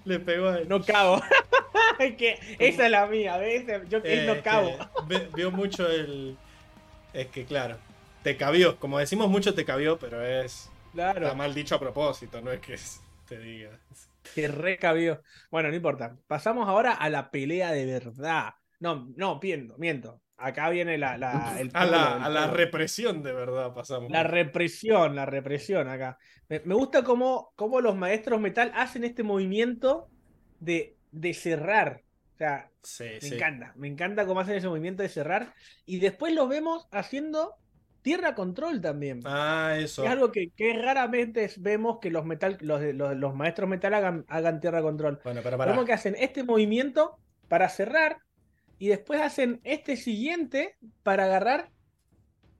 [0.04, 0.68] Le pegó a él.
[0.68, 1.22] No cabo.
[1.98, 3.64] Es que esa es la mía, ¿ves?
[3.88, 4.70] Yo que Eh, no cabo.
[5.08, 6.36] ve- vio mucho el.
[7.12, 7.76] Es que claro.
[8.22, 8.78] Te cabió.
[8.78, 10.70] Como decimos mucho te cabió, pero es.
[10.94, 12.76] Está Claro, mal dicho a propósito, no es que
[13.28, 13.70] te diga.
[14.34, 15.22] que recabió.
[15.50, 16.16] Bueno, no importa.
[16.26, 18.54] Pasamos ahora a la pelea de verdad.
[18.80, 20.20] No, no, miento, miento.
[20.38, 24.10] Acá viene la, la, el A la, a la represión de verdad pasamos.
[24.10, 26.18] La represión, la represión acá.
[26.48, 30.08] Me, me gusta cómo, cómo los maestros metal hacen este movimiento
[30.60, 32.02] de, de cerrar.
[32.34, 33.34] O sea, Sí, me sí.
[33.34, 33.72] encanta.
[33.76, 35.54] Me encanta cómo hacen ese movimiento de cerrar.
[35.84, 37.56] Y después los vemos haciendo
[38.02, 39.20] tierra control también.
[39.24, 40.04] Ah, eso.
[40.04, 44.24] Es algo que, que raramente vemos que los, metal, los, los, los maestros metal hagan,
[44.28, 45.20] hagan tierra control.
[45.24, 45.72] Bueno, pero para.
[45.72, 47.18] Vemos que hacen este movimiento
[47.48, 48.18] para cerrar
[48.78, 51.70] y después hacen este siguiente para agarrar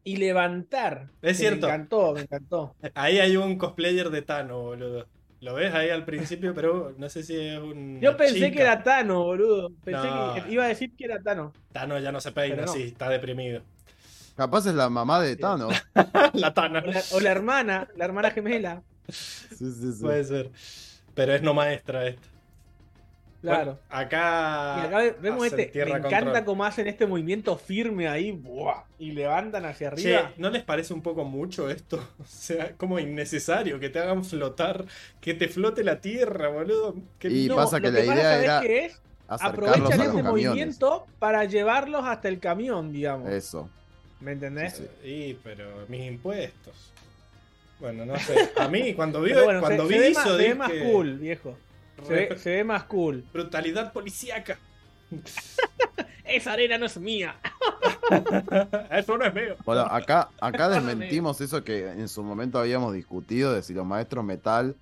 [0.05, 1.10] y levantar.
[1.22, 1.66] Es Que cierto.
[1.66, 2.74] Me encantó, me encantó.
[2.94, 5.06] Ahí hay un cosplayer de Tano, boludo.
[5.40, 8.00] Lo ves ahí al principio, pero no sé si es un.
[8.00, 9.70] Yo pensé que era Tano, boludo.
[9.84, 10.34] Pensé No.
[10.34, 11.52] que iba a decir que era Tano.
[11.70, 12.72] Tano ya no se peina, no.
[12.72, 13.62] sí, está deprimido.
[14.34, 15.68] Capaz es la mamá de Tano.
[16.34, 16.80] la Tana.
[16.80, 18.82] O la, o la hermana, la hermana gemela.
[19.08, 20.02] Sí, sí, sí.
[20.02, 20.50] Puede ser.
[21.14, 22.26] Pero es no maestra esta.
[23.41, 23.65] Claro.
[23.65, 24.81] Bueno, acá.
[24.83, 25.70] y acá ve- vemos este.
[25.84, 28.33] Me encanta cómo hacen este movimiento firme ahí.
[28.33, 28.83] ¡buah!
[28.99, 30.33] Y levantan hacia Che, arriba.
[30.39, 31.99] ¿no les parece un poco mucho esto?
[32.20, 34.84] O sea, como innecesario que te hagan flotar,
[35.20, 36.97] que te flote la tierra, boludo.
[37.20, 39.00] Que Y No, pasa que lo la idea ¿sabés era es?
[39.28, 40.25] Acercarlos Aprovechan este camiones.
[40.25, 43.31] movimiento para llevarlos hasta el camión, digamos.
[43.31, 43.68] Eso.
[44.20, 44.75] ¿Me entendés?
[44.75, 46.92] Sí, Y, pero mis impuestos.
[47.78, 48.50] Bueno, no sé.
[48.57, 50.55] A mí, cuando vi, bueno, cuando se, vi se ve eso, más, se ve dije,
[50.57, 51.57] más cool, viejo.
[52.07, 53.25] Se ve, se ve más cool.
[53.33, 54.59] Brutalidad policíaca.
[56.25, 57.36] Esa arena no es mía.
[58.91, 59.57] Eso no es mío.
[59.65, 64.25] Bueno, acá, acá desmentimos eso que en su momento habíamos discutido de si los maestros
[64.25, 64.77] metal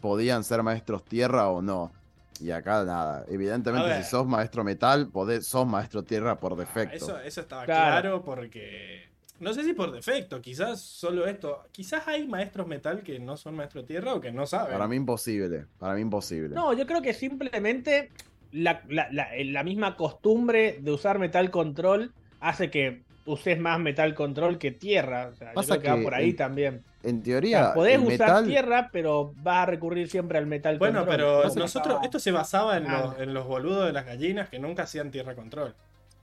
[0.00, 1.92] podían ser maestros tierra o no.
[2.40, 3.26] Y acá nada.
[3.28, 6.96] Evidentemente, si sos maestro metal, podés, sos maestro tierra por Ah, defecto.
[6.96, 8.00] Eso, eso estaba Claro.
[8.00, 8.24] claro.
[8.24, 9.09] porque.
[9.40, 11.64] No sé si por defecto, quizás solo esto.
[11.72, 14.72] Quizás hay maestros metal que no son maestro tierra o que no saben.
[14.74, 15.64] Para mí imposible.
[15.78, 16.54] Para mí imposible.
[16.54, 18.10] No, yo creo que simplemente
[18.52, 24.14] la, la- la- la misma costumbre de usar metal control hace que uses más metal
[24.14, 25.28] control que tierra.
[25.32, 26.82] O sea, yo Pasa creo que, va por ahí en- también.
[27.02, 28.46] En O teoría, sea, podés el usar metal.
[28.46, 31.16] tierra, pero vas a recurrir siempre al metal Bueno, control.
[31.16, 34.04] pero Pasa que nosotros, estaba- esto se basaba en, los, en los boludos de las
[34.04, 35.74] gallinas que nunca hacían tierra control.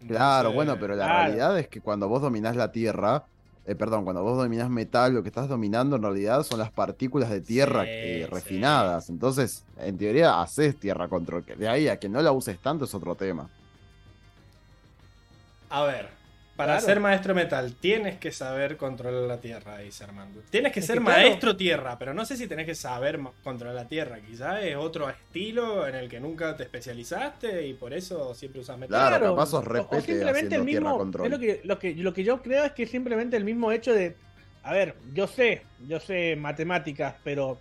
[0.06, 1.24] Claro, bueno, pero la Claro.
[1.24, 3.26] realidad es que cuando vos dominás la tierra,
[3.66, 7.30] eh, perdón, cuando vos dominás metal, lo que estás dominando en realidad son las partículas
[7.30, 8.30] de tierra Sí, eh, sí.
[8.30, 9.10] refinadas.
[9.10, 11.44] Entonces, en teoría, haces tierra control.
[11.46, 13.52] De ahí a que no la uses tanto es otro tema.
[15.70, 16.17] A ver,
[16.58, 16.86] para Claro.
[16.88, 20.42] ser maestro metal tienes que saber controlar la tierra, dice Armando.
[20.50, 21.22] Tienes que Es ser que claro.
[21.22, 24.18] maestro tierra, pero no sé si tenés que saber controlar la tierra.
[24.20, 28.78] Quizás es otro estilo en el que nunca te especializaste y por eso siempre usas
[28.78, 29.10] metal.
[29.10, 30.98] Claro, capaz sos o- simplemente el mismo.
[30.98, 31.26] control.
[31.28, 33.94] es lo, que, lo, que, lo que yo creo es que simplemente el mismo hecho
[33.94, 34.16] de.
[34.64, 37.60] A ver, yo sé, yo sé matemáticas, pero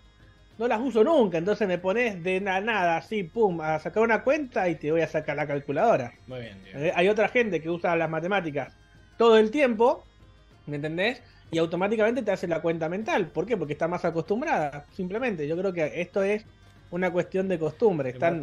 [0.59, 1.37] no las uso nunca.
[1.39, 5.03] Entonces me pones de na- nada, así, pum, a sacar una cuenta y te voy
[5.03, 6.15] a sacar la calculadora.
[6.27, 6.79] Muy bien, Diego.
[6.81, 8.73] Eh, Hay otra gente que usa las matemáticas
[9.19, 10.05] todo el tiempo,
[10.67, 11.23] ¿me entendés?
[11.51, 13.29] Y automáticamente te hace la cuenta mental.
[13.29, 13.57] ¿Por qué?
[13.57, 14.85] Porque está más acostumbrada.
[14.95, 16.45] Simplemente, yo creo que esto es
[16.91, 18.11] una cuestión de costumbre.
[18.11, 18.43] Están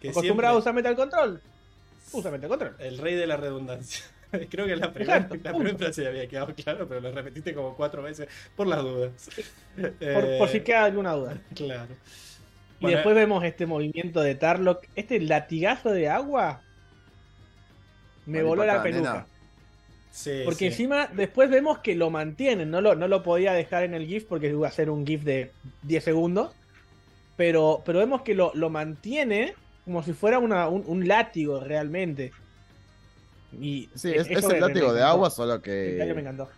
[0.00, 1.40] que acostumbrados a siempre- usar Metal Control.
[2.12, 2.74] Usa Metal Control.
[2.78, 4.04] El rey de la redundancia.
[4.50, 5.58] Creo que la primera, Exacto, la punto.
[5.58, 9.10] primera frase había quedado claro, pero lo repetiste como cuatro veces por las dudas.
[9.76, 11.36] Por, Eh, por si queda alguna duda.
[11.54, 11.92] Claro.
[12.78, 14.86] Y Bueno, después vemos este movimiento de Tarlock.
[14.96, 16.62] Este latigazo de agua.
[18.26, 19.26] Me voló la peluca.
[20.12, 20.66] Sí, Porque sí.
[20.66, 22.70] encima después vemos que lo mantienen.
[22.70, 25.22] No lo, no lo podía dejar en el GIF porque iba a ser un GIF
[25.24, 26.52] de 10 segundos.
[27.36, 32.32] Pero, pero vemos que lo, lo mantiene como si fuera una- un, un látigo realmente.
[33.58, 36.20] Y Sí, es, eso es el me látigo de agua, solo El detalle me que.
[36.20, 36.48] encantó.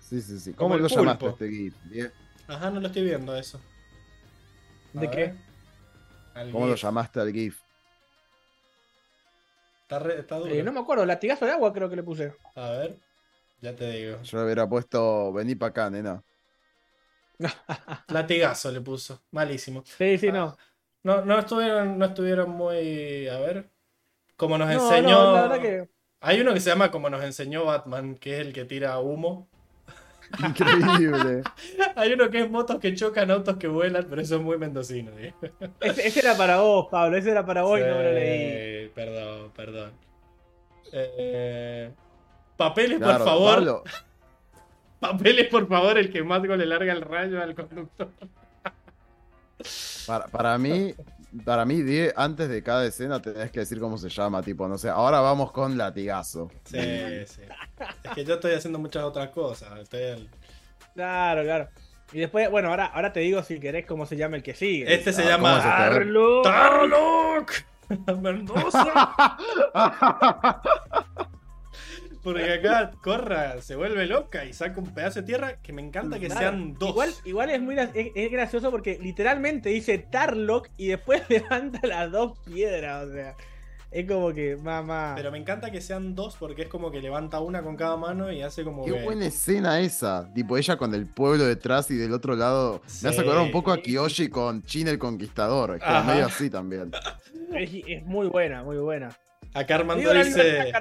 [0.00, 0.52] Sí, sí, sí.
[0.54, 1.44] ¿Cómo lo llamaste pulpo.
[1.44, 1.74] este GIF?
[1.84, 2.12] Bien.
[2.48, 3.60] Ajá, no lo estoy viendo eso.
[4.94, 5.16] A ¿De ver.
[5.16, 5.34] qué?
[6.34, 7.58] Al ¿Cómo lo llamaste al GIF?
[9.88, 10.52] Está, re- está duro.
[10.54, 12.34] Eh, no me acuerdo, latigazo de agua creo que le puse.
[12.56, 12.98] A ver,
[13.62, 14.20] ya te digo.
[14.22, 15.32] Yo le hubiera puesto.
[15.32, 16.22] Vení para acá, nena.
[18.08, 19.22] Latigazo le puso.
[19.30, 19.82] Malísimo.
[19.86, 20.56] Sí, sí, no.
[21.04, 23.28] No, no estuvieron, no estuvieron muy.
[23.28, 23.70] A ver.
[24.36, 25.24] Como nos No, enseñó.
[25.24, 25.88] no, la verdad que.
[26.20, 29.48] Hay uno que se llama Como nos enseñó Batman, que es el que tira humo.
[30.38, 31.42] Increíble.
[31.96, 35.10] Hay uno que es motos que chocan, autos que vuelan, pero eso es muy mendocino.
[35.18, 35.34] ¿eh?
[35.80, 37.16] Ese, ese era para vos, Pablo.
[37.16, 38.84] Ese era para vos y no me lo leí.
[38.84, 39.92] Sí, Perdón, perdón.
[40.92, 41.90] Eh,
[42.56, 43.54] papeles, Claro, por favor.
[43.54, 43.84] Pablo,
[45.00, 48.10] Papeles, por favor, el que más le larga el rayo al conductor.
[50.06, 50.94] para, para mí,
[51.44, 54.78] para mí, Die, antes de cada escena tenés que decir cómo se llama, tipo, no
[54.78, 56.50] sé, ahora vamos con latigazo.
[56.64, 56.78] Sí,
[57.26, 57.42] sí.
[58.04, 59.78] Es que yo estoy haciendo muchas otras cosas.
[59.80, 60.30] Estoy al-
[60.94, 61.68] Claro, claro.
[62.12, 64.92] Y después, bueno, ahora, ahora te digo si querés cómo se llama el que sigue.
[64.92, 65.60] Este se Ah, llama.
[65.62, 66.42] Carlos.
[66.42, 67.52] Tarlock
[68.20, 69.06] Mendoza.
[72.32, 76.18] Porque acá Corra se vuelve loca y saca un pedazo de tierra que me encanta
[76.18, 76.40] que Claro.
[76.40, 76.90] sean dos.
[76.90, 82.10] Igual, igual es muy es, es gracioso porque literalmente dice Tarlock y después levanta las
[82.12, 83.06] dos piedras.
[83.06, 83.34] O sea,
[83.90, 85.14] es como que, mamá.
[85.16, 88.30] Pero me encanta que sean dos porque es como que levanta una con cada mano
[88.30, 89.02] y hace como Qué que...
[89.02, 90.30] buena escena esa.
[90.34, 92.82] Tipo, ella con el pueblo detrás y del otro lado.
[93.02, 95.76] Me hace acordar un poco a Kiyoshi con Chin el Conquistador.
[95.76, 96.90] Es como medio así también.
[97.54, 99.08] Es, es muy buena, muy buena.
[99.58, 100.72] Acá Armando dice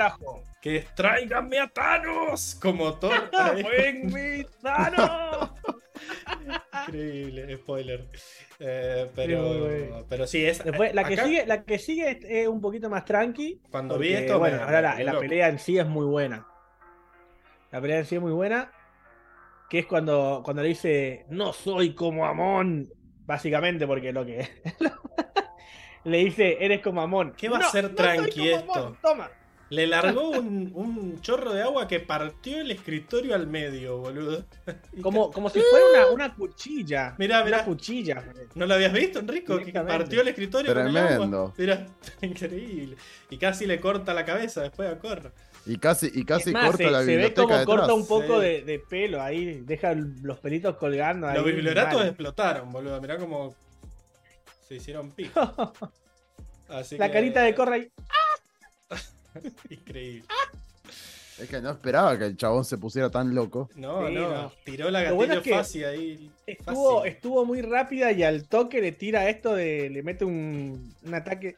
[0.61, 3.29] que tráiganme a Thanos como Thor.
[3.33, 3.63] Ahí.
[3.63, 5.51] ¡Buen mi Thanos!
[6.87, 8.07] Increíble, spoiler.
[8.59, 10.63] Eh, pero, pero sí, es.
[10.63, 13.61] Después, la que sigue, la que sigue es, es un poquito más tranqui.
[13.71, 14.39] Cuando vi esto.
[14.39, 16.45] bueno, me- ahora la, la pelea en sí es muy buena.
[17.71, 18.71] La pelea en sí es muy buena.
[19.69, 22.87] Que es cuando, cuando le dice, no soy como Amon.
[23.25, 24.47] Básicamente, porque lo que.
[26.03, 27.33] le dice, eres como Amon.
[27.37, 29.29] ¿Qué va a "No, ser no tranqui como esto?" Toma.
[29.69, 34.45] Le largó un, un chorro de agua que partió el escritorio al medio, boludo.
[35.01, 37.15] Como, como si fuera una, una cuchilla.
[37.17, 37.57] Mirá, mirá.
[37.57, 38.23] Una cuchilla.
[38.55, 39.57] ¿No lo habías visto, Enrico?
[39.59, 41.09] Que partió el escritorio con el agua.
[41.09, 41.53] Tremendo.
[41.57, 41.85] Mira,
[42.21, 42.95] increíble.
[43.29, 45.31] Y casi le corta la cabeza después a Corra.
[45.65, 47.65] Y casi, y casi más, corta se, la se ve biblioteca como detrás.
[47.77, 48.47] corta un poco Sí.
[48.47, 49.61] de, de pelo ahí.
[49.65, 51.35] Deja los pelitos colgando ahí.
[51.35, 52.07] Los biblioratos mal.
[52.07, 53.01] explotaron, boludo.
[53.01, 53.53] Mirá cómo
[54.67, 55.73] se hicieron pico.
[56.69, 57.91] Así La que- carita de Corra ahí.
[59.69, 60.25] Increíble.
[61.39, 63.69] Es que no esperaba que el chabón se pusiera tan loco.
[63.75, 64.51] No, Sí, no, no.
[64.65, 66.31] Tiró la Lo gatillo bueno es que fácil ahí.
[66.47, 67.11] Estuvo, fácil.
[67.13, 69.89] estuvo muy rápida y al toque le tira esto de.
[69.91, 71.57] Le mete un, un ataque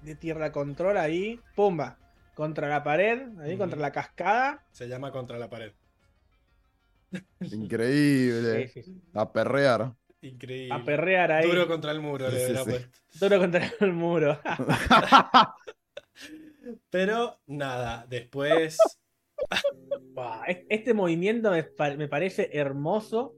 [0.00, 1.38] de tierra control ahí.
[1.54, 1.98] Pumba.
[2.34, 3.58] Contra la pared, ahí Mm.
[3.58, 4.64] contra la cascada.
[4.72, 5.72] Se llama contra la pared.
[7.40, 8.68] Increíble.
[8.68, 9.02] Sí, sí, sí.
[9.14, 9.92] A perrear.
[10.22, 10.74] Increíble.
[10.74, 11.48] A perrear ahí.
[11.48, 12.70] Duro contra el muro, Sí, le sí, hubiera sí.
[12.70, 12.98] puesto.
[13.20, 14.40] Duro contra el muro.
[16.90, 18.78] Pero nada, después.
[20.68, 23.36] Este movimiento me, pa- me parece hermoso.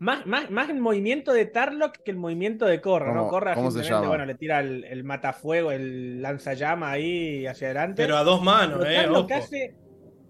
[0.00, 3.20] Más, más, más el movimiento de Tarlock que el movimiento de Corra, ¿no?
[3.20, 4.08] ¿Cómo- Corra cómo se simplemente, llama?
[4.08, 8.02] bueno, le tira el, el matafuego, el lanzallama ahí hacia adelante.
[8.02, 9.08] Pero a dos manos, Pero eh.
[9.18, 9.26] Ojo.
[9.34, 9.74] hace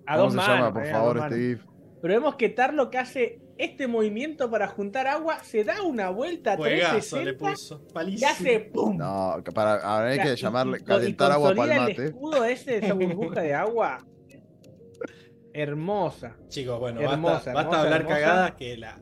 [0.06, 0.56] a ¿Cómo dos se manos.
[0.56, 1.38] llama, por eh, a favor, dos manos.
[1.38, 1.60] Steve?
[2.00, 6.56] Pero vemos que Tarlock hace este movimiento para juntar agua, se da una vuelta a
[6.56, 7.82] Juegazo le 360 puso.
[8.08, 8.96] y hace ¡pum!
[8.96, 11.92] No, que para, ahora hay Y- que llamarle, y- calentar y agua para el mate.
[11.96, 13.98] el escudo ese, esa burbuja de agua.
[15.52, 16.36] Hermosa.
[16.48, 18.20] Chicos, bueno, Hermosa, basta, basta hermosa, hablar hermosa.
[18.20, 18.98] cagadas que la.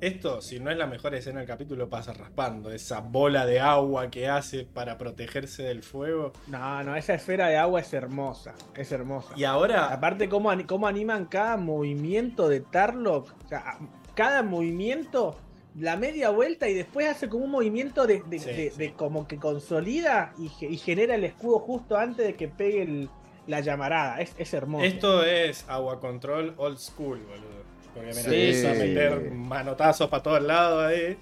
[0.00, 2.70] Esto, si no es la mejor escena del capítulo, pasa raspando.
[2.70, 6.32] Esa bola de agua que hace para protegerse del fuego.
[6.48, 8.54] No, no, esa esfera de agua es hermosa.
[8.74, 9.32] Es hermosa.
[9.36, 13.32] Y ahora, Aparte, cómo, cómo animan cada movimiento de Tarlock.
[13.44, 13.78] O sea,
[14.14, 15.38] cada movimiento,
[15.78, 18.78] la media vuelta y después hace como un movimiento de, de- Sí, de- sí.
[18.78, 22.82] de como que consolida y, ge- y genera el escudo justo antes de que pegue
[22.82, 23.10] el-
[23.46, 24.20] la llamarada.
[24.20, 24.84] Es, es hermoso.
[24.84, 27.64] esto es agua control old school, boludo.
[27.96, 28.28] Porque mira, Sí.
[28.28, 31.16] empieza a meter manotazos para todos lados ahí.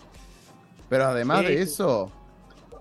[0.88, 2.10] Pero además Sí, de eso,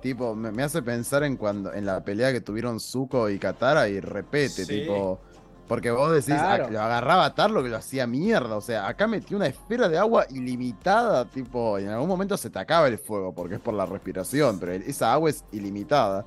[0.02, 3.88] tipo, me, me hace pensar en cuando en la pelea que tuvieron Zuko y Katara
[3.88, 4.82] y repete, Sí.
[4.82, 5.20] tipo.
[5.68, 6.70] Porque vos decís, Claro.
[6.70, 8.58] lo agarraba a Tarlo que lo hacía mierda.
[8.58, 12.50] O sea, acá metió una esfera de agua ilimitada, tipo, y en algún momento se
[12.50, 16.26] te acaba el fuego porque es por la respiración, pero esa agua es ilimitada.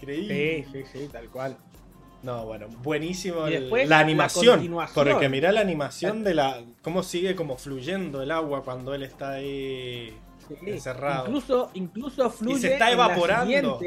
[0.00, 0.66] Increíble.
[0.72, 1.56] Sí, sí, sí, tal cual.
[2.22, 4.56] No, bueno, buenísimo Y el- después, la la animación.
[4.56, 5.06] continuación.
[5.06, 6.62] porque mirá la animación de la.
[6.82, 10.12] cómo sigue como fluyendo el agua cuando él está ahí
[10.48, 10.54] Sí.
[10.66, 11.26] encerrado.
[11.26, 12.58] Incluso, incluso fluye.
[12.58, 13.78] se está la evaporando.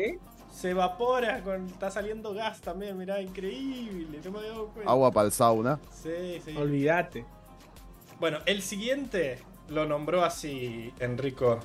[0.51, 4.19] Se evapora, con, está saliendo gas también, mirá, increíble.
[4.25, 4.91] No me había dado cuenta.
[4.91, 5.80] Agua para el sauna.
[5.91, 6.56] Sí, sí.
[6.58, 7.24] Olvídate.
[8.19, 11.59] Bueno, el siguiente lo nombró así Enrico.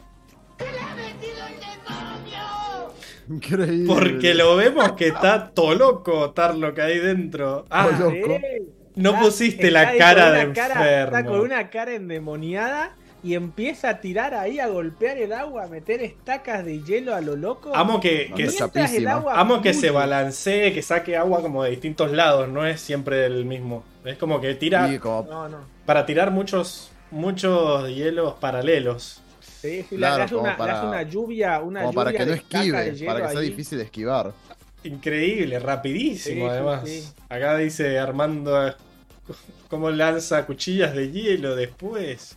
[3.29, 3.87] Increíble.
[3.87, 7.65] Porque lo vemos que está todo loco Tarlo que hay dentro.
[7.71, 8.39] Ah, loco.
[8.97, 11.17] no Está- pusiste está la ahí cara de cara- enfermo.
[11.17, 15.67] Está con una cara endemoniada y empieza a tirar ahí, a golpear el agua, a
[15.69, 17.75] meter estacas de hielo a lo loco.
[17.75, 22.13] Amo que, que, el agua amo que se balancee, que saque agua como de distintos
[22.13, 23.83] lados, no es siempre del mismo.
[24.05, 25.59] Es como que tira No, no.
[25.87, 29.23] para tirar muchos muchos hielos paralelos.
[29.69, 32.25] Sí, Claro, le, hace como una, le para- hace una lluvia, una como para lluvia
[32.25, 32.73] que no esquive,
[33.07, 33.49] para que sea ahí.
[33.51, 34.33] difícil de esquivar.
[34.85, 36.83] Increíble, rapidísimo Sí, además.
[36.85, 37.05] sí.
[37.29, 38.75] Acá dice Armando
[39.69, 42.37] cómo lanza cuchillas de hielo después.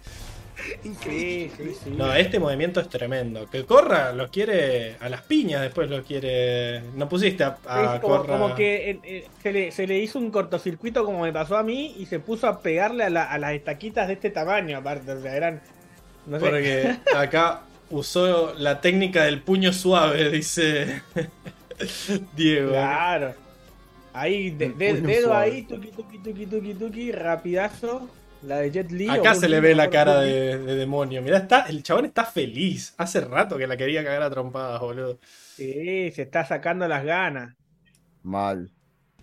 [1.04, 1.90] Sí, sí, sí.
[1.96, 3.48] No, este movimiento es tremendo.
[3.48, 6.82] Que corra, lo quiere a las piñas, después lo quiere.
[6.96, 8.34] No pusiste a, a Sí, como, Corra.
[8.40, 11.64] como que eh, eh, se, le, se le hizo un cortocircuito como me pasó a
[11.64, 15.12] mí y se puso a pegarle a, la- a las estaquitas de este tamaño aparte.
[15.12, 15.62] O sea, eran...
[16.28, 16.46] No sé.
[16.46, 21.02] Porque acá usó la técnica del puño suave, dice
[22.36, 22.70] Diego.
[22.72, 23.34] Claro.
[24.14, 25.46] Ahí, de- de- dedo suave.
[25.46, 28.10] ahí, tuki, tuki, tuki, tuki, tuki, rapidazo.
[28.44, 29.10] La de Jet Li.
[29.10, 31.22] Acá se le ve la cara de, de demonio.
[31.24, 32.94] Mirá, está, el chabón está feliz.
[32.98, 35.20] Hace rato que la quería cagar a trompadas, boludo.
[35.56, 37.56] Sí, se está sacando las ganas.
[38.22, 38.70] Mal.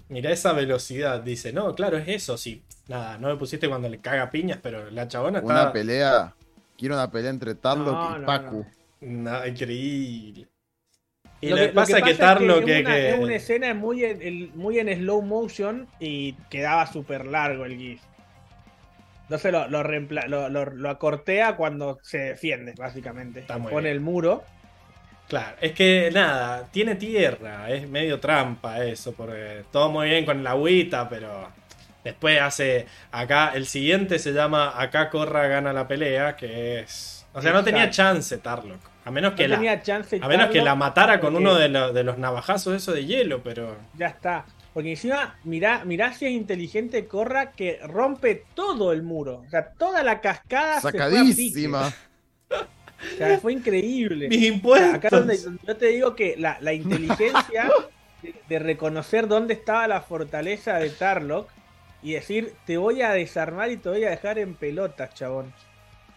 [0.08, 1.20] Mirá esa velocidad.
[1.22, 2.62] Dice, no, claro, es eso, sí.
[2.88, 5.52] Nada, no me pusiste cuando le caga piñas, pero la chabona está.
[5.52, 6.34] Una pelea.
[6.76, 8.66] Quiero una pelea entre Tarlock No, y no, Pacu.
[9.00, 10.48] No, increíble.
[11.40, 12.80] Y Lo lo que, pasa es que Tarlo es que.
[12.80, 17.26] una, que- es una escena muy en, el- muy en slow motion y quedaba súper
[17.26, 18.00] largo el GIF.
[19.22, 23.40] Entonces lo, lo, reempla- lo, lo- lo acortea cuando se defiende, básicamente.
[23.40, 23.96] Está muy Pone bien.
[23.96, 24.44] el muro.
[25.28, 30.44] Claro, es que nada, tiene tierra, es medio trampa eso, porque todo muy bien con
[30.44, 31.48] la agüita, pero
[32.04, 37.26] después hace acá, el siguiente se llama Acá Corra gana la pelea, que es...
[37.32, 40.50] O sea, no tenía chance Tarlock, a menos que, No la, tenía chance a menos
[40.50, 43.76] que la matara con uno de, los- de los navajazos eso de hielo, pero...
[43.98, 44.44] Ya está.
[44.72, 49.44] Porque encima, mirá, mirá si es inteligente Corra que rompe todo el muro.
[49.46, 50.92] O sea, toda la cascada se fue a.
[51.10, 51.92] Sacadísima.
[53.14, 54.28] O sea, fue increíble.
[54.28, 54.94] Mis O sea, impuestos.
[54.94, 57.70] acá donde, donde yo te digo que la, la inteligencia
[58.22, 61.50] de, de reconocer dónde estaba la fortaleza de Tarlock
[62.04, 65.54] y decir, te voy a desarmar y te voy a dejar en pelotas, chabón.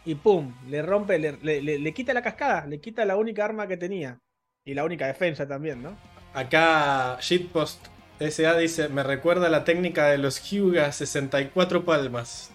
[0.05, 3.45] Y pum, le rompe, le, le- le- le quita la cascada, le quita la única
[3.45, 4.21] arma que tenía.
[4.65, 6.03] Y la única defensa también, ¿no?
[6.33, 7.87] Acá Shitpost
[8.19, 12.51] SA dice, me recuerda la técnica de los Hyuga 64 palmas.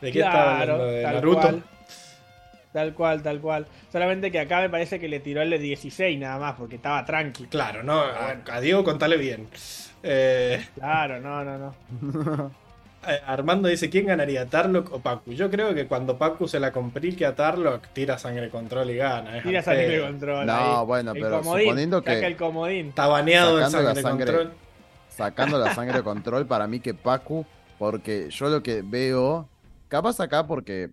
[0.00, 0.86] ¿De qué hablando?
[0.86, 1.48] ¿De tal Naruto?
[1.48, 1.64] cual.
[2.72, 3.68] Tal cual, tal cual.
[3.92, 7.04] Solamente que acá me parece que le tiró el de 16 nada más, porque estaba
[7.04, 7.46] tranqui.
[7.50, 9.48] Claro, no, a, a Diego contale bien.
[10.02, 11.74] Eh, Claro, no, no, no.
[13.08, 15.32] eh, Armando dice, ¿quién ganaría, Tarlock o Pacu?
[15.32, 19.42] Yo creo que cuando Pacu se la complique a Tarlock, tira sangre control y gana.
[19.42, 20.46] Tira sangre control.
[20.46, 20.86] No, ahí.
[20.86, 22.88] bueno, El pero comodín, suponiendo que- saca el comodín.
[22.88, 24.26] Está baneado en Sacando la sangre, sangre.
[24.26, 24.52] control.
[25.10, 27.44] Sacando la sangre control para mí que Pacu,
[27.78, 29.48] porque yo lo que veo,
[29.88, 30.90] capaz acá porque,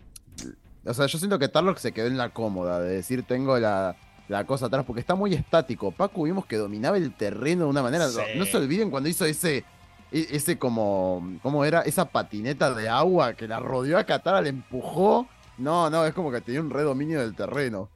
[0.86, 3.96] o sea, yo siento que Tarlock se quedó en la cómoda de decir tengo la,
[4.28, 5.92] la cosa atrás, porque está muy estático.
[5.92, 8.18] Pacu vimos que dominaba el terreno de una manera, Sí.
[8.36, 9.64] no, no se olviden cuando hizo ese,
[10.12, 11.82] e- ese como, ¿cómo era?
[11.82, 15.28] Esa patineta de agua que la rodeó a Katara, le empujó.
[15.58, 17.90] No, no, es como que tenía un redominio del terreno.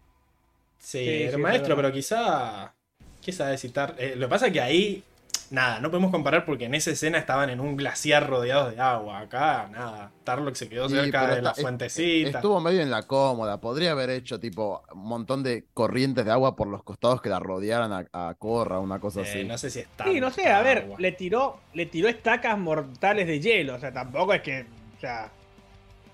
[0.80, 2.74] Sí, Sí, el sí, maestro, pero quizá...
[3.19, 3.95] Quizá citar...
[3.98, 5.03] eh, lo que pasa es que ahí...
[5.51, 9.19] Nada, no podemos comparar porque en esa escena estaban en un glaciar rodeados de agua.
[9.19, 10.11] Acá, nada.
[10.23, 12.37] Tarlock se quedó Sí, cerca de la fuentecita.
[12.37, 13.59] Estuvo medio en la cómoda.
[13.59, 17.39] Podría haber hecho tipo un montón de corrientes de agua por los costados que la
[17.39, 19.43] rodearan a, a Corra, una cosa Eh, así.
[19.43, 20.03] no sé si está.
[20.05, 23.75] Sí, no sé, a ver, le tiró, le tiró estacas mortales de hielo.
[23.75, 24.67] O sea, tampoco es que.
[24.97, 25.31] O sea.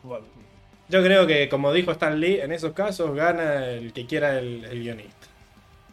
[0.03, 0.25] bueno,
[0.87, 4.63] Yo creo que, como dijo Stan Lee, en esos casos gana el que quiera el,
[4.65, 5.24] el guionista.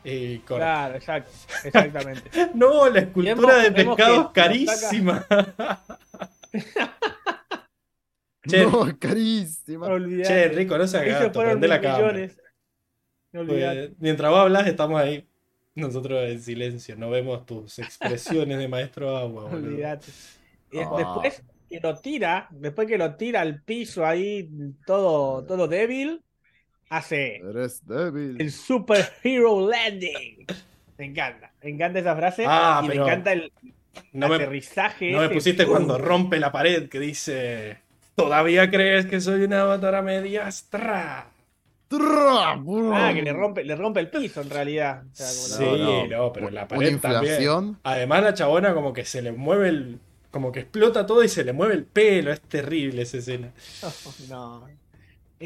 [0.05, 0.39] Y.
[0.40, 2.31] Claro, exactamente.
[2.55, 5.26] No, la escultura de pescado es carísima.
[8.47, 9.86] che, No, es carísima.
[9.86, 10.28] Olvidate.
[10.28, 12.28] che, Rico, no seas gato, prende la cámara.
[13.32, 13.47] No.
[13.47, 15.26] Pues, mientras vos hablas, estamos ahí.
[15.74, 19.44] Nosotros en silencio, no vemos tus expresiones de maestro agua.
[19.44, 20.12] Olvídate.
[20.70, 20.90] Y Ah.
[20.98, 24.50] Después que lo tira, después que lo tira al piso ahí,
[24.86, 26.22] todo, todo débil,
[26.96, 28.36] hace Eres débil.
[28.40, 30.46] el Super Hero Landing.
[30.98, 32.44] Me encanta, me encanta esa frase.
[32.46, 33.52] Ah, y pero me encanta el
[34.12, 35.10] No me, aterrizaje.
[35.10, 35.68] no me pusiste ¡Uh!
[35.68, 37.78] cuando rompe la pared que dice:
[38.14, 41.26] ¿Todavía crees que soy una avatar a mediastra?
[41.90, 42.62] Tra-
[42.94, 45.02] Ah, que le rompe, le rompe el piso en realidad.
[45.12, 46.32] O sea, como la- Sí, No, no, no.
[46.32, 47.32] pero la pared también.
[47.34, 47.78] inflación.
[47.82, 49.98] Además, la chabona como que se le mueve el.
[50.30, 52.32] Como que explota todo y se le mueve el pelo.
[52.32, 53.52] Es terrible esa escena.
[54.30, 54.74] No, es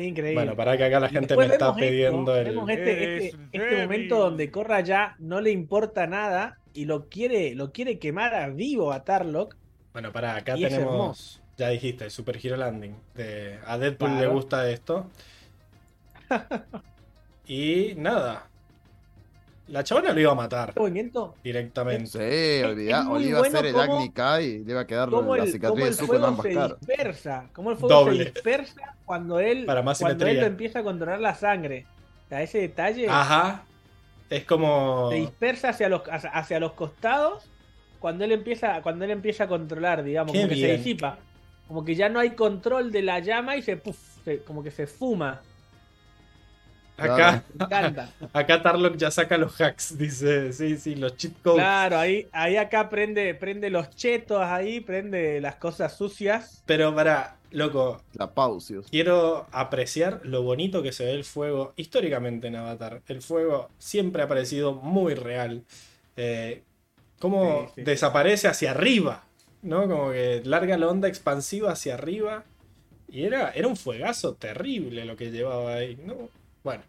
[0.05, 0.35] increíble.
[0.35, 2.45] Bueno, para que acá la gente me está esto, pidiendo el.
[2.47, 7.55] vemos este, este- este momento donde Corra ya no le importa nada y lo quiere,
[7.55, 9.57] lo quiere quemar a vivo a Tarlock.
[9.93, 11.43] Bueno, para acá tenemos.
[11.57, 12.95] Ya dijiste, el Super Hero Landing.
[13.15, 15.07] De, a Deadpool le gusta esto.
[17.49, 18.49] Y nada.
[19.69, 22.07] La chabona lo iba a matar Este movimiento, directamente.
[22.07, 24.71] Sí, olvidá, es muy o le iba a bueno hacer el Agni Kai y le
[24.73, 26.81] iba a quedar la el, cicatriz de el Zuko en fuego ambas se caras.
[26.81, 27.49] dispersa.
[27.53, 28.17] Cómo el fuego Doble.
[28.19, 31.85] se dispersa cuando él, Para más cuando él empieza a controlar la sangre.
[32.27, 33.65] O sea, ese detalle Ajá.
[34.31, 35.09] Es como.
[35.11, 37.49] se dispersa hacia los, hacia, hacia los costados
[37.99, 41.19] cuando él empieza cuando él empieza a controlar, digamos, Qué como que se disipa.
[41.67, 44.71] Como que ya no hay control de la llama y se, puf, se- como que
[44.71, 45.41] se fuma.
[46.99, 47.45] Acá,
[48.33, 50.53] acá Tarlock ya saca los hacks, dice.
[50.53, 51.59] Sí, sí, los cheat codes.
[51.59, 56.63] Claro, ahí, ahí acá prende, prende los chetos ahí, prende las cosas sucias.
[56.67, 58.31] Pero para, loco, La
[58.91, 63.03] quiero apreciar lo bonito que se ve el fuego históricamente en Avatar.
[63.09, 65.65] El fuego siempre ha parecido muy real.
[66.17, 66.63] Eh,
[67.19, 67.83] cómo Sí, sí.
[67.83, 69.25] desaparece hacia arriba,
[69.63, 69.89] ¿no?
[69.89, 72.45] Como que larga la onda expansiva hacia arriba.
[73.09, 76.29] Y era, era un fuegazo terrible lo que llevaba ahí, ¿no?
[76.67, 76.83] Bueno.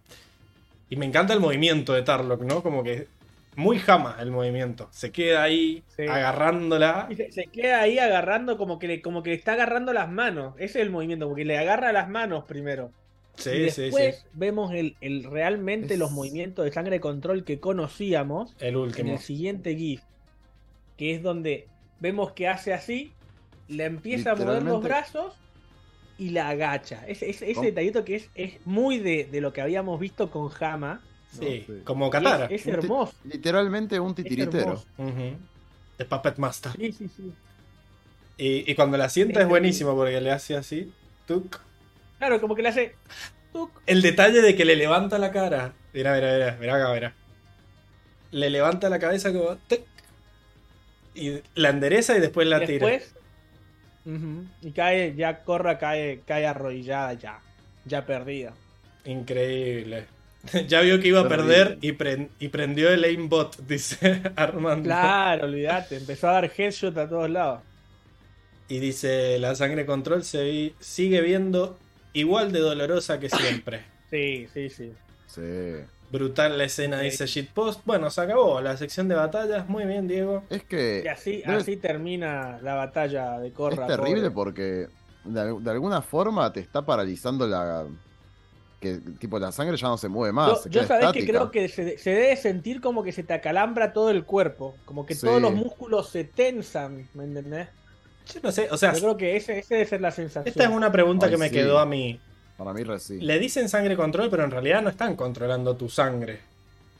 [0.89, 2.63] Y me encanta el movimiento de Tarlock, ¿no?
[2.63, 3.07] Como que
[3.55, 4.87] muy jama el movimiento.
[4.91, 6.03] Se queda ahí Sí.
[6.03, 7.07] agarrándola.
[7.09, 10.09] Y se, se queda ahí agarrando como que, le, como que le está agarrando las
[10.09, 10.55] manos.
[10.57, 12.91] Ese es el movimiento, porque le agarra las manos primero.
[13.35, 14.27] Sí, y sí, después sí.
[14.33, 19.11] vemos el, el- realmente Es- los movimientos de sangre control que conocíamos El en último.
[19.13, 20.01] el siguiente GIF.
[20.97, 21.67] Que es donde
[21.99, 23.11] vemos que hace así,
[23.67, 25.33] le empieza a mover los brazos
[26.17, 27.05] y la agacha.
[27.07, 30.49] Ese, ese, ese detallito que es, es muy de, de lo que habíamos visto con
[30.59, 31.01] Hama.
[31.37, 31.81] Sí, No, sí.
[31.83, 32.45] como Katara.
[32.45, 33.13] Es, es Un hermoso.
[33.25, 34.59] Literalmente un es titiritero.
[34.63, 34.85] hermoso.
[34.97, 35.37] Ujú.
[35.97, 36.71] De Puppet Master.
[36.77, 37.33] Sí, sí, sí.
[38.37, 40.91] Y, y cuando la sienta es buenísimo porque le hace así.
[41.27, 41.59] tuc.
[42.19, 42.95] Claro, como que le hace.
[43.51, 45.73] tuc, El detalle de que le levanta la cara.
[45.93, 47.13] Mira, mira, mira, mira acá, mira.
[48.31, 49.55] Le levanta la cabeza como.
[49.67, 49.81] tuc,
[51.15, 52.87] y la endereza y después la y tira.
[54.61, 57.39] Y cae, ya Corra cae, cae arrodillada ya.
[57.85, 58.53] Ya perdida.
[59.05, 60.05] Increíble.
[60.67, 64.83] ya vio que iba a perder y, pren- y prendió el aimbot, dice Armando.
[64.83, 65.97] Claro, olvídate.
[65.97, 67.61] Empezó a dar headshot a todos lados.
[68.69, 71.77] Y dice: La sangre control se vi- sigue viendo
[72.13, 73.81] igual de dolorosa que siempre.
[74.09, 74.91] Sí, sí, sí.
[75.27, 75.41] Sí.
[76.11, 77.81] Brutal la escena, dice Shitpost.
[77.85, 79.67] Bueno, se acabó la sección de batallas.
[79.67, 80.43] Muy bien, Diego.
[80.49, 83.83] Es que Y así, Debe- así termina la batalla de Corra.
[83.83, 84.31] es terrible pobre.
[84.31, 84.87] porque
[85.25, 87.85] de, de alguna forma te está paralizando la.
[88.79, 90.65] Que tipo la sangre ya no se mueve más.
[90.69, 94.11] Yo, sabés que creo que se, se debe sentir como que se te acalambra todo
[94.11, 94.75] el cuerpo.
[94.85, 95.25] Como que Sí.
[95.25, 97.09] todos los músculos se tensan.
[97.15, 97.67] ¿Me entendés?
[98.33, 100.47] Yo no sé, o sea, Yo creo que ese, ese debe ser la sensación.
[100.47, 101.55] esta es una pregunta Ay, que me sí.
[101.55, 102.19] quedó a mí.
[102.57, 103.25] Para mí recién.
[103.25, 106.39] Le dicen sangre control, pero en realidad no están controlando tu sangre.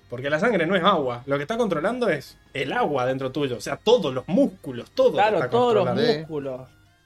[0.10, 1.24] Porque la sangre no es agua.
[1.26, 3.58] Lo que está controlando es el agua dentro tuyo.
[3.58, 5.08] O sea, todos los músculos, todo.
[5.10, 6.00] lo Claro, está todos los.
[6.00, 6.18] Sí.
[6.20, 6.62] músculos.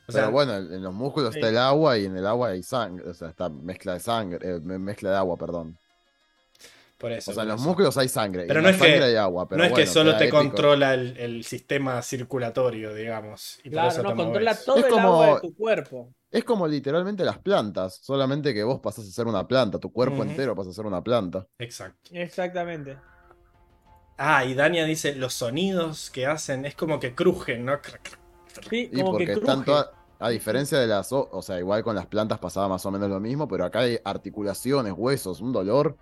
[0.07, 1.39] O sea, Pero bueno, en los músculos Sí.
[1.39, 3.09] está el agua y en el agua hay sangre.
[3.09, 4.39] O sea, está mezcla de sangre.
[4.41, 5.77] eh, me- mezcla de agua, perdón.
[7.01, 7.31] Por eso.
[7.31, 7.67] O sea, en los eso.
[7.67, 8.45] músculos hay sangre.
[8.47, 9.49] Pero y no es que- sangre hay agua.
[9.49, 10.37] Pero no es que solo te épico.
[10.37, 13.57] controla el, el sistema circulatorio, digamos.
[13.59, 16.13] Y por Claro, eso no, te controla todo Es el como- agua de tu cuerpo.
[16.29, 17.99] Es como literalmente las plantas.
[18.01, 19.79] Solamente que vos pasás a ser una planta.
[19.79, 21.45] Tu cuerpo entero pasa a ser una planta.
[21.59, 22.09] Exacto.
[22.13, 22.97] Exactamente.
[24.17, 27.79] Ah, y Dania dice, los sonidos que hacen es como que crujen, ¿no?
[28.69, 29.89] Sí, Y como porque que están todas-
[30.19, 31.11] A diferencia de las.
[31.11, 33.47] o- O sea, igual con las plantas pasaba más o menos lo mismo.
[33.47, 35.97] Pero acá hay articulaciones, huesos, un dolor.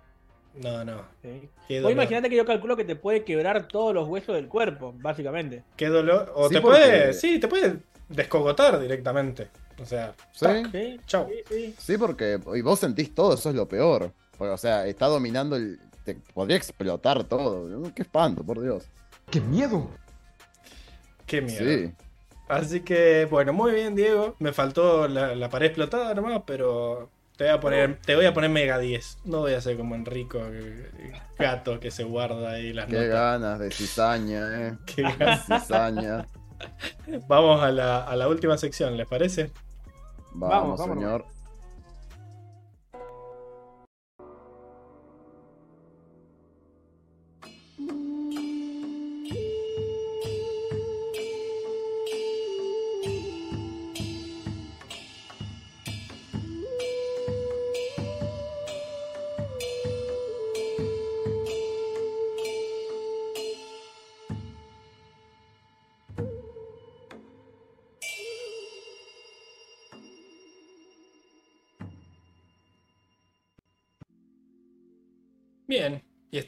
[0.54, 1.02] No, no.
[1.22, 1.48] Sí.
[1.76, 1.92] Dolor.
[1.92, 5.62] imaginate que yo calculo que te puede quebrar todos los huesos del cuerpo, básicamente.
[5.76, 6.32] Qué dolor.
[6.34, 7.12] O Sí, te porque- puede.
[7.14, 7.76] Sí, te puede
[8.08, 9.48] descogotar directamente.
[9.80, 10.46] O sea, ¿Sí?
[10.72, 11.28] Sí, Chau.
[11.28, 11.74] sí, sí.
[11.78, 12.38] Sí, porque.
[12.54, 14.12] Y vos sentís todo, eso es lo peor.
[14.36, 15.78] Porque, o sea, está dominando el.
[16.04, 17.68] Te podría explotar todo.
[17.94, 18.84] Qué espanto, por Dios.
[19.30, 19.88] ¡Qué miedo!
[21.26, 21.58] Qué miedo.
[21.64, 21.92] Sí.
[22.48, 24.34] Así que, bueno, muy bien, Diego.
[24.40, 27.08] Me faltó la, la pared explotada nomás, pero
[27.40, 29.20] te voy a poner, te voy a poner mega 10.
[29.24, 30.42] No voy a ser como Enrico,
[31.38, 33.08] gato que se guarda ahí las Qué notas.
[33.08, 34.76] ganas de cizaña, eh.
[34.84, 35.46] Qué ganas.
[35.46, 36.26] Cizaña.
[37.28, 39.52] Vamos a la, a la última sección, ¿les parece?
[40.34, 41.24] Vamos, señor.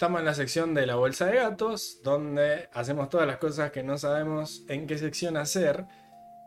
[0.02, 3.84] Estamos en la sección de la bolsa de gatos, donde hacemos todas las cosas que
[3.84, 5.84] no sabemos en qué sección hacer.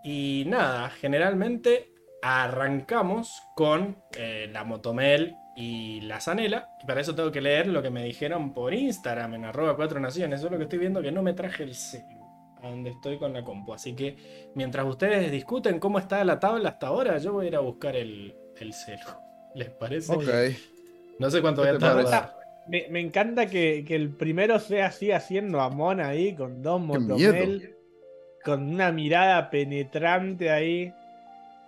[0.04, 6.68] Y nada, generalmente arrancamos con eh, la motomel y la Zanela.
[6.84, 10.02] Y para eso tengo que leer lo que me dijeron por Instagram en arroba 4
[10.02, 10.42] naciones.
[10.42, 12.26] Eso es lo que estoy viendo que no me traje el celu
[12.62, 13.74] a donde estoy con la compu.
[13.74, 17.56] Así que mientras ustedes discuten cómo está la tabla hasta ahora, yo voy a ir
[17.56, 19.00] a buscar el, el celu.
[19.54, 20.12] ¿Les parece?
[20.12, 20.28] Ok.
[21.20, 22.45] No sé cuánto ¿Qué voy a tardar.
[22.68, 26.82] Me, me encanta que, que el primero sea así haciendo a Mon ahí con dos
[26.82, 27.76] Qué motomel.
[28.44, 30.94] Con una mirada penetrante ahí.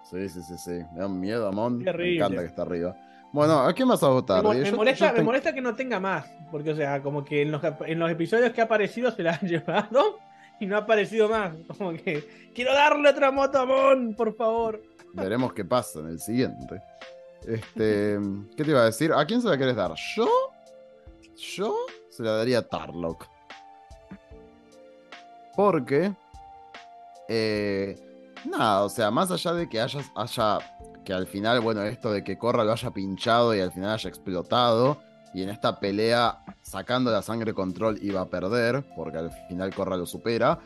[0.09, 0.72] Sí, sí, sí, sí.
[0.93, 1.80] Me da miedo, Amon.
[1.80, 2.17] Me Terrible.
[2.17, 2.95] encanta que está arriba.
[3.34, 4.43] Bueno, ¿a quién vas a votar?
[4.43, 6.26] Me, me molesta, me molesta que no tenga más.
[6.50, 9.34] Porque, o sea, como que en los, en los episodios que ha aparecido se la
[9.34, 10.19] han llevado
[10.59, 11.56] y no ha aparecido más.
[11.77, 12.24] Como que
[12.56, 14.82] quiero darle otra moto a Mon, por favor.
[15.14, 16.82] Veremos qué pasa en el siguiente.
[17.45, 18.17] Este,
[18.56, 19.11] ¿qué te iba a decir?
[19.14, 19.93] ¿A quién se la querés dar?
[20.16, 20.27] ¿Yo?
[21.38, 21.75] Yo
[22.09, 23.27] se la daría a Tarlock.
[25.56, 26.14] Porque,
[27.27, 27.95] eh,
[28.45, 30.59] nada, o sea, más allá de que haya, haya,
[31.03, 34.09] que al final, bueno, esto de que Corra lo haya pinchado y al final haya
[34.09, 35.01] explotado,
[35.33, 39.98] y en esta pelea, sacando la sangre control, iba a perder, porque al final Corra
[39.98, 40.59] lo supera.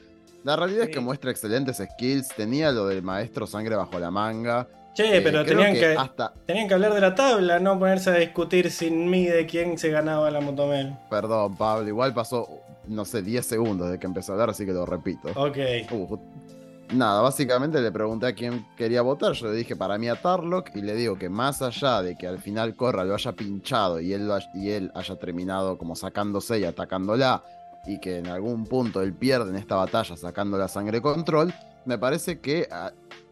[0.44, 4.68] La realidad es que muestra excelentes skills, tenía lo del maestro sangre bajo la manga.
[4.94, 8.16] Che, Eh, pero tenían que, hasta, tenían que hablar de la tabla, no ponerse a
[8.16, 10.96] discutir sin mí de quién se ganaba la motomel.
[11.10, 12.48] perdón, Pablo, igual pasó,
[12.88, 15.30] no sé, 10 segundos de que empezó a hablar, así que lo repito.
[15.36, 15.58] Ok.
[15.92, 16.18] Uh,
[16.94, 19.34] nada, básicamente le pregunté a quién quería votar.
[19.34, 22.28] Yo le dije para mí a Tarlock y le digo que más allá de que
[22.28, 26.60] al final Corra lo haya pinchado y él, lo y él haya terminado como sacándose
[26.60, 27.44] y atacándola
[27.86, 31.54] y que en algún punto él pierde en esta batalla sacando la sangre control,
[31.86, 32.92] me parece que ah,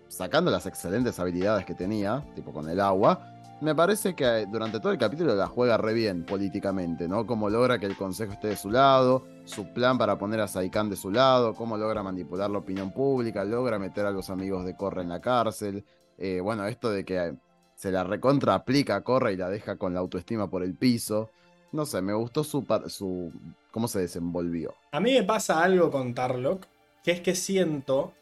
[0.09, 4.79] sacando las excelentes habilidades que tenía, tipo con el agua, me parece que eh, durante
[4.79, 7.27] todo el capítulo la juega re bien políticamente, ¿no?
[7.27, 10.89] Cómo logra que el consejo esté de su lado, su plan para poner a Saikan
[10.89, 14.75] de su lado, cómo logra manipular la opinión pública, logra meter a los amigos de
[14.77, 15.85] Corra en la cárcel.
[16.17, 17.35] Eh, bueno, esto de que
[17.75, 21.29] se la recontra aplica a Corra y la deja con la autoestima por el piso.
[21.73, 23.31] No sé, me gustó su, su
[23.71, 24.73] cómo se desenvolvió.
[24.91, 26.65] A mí me pasa algo con Tarlock,
[27.03, 28.13] que es que siento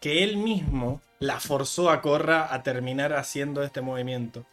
[0.00, 4.44] que él mismo la forzó a Corra a terminar haciendo este movimiento.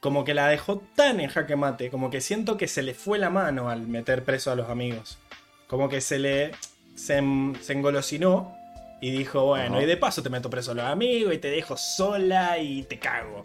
[0.00, 3.18] Como que la dejó tan en jaque mate, como que siento que se le fue
[3.18, 5.18] la mano al meter preso a los amigos.
[5.66, 6.52] Como que se le
[6.94, 8.54] se, en- se engolosinó
[9.00, 9.82] y dijo, bueno, Ajá.
[9.82, 12.98] y de paso te meto preso a los amigos y te dejo sola y te
[12.98, 13.44] cago.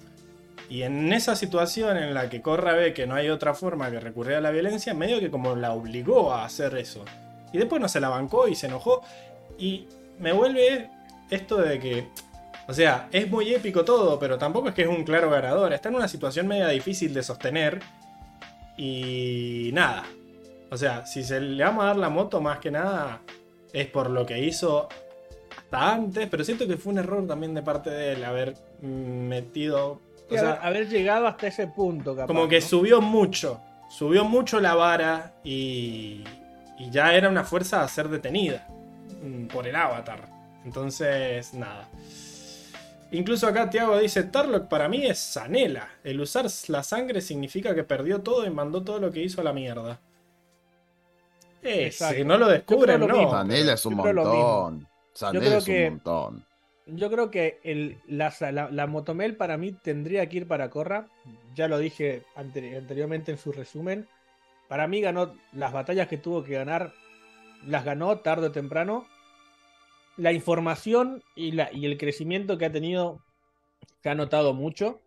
[0.70, 4.00] Y en esa situación en la que Corra ve que no hay otra forma que
[4.00, 7.04] recurrir a la violencia, medio que como la obligó a hacer eso.
[7.52, 9.04] Y después no se la bancó y se enojó.
[9.60, 9.88] Y
[10.20, 10.90] me vuelve
[11.30, 12.08] esto de que,
[12.68, 15.74] o sea, es muy épico todo, pero tampoco es que es un claro ganador.
[15.74, 17.80] Está en una situación media difícil de sostener.
[18.78, 20.04] Y nada.
[20.72, 23.22] O sea, si se le vamos a dar la moto más que nada,
[23.72, 24.90] es por lo que hizo
[25.56, 26.28] hasta antes.
[26.30, 30.02] Pero siento que fue un error también de parte de él haber metido...
[30.30, 32.28] O sea, haber, haber llegado hasta ese punto, capaz.
[32.28, 32.66] como que ¿no?
[32.66, 33.62] subió mucho.
[33.90, 36.24] Subió mucho la vara y,
[36.80, 38.68] y ya era una fuerza a ser detenida
[39.22, 40.33] mm, por el avatar.
[40.66, 41.88] Entonces, nada.
[43.12, 45.88] Incluso acá Tiago dice, Tarlock para mí es Zanela.
[46.04, 49.44] El usar la sangre significa que perdió todo y mandó todo lo que hizo a
[49.44, 50.00] la mierda.
[51.62, 52.16] Eh, Exacto.
[52.18, 53.14] si no lo descubren, lo no.
[53.18, 53.32] mismo.
[53.32, 54.88] Sanela es un montón.
[55.14, 56.46] Sanela es que- un montón.
[56.86, 61.08] Yo creo que el, la, la, la Motomel para mí tendría que ir para Corra.
[61.56, 64.06] Ya lo dije anteri- anteriormente en su resumen.
[64.68, 66.92] Para mí ganó las batallas que tuvo que ganar.
[67.66, 69.06] Las ganó tarde o temprano.
[70.18, 73.22] La información y, la, y el crecimiento que ha tenido
[74.02, 75.00] se ha notado mucho.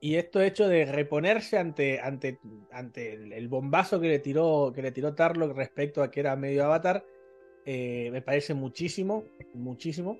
[0.00, 2.38] Y esto hecho de reponerse ante, ante,
[2.70, 6.64] ante el, bombazo que le tiró, que le tiró Tarlock respecto a que era medio
[6.64, 7.04] avatar.
[7.66, 10.18] eh, me parece muchísimo, muchísimo.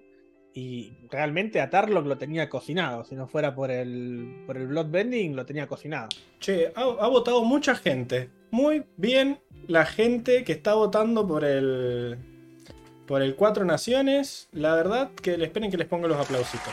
[0.52, 3.04] Y realmente a Tarlock lo tenía cocinado.
[3.04, 6.08] Si no fuera por el, por el Bloodbending, lo tenía cocinado.
[6.40, 8.30] Che, ha votado mucha gente.
[8.50, 9.38] Muy bien
[9.68, 12.18] la gente que está votando por el.
[13.08, 14.48] Por el Cuatro Naciones.
[14.52, 16.72] La verdad que le esperen que les ponga los aplausitos.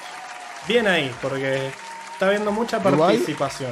[0.68, 1.68] Bien ahí, porque
[2.14, 3.72] está habiendo mucha participación.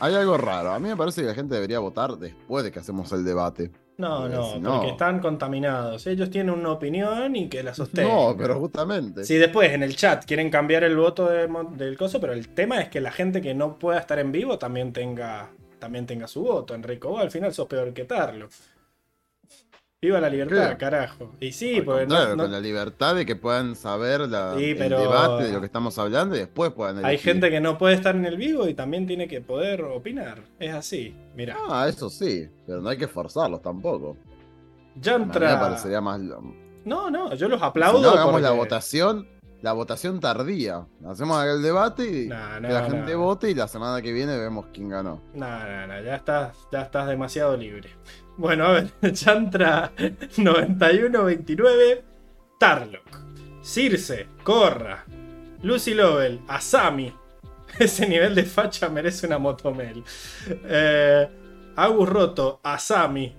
[0.00, 0.72] Hay algo raro.
[0.72, 3.72] A mí me parece que la gente debería votar después de que hacemos el debate.
[3.96, 6.06] No, no, si no- porque están contaminados.
[6.06, 8.14] Ellos tienen una opinión y que la sostengan.
[8.14, 9.24] No, pero justamente.
[9.24, 12.80] Si después en el chat quieren cambiar el voto de del coso, pero el tema
[12.80, 16.42] es que la gente que no pueda estar en vivo también tenga, también tenga su
[16.42, 16.76] voto.
[16.76, 18.48] Enrico, vos al final sos peor que Tarlo.
[20.00, 21.32] Viva la libertad, carajo.
[21.40, 24.78] Y sí, porque no- no- con la libertad de que puedan saber la- Sí, el
[24.78, 28.14] debate de lo que estamos hablando y después puedan hay gente que no puede estar
[28.14, 30.44] en el vivo y también tiene que poder opinar.
[30.60, 31.16] Es así.
[31.34, 34.10] Mira, Ah, eso sí, pero no hay que forzarlos tampoco.
[34.10, 34.18] A mí
[34.96, 35.58] me Yantra.
[35.58, 36.20] parecería más...
[36.84, 38.00] No, no, yo los Si aplaudo.
[38.00, 39.26] no hagamos la votación,
[39.62, 40.86] la votación tardía.
[41.08, 43.18] Hacemos el debate y No, no, que la gente no.
[43.18, 45.20] vote y la semana que viene vemos quién ganó.
[45.34, 47.90] No, no, no, ya estás, ya estás demasiado libre.
[48.38, 52.02] Bueno, a ver, Chantra 91-29,
[52.56, 53.18] Tarlock,
[53.62, 55.04] Circe, Corra,
[55.62, 57.12] Lucy Lovell, Asami.
[57.78, 60.04] Ese nivel de facha merece una motomel.
[60.48, 61.28] Eh,
[61.74, 63.34] Agus Roto, Asami,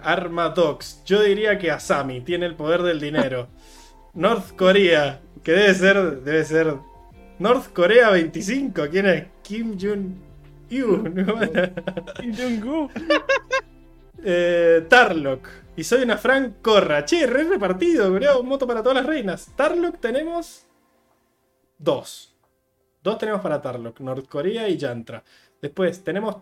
[0.00, 1.04] Armadox.
[1.04, 3.46] Yo diría que Asami tiene el poder del dinero.
[4.14, 6.74] North Korea, que debe ser, debe ser
[7.38, 8.88] North Korea 25.
[8.90, 9.26] ¿Quién es?
[9.44, 10.32] Kim Jong
[10.72, 11.14] Un.
[14.24, 14.86] Eh.
[15.76, 17.04] Y soy una Frank Corra.
[17.04, 18.12] Che, re repartido.
[18.12, 19.52] Un moto para todas las reinas.
[19.56, 20.66] Tarlock tenemos.
[21.78, 22.36] Dos.
[23.02, 24.00] Dos tenemos para Tarlock.
[24.00, 25.24] Norcorea y Yantra.
[25.60, 26.36] Después tenemos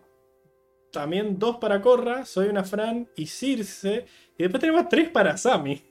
[0.91, 2.25] también dos para Corra.
[2.25, 4.07] Soy una Fran y Circe.
[4.37, 5.90] Y después tenemos tres para Sami.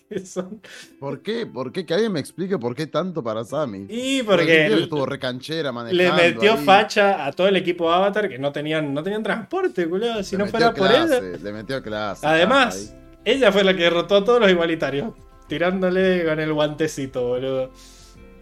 [0.08, 0.60] Que son.
[1.00, 1.46] ¿Por qué?
[1.46, 1.84] ¿Por qué?
[1.84, 3.86] Que alguien me explique por qué tanto para Sammy.
[3.88, 6.16] Y Porque porque estuvo recanchera manejando.
[6.16, 6.64] le metió ahí.
[6.64, 10.22] facha a todo el equipo Avatar que no tenían, no tenían transporte, culiao.
[10.22, 11.20] Si Le no fuera por ella.
[11.20, 12.26] Le metió clase.
[12.26, 13.32] Además, ahí.
[13.36, 15.12] ella fue la que derrotó a todos los igualitarios.
[15.48, 17.70] Tirándole con el guantecito, boludo.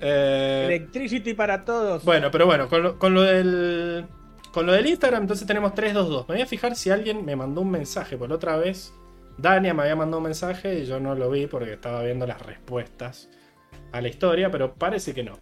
[0.01, 2.05] Eh, Electricity para todos.
[2.05, 4.07] bueno, pero bueno, con lo, con lo del.
[4.53, 6.29] Con lo del Instagram, entonces tenemos 322.
[6.29, 8.17] Me voy a fijar si alguien me mandó un mensaje.
[8.17, 8.93] Por la otra vez,
[9.39, 12.41] Dania me había mandado un mensaje y yo no lo vi porque estaba viendo las
[12.43, 13.29] respuestas
[13.93, 15.39] a la historia, pero parece que no.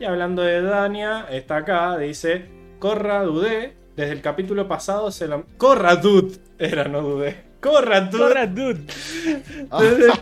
[0.00, 2.46] Y hablando de Dania, está acá, dice:
[2.78, 3.74] Corra, dudé.
[3.96, 5.44] Desde el capítulo pasado se lo.
[5.56, 6.38] Corra, dude.
[6.58, 7.48] Era, no dudé.
[7.60, 8.22] Corra, dude.
[8.22, 8.80] Corra, dude.
[9.80, 10.12] Desde,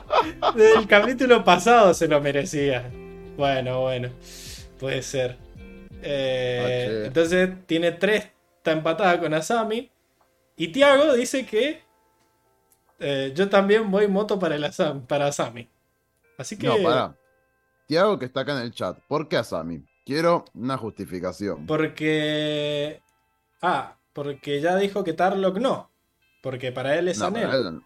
[0.54, 2.90] desde el capítulo pasado se lo merecía.
[3.36, 4.08] Bueno, bueno.
[4.78, 5.36] Puede ser.
[6.02, 8.28] Eh, Ah, entonces tiene tres.
[8.56, 9.90] Está empatada con Asami.
[10.56, 11.82] Y Tiago dice que
[12.98, 15.68] eh, yo también voy moto para, el Asam, para Asami.
[16.38, 16.66] Así que.
[16.66, 17.16] No, pará.
[17.86, 18.98] Tiago que está acá en el chat.
[19.08, 19.84] ¿Por qué a Sammy?
[20.04, 21.66] Quiero una justificación.
[21.66, 23.02] Porque.
[23.62, 25.90] Ah, porque ya dijo que Tarlock no.
[26.42, 27.46] Porque para él es No, Anel.
[27.46, 27.82] para él.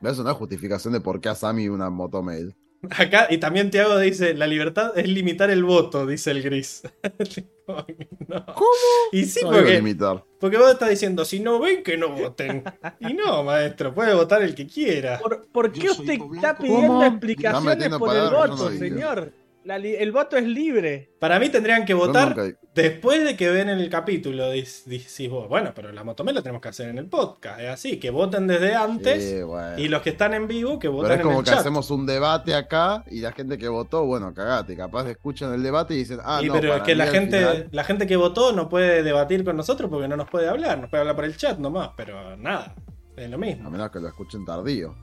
[0.00, 2.56] Eso no es justificación de por qué a Sammy una motomail.
[2.90, 6.82] Acá, y también Tiago dice, la libertad es limitar el voto, dice el gris.
[7.68, 8.46] No.
[8.54, 8.70] ¿Cómo?
[9.12, 10.24] Y sí, No porque, limitar.
[10.40, 12.64] porque vos estás diciendo, si no ven, que no voten.
[13.00, 15.18] Y no, maestro, puede votar el que quiera.
[15.18, 17.04] ¿Por, por qué usted está pidiendo ¿Cómo?
[17.04, 18.88] Explicaciones por el voto, no dije.
[18.88, 19.32] señor?
[19.68, 21.10] La li- el voto es libre.
[21.18, 22.34] Para mí tendrían que votar
[22.74, 24.48] después de que ven el capítulo.
[24.48, 27.60] Decís vos, bueno, pero la motomel la tenemos que hacer en el podcast.
[27.60, 29.22] Es así, que voten desde antes.
[29.22, 29.78] Sí, bueno.
[29.78, 31.58] Y los que están en vivo, que Pero voten es como en el que chat.
[31.60, 35.92] hacemos un debate acá y la gente que votó, bueno, cagate, capaz escuchan el debate
[35.92, 38.16] y dicen, ah, Y no, pero es que mí la gente, final- la gente que
[38.16, 41.26] votó no puede debatir con nosotros porque no nos puede hablar, nos puede hablar por
[41.26, 42.74] el chat nomás, pero nada,
[43.18, 43.70] es lo a mismo.
[43.70, 44.94] menos que lo escuchen tardío.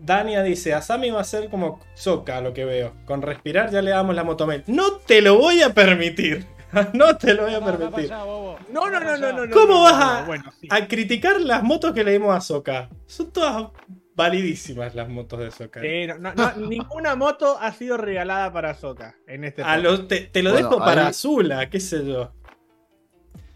[0.00, 2.92] Dania dice, Asami va a ser como Soka, lo que veo.
[3.04, 4.64] Con respirar ya le damos la motomel.
[4.66, 6.46] No te lo voy a permitir.
[6.92, 8.10] no te lo voy a permitir.
[8.10, 9.52] No, no, no, no, no.
[9.54, 10.28] ¿Cómo vas
[10.70, 12.88] a, criticar las motos que le dimos a Soka?
[13.06, 13.68] Son todas
[14.14, 15.80] validísimas las motos de Soka.
[15.80, 20.06] Sí, no, no, no, ninguna moto ha sido regalada para Soka en este A lo-
[20.06, 22.32] te, te lo Bueno, dejo para ahí- Azula, qué sé yo.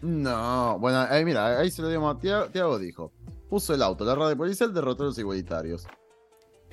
[0.01, 3.11] No, bueno, ahí mira, ahí se lo Tiago, Tiago dijo,
[3.49, 5.87] puso el auto, la radio policial derrotó a los igualitarios.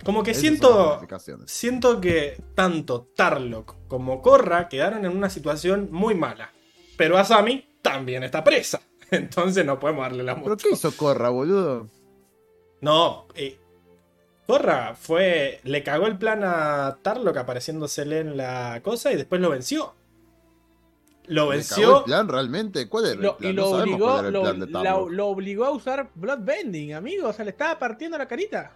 [0.02, 1.00] Como que Esas siento...
[1.47, 6.50] Siento que tanto Tarlock como Korra quedaron en una situación muy mala.
[6.97, 8.81] Pero Asami también está presa.
[9.10, 10.62] Entonces no podemos darle la ¿Pero moto.
[10.62, 11.89] qué hizo Corra, boludo?
[12.81, 13.58] No, eh,
[14.47, 15.60] Korra fue.
[15.64, 19.94] Le cagó el plan a Tarlock apareciéndosele en la cosa y después lo venció.
[21.26, 21.98] Lo ¿Le cagó venció.
[21.98, 22.89] el plan realmente?
[22.89, 23.34] ¿Cuál era el plan?
[23.40, 25.70] y No lo sabemos obligó, cuál era el lo, plan de la- lo obligó a
[25.70, 27.28] usar Bloodbending, amigo.
[27.28, 28.73] O sea, le estaba partiendo la carita.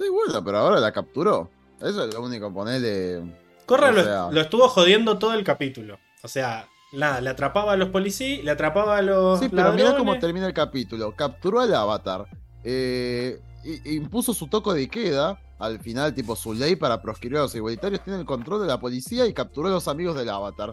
[0.00, 1.50] Sí, bueno, pero ahora la capturó.
[1.80, 3.22] Eso es lo único, ponerle...
[3.66, 5.98] Korra o lo, sea- lo estuvo jodiendo todo el capítulo.
[6.22, 9.38] O sea, nada, le atrapaba a los policías, le atrapaba a los.
[9.38, 11.14] Sí, pero mira cómo termina el capítulo.
[11.14, 12.24] Capturó al avatar.
[12.64, 13.40] eh,
[13.84, 15.38] impuso su toco de queda.
[15.58, 18.80] Al final, tipo, su ley para proscribir a los igualitarios tiene el control de la
[18.80, 20.72] policía y capturó a los amigos del avatar.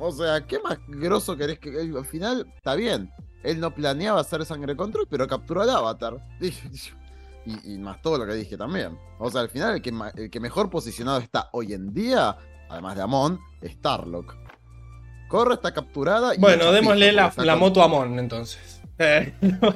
[0.00, 1.70] O sea, ¿qué más grosso querés que.?
[1.96, 3.10] Al final, está bien.
[3.44, 6.16] Él no planeaba hacer sangre control, pero capturó al avatar.
[7.46, 8.98] Y, y más todo lo que dije también.
[9.18, 12.36] O sea, al final, el que, el que mejor posicionado está hoy en día,
[12.68, 14.34] además de Amon, es Tarlock.
[15.28, 16.34] Corra está capturada.
[16.34, 18.72] y Bueno, démosle la, la con- moto a Mon entonces.
[18.98, 19.70] Eh, No,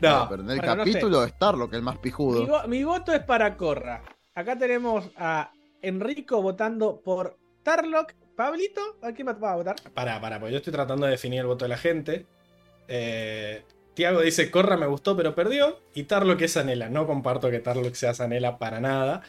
[0.00, 2.66] No, pero en el Bueno, no capítulo es Tarlock el más Mi, pijudo.
[2.66, 4.02] mi voto es para Corra.
[4.34, 8.14] Acá tenemos a Enrico votando por Tarlock.
[8.36, 9.76] Pablito, ¿a quién va a votar?
[9.94, 12.26] Pará, pará, porque yo estoy tratando de definir el voto de la gente.
[12.88, 13.62] Eh,
[13.94, 15.80] Tiago dice, Corra me gustó pero perdió.
[15.94, 16.88] Y Tarlock es Sanela.
[16.88, 19.22] No comparto que Tarlock sea Sanela para nada.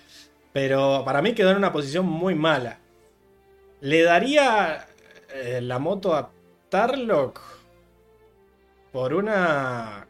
[0.53, 2.80] Pero para mí quedó en una posición muy mala.
[3.81, 4.88] ¿Le daría
[5.33, 6.31] eh, la moto a
[6.69, 7.40] Tarlock?
[8.91, 10.07] Por una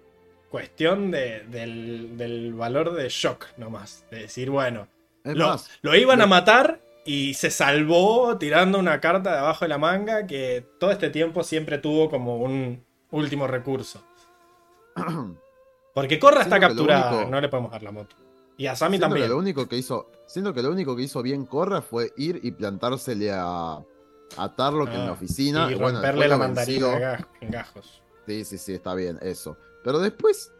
[0.49, 4.05] cuestión de- del, del valor de shock nomás.
[4.09, 4.87] De decir, bueno,
[5.23, 9.69] lo, más, lo iban a matar y se salvó tirando una carta de abajo de
[9.69, 14.03] la manga que todo este tiempo siempre tuvo como un último recurso.
[15.93, 18.15] Porque Corra está que capturada, único- no le podemos dar la moto.
[18.57, 19.29] Y a Sammy que también.
[19.29, 22.51] lo único que hizo, siento que lo único que hizo bien Corra fue ir y
[22.51, 23.79] plantársele a,
[24.37, 25.71] a Tarlock en Ah, la oficina.
[25.71, 28.01] y bueno, romperle la mandarina en gajos.
[28.27, 29.57] Sí, sí, sí, está bien, eso.
[29.83, 30.53] Pero después,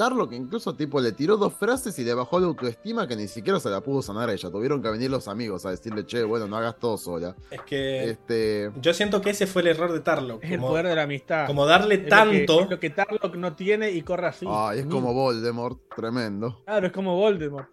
[0.00, 3.60] Tarlock incluso tipo le tiró dos frases y le bajó la autoestima que ni siquiera
[3.60, 4.50] se la pudo sanar a ella.
[4.50, 7.36] Tuvieron que venir los amigos a decirle, che, bueno, no hagas todo sola.
[7.50, 8.70] Es que Este.
[8.80, 10.42] yo siento que ese fue el error de Tarlock.
[10.42, 11.46] Es el poder de la amistad.
[11.46, 12.60] como darle Es lo que- tanto.
[12.62, 14.46] es lo que Tarlock no tiene y corre así.
[14.48, 14.90] Ay, es Mm.
[14.90, 16.62] como Voldemort, tremendo.
[16.64, 17.68] Claro, es como Voldemort.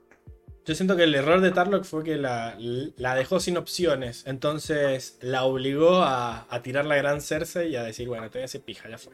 [0.66, 2.58] Yo siento que el error de Tarlock fue que la,
[2.98, 4.24] la dejó sin opciones.
[4.28, 8.42] Entonces la obligó a, a tirar la gran Cersei y a decir, bueno, te voy
[8.42, 9.14] a hacer pija, ya fue.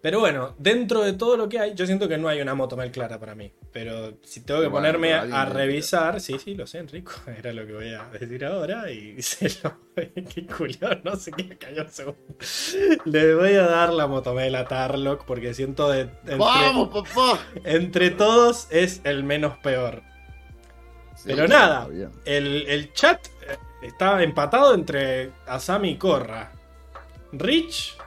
[0.00, 2.92] Pero bueno, dentro de todo lo que hay, yo siento que no hay una motomel
[2.92, 3.52] clara para mí.
[3.72, 7.12] Pero si tengo que Bueno, ponerme a, revisar, sí, sí, lo sé, Enrico.
[7.38, 8.90] Era lo que voy a decir ahora.
[8.92, 12.18] Y se lo Qué culiao, no sé qué cayó un segundo.
[13.06, 16.02] Le voy a dar la motomel a Tarlock porque siento de.
[16.02, 17.40] entre- ¡Vamos, papá!
[17.64, 20.02] entre todos es el menos peor.
[21.16, 21.88] Sí, Pero nada,
[22.24, 26.52] el, el chat eh, está empatado entre Asami y Korra.
[27.32, 27.97] Rich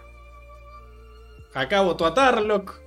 [1.54, 2.80] acá votó a Tarlock,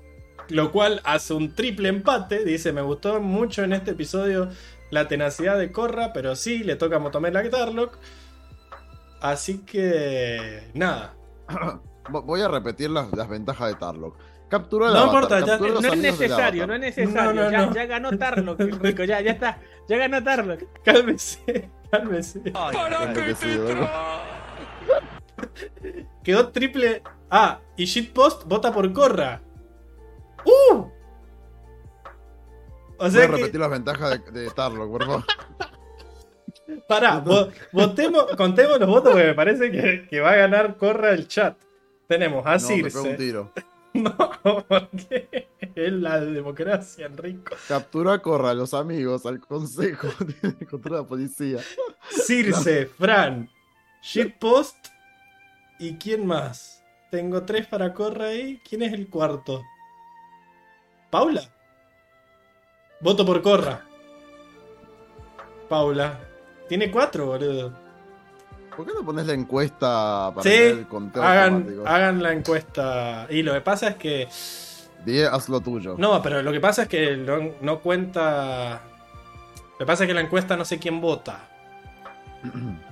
[0.49, 2.45] lo cual hace un triple empate.
[2.45, 4.49] Dice, me gustó mucho en este episodio
[4.91, 7.99] la tenacidad de Korra, pero sí, le toca Motomela a Tarlock.
[9.21, 11.15] Así que, nada.
[12.11, 14.17] Vo- Voy a repetir las, las ventajas de Tarlock.
[14.51, 17.33] Capturó al No importa, ya- a No es necesario, no es necesario.
[17.33, 17.75] No, no, ya, no.
[17.75, 19.59] ya ganó Tarlock, Rico, ya, ya está.
[19.89, 20.61] Ya ganó Tarlock.
[20.85, 22.43] Cálmese, cálmese.
[22.43, 24.21] Siento que sí, ¿verdad?
[26.23, 27.03] Quedó triple.
[27.37, 29.41] Ah, y Shitpost vota por Korra.
[30.45, 30.75] ¡Uh!
[30.77, 30.91] O
[32.99, 33.37] Voy sea a que.
[33.37, 35.25] repetir las ventajas de, de Tarlock, por favor.
[36.89, 41.11] Pará, vo- votemos, contemos los votos porque me parece que, que va a ganar Korra
[41.11, 41.57] el chat.
[42.07, 43.17] Tenemos a No, me pego un Circe.
[43.17, 43.53] tiro.
[43.95, 44.17] No,
[44.69, 47.55] porque es la democracia, Enrico.
[47.69, 50.09] Capturó a Corra, a los amigos, al consejo,
[50.71, 51.61] contra la policía.
[52.11, 53.49] Circe, Fran,
[54.03, 54.89] Shitpost.
[55.79, 56.74] ¿Y quién más?
[57.15, 58.61] Tengo tres para Korra ahí.
[58.69, 59.63] ¿Quién es el cuarto?
[61.11, 61.43] ¿Paula?
[63.01, 63.83] Voto por Korra.
[65.69, 66.19] Paula.
[66.69, 67.73] Tiene cuatro, boludo.
[68.77, 71.87] ¿Por qué no pones la encuesta para Sí, el conteo Hagan, automático?
[71.87, 73.27] hagan la encuesta.
[73.31, 74.29] Y lo que pasa es que.
[75.07, 75.95] Die, haz lo tuyo.
[75.97, 78.81] No, pero lo que pasa es que no, no cuenta.
[79.75, 81.49] Lo que pasa es que la encuesta no sé quién vota.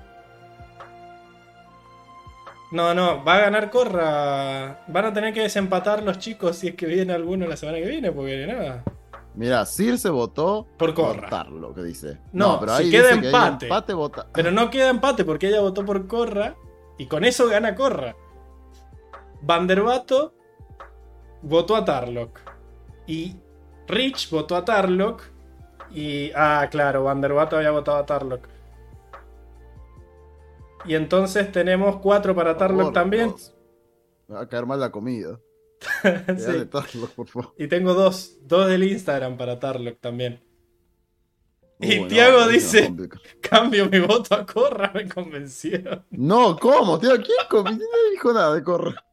[2.72, 4.84] No, no, va a ganar Corra.
[4.88, 7.86] Van a tener que desempatar los chicos si es que viene alguno la semana que
[7.86, 8.82] viene, porque nada.
[9.34, 11.46] Mira, Circe votó Por Corra.
[11.74, 12.18] Que dice.
[12.32, 13.66] No, pero si ahí queda dice que hay empate.
[13.66, 14.26] empate vota.
[14.32, 16.56] Pero no queda empate porque ella votó por Corra.
[16.98, 18.16] Y con eso gana Corra.
[19.42, 20.34] Vanderbato
[21.42, 22.38] votó a Tarlock.
[23.06, 23.36] Y
[23.86, 25.22] Rich votó a Tarlock.
[25.90, 26.30] Y.
[26.34, 28.48] Ah, claro, Vanderbato había votado a Tarlock.
[30.84, 33.34] Y entonces tenemos cuatro para Tarlock también.
[34.28, 35.38] Me va a caer mal la comida.
[36.02, 36.44] Sí.
[36.46, 37.54] Dale, Tarlo, por favor.
[37.58, 38.38] Y tengo dos.
[38.42, 40.40] Dos del Instagram para Tarlock también.
[41.80, 42.92] Y Uy, no, Tiago dice.
[43.40, 46.04] Cambio mi voto a Corra, me convenció.
[46.10, 47.00] No, ¿cómo?
[47.00, 49.04] Tío, ¿quién com- ¿Quién no dijo nada de Corra?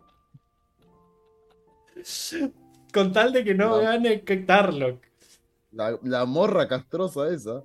[2.94, 5.04] Con tal de que no gane Tarlock.
[5.72, 7.64] La, la morra castrosa esa.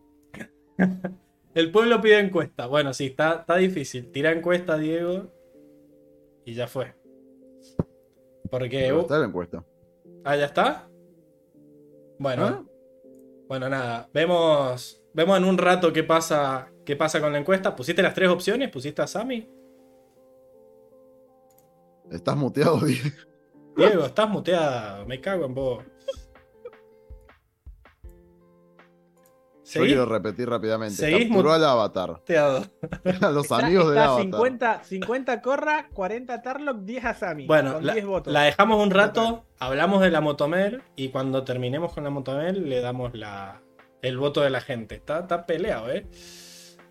[1.55, 2.67] El pueblo pide encuesta.
[2.67, 4.11] Bueno, sí, está, está difícil.
[4.11, 5.33] Tira encuesta, Diego.
[6.45, 6.95] Y ya fue.
[8.51, 8.81] Porque.
[8.81, 9.65] Pero uh, está la encuesta.
[10.25, 10.89] ah, ya está.
[12.19, 12.45] Bueno.
[12.47, 12.65] ¿Ah?
[13.49, 14.09] Bueno, nada.
[14.13, 15.01] Vemos.
[15.15, 16.73] Vemos en un rato qué pasa.
[16.85, 17.77] qué pasa con la encuesta.
[17.77, 18.71] ¿Pusiste las tres opciones?
[18.71, 19.49] ¿Pusiste a Sammy?
[22.11, 23.09] Estás muteado, Diego.
[23.77, 25.07] Diego, estás muteado.
[25.07, 25.85] Me cago en vos.
[29.65, 30.97] Yo ¿Seguís quiero repetir rápidamente.
[30.97, 32.11] ¿Seguís Capturó al avatar.
[32.19, 32.67] muteado?
[33.23, 34.23] A los Está, amigos del avatar.
[34.23, 37.47] 50, 50 Corra, 40 Tarlock, 10 Asami.
[37.47, 38.33] Bueno, con la, 10 votos.
[38.33, 42.81] la dejamos un rato, hablamos de la Motomel y cuando terminemos con la Motomel le
[42.83, 43.63] damos la,
[44.03, 44.97] el voto de la gente.
[44.97, 46.07] Está, está peleado, ¿eh?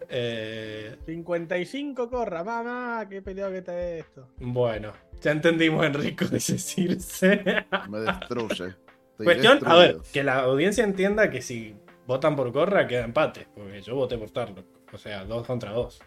[0.10, 4.30] Eh, 55 Corra, mamá, qué peleado que está esto.
[4.38, 7.66] Bueno, ya entendimos, Enrico, dice Circe.
[7.88, 8.74] Me destruye.
[9.14, 11.76] Estoy Cuestión, a ver, que la audiencia entienda que si
[12.07, 14.65] votan por Corra, queda empate, porque yo voté por Tarlock.
[14.93, 15.99] O sea, dos contra dos.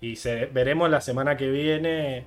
[0.00, 0.18] Y
[0.52, 2.26] veremos la semana que viene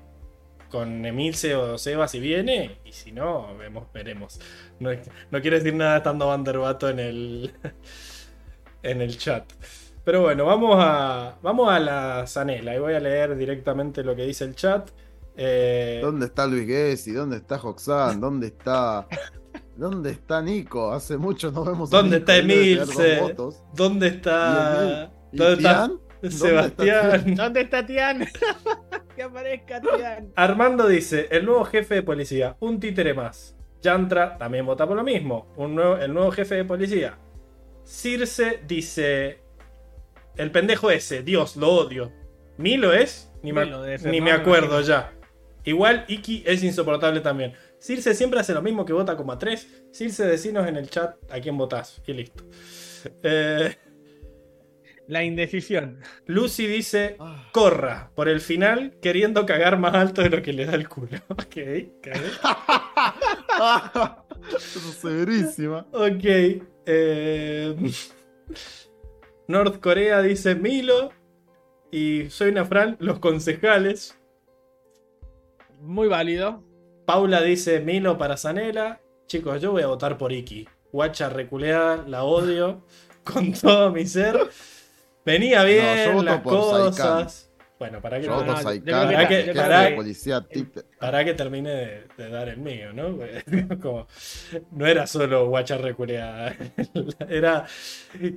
[0.69, 4.39] con Emilce o Seba si viene, y si no, vemos, veremos.
[4.79, 4.91] No,
[5.31, 7.53] no quiero decir nada estando Vanderbato en el,
[8.83, 9.51] en el chat.
[10.03, 14.23] Pero bueno, vamos a, vamos a la Zanela y voy a leer directamente lo que
[14.23, 14.89] dice el chat.
[15.35, 17.11] Eh, ¿Dónde está Luis Gessi?
[17.11, 18.21] ¿Dónde está Hoxan?
[18.21, 19.07] ¿Dónde está.
[19.75, 20.91] ¿Dónde está Nico?
[20.91, 23.35] Hace mucho no vemos a ¿Dónde Nico, está Emilce?
[23.73, 25.89] ¿Dónde está, ¿Y ¿dónde está Tian?
[26.21, 27.35] ¿Dónde está Sebastián?
[27.35, 28.25] ¿Dónde está Tian?
[29.15, 30.31] que aparezca Tian.
[30.35, 33.55] Armando dice, el nuevo jefe de policía, un títere más.
[33.81, 37.17] Yantra también vota por lo mismo, un nuevo, el nuevo jefe de policía.
[37.83, 39.43] Circe dice,
[40.37, 42.11] el pendejo ese, Dios, lo odio.
[42.57, 44.81] Milo es, ni me, Milo ni no me me acuerdo imagino.
[44.81, 45.13] ya.
[45.65, 47.53] Igual Iki es insoportable también.
[47.85, 49.83] Circe siempre hace lo mismo que vota como a 3.
[49.91, 52.01] Circe, decinos en el chat a quién votás.
[52.07, 52.43] Y listo.
[53.21, 53.75] Eh,
[55.07, 55.99] La indecisión.
[56.25, 57.47] Lucy dice, Ah.
[57.53, 61.19] corra por el final queriendo cagar más alto de lo que le da el culo.
[61.29, 61.85] Ok, es
[64.99, 65.85] severísima.
[65.91, 66.23] Ok.
[66.87, 67.75] eh,
[69.47, 71.11] North Corea dice Milo.
[71.91, 74.17] Y soy una Fran, los concejales.
[75.81, 76.63] Muy válido.
[77.05, 78.99] Paula dice Milo para Zanela.
[79.27, 80.67] Chicos, yo voy a votar por Iki.
[80.91, 82.85] Guacha reculeada, la odio
[83.23, 84.37] con todo mi ser.
[85.25, 85.83] Venía bien
[86.23, 86.41] las
[86.87, 87.41] cosas.
[87.77, 90.83] Bueno, para que, Yo No, voto no, yo que- para que- para que- policía tip-
[90.97, 93.17] para que termine de, de dar el mío, ¿no?
[93.81, 94.07] Como,
[94.71, 96.55] no era solo guacha reculeada.
[97.29, 97.65] Era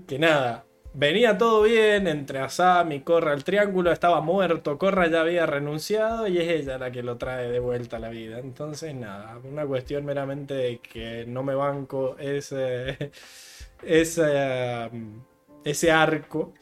[0.09, 0.65] que nada.
[0.95, 3.33] Venía todo bien entre Asam y Corra.
[3.35, 4.79] El triángulo estaba muerto.
[4.79, 8.09] Corra ya había renunciado y es ella la que lo trae de vuelta a la
[8.09, 8.39] vida.
[8.39, 9.39] Entonces, nada.
[9.45, 13.13] Una cuestión meramente de que no me banco ese.
[13.83, 14.91] ese,
[15.65, 16.55] ese arco.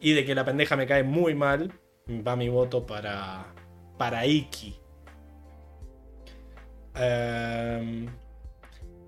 [0.00, 1.72] Y de que la pendeja me cae muy mal.
[2.08, 3.46] Va mi voto para.
[3.98, 4.76] Para Iki.
[6.94, 8.06] Em,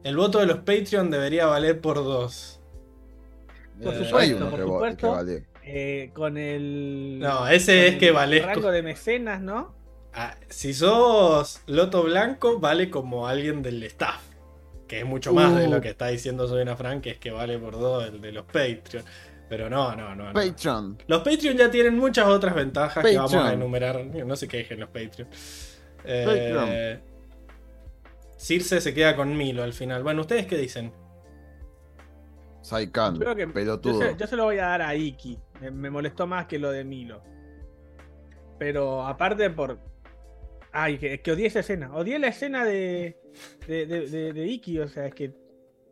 [0.02, 2.53] el voto de los Patreon debería valer por dos.
[3.82, 4.16] Por Eh, supuesto.
[4.18, 4.96] Hay uno por que, vo- supuesto.
[4.98, 5.44] que vale.
[5.66, 7.18] Eh, con el.
[7.20, 9.74] No, ese es que Valesco- rango de mecenas, ¿no?
[10.12, 14.20] Ah, si sos Loto Blanco, vale como alguien del staff.
[14.86, 15.70] Que es mucho más de Uh.
[15.70, 18.32] lo que está diciendo Soy una Frank, que es que vale por dos el de
[18.32, 19.02] los Patreon.
[19.48, 20.26] Pero no, no, no.
[20.26, 20.32] no.
[20.34, 20.98] Patreon.
[21.06, 24.04] Los Patreon ya tienen muchas otras ventajas que vamos a enumerar.
[24.04, 25.28] No se quejen los Patreon.
[26.04, 27.14] Eh, Patreon.
[28.36, 30.02] Circe se queda con Milo al final.
[30.02, 30.92] Bueno, ¿ustedes qué dicen?
[32.64, 33.18] Saikan.
[33.20, 33.98] Yo Pelotudo.
[34.00, 35.38] se, yo se lo voy a dar a Iki.
[35.60, 37.22] Me, me molestó más que lo de Milo.
[38.58, 39.78] Pero aparte por.
[40.72, 41.94] Ay, que, que odié esa escena.
[41.94, 43.16] Odié la escena de,
[43.68, 44.78] de, de, de- de Iki.
[44.80, 45.34] O sea, es que.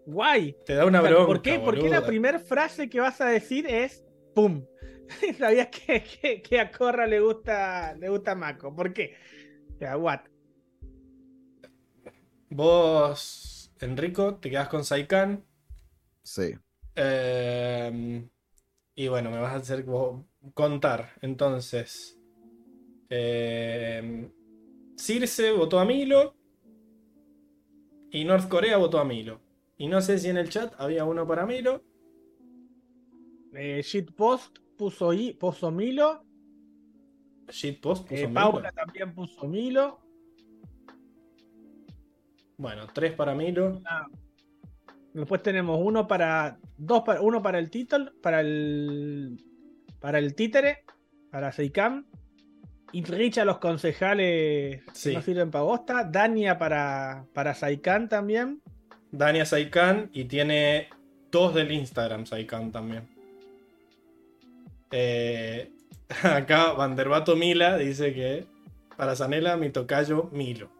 [0.06, 0.56] Guay.
[0.64, 1.26] Te da una O sea, bronca.
[1.26, 4.64] ¿Por qué, ¿Por qué la primera frase que vas a decir es ¡Pum!
[5.38, 8.74] Sabías que, que, que a Corra le gusta, le gusta Mako.
[8.74, 9.14] ¿Por qué?
[9.74, 10.20] O sea, what?
[12.48, 15.44] Vos, Enrico, te quedas con Saikan.
[16.22, 16.54] Sí.
[16.94, 18.28] Eh,
[18.94, 19.84] y bueno, me vas a hacer
[20.54, 21.10] contar.
[21.20, 22.18] Entonces,
[23.08, 24.30] eh,
[24.96, 26.34] Circe votó a Milo
[28.10, 29.40] y North Corea votó a Milo.
[29.78, 31.82] Y no sé si en el chat había uno para Milo.
[33.54, 36.24] Eh, Shitpost puso, I, puso Milo.
[37.48, 38.40] Shitpost puso eh, Milo.
[38.40, 40.00] Paula también puso Milo.
[42.58, 43.82] Bueno, tres para Milo.
[43.86, 44.06] Ah.
[45.14, 46.58] Después tenemos uno para.
[46.76, 48.12] Dos para, uno para el título.
[48.22, 49.36] Para el.
[50.00, 50.84] Para el títere.
[51.30, 52.06] Para Seikam.
[52.92, 55.10] Y Rich a los concejales Sí.
[55.10, 56.04] que no sirven para bosta.
[56.04, 58.60] Dania para, para Saikan también.
[59.10, 60.88] Dania Saikan y tiene
[61.30, 63.08] dos del Instagram Saikan también.
[64.90, 65.70] Eh,
[66.22, 68.44] acá Vanderbato Mila dice que
[68.96, 70.70] para Zanela mi tocayo Milo.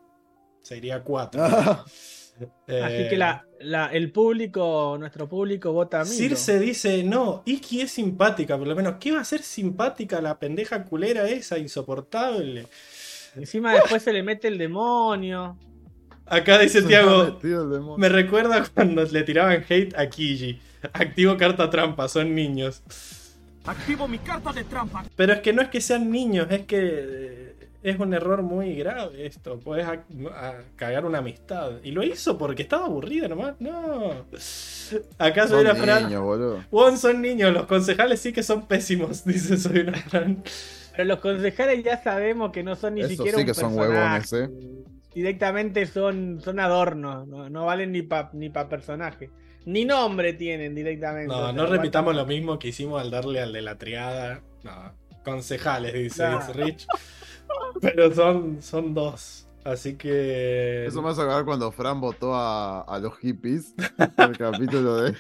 [0.62, 1.43] Sería cuatro.
[2.67, 6.15] Eh, Así que la, la- el público, nuestro público vota a Milo.
[6.17, 8.95] Circe dice, no, Iki es simpática, por lo menos.
[9.01, 12.67] ¿Qué va a ser simpática la pendeja culera esa, insoportable?
[13.37, 15.57] Encima después se le mete el demonio.
[16.27, 17.39] Acá dice Tiago,
[17.99, 20.61] me recuerda cuando le tiraban hate a Kiji.
[20.93, 22.83] Activo carta trampa, son niños.
[23.65, 25.05] Activo mi carta de trampa.
[25.15, 27.52] Pero es que no es que sean niños, es que eh,
[27.83, 29.59] es un error muy grave esto.
[29.61, 30.05] Puedes a-
[30.35, 31.73] a cagar una amistad.
[31.83, 33.55] Y lo hizo porque estaba aburrido nomás.
[33.61, 34.25] No.
[35.19, 36.05] ¿Acaso Son era Fran?
[36.05, 36.65] niños, boludo.
[36.70, 40.43] Won son niños, los concejales sí que son pésimos, dice Soy una Fran.
[40.93, 43.75] Pero los concejales ya sabemos que no son ni Esos siquiera sí un que son
[43.75, 43.99] personaje.
[43.99, 44.85] huevones, eh.
[45.15, 49.31] Directamente son, son adornos, no, no valen ni para ni pa personaje.
[49.65, 51.28] Ni nombre tienen directamente.
[51.28, 54.43] No, O no repitamos lo mismo que hicimos al darle al de la triada.
[54.65, 54.94] No,
[55.25, 56.39] concejales, dice No.
[56.39, 56.86] dice Rich.
[57.81, 59.49] Pero son, son dos.
[59.65, 60.87] Así que.
[60.87, 63.75] Eso me hace acordar cuando Fran votó a, a los hippies.
[64.19, 65.17] El capítulo de.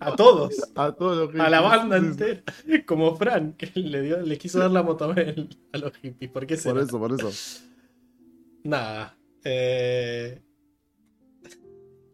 [0.00, 0.54] A todos.
[0.74, 1.44] A todos los hippies.
[1.44, 2.42] A la banda entera.
[2.86, 6.30] Como Fran, que le, dio, le quiso dar la motomel a los hippies.
[6.30, 7.30] ¿Por qué Por eso, por eso.
[8.64, 9.16] Nada.
[9.44, 10.42] eh,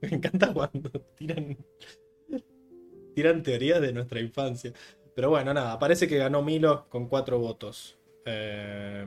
[0.02, 1.56] Me encanta cuando tiran.
[3.14, 4.72] Tiran teorías de nuestra infancia.
[5.14, 5.78] Pero bueno, nada.
[5.78, 7.98] Parece que ganó Milo con cuatro votos.
[8.24, 9.06] Eh,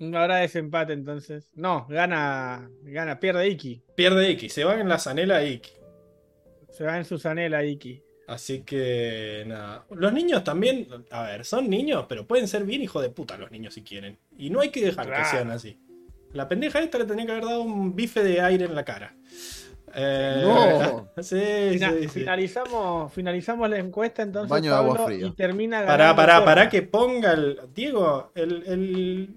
[0.00, 1.50] Ahora desempate entonces.
[1.54, 3.82] No, gana, gana, pierde Iki.
[3.94, 4.48] Pierde Iki.
[4.48, 5.72] Se va en la zanela Iki.
[6.70, 8.02] Se va en Susanela Iki.
[8.26, 9.84] Así que nada.
[9.90, 10.88] Los niños también.
[11.10, 14.18] A ver, son niños, pero pueden ser bien hijo de puta los niños si quieren.
[14.38, 15.78] Y no hay que dejar que sean así.
[16.32, 19.16] La pendeja esta le tenía que haber dado un bife de aire en la cara.
[19.94, 21.08] Eh, No.
[21.22, 21.40] Sí,
[21.72, 22.08] Fina- sí, sí.
[22.20, 24.48] Finalizamos, finalizamos la encuesta entonces.
[24.50, 25.26] Baño de agua Pablo, fría.
[25.26, 27.60] Y termina Pará, ganando pará, pará que ponga el.
[27.74, 28.62] Diego, el.
[28.66, 29.36] el-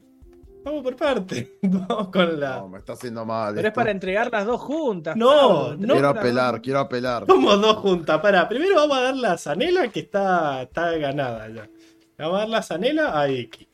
[0.63, 1.57] Vamos por parte.
[1.61, 2.59] Vamos con la.
[2.59, 3.53] No, me está haciendo mal.
[3.53, 5.15] Pero es para entregar las dos juntas.
[5.17, 5.93] No, Pablo, no.
[5.93, 7.25] Quiero apelar, quiero apelar.
[7.27, 8.19] Somos dos juntas.
[8.21, 11.69] Pará, primero vamos a dar la zanela que está, está ganada ya.
[12.17, 13.67] Vamos a dar la zanela a Iki.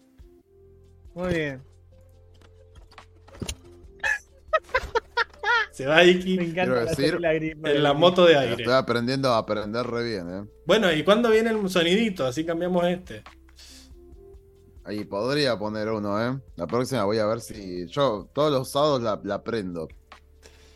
[1.14, 1.62] Muy bien.
[5.80, 7.72] Se va Iki Me encanta Quiero la Grima.
[7.72, 8.64] en la moto de aire.
[8.64, 10.50] Estoy aprendiendo a aprender re bien, eh.
[10.66, 12.26] Bueno, ¿y cuándo viene el sonidito?
[12.26, 13.24] Así cambiamos este.
[14.84, 16.38] Ahí podría poner uno, eh.
[16.58, 17.88] La próxima voy a ver si.
[17.88, 19.88] Yo todos los sábados la, la prendo.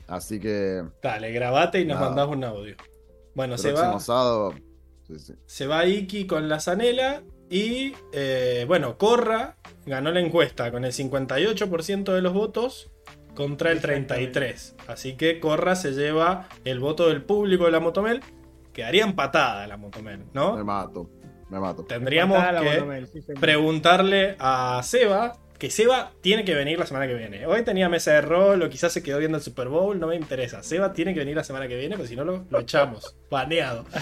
[0.08, 0.82] Así que.
[1.02, 2.08] Dale, grabate y nos Nada.
[2.08, 2.78] mandás un audio.
[3.36, 4.54] Bueno, se próximo va, sábado.
[5.06, 5.34] Sí, sí.
[5.46, 10.94] se va Iki con la zanela y, eh, bueno, Corra ganó la encuesta con el
[10.94, 12.93] 58% de los votos
[13.36, 14.74] contra el 33%.
[14.88, 18.22] Así que Corra se lleva el voto del público de la Motomel.
[18.74, 20.64] Quedaría empatada la Motomel, Me ¿no?
[20.64, 21.10] mato.
[21.50, 21.84] Me mato.
[21.84, 23.40] Tendríamos que Motomel, sí, señor.
[23.40, 27.46] preguntarle a Seba, que Seba tiene que venir la semana que viene.
[27.46, 30.16] Hoy tenía mesa de rol o quizás se quedó viendo el Super Bowl, no me
[30.16, 30.64] interesa.
[30.64, 33.16] Seba tiene que venir la semana que viene, porque si no lo, lo echamos.
[33.32, 33.86] Baneado.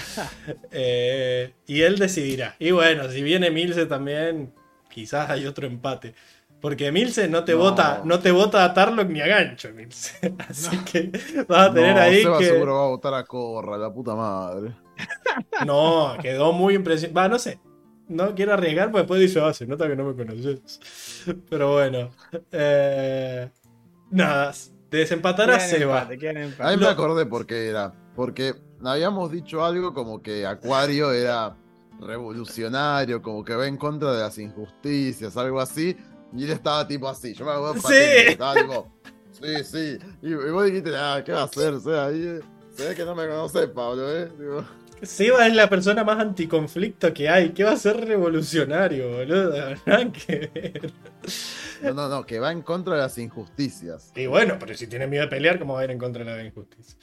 [0.72, 2.56] Eh, y él decidirá.
[2.60, 4.53] Y bueno, si viene Milce también,
[4.90, 6.16] quizás hay otro empate.
[6.62, 7.58] Porque Milce no te No.
[7.60, 10.36] vota, no te vota a Tarlock ni a Gancho, Milce.
[10.48, 11.12] Así que
[11.48, 12.46] vas a tener no, ahí Seba que.
[12.46, 14.76] seguro va a votar a Corra, la puta madre.
[15.66, 17.20] No, quedó muy impresionante.
[17.20, 17.60] Va, no sé.
[18.08, 20.80] No quiero arriesgar porque después dice, ah, se nota que no me conoces.
[21.50, 22.10] Pero bueno.
[22.52, 23.50] Eh,
[24.12, 24.52] nada,
[24.90, 26.02] desempatará Quedan Seba.
[26.12, 26.54] empate.
[26.60, 27.94] Ahí me acordé por qué era.
[28.16, 31.56] Porque habíamos dicho algo como que Acuario era
[32.00, 35.96] revolucionario, como que va en contra de las injusticias, algo así.
[36.35, 37.34] Y él estaba tipo así.
[37.34, 37.95] Yo me acuerdo Sí.
[38.27, 38.92] estaba tipo,
[39.32, 39.98] sí, sí.
[40.22, 41.74] Y, y vos dijiste, ah, ¿qué va a hacer?
[41.74, 42.40] O sea, ahí eh,
[42.76, 44.30] se ve que no me conoces, Pablo, ¿eh?
[44.40, 44.66] Digo,
[45.01, 47.50] Seba es la persona más anticonflicto que hay.
[47.50, 49.51] ¿Qué va a ser revolucionario, boludo?
[49.85, 50.93] Nada que ver.
[51.82, 54.11] no, no, no, que va en contra de las injusticias.
[54.16, 56.38] Y bueno, pero si tiene miedo de pelear, ¿cómo va a ir en contra de
[56.38, 56.98] la injusticia?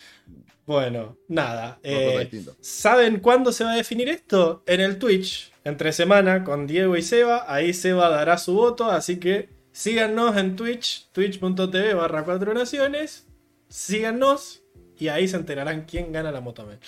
[0.64, 1.80] Bueno, nada.
[1.82, 2.30] Eh.
[2.60, 4.62] ¿Saben cuándo se va a definir esto?
[4.66, 7.44] En el Twitch, entre semana, con Diego y Seba.
[7.52, 13.26] Ahí Seba dará su voto, así que síganos en Twitch, twitch.tv barra 4 naciones.
[13.68, 14.62] Síganos
[14.98, 16.78] y ahí se enterarán quién gana la Motomel.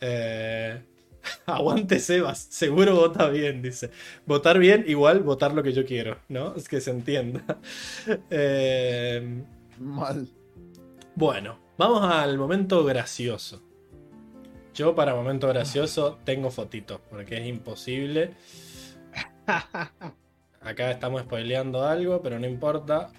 [0.00, 0.80] Eh,
[1.46, 3.90] aguante Sebas, seguro vota bien, dice.
[4.24, 6.54] Votar bien, igual votar lo que yo quiero, ¿no?
[6.54, 7.42] Es que se entienda.
[8.30, 9.42] Eh,
[9.78, 10.28] Mal.
[11.16, 13.65] bueno, vamos al momento gracioso.
[14.76, 18.34] Yo para momento gracioso tengo fotitos, porque es imposible.
[20.60, 23.10] Acá estamos spoileando algo, pero no importa.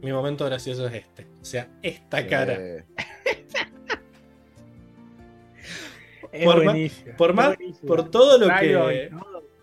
[0.00, 1.26] Mi momento gracioso es este.
[1.40, 2.54] O sea, esta cara.
[2.54, 2.84] Eh,
[6.32, 6.46] Es
[7.18, 9.10] por más- por todo lo que-.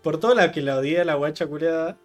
[0.02, 1.98] Por todo la que la odié a la guacha culiada.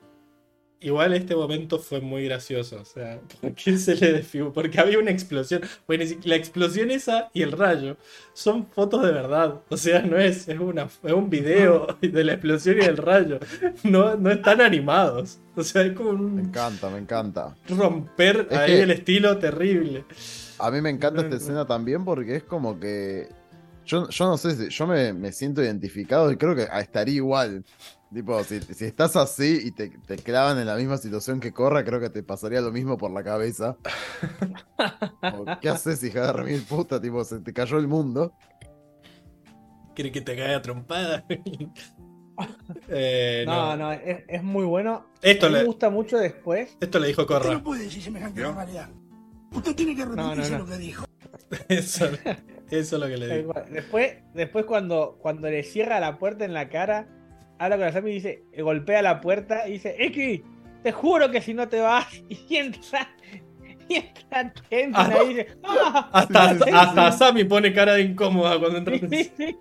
[0.85, 2.79] Igual este momento fue muy gracioso.
[2.79, 4.53] O sea, ¿por qué se le desfiguró?
[4.53, 5.61] Porque había una explosión.
[5.87, 7.97] Bueno, la explosión esa y el rayo
[8.33, 9.61] son fotos de verdad.
[9.69, 13.39] O sea, no es, es, una, es un video de la explosión y del rayo.
[13.83, 15.39] No, no están animados.
[15.55, 17.55] O sea, es como me un encanta, me encanta.
[17.67, 20.05] romper Es ahí que- el estilo terrible.
[20.59, 23.27] A mí me encanta esta escena también porque es como que.
[23.87, 24.69] Yo, yo no sé si.
[24.69, 27.63] Yo me, me siento identificado y creo que estaría igual.
[28.15, 31.83] Tipo, si, si estás así y te, te clavan en la misma situación que corra,
[31.83, 33.75] creo que te pasaría lo mismo por la cabeza.
[35.59, 37.01] ¿Qué haces, hija de remil puta?
[37.01, 38.33] Tipo, se te cayó el mundo.
[39.95, 41.25] ¿Quiere que te caiga trompada?
[42.89, 45.05] Eh, No, no, es, es muy bueno.
[45.21, 46.77] Esto me le, gusta mucho después.
[46.81, 47.53] esto le dijo Usted Corra.
[47.53, 48.89] no puede decir semejante barbaridad.
[49.53, 50.57] Usted tiene que no, arrepentirse no.
[50.59, 51.05] lo que dijo.
[51.69, 52.07] Eso,
[52.69, 53.53] eso es lo que le digo.
[53.69, 57.07] Después, después cuando, cuando le cierra la puerta en la cara,
[57.59, 60.41] habla con Asami y dice, golpea la puerta y dice, X,
[60.83, 63.09] te juro que si no te vas, y entra,
[63.87, 66.09] y entra Tenzin Ah, ahí y dice, "Ah".
[66.13, 67.17] Hasta, Sí, hasta sí.
[67.19, 68.97] Sammy pone cara de incómoda cuando entra.
[68.99, 69.57] Sí, sí.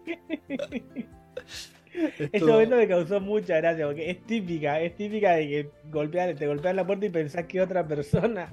[1.95, 6.35] Ese Estuvo- momento me causó mucha gracia porque es típica, es típica de que golpean,
[6.35, 8.49] te golpean la puerta y pensás que otra persona.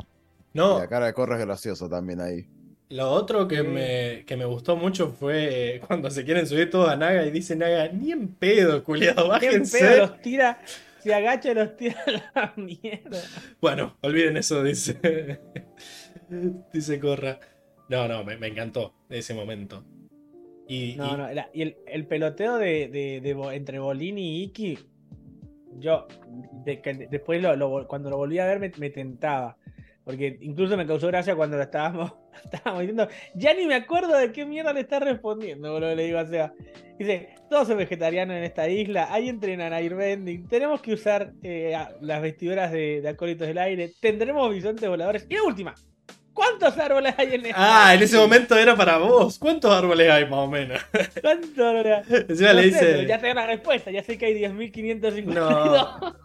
[0.53, 2.45] Y No, la cara de Corra es gracioso también ahí.
[2.91, 6.89] Lo otro que me, que me gustó mucho fue eh, cuando se quieren subir todos
[6.89, 9.79] a Naga y dice Naga, ni en pedo, culiado, ¿Qué bájense.
[9.79, 10.59] pedo los tira?
[10.99, 11.95] Se agacha y los tira
[12.35, 13.19] a la mierda.
[13.59, 15.39] Bueno, olviden eso, dice.
[16.73, 17.39] dice Corra.
[17.89, 19.83] No, no, me, me encantó ese momento.
[20.67, 24.79] Y, No, y- no, era- y el, el peloteo de, de- entre Bolini y Iki,
[25.79, 26.07] yo
[26.65, 29.57] de- después lo- lo- cuando lo volví a ver me, me tentaba.
[30.11, 32.11] Porque incluso me causó gracia cuando lo estábamos,
[32.43, 36.19] estábamos diciendo, ya ni me acuerdo de qué mierda le está respondiendo, boludo, le digo
[36.19, 36.53] a Seba.
[36.99, 42.21] Dice, todos son vegetarianos en esta isla, ahí entrenan airbending, tenemos que usar eh, las
[42.21, 45.25] vestiduras de, de acólitos del aire, tendremos bisontes voladores.
[45.29, 45.75] Y la última,
[46.33, 49.37] ¿cuántos árboles hay en esta Ah, en ese momento era para vos.
[49.39, 50.79] ¿Cuántos árboles hay más o menos?
[51.21, 52.25] ¿Cuántos árboles hay?
[52.29, 53.07] Encima No le sé, pero dice.
[53.07, 55.23] ya sé la respuesta, ya sé que hay 10.552.
[55.25, 56.15] No.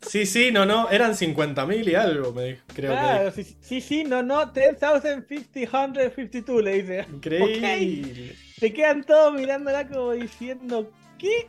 [0.00, 4.04] Sí, sí, no, no, eran 50.000 y algo, me dijo, creo Claro, sí, sí, sí,
[4.04, 7.06] no, no, 10,552 le dice.
[7.20, 7.38] que.
[7.38, 8.36] Increíble.
[8.58, 11.48] Se quedan todos mirándola como diciendo, ¿qué?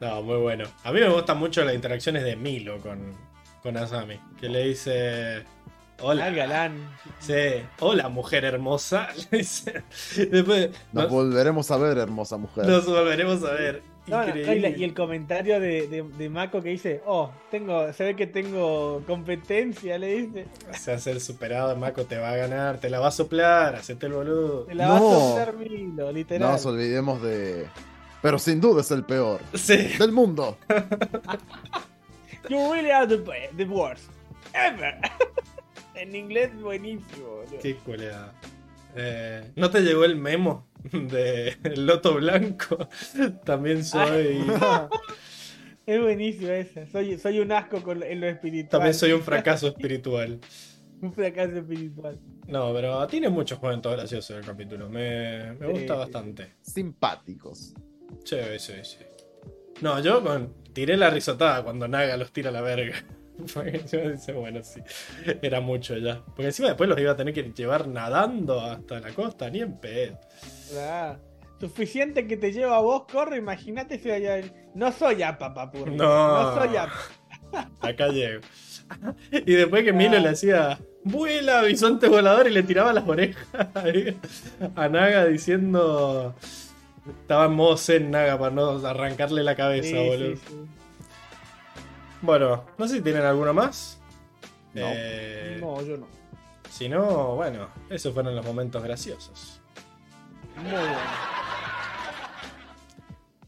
[0.00, 0.64] No, muy bueno.
[0.84, 3.14] A mí me gustan mucho las interacciones de Milo con,
[3.62, 4.18] con Asami.
[4.40, 5.42] Que le dice.
[6.02, 6.30] Al Hola.
[6.30, 6.90] galán.
[7.20, 7.34] Sí.
[7.80, 9.08] Hola, mujer hermosa.
[9.30, 10.70] Después.
[10.92, 12.66] Nos Nos, volveremos a ver, hermosa mujer.
[12.66, 13.82] nos volveremos a ver.
[14.08, 14.70] No, no, no, y, Increíble.
[14.70, 18.26] la- y el comentario de, de, de Mako que dice, oh, tengo, se ve que
[18.26, 20.46] tengo competencia, le dice.
[20.72, 24.06] Se hace el superado, Mako te va a ganar, te la va a soplar, hacete
[24.06, 24.64] el boludo.
[24.64, 24.94] Te la No.
[24.94, 26.50] vas a soltar Milo, No literal.
[26.50, 27.68] nos olvidemos de.
[28.22, 29.40] Pero sin duda es el peor.
[29.54, 29.76] Sí.
[29.98, 30.56] Del mundo.
[32.48, 33.22] You really are the,
[33.56, 34.02] the worst.
[34.52, 34.94] Ever.
[36.02, 37.58] en inglés buenísimo, boludo.
[37.60, 38.32] Qué cualidad.
[38.94, 42.88] Eh, ¿No te llegó el memo de El Loto Blanco?
[43.44, 44.44] También soy.
[45.84, 46.86] Es buenísimo esa.
[46.86, 48.70] Soy, soy un asco con, en lo espiritual.
[48.70, 50.38] También soy un fracaso espiritual.
[51.00, 52.20] un fracaso espiritual.
[52.46, 54.88] No, pero tiene muchos momentos graciosos el capítulo.
[54.88, 56.52] Me, me gusta bastante.
[56.60, 57.74] Simpáticos.
[58.24, 58.98] Sí, sí, sí.
[59.80, 63.04] No, yo con, tiré la risotada cuando Naga los tira a la verga.
[63.54, 64.80] Porque yo decía, bueno, sí,
[65.42, 66.20] era mucho ya.
[66.24, 69.78] Porque encima después los iba a tener que llevar nadando hasta la costa, ni en
[69.78, 70.18] pedo.
[70.78, 71.16] Ah,
[71.60, 75.94] Suficiente que te lleva a vos, corre, imagínate si alguien- No soy apa, papurri.
[75.94, 76.42] No.
[76.42, 76.94] No soy apa.
[77.80, 78.40] Acá llego.
[79.30, 83.46] Y después que Milo le hacía vuela, bisonte volador y le tiraba las orejas
[84.76, 86.34] a Naga diciendo.
[87.20, 90.36] Estaba en modo zen Naga para no arrancarle la cabeza, Sí, boludo.
[90.36, 90.54] sí, sí.
[92.22, 94.00] Bueno, no sé si tienen alguno más.
[94.74, 94.82] No.
[94.84, 96.06] Eh, No, yo no.
[96.70, 99.60] Si no, bueno, esos fueron los momentos graciosos.
[100.56, 100.96] Muy bueno.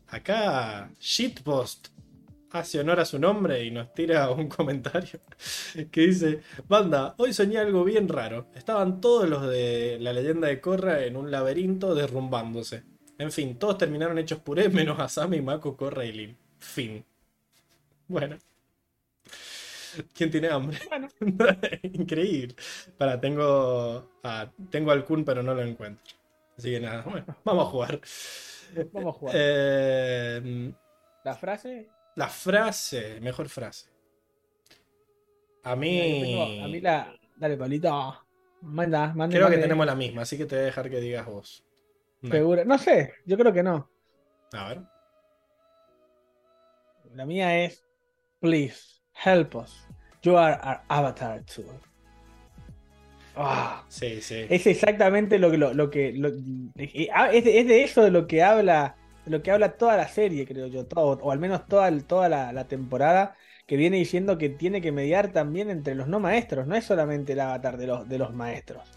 [0.08, 1.88] Acá, Shitpost
[2.50, 5.20] hace honor a su nombre y nos tira un comentario
[5.90, 8.48] que dice: Banda, hoy soñé algo bien raro.
[8.54, 12.84] Estaban todos los de la leyenda de Korra en un laberinto derrumbándose.
[13.18, 16.36] En fin, todos terminaron hechos puré menos Asami, Mako, Korra y Lin.
[16.58, 17.04] Fin.
[18.08, 18.36] Bueno.
[20.14, 20.78] ¿Quién tiene hambre?
[20.89, 21.08] Bueno.
[21.82, 22.55] Increíble.
[22.98, 24.10] Para, tengo.
[24.23, 26.05] ah, tengo al Kun, pero no lo encuentro.
[26.56, 28.00] Así que nada, bueno, vamos a jugar.
[28.92, 29.34] Vamos a jugar.
[29.39, 30.73] Eh,
[31.24, 31.89] La frase.
[32.16, 33.90] la frase, mejor frase.
[35.64, 36.60] A mí.
[36.62, 37.14] a mí la.
[37.36, 38.20] Dale, Pablito.
[38.62, 39.36] Manda, manda.
[39.36, 41.64] Creo que tenemos la misma, así que te voy a dejar que digas vos.
[42.23, 42.31] No.
[42.31, 42.64] Seguro.
[42.64, 43.90] No sé, yo creo que no.
[44.52, 44.82] A ver.
[47.14, 47.84] La mía es.
[48.40, 49.83] Please, help us.
[50.24, 51.64] You are our avatar too.
[53.36, 53.84] Ah.
[53.88, 54.46] Sí, sí.
[54.48, 56.30] Es exactamente lo que lo, lo que lo-
[56.76, 59.76] eh, ah, es, de, es de eso de lo que habla de lo que habla
[59.76, 63.34] toda la serie creo yo todo, o al menos toda, toda la, la temporada
[63.66, 67.32] que viene diciendo que tiene que mediar también entre los no maestros no es solamente
[67.32, 68.88] el avatar de los de los maestros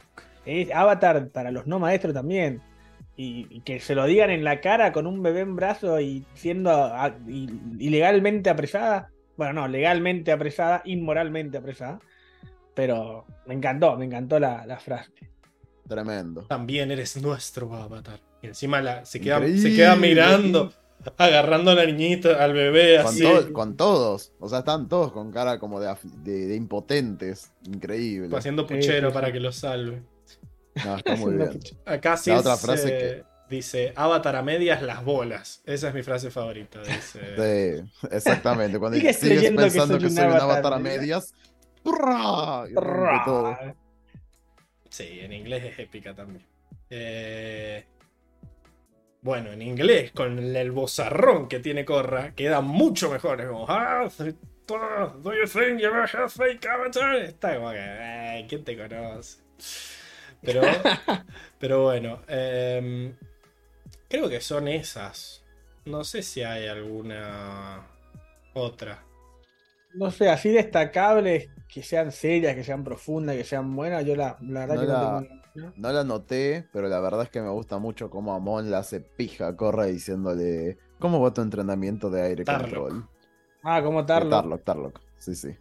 [0.45, 2.61] es avatar para los no maestros también
[3.15, 6.25] y, y que se lo digan en la cara con un bebé en brazo y
[6.35, 7.17] siendo ah,
[7.79, 11.99] ilegalmente apresada bueno no legalmente apresada inmoralmente apresada
[12.73, 15.11] pero me encantó me encantó la, la frase
[15.87, 16.41] Tremendo.
[16.41, 18.19] También eres nuestro avatar.
[18.41, 20.73] Y encima la, se, queda, se queda mirando,
[21.17, 23.21] agarrando a la niñita, al bebé, Con, así.
[23.23, 24.33] to- con todos.
[24.39, 27.53] O sea, están todos con cara como de, de- de impotentes.
[27.65, 28.35] Increíble.
[28.35, 30.03] Haciendo puchero sí, para que lo salve.
[30.83, 31.57] No, está muy bien.
[31.85, 35.61] Acá sí La otra frase que- dice Avatar a medias las bolas.
[35.65, 36.81] Esa es mi frase favorita.
[36.81, 38.79] Dice, Sí, exactamente.
[38.79, 41.33] Cuando Sigues sigues creyendo que pensando soy que un soy un avatar, avatar a medias.
[44.89, 46.45] Sí, en inglés es épica también.
[46.89, 47.85] Eh,
[49.21, 53.41] Bueno, en inglés, con el bozarrón que tiene Corra, queda mucho mejor.
[53.41, 54.07] Es como, ah,
[54.67, 57.15] do you think you have fake avatar?
[57.17, 59.39] Está como que, "Ay, ¿quién te conoce?
[60.41, 60.61] Pero,
[61.59, 63.13] pero bueno, em,
[64.09, 65.43] creo que son esas.
[65.85, 67.87] No sé si hay alguna
[68.53, 69.03] otra.
[69.93, 74.37] No sé, así destacables, que sean serias, que sean profundas, que sean buenas, yo la,
[74.41, 75.73] la verdad No que la- no tengo.
[75.75, 78.99] No la noté, pero la verdad es que me gusta mucho cómo Amon la hace
[78.99, 82.69] pija a Corra diciéndole ¿Cómo va tu entrenamiento de aire Tarlock.
[82.89, 83.09] control?
[83.63, 84.29] Ah, como Eh, Tarlo.
[84.29, 85.01] Tarlock, Tarlock.
[85.17, 85.55] Sí, sí.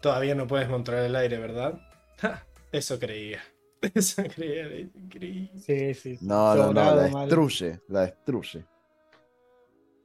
[0.00, 1.80] Todavía no puedes controlar el aire, ¿verdad?
[2.18, 3.40] Ja, eso creía.
[3.94, 4.78] Eso creía.
[4.80, 5.50] increíble.
[5.58, 6.16] Sí, sí.
[6.16, 6.26] sí.
[6.26, 7.26] No, no, no, la mal.
[7.28, 8.64] destruye, la destruye.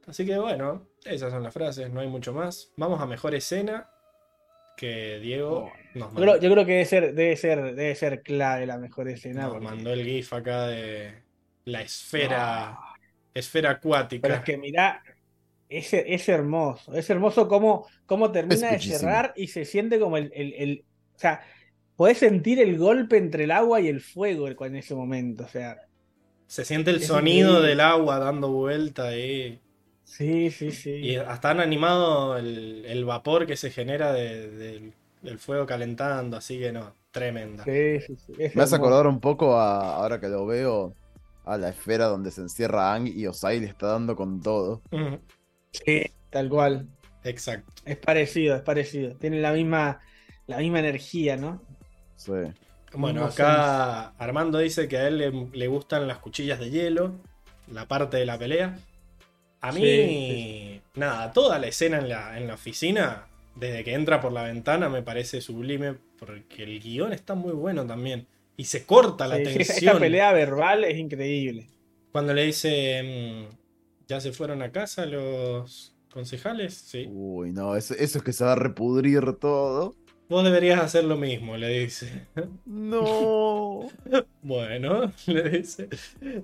[0.06, 2.72] Así que bueno, esas son las frases, no hay mucho más.
[2.76, 3.88] Vamos a mejor escena
[4.76, 8.22] que Diego nos Yo mandó, creo, yo creo que debe ser, debe ser, debe ser
[8.22, 9.42] clave la mejor escena.
[9.42, 11.22] nos porque- mandó el GIF acá de
[11.66, 12.94] la esfera, Ah.
[13.34, 14.22] esfera acuática.
[14.22, 15.02] Pero es que mirá,
[15.68, 16.94] es, es hermoso.
[16.94, 20.84] Es hermoso cómo, cómo termina de cerrar y se siente como el, el, el-
[21.14, 21.42] O sea,
[22.00, 25.44] podés sentir el golpe entre el agua y el fuego en ese momento.
[25.44, 25.76] O sea,
[26.46, 27.68] Se siente el sonido increíble.
[27.70, 29.60] del agua dando vuelta ahí.
[30.04, 30.90] sí, sí, sí.
[30.90, 36.36] Y hasta han animado el, el vapor que se genera de- del- del fuego calentando,
[36.38, 37.64] así que no, tremenda.
[37.64, 38.76] Sí, sí, sí, es Me hermoso.
[38.76, 40.94] acordar un poco a, ahora que lo veo,
[41.44, 44.82] a la esfera donde se encierra Aang y Osai le está dando con todo.
[45.72, 46.88] Sí, tal cual.
[47.24, 47.72] Exacto.
[47.84, 49.16] Es parecido, es parecido.
[49.16, 50.00] Tienen la misma,
[50.46, 51.62] la misma energía, ¿no?
[52.20, 52.32] Sí.
[52.92, 57.14] Bueno, acá Armando dice que a él le, le gustan las cuchillas de hielo,
[57.72, 58.78] la parte de la pelea.
[59.60, 64.20] A mí, Sí, nada, toda la escena en la, en la oficina, desde que entra
[64.20, 68.26] por la ventana, me parece sublime, porque el guion está muy bueno también.
[68.56, 69.76] Y se corta la Sí, tensión.
[69.78, 71.68] esta pelea verbal es increíble.
[72.12, 73.56] Cuando le dice, mm,
[74.08, 76.74] ¿ya se fueron a casa los concejales?
[76.74, 77.06] Sí.
[77.08, 79.94] Uy, no, eso, eso es que se va a repudrir todo.
[80.30, 82.26] Vos deberías hacer lo mismo, le dice.
[82.64, 83.88] No.
[84.42, 85.88] Bueno, le dice.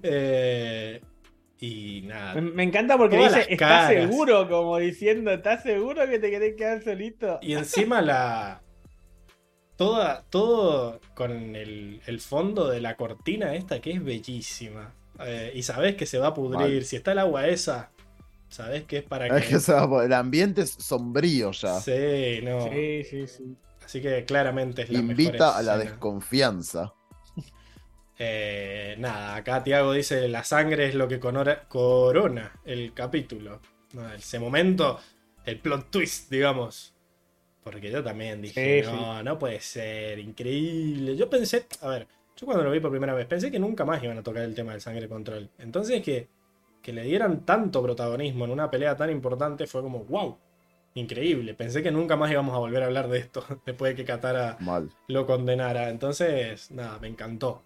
[0.03, 1.01] Eh,
[1.61, 2.41] y nada.
[2.41, 4.11] Me, encanta porque Todas dice, ¿estás caras.
[4.11, 4.49] seguro?
[4.49, 7.39] Como diciendo, ¿estás seguro que te querés quedar solito?
[7.41, 8.61] Y encima la.
[9.77, 14.93] Toda, todo con el, el fondo de la cortina esta que es bellísima.
[15.21, 16.59] Eh, y sabes que se va a pudrir.
[16.61, 16.85] Mal.
[16.85, 17.91] Si está el agua esa,
[18.49, 19.49] sabes que es para Es que.
[19.55, 21.79] que se va a- el ambiente es sombrío ya.
[21.81, 22.69] Sí, no.
[22.71, 23.57] Sí, sí, sí.
[23.87, 26.93] Así que claramente es la mejor Invita a la desconfianza.
[28.19, 33.61] Eh, nada, acá Tiago dice la sangre es lo que corona el capítulo.
[33.93, 34.99] No, ese momento,
[35.45, 36.95] el plot twist, digamos.
[37.63, 41.15] Porque yo también dije, Sí, no, no puede ser, increíble.
[41.15, 44.03] Yo pensé, a ver, yo cuando lo vi por primera vez, pensé que nunca más
[44.03, 45.51] iban a tocar el tema del sangre control.
[45.59, 46.27] Entonces que,
[46.81, 50.39] que le dieran tanto protagonismo en una pelea tan importante fue como, wow,
[50.97, 51.55] increíble.
[51.55, 54.57] Pensé que nunca más íbamos a volver a hablar de esto después de que Katara
[54.61, 54.91] Mal.
[55.09, 55.89] lo condenara.
[55.91, 57.63] Entonces, nada, me encantó.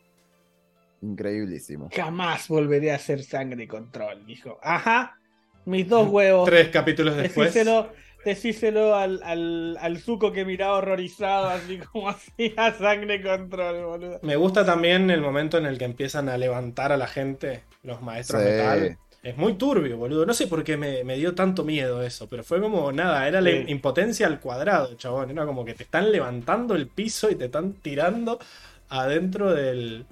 [1.02, 1.88] Increíblísimo.
[1.94, 4.58] Jamás volveré a hacer sangre control, dijo.
[4.62, 5.18] Ajá,
[5.64, 6.48] mis dos huevos.
[6.48, 7.54] Tres capítulos después.
[7.54, 7.90] Decíselo,
[8.24, 14.20] decíselo al, al, al Zuko que miraba horrorizado, así como hacía sangre control, boludo.
[14.22, 18.02] Me gusta también el momento en el que empiezan a levantar a la gente, los
[18.02, 18.48] maestros Sí.
[18.50, 18.98] metal.
[19.22, 20.24] Es muy turbio, boludo.
[20.24, 23.40] No sé por qué me, me dio tanto miedo eso, pero fue como nada, era
[23.42, 23.64] la Sí.
[23.68, 25.30] impotencia al cuadrado, chabón.
[25.30, 28.38] Era como que te están levantando el piso y te están tirando
[28.88, 30.06] adentro del,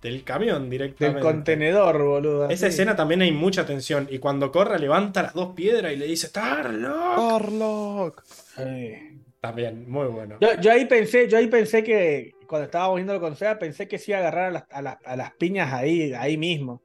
[0.00, 1.20] del camión Del directamente.
[1.20, 2.48] contenedor, boludo.
[2.48, 4.06] Esa escena también hay mucha tensión.
[4.08, 7.16] Y cuando Corra levanta las dos piedras y le dice ¡Tarlock!
[7.16, 8.22] Tarlock.
[8.24, 9.20] Sí.
[9.40, 10.36] También, muy bueno.
[10.40, 13.98] Yo, yo ahí pensé, yo ahí pensé que cuando estábamos viéndolo con Seba, pensé que
[13.98, 16.80] se iba a agarrar a las, a las- a las piñas ahí, ahí mismo.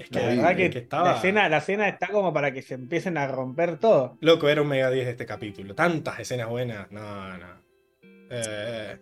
[0.00, 1.10] Es La que, verdad que, que estaba.
[1.10, 4.16] la, escena, la escena está como para que se empiecen a romper todo.
[4.20, 5.74] Loco, era un mega 10 este capítulo.
[5.74, 6.90] Tantas escenas buenas.
[6.90, 7.46] No, no.
[8.30, 8.98] Eh,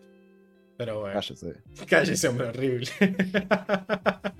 [0.76, 1.14] pero bueno.
[1.14, 1.54] Cállese.
[1.88, 2.88] Cállese, hombre, horrible.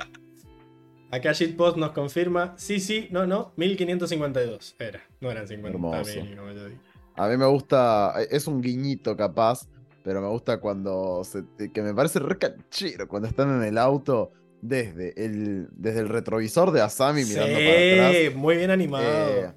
[1.10, 2.54] Acá Shitpost nos confirma.
[2.58, 3.52] Sí, sí, no, no.
[3.56, 5.00] 1552 era.
[5.20, 6.22] No eran 50 Hermoso.
[6.22, 6.80] mil, como yo digo.
[7.16, 9.66] A mí me gusta, es un guiñito capaz,
[10.04, 14.30] pero me gusta cuando, se, que me parece re canchero, cuando están en el auto
[14.60, 18.34] desde el, desde el retrovisor de Asami mirando para Sí, atrás.
[18.36, 19.04] muy bien animado.
[19.04, 19.52] eh,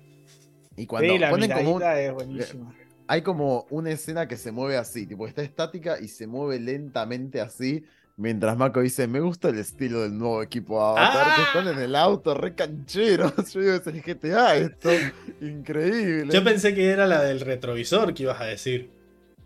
[0.78, 2.76] y cuando sí, la ponen como un- es buenísima.
[3.08, 7.42] hay como una escena que se mueve así, tipo está estática y se mueve lentamente
[7.42, 7.84] así,
[8.18, 11.34] Mientras Mako dice, me gusta el estilo del nuevo equipo Avatar, Ah.
[11.38, 13.34] que están en el auto, re cancheros.
[13.54, 14.90] Yo digo, es el GTA esto.
[15.40, 16.32] Increíble.
[16.32, 18.92] Yo pensé que era la del retrovisor que ibas a decir.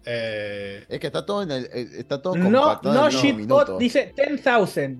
[0.03, 3.37] Eh, Es que está todo en el, eh, está todo No, compactado no en shitbot,
[3.37, 3.79] minutos.
[3.79, 4.99] dice 10,000.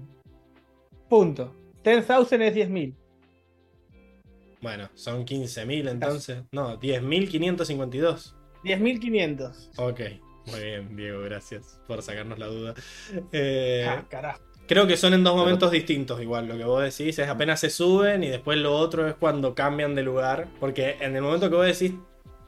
[1.09, 1.53] Punto.
[1.84, 2.95] 10,000 es 10.000.
[4.61, 6.43] bueno, son 15.000 entonces.
[6.51, 8.34] No, 10.552.
[8.64, 9.69] 10.500.
[9.77, 10.00] Ok,
[10.48, 12.74] muy bien, Diego, gracias por sacarnos la duda.
[13.32, 14.42] Eh, Ah, carajo.
[14.67, 16.48] creo que son en dos momentos distintos, igual.
[16.48, 19.93] Lo que vos decís es apenas se suben y después lo otro es cuando cambian
[19.93, 20.48] de lugar.
[20.59, 21.93] Porque en el momento que vos decís,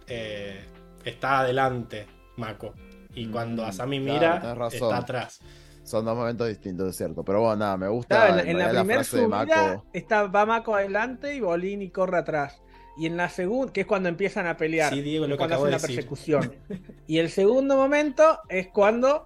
[0.07, 0.65] eh,
[1.05, 2.73] está adelante Mako.
[3.13, 5.39] Y cuando Mm, Asami mira, está atrás.
[5.87, 7.23] Son dos momentos distintos, es cierto.
[7.23, 9.85] Pero bueno, nada, me gusta Claro, en la, en la primera subida Mako.
[9.93, 12.61] está, va Mako adelante y Bolini corre atrás.
[12.97, 15.55] Y en la segunda, que es cuando empiezan a pelear, Sí, Diego, lo que cuando
[15.55, 15.95] acabo hacen de la decir.
[15.95, 16.55] persecución.
[17.07, 19.25] y el segundo momento es cuando,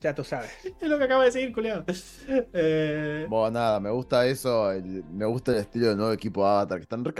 [0.00, 0.50] ya tú sabes.
[0.80, 1.84] Es lo que acaba de decir, culiado.
[2.52, 6.78] Eh, Bueno, nada, me gusta eso, el- me gusta el estilo del nuevo equipo Avatar,
[6.78, 7.12] que están re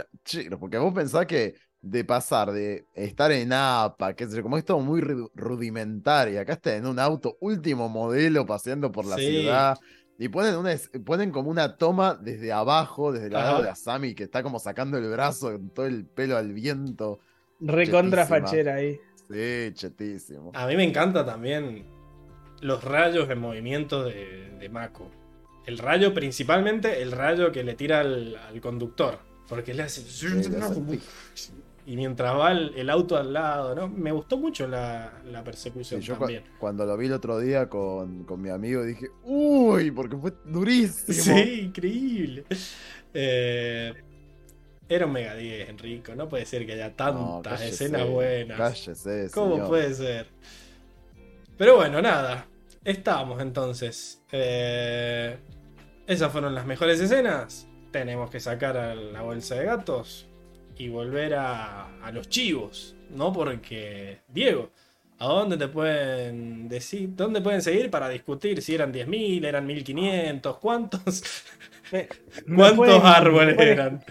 [0.59, 1.55] porque vos pensás que
[1.87, 6.41] de pasar de estar en APA, que sé yo, como es todo muy ru- rudimentario,
[6.41, 9.27] acá está en un auto último modelo paseando por la Sí.
[9.27, 9.77] ciudad,
[10.17, 10.73] y ponen, una,
[11.05, 14.97] ponen como una toma desde abajo, desde el lado de Asami, que está como sacando
[14.97, 17.19] el brazo con todo el pelo al viento.
[17.59, 18.99] Recontra fachera ahí.
[19.29, 20.51] Sí, chetísimo.
[20.55, 21.85] A mí me encanta también
[22.61, 25.11] los rayos en movimiento de, de Mako.
[25.67, 29.19] El rayo, principalmente el rayo que le tira al, al conductor.
[29.47, 30.01] Porque le hace.
[31.85, 33.87] Y mientras va el, el auto al lado, ¿no?
[33.89, 36.43] Me gustó mucho la, la Sí, persecución yo también.
[36.57, 41.13] cuando lo vi el otro día con, con mi amigo dije, uy, porque fue durísimo.
[41.23, 42.45] Sí, increíble.
[43.13, 43.93] Eh,
[44.87, 46.15] era un mega 10, Enrico.
[46.15, 48.57] No puede ser que haya No, tantas cállese, escenas buenas.
[48.57, 49.67] Cállese, ¿Cómo señor.
[49.69, 50.27] puede ser?
[51.57, 52.47] Pero bueno, nada.
[52.83, 54.21] Estamos entonces.
[54.31, 55.37] Eh,
[56.07, 57.67] esas fueron las mejores escenas.
[57.91, 60.24] Tenemos que sacar a la bolsa de gatos
[60.77, 62.95] y volver a, a los chivos.
[63.11, 64.19] No porque.
[64.27, 64.71] Diego,
[65.19, 67.09] ¿a dónde te pueden decir?
[67.15, 70.59] ¿Dónde pueden seguir para discutir si eran 10.000, eran 1.500?
[70.59, 71.23] ¿Cuántos?
[71.91, 72.07] Me-
[72.45, 74.03] me ¿Cuántos pueden- árboles pueden- eran?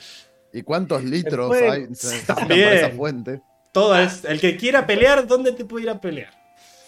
[0.52, 1.86] ¿Y cuántos litros pueden- hay
[2.26, 2.64] También.
[2.68, 3.40] para esa fuente?
[3.72, 4.24] Todas.
[4.24, 6.32] El que quiera pelear, ¿dónde te puede ir a pelear?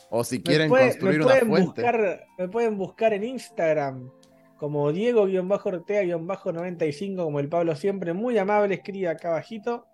[0.08, 1.82] O si Me quieren puede- construir me una fuente.
[1.82, 4.08] Buscar, me pueden buscar en Instagram
[4.56, 9.86] como Diego-Ortega-95, como el Pablo siempre, muy amable, escribe acá abajito.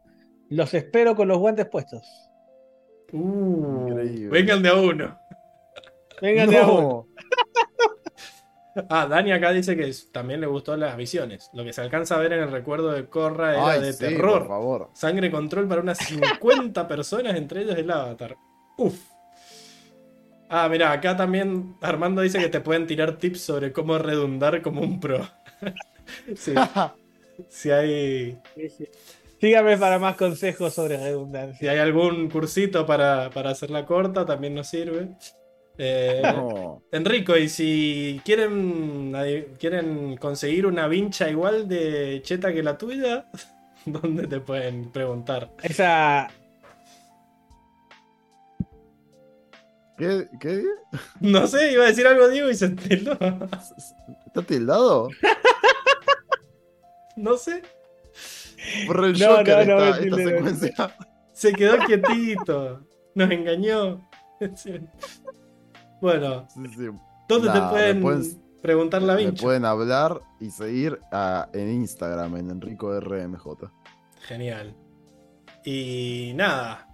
[0.49, 2.03] Los espero con los guantes puestos.
[3.13, 4.29] Uh, Increíble.
[4.29, 5.19] vengan de a uno.
[6.21, 6.81] Vengan de a uno.
[6.81, 7.07] No.
[8.89, 11.51] Ah, Dani acá dice que también le gustó las visiones.
[11.53, 13.99] Lo que se alcanza a ver en el recuerdo de Corra era Ay, de sí,
[13.99, 14.39] terror.
[14.39, 14.89] por favor.
[14.95, 18.35] Sangre control para unas 50 personas, entre ellos el avatar.
[18.79, 19.12] Uf.
[20.55, 24.83] Ah, mira, acá también Armando dice que te pueden tirar tips sobre cómo redundar como
[24.83, 25.27] un pro.
[26.37, 26.53] sí,
[27.49, 28.89] si hay, Sí, sí.
[29.41, 31.71] Sígame para más consejos sobre si redundancia.
[31.73, 35.09] hay algún cursito para, para hacerla corta, también nos sirve.
[35.79, 36.83] Eh, No.
[36.93, 39.13] Enrico, y si quieren,
[39.59, 43.27] quieren conseguir una vincha igual de cheta que la tuya,
[43.87, 45.51] ¿dónde te pueden preguntar?
[45.63, 46.29] Esa.
[50.03, 50.29] ¿Qué?
[50.41, 50.65] ¿Qué?
[51.21, 53.17] No sé, iba a decir algo Diego y se tildó.
[54.27, 55.09] ¿Está tildado?
[57.15, 57.63] No sé,
[58.87, 60.97] Por el No, Joker no, no, esta, me secuencia.
[61.33, 62.87] se quedó quietito.
[63.15, 64.09] Nos engañó.
[66.01, 66.87] Bueno, Sí, sí.
[67.29, 69.43] ¿dónde te pueden, me pueden- preguntar la Me vincha?
[69.43, 73.71] pueden hablar y seguir a- en Instagram, en Enrico RMJ.
[74.27, 74.75] Genial.
[75.65, 76.89] Y nada.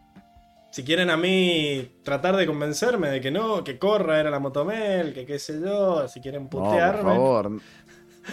[0.70, 5.14] Si quieren a mí tratar de convencerme de que no, que corra era la motomel,
[5.14, 7.50] que qué sé yo, si quieren No, por putearme, favor,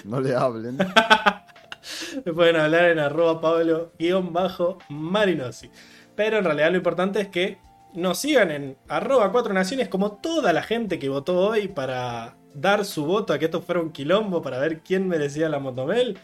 [0.03, 0.77] no le hablen.
[2.25, 5.69] me pueden hablar en arroba pablo-marinosi.
[6.15, 7.57] Pero en realidad lo importante es que
[7.93, 12.85] nos sigan en arroba cuatro naciones como toda la gente que votó hoy para dar
[12.85, 16.17] su voto a que esto fuera un quilombo para ver quién merecía la motomel.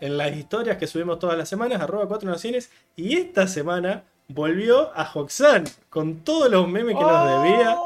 [0.00, 2.70] En las historias que subimos todas las semanas, arroba cuatro naciones.
[2.96, 7.76] Y esta semana volvió a Hoxan con todos los memes que nos debía.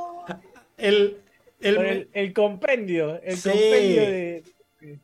[0.76, 1.16] El,
[1.60, 3.20] el, el, el compendio.
[3.23, 3.48] El Sí.
[3.50, 4.44] compendio de.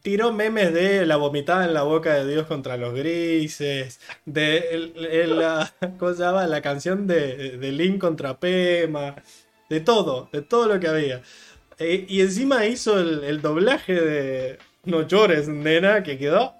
[0.02, 5.07] tiró memes de la vomitada en la boca de Dios contra los grises, de el-
[5.07, 6.47] el- la, ¿cómo se llama?
[6.47, 9.17] la canción de, de Link contra Pema,
[9.69, 11.23] de todo, de todo lo que había.
[11.78, 16.55] Eh, y encima hizo el, el doblaje de No llores, nena, que quedó,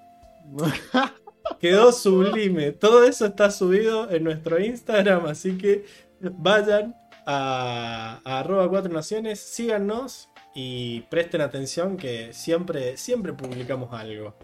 [1.59, 2.73] quedó sublime.
[2.73, 5.85] Todo eso está subido en nuestro Instagram, así que
[6.21, 14.35] vayan a, a arroba cuatro naciones, síganos y presten atención que siempre, siempre publicamos algo.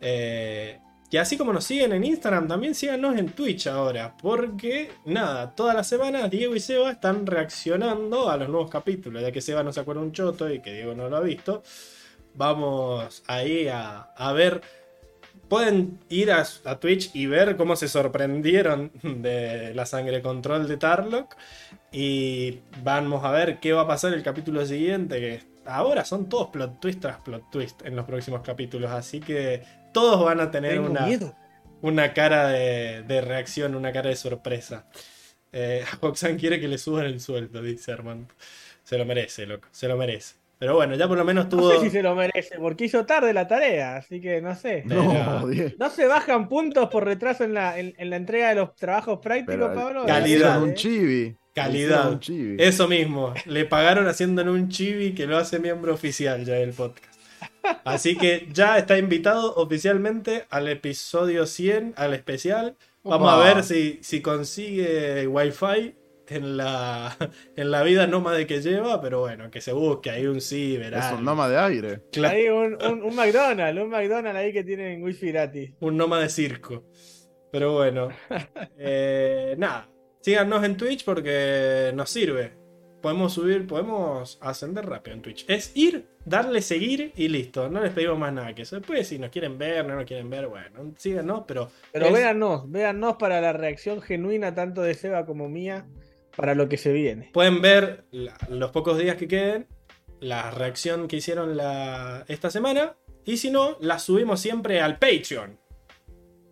[0.00, 0.78] Eh,
[1.10, 4.16] y así como nos siguen en Instagram, también síganos en Twitch ahora.
[4.16, 9.22] Porque, nada, todas las semanas Diego y Seba están reaccionando a los nuevos capítulos.
[9.22, 11.62] Ya que Seba no se acuerda un choto y que Diego no lo ha visto.
[12.34, 14.62] Vamos ahí a, a ver.
[15.52, 20.78] Pueden ir a, a Twitch y ver cómo se sorprendieron de la sangre control de
[20.78, 21.36] Tarlock.
[21.92, 25.20] Y vamos a ver qué va a pasar el capítulo siguiente.
[25.20, 28.90] Que ahora son todos plot twist tras plot twist en los próximos capítulos.
[28.92, 31.06] Así que todos van a tener una,
[31.82, 34.86] una cara de, de reacción, una cara de sorpresa.
[35.52, 38.34] Eh, Roxanne quiere que le suban el sueldo, dice Armando.
[38.84, 40.36] Se lo merece, loco, se lo merece.
[40.62, 41.72] Pero bueno, ya por lo menos No tuvo.
[41.72, 44.84] sé si se lo merece, porque hizo tarde la tarea, así que no sé.
[44.86, 45.42] No.
[45.76, 49.18] ¿No se bajan puntos por retraso en la, en, en la entrega de los trabajos
[49.18, 50.06] prácticos, Pero Pablo?
[50.06, 50.62] calidad, ¿eh?
[50.62, 51.36] un chibi.
[51.52, 52.12] Calidad.
[52.12, 52.62] Un chibi.
[52.62, 56.72] Eso mismo, le pagaron haciendo en un chibi que lo hace miembro oficial ya del
[56.72, 57.12] podcast.
[57.84, 62.76] Así que ya está invitado oficialmente al episodio 100, al especial.
[63.02, 65.96] Vamos a ver si, si consigue wifi
[66.34, 67.16] en la,
[67.56, 70.94] en la vida nómade que lleva, pero bueno, que se busque ahí un ciber.
[70.94, 72.00] Es un noma de aire.
[72.12, 75.72] Claro, Ahí un, un, un McDonald's, un McDonald's ahí que tienen wifi gratis.
[75.80, 76.84] un nómade circo.
[77.50, 78.08] Pero bueno,
[78.78, 79.88] eh, nada,
[80.20, 82.52] síganos en Twitch porque nos sirve.
[83.02, 85.44] Podemos subir, podemos ascender rápido en Twitch.
[85.48, 87.68] Es ir, darle seguir y listo.
[87.68, 88.76] No les pedimos más nada que eso.
[88.76, 91.68] Después, si nos quieren ver, no nos quieren ver, bueno, síganos, pero.
[91.92, 95.84] Pero es- véannos, véannos para la reacción genuina tanto de Seba como mía
[96.36, 97.30] para lo que se viene.
[97.32, 99.66] Pueden ver la- los pocos días que queden,
[100.20, 102.94] la reacción que hicieron la, esta semana.
[103.24, 105.58] Y si no, la subimos siempre al Patreon.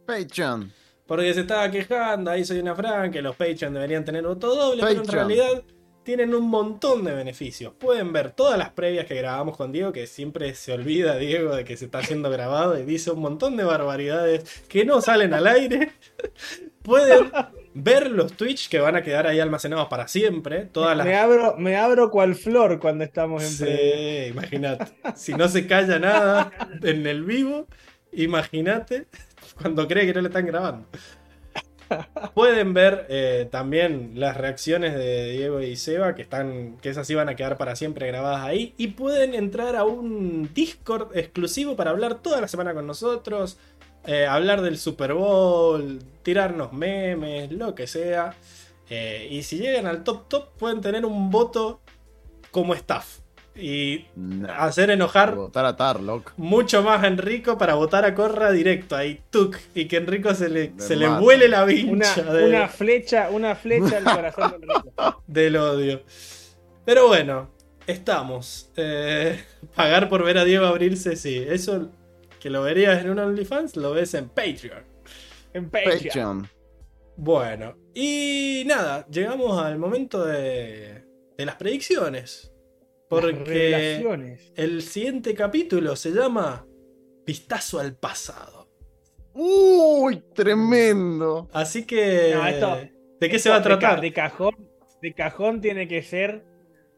[0.07, 0.73] Patreon.
[1.07, 4.83] Porque se estaba quejando, ahí soy una Fran, que los Patreon deberían tener voto doble,
[4.86, 5.62] pero en realidad
[6.03, 7.73] tienen un montón de beneficios.
[7.79, 11.65] Pueden ver todas las previas que grabamos con Diego, que siempre se olvida Diego de
[11.65, 15.47] que se está siendo grabado y dice un montón de barbaridades que no salen al
[15.47, 15.93] aire.
[16.83, 17.31] Pueden
[17.75, 20.65] ver los Twitch que van a quedar ahí almacenados para siempre.
[20.65, 23.51] Todas las Me abro, me abro cual flor cuando estamos en.
[23.51, 24.87] Sí, imagínate.
[25.15, 26.51] Si no se calla nada
[26.83, 27.67] en el vivo,
[28.12, 29.07] imagínate
[29.61, 30.87] cuando cree que no le están grabando.
[32.35, 37.28] Pueden ver eh, también las reacciones de Diego y Seba, que están, que esas van
[37.28, 38.75] a quedar para siempre grabadas ahí.
[38.77, 43.59] Y pueden entrar a un Discord exclusivo para hablar toda la semana con nosotros.
[44.07, 48.35] eh, hablar del Super Bowl, tirarnos memes, lo que sea.
[48.89, 51.81] Eh, y si llegan al top top, pueden tener un voto
[52.51, 53.20] como staff.
[53.61, 54.65] Y Nah.
[54.65, 56.33] hacer enojar Votar a Tarlock.
[56.37, 60.49] mucho más a Enrico para votar a Corra directo ahí, tuk, y que Enrico se
[60.49, 64.71] le, se le vuele la Una, vincha de- una flecha, una flecha al corazón del
[64.71, 65.23] rico.
[65.27, 66.03] del odio.
[66.85, 67.51] Pero bueno,
[67.87, 68.71] estamos.
[68.77, 69.39] Eh,
[69.77, 71.37] pagar por ver a Diego abrirse, sí.
[71.49, 71.91] Eso
[72.41, 74.85] que lo verías en un OnlyFans, lo ves en Patreon.
[75.53, 75.99] En Patreon.
[76.03, 76.49] Patreon.
[77.17, 81.05] Bueno, y nada, llegamos al momento de,
[81.37, 82.50] de las predicciones.
[83.11, 84.03] Porque
[84.57, 86.65] el siguiente capítulo se llama
[87.27, 88.69] Vistazo al pasado.
[89.35, 91.49] Uy, tremendo.
[91.53, 92.33] Así que.
[92.35, 92.79] No, esto-
[93.21, 94.01] ¿De qué se va a De ca- tratar?
[94.01, 94.55] De, cajón,
[95.03, 96.45] de cajón tiene que ser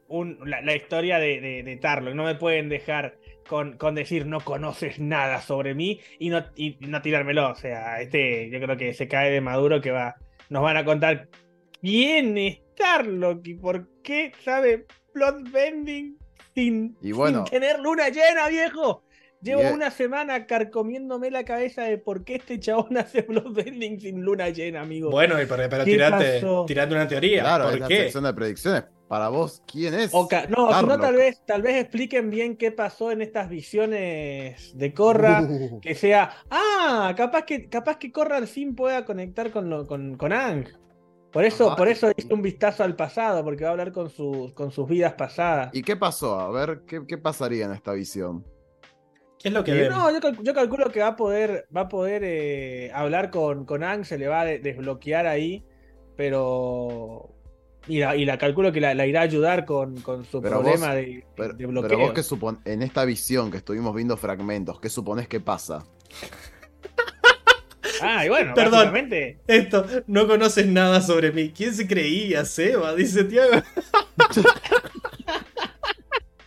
[0.09, 2.15] un- la, la historia de, de, de Tarlo.
[2.15, 3.19] No me pueden dejar
[3.49, 7.51] con, con decir no conoces nada sobre mí y no, y no tirármelo.
[7.51, 10.15] O sea, este yo creo que se cae de maduro que va.
[10.49, 11.29] Nos van a contar
[11.81, 16.19] quién es Tarlock y por qué sabe Bloodbending
[16.55, 17.45] sin, Y bueno.
[17.47, 19.05] sin tener luna llena, viejo.
[19.41, 24.51] Llevo una semana carcomiéndome la cabeza de por qué este chabón hace Bloodbending sin luna
[24.51, 25.11] llena, amigo.
[25.11, 26.65] Bueno, y pero, pero ¿Qué tirate, pasó?
[26.67, 27.41] tirate una teoría.
[27.43, 28.21] Claro, ¿Por es qué?
[28.21, 28.85] de predicciones.
[29.09, 30.11] Para vos, ¿quién es?
[30.15, 35.43] No, no, tal vez, tal vez expliquen bien qué pasó en estas visiones de Corra.
[35.43, 39.87] Uh, Que sea, ah, capaz que, capaz que Corra al fin pueda conectar con, lo,
[39.87, 40.67] con, con Ang.
[41.33, 44.11] Por eso, Ah, por eso hizo un vistazo al pasado, porque va a hablar con,
[44.11, 45.71] sus con sus vidas pasadas.
[45.73, 46.39] ¿Y qué pasó?
[46.39, 48.45] A ver, ¿qué, qué pasaría en esta visión?
[49.39, 51.89] ¿Qué es lo que no, yo, cal- yo calculo que va a poder, va a
[51.89, 55.65] poder eh, hablar con, con Ang, se le va a de- desbloquear ahí,
[56.17, 57.29] pero.
[57.89, 60.61] Y la, y la calculo que la, la irá a ayudar con, con su Pero
[60.61, 61.99] problema vos- de, Pero, de pero bloqueo.
[61.99, 65.83] vos qué supon en esta visión que estuvimos viendo fragmentos, ¿qué suponés que pasa?
[68.03, 68.93] Ah, y bueno, Perdón.
[69.47, 71.51] Esto, no conoces nada sobre mí.
[71.57, 72.95] ¿Quién se creía, Seba?
[72.95, 73.63] Dice Tiago.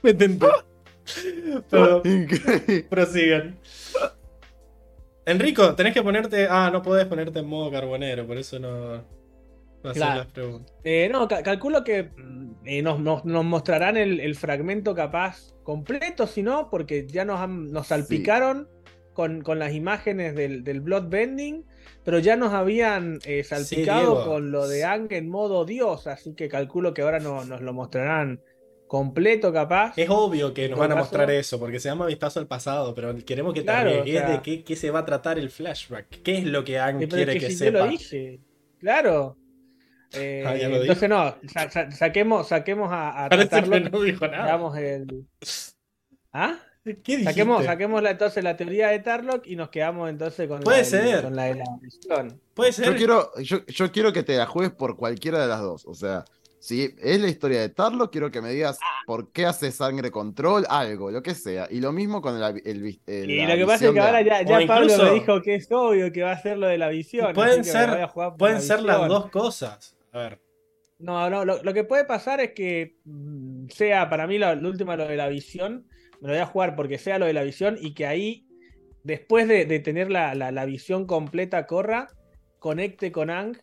[0.01, 0.47] Me tenté.
[1.69, 2.03] Pero
[2.89, 3.57] prosigan.
[5.25, 6.47] Enrico, tenés que ponerte.
[6.49, 9.03] Ah, no podés ponerte en modo carbonero, por eso no.
[9.83, 10.19] Ser Claro.
[10.21, 10.73] la pregunta.
[10.83, 15.53] Eh, no, ca- calculo que mm, eh, nos, nos- nos mostrarán el, el fragmento capaz
[15.63, 18.67] completo, si no, porque ya nos, han- nos salpicaron
[19.15, 21.65] con, con las imágenes del, del Bloodbending,
[22.03, 26.47] pero ya nos habían eh, salpicado con lo de Ang en modo Dios, así que
[26.49, 28.41] calculo que ahora no- nos lo mostrarán
[28.87, 29.93] completo capaz.
[29.97, 32.93] Es obvio que nos van a caso- mostrar eso, porque se llama vistazo al pasado,
[32.93, 35.39] pero queremos que te Claro, arriesgues o sea- de qué, qué se va a tratar
[35.39, 36.21] el flashback.
[36.21, 37.89] ¿Qué es lo que Ang pero quiere es que que si te lo sepa?
[37.91, 38.39] dije,
[38.79, 39.37] claro.
[40.17, 44.01] Eh, Ah, lo entonces no, sa- sa- saquemos, saquemos a, a Parece que tratarlo, no
[44.01, 44.45] dijo nada.
[44.45, 45.25] digamos, el...
[46.31, 46.59] ¿Ah?
[46.85, 47.23] ¿Qué dijiste?
[47.25, 50.83] Saquemos, saquemos la, entonces la teoría de Tarlock y nos quedamos entonces con, Puede la,
[50.85, 51.23] ser.
[51.23, 52.39] con la de la visión.
[52.53, 52.85] Puede ser.
[52.85, 55.85] Yo quiero, yo, yo quiero que te la juegues por cualquiera de las dos.
[55.87, 56.25] O sea,
[56.59, 60.65] si es la historia de Tarlo, quiero que me digas por qué hace sangre control,
[60.69, 61.67] algo, lo que sea.
[61.71, 63.99] Y lo mismo con el, el, el- Y la lo que pasa es visión que
[64.01, 66.77] ahora ya, Pablo incluso- me dijo que es obvio que va a ser lo de
[66.77, 67.33] la visión.
[67.33, 67.89] Pueden ser,
[68.37, 69.97] pueden la ser las dos cosas.
[70.11, 70.39] A ver.
[70.99, 74.69] No, no, lo, lo que puede pasar es que mm, sea para mí lo, lo
[74.69, 75.87] último lo de la visión.
[76.25, 78.47] Me lo voy a jugar porque sea lo de la visión y que ahí,
[79.03, 82.07] después de, de tener la, la- la visión completa, corra,
[82.57, 83.57] conecte con Ang,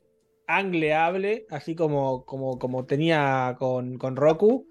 [0.47, 4.69] Ang le hable, así como, como, como tenía con, con Roku,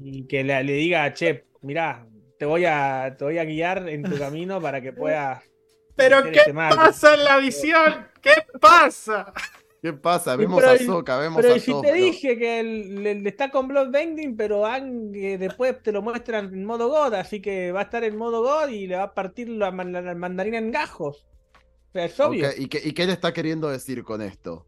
[0.00, 2.08] y que le, le diga, che, mirá,
[2.40, 5.42] te voy, a, te voy a guiar en tu camino para que puedas.
[5.96, 6.74] ¿Pero qué este mal".
[6.74, 8.06] pasa en la visión?
[8.20, 9.32] ¿Qué pasa?
[9.80, 10.34] ¿Qué pasa?
[10.34, 13.26] Vemos pero a Soka, vemos Pero a y si te pero- dije que el, el-
[13.26, 17.70] está con Bloodbending, pero Ang eh, después te lo muestran en modo God, así que
[17.70, 20.58] va a estar en modo God y le va a partir la, man- la mandarina
[20.58, 21.24] en gajos.
[21.54, 22.48] O sea, es obvio.
[22.56, 24.66] ¿Y, qué, ¿Y qué le está queriendo decir con esto?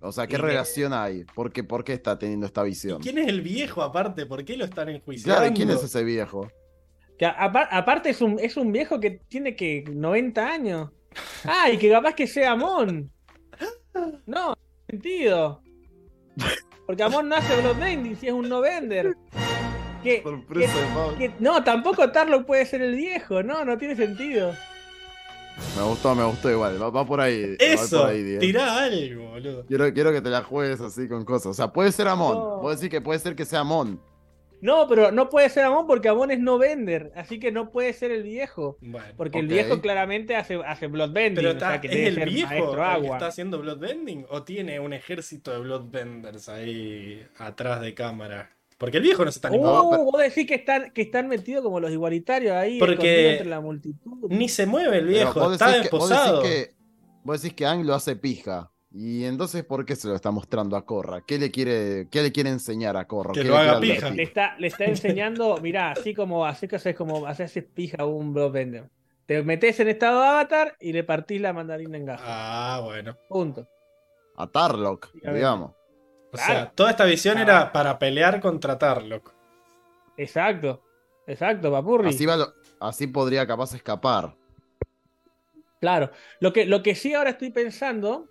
[0.00, 1.24] O sea, ¿qué Y que- relación hay?
[1.24, 3.02] ¿Por qué, por qué está teniendo esta ¿Y visión?
[3.02, 4.24] quién es el viejo aparte?
[4.24, 5.34] ¿Por qué lo están enjuiciando?
[5.40, 6.48] Claro, ¿y quién es ese viejo?
[7.18, 10.90] Que aparte es un, es un viejo que tiene que 90 años.
[11.42, 13.10] Ah, y que capaz que sea Amon.
[14.26, 14.54] No,
[14.88, 15.62] sentido.
[16.86, 19.14] Porque Amon no hace Bloodbending si es un no vender.
[20.02, 21.18] Que, Sorpresa de Pablo.
[21.18, 24.54] que- no, tampoco Tarlo puede ser el viejo, no, no tiene sentido.
[25.76, 26.80] Me gustó, me gustó igual.
[26.80, 27.50] Va, va por ahí.
[27.50, 28.40] va Eso, por ahí, Diego.
[28.40, 29.66] tirá algo, boludo.
[29.66, 31.46] Quiero, quiero que te la juegues así con cosas.
[31.46, 32.34] O sea, puede ser Amon.
[32.36, 32.58] No.
[32.60, 34.00] Puedo decir que puede ser que sea Amon.
[34.60, 37.92] No, pero no puede ser Amon porque Amon es no vender, así que no puede
[37.92, 38.76] ser el viejo.
[38.80, 39.06] Bueno.
[39.16, 42.14] Porque el viejo claramente hace, hace Bloodbending, Pero o está, sea que ¿es debe el
[42.16, 43.16] ser viejo maestro el que agua.
[43.16, 44.26] está haciendo Bloodbending?
[44.30, 48.50] ¿O tiene un ejército de Bloodbenders ahí atrás de cámara?
[48.78, 51.02] Porque el viejo no se está ni, Uh, No, pero- vos decís que están, que
[51.02, 54.28] están metidos como los igualitarios ahí, Porque- entre la multitud.
[54.30, 56.74] ni se mueve el viejo, está que- vos decís que,
[57.24, 58.70] vos decís que Ang lo hace pija.
[58.90, 61.20] Y entonces, ¿por qué se lo está mostrando a Korra?
[61.26, 63.32] ¿Qué le quiere, qué le quiere enseñar a Korra?
[63.32, 64.08] Que ¿Qué lo haga pija.
[64.10, 68.06] Le está, le está enseñando, mirá, así como así que haces como haces pija a
[68.06, 68.88] un Bloodbender.
[69.26, 72.24] Te metes en estado avatar y le partís la mandarina en gajo.
[72.26, 73.14] Ah, bueno.
[73.28, 73.68] Punto.
[74.36, 75.72] A Tarlock, digamos.
[76.32, 77.42] O sea, toda esta visión Ah.
[77.42, 79.34] era para pelear contra Tarlock.
[80.16, 80.82] Exacto.
[81.26, 82.08] Exacto, papurri.
[82.08, 84.34] Así, va lo- así podría capaz escapar.
[85.80, 86.10] Claro.
[86.40, 88.27] Lo que, lo que sí ahora estoy pensando,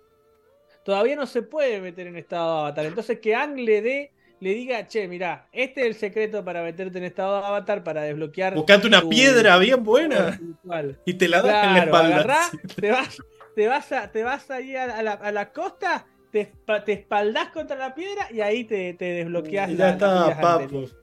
[0.88, 2.86] todavía no se puede meter en estado de avatar.
[2.86, 4.10] Entonces que Ang le dé,
[4.40, 8.00] le diga, che, mirá, este es el secreto para meterte en estado de avatar, para
[8.04, 8.54] desbloquear.
[8.54, 10.98] Buscate una tu- piedra bien buena espiritual".
[11.04, 12.14] y te la das en la espalda.
[12.14, 12.40] agarrá,
[12.80, 13.18] te vas,
[13.54, 16.50] te vas a, te vas ahí a, a la, a la costa, te,
[16.86, 20.62] te espaldás contra la piedra y ahí te, te desbloqueas la- ya las está, papu.
[20.62, 20.96] anteriores.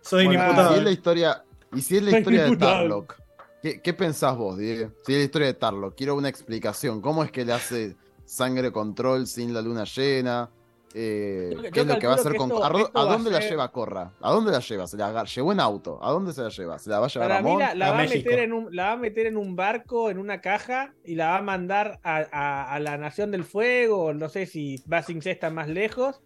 [0.00, 0.92] Soy Bueno, y si es la inimputable.
[0.92, 2.56] historia, y si es la Soy historia de.
[2.56, 3.20] Tarlock,
[3.62, 4.92] ¿qué, qué pensás vos, Diego?
[5.04, 7.02] Si es la historia de Tarlock, quiero una explicación.
[7.02, 7.96] ¿Cómo es que le hace
[8.30, 10.48] sangre control sin la luna llena?
[10.92, 13.30] Eh, Yo- ¿Qué yo es lo que va a hacer con esto- ¿A, esto dónde
[13.30, 14.12] la ser- lleva Corra?
[14.20, 14.86] ¿A dónde la lleva?
[14.88, 15.98] ¿Se la agar- llevó en auto?
[16.02, 16.78] ¿A dónde se la lleva?
[16.80, 18.28] ¿Se la va a llevar Para a mí la, la a va a México.
[18.30, 21.30] meter en un, la va a meter en un barco, en una caja, y la
[21.30, 25.18] va a mandar a, a- a la Nación del Fuego, no sé si va sin
[25.18, 26.20] está más lejos,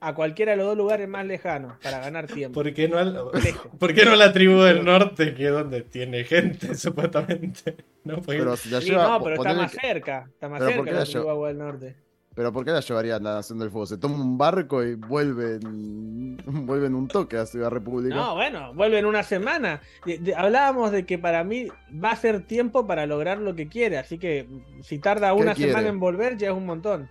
[0.00, 2.54] a cualquiera de los dos lugares más lejanos, para ganar tiempo.
[2.62, 3.12] ¿Por qué no, al-
[3.42, 3.70] Lejos.
[3.78, 7.76] ¿Por qué no la tribu del norte, que es donde tiene gente, supuestamente?
[8.04, 8.16] ¿No?
[8.16, 10.70] Porque- Pero si la Sí, lleva, no, pero está más que- cerca, está más Pero
[10.76, 11.96] ¿por cerca qué la la tribu lleva- Agua del Norte.
[12.34, 13.84] pero ¿por qué la llevaría a la Nación del Fuego?
[13.86, 18.14] Se toma un barco y vuelve en, vuelve en un toque a Ciudad República.
[18.14, 19.82] No, bueno, vuelve en una semana.
[20.06, 21.68] De- de- hablábamos de que para mí
[22.02, 24.46] va a ser tiempo para lograr lo que quiere, así que
[24.82, 27.10] si tarda una semana en volver ya es un montón.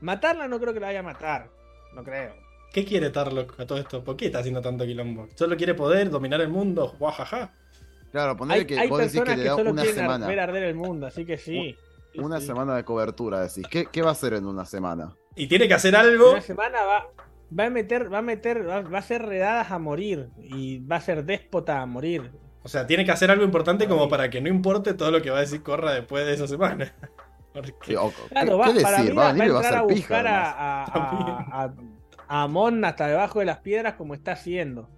[0.00, 1.48] Matarla no creo que la vaya a matar,
[1.96, 2.34] no creo.
[2.72, 4.04] ¿Qué quiere Tarlock a todo esto?
[4.04, 5.28] ¿Por qué está haciendo tanto quilombo?
[5.34, 6.94] ¿Solo quiere poder, dominar el mundo?
[6.98, 7.54] Guajaja.
[8.12, 10.26] Claro, ponele Hay, que hay vos decís que personas le solo una semana.
[10.26, 11.74] ver arder el mundo, así que sí.
[12.16, 12.46] Una sí.
[12.46, 13.66] semana de cobertura, decís.
[13.70, 15.16] ¿Qué, qué va a hacer en una semana?
[15.34, 16.32] Y tiene que hacer algo.
[16.32, 17.06] Una semana va,
[17.58, 20.96] va a meter, va a meter, va, va a ser redadas a morir y va
[20.96, 22.30] a ser déspota a morir.
[22.62, 25.30] O sea, tiene que hacer algo importante como para que no importe todo lo que
[25.30, 26.92] va a decir Corra después de esa semana.
[27.62, 29.10] Porque- Sí, o- Claro, ¿qué, va, qué para decir?
[29.12, 29.98] mí Va va, a venir va a entrar a pija.
[30.00, 31.74] buscar a, a, a, a-
[32.28, 34.88] a Amon hasta debajo de las piedras como está haciendo.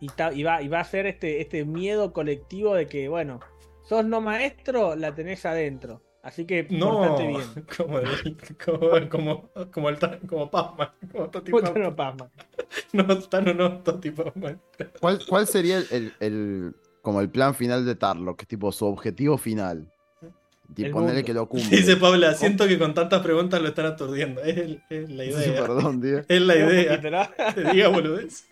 [0.00, 3.38] Y, ta- y, va, y va a ser este, este miedo colectivo de que, bueno,
[3.84, 6.02] sos no maestro, la tenés adentro.
[6.24, 7.42] Así que No, portate bien.
[7.76, 12.30] como el, como, como, como el como Pac-Man, como Toti no pasma.
[12.92, 14.60] No, Tano no, Toti Pac-Man.
[15.00, 18.44] ¿Cuál, cuál sería el, el- el- como el plan final de Tarlock?
[18.46, 19.90] Tipo, su objetivo final.
[20.76, 21.76] Y ponerle que lo cumple.
[21.76, 24.42] Dice Paula, siento que con tantas preguntas lo están aturdiendo.
[24.42, 25.60] Es, el- es la Sí, idea.
[25.62, 26.18] perdón, tío.
[26.28, 27.00] es la idea.
[27.54, 28.44] Te diga boludez.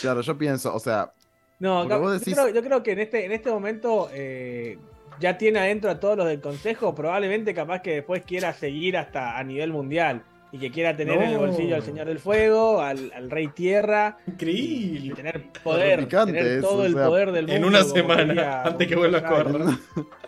[0.00, 1.12] Claro, yo pienso, o sea,
[1.58, 4.78] No, no, vos yo, decís- creo, yo creo que en este, en este momento eh,
[5.20, 6.94] ya tiene adentro a todos los del consejo.
[6.94, 10.22] Probablemente capaz que después quiera seguir hasta a nivel mundial.
[10.52, 14.16] Y que quiera tener en el bolsillo al Señor del Fuego, al, al Rey Tierra,
[14.26, 15.14] y Increíble.
[15.16, 17.56] tener poder, tener eso, todo o el sea, poder del mundo.
[17.56, 19.62] En una semana, diría antes que vuelva a correr.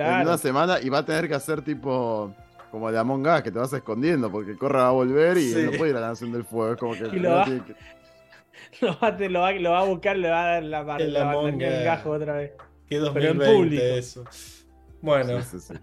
[0.00, 2.34] en una semana y va a tener que hacer tipo
[2.70, 5.62] como el Among Us, que te vas escondiendo porque Corra va a volver y Sí.
[5.64, 6.72] no puede ir a la Nación del Fuego.
[6.74, 7.16] Es como que.
[7.16, 7.74] Y lo no va- tiene que-
[8.86, 11.44] Lo, va, a- lo, va, lo va a buscar, le va a dar la Among
[11.44, 11.84] mandaría el Us.
[11.84, 12.52] gajo otra vez.
[12.88, 13.82] Que Pero en 2020 público.
[13.84, 14.24] eso.
[15.02, 15.80] Bueno, Sí, sí, sí.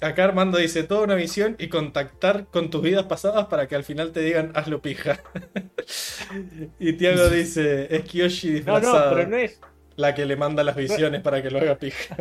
[0.00, 3.84] acá Armando dice toda una visión y contactar con tus vidas pasadas para que al
[3.84, 5.18] final te digan hazlo pija.
[6.78, 9.10] y Tiago dice es Kyoshi No, disfrazada.
[9.10, 9.60] no, pero no es.
[9.96, 12.16] La que le manda las visiones para que lo haga pija.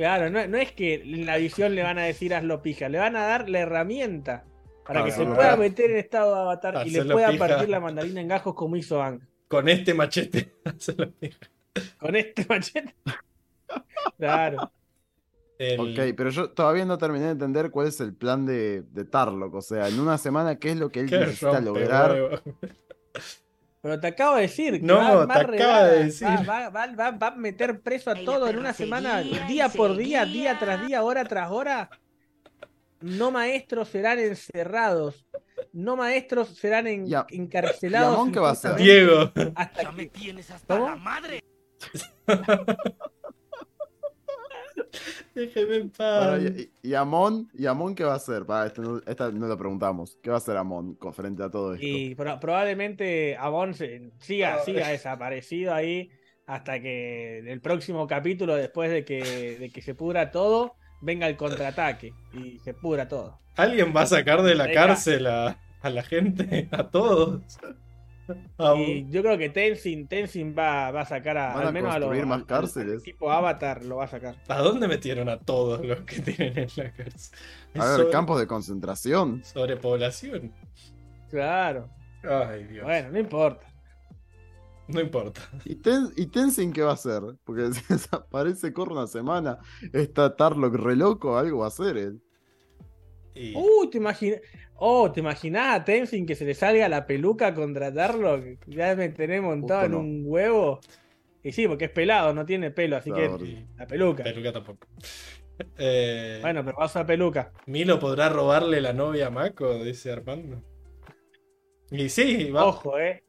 [0.00, 2.96] Claro, no, no es que en la visión le van a decir hazlo pija, le
[2.96, 4.44] van a dar la herramienta
[4.86, 5.34] para Ah, que se verdad.
[5.36, 7.46] pueda meter en estado de avatar y le pueda pija.
[7.48, 9.20] partir la mandarina en gajos como hizo Ang.
[9.46, 10.54] Con este machete.
[10.64, 11.38] hazlo pija.
[11.98, 12.94] Con este machete.
[14.16, 14.72] Claro.
[15.58, 19.04] El- Ok, pero yo todavía no terminé de entender cuál es el plan de, de
[19.04, 19.52] Tarlock.
[19.54, 22.42] O sea, en una semana, ¿qué es lo que él Qué necesita lograr?
[23.82, 26.28] Pero te acabo de decir que No, va, va te acaba de decir.
[26.28, 29.68] Va, va- va- va- va a meter preso a Ahí todo en una semana, día
[29.70, 31.88] por día, día tras día, hora tras hora.
[33.00, 35.24] No maestros serán encerrados.
[35.72, 38.28] No maestros serán en- encarcelados.
[38.28, 39.32] y ¿qué va a Diego.
[39.54, 40.90] Hasta Ya me que, tienes hasta ¿Cómo?
[40.90, 41.42] la madre.
[45.34, 46.40] Déjeme en paz.
[46.82, 48.44] y, y Amon, ¿y Amon qué va a hacer?
[48.46, 50.18] Para, este no, esta no lo preguntamos.
[50.22, 51.86] ¿Qué va a hacer Amon con frente a todo esto?
[51.86, 56.10] y pro- probablemente Amon se- siga, siga desaparecido ahí
[56.46, 61.28] hasta que en el próximo capítulo, después de que, de que se pudra todo, venga
[61.28, 63.38] el contraataque y se pudra todo.
[63.56, 66.68] ¿Alguien va a sacar de la cárcel a, a la gente?
[66.72, 67.42] A todos.
[68.78, 71.90] Y yo creo que Tenzin, Tenzin va, va a sacar a, ¿Van a al menos
[71.94, 73.02] a los construir más cárceles?
[73.02, 74.36] tipo Avatar lo va a sacar.
[74.48, 77.38] ¿A dónde metieron a todos los que tienen en la cárcel?
[77.74, 79.42] A ver, sobre- campos de concentración.
[79.44, 80.52] Sobrepoblación.
[81.30, 81.88] Claro.
[82.22, 82.84] Ay, Dios.
[82.84, 83.66] Bueno, no importa.
[84.88, 85.40] No importa.
[85.64, 87.22] ¿Y, Ten- ¿Y Tenzin qué va a hacer?
[87.44, 89.58] Porque si desaparece, corre una semana.
[89.92, 92.20] Está Tarlock re loco, algo va a hacer él.
[93.34, 94.40] Y- Uy, te imaginas.
[94.82, 98.42] Oh, ¿te imaginás a Tenzin que se le salga la peluca contra Tarlo?
[98.66, 99.98] Ya me tenés montado Justo en no.
[100.00, 100.80] un huevo.
[101.42, 103.38] Y sí, porque es pelado, no tiene pelo, así Claro.
[103.38, 104.24] que la peluca.
[104.24, 104.86] peluca tampoco.
[105.76, 107.52] Eh, Bueno, pero va a peluca.
[107.66, 110.62] Milo podrá robarle la novia a Mako, dice Armando.
[111.90, 113.22] Y sí, va- Ojo, eh.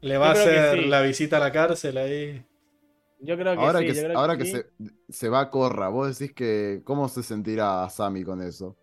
[0.00, 0.84] le va a yo hacer sí.
[0.86, 2.42] la visita a la cárcel ahí.
[3.20, 3.84] Yo creo que Ahora sí.
[3.86, 4.52] que, yo se- creo ahora que sí.
[4.52, 4.66] se,
[5.10, 6.80] se va a Corra, vos decís que.
[6.84, 8.76] ¿Cómo se sentirá Sammy con eso?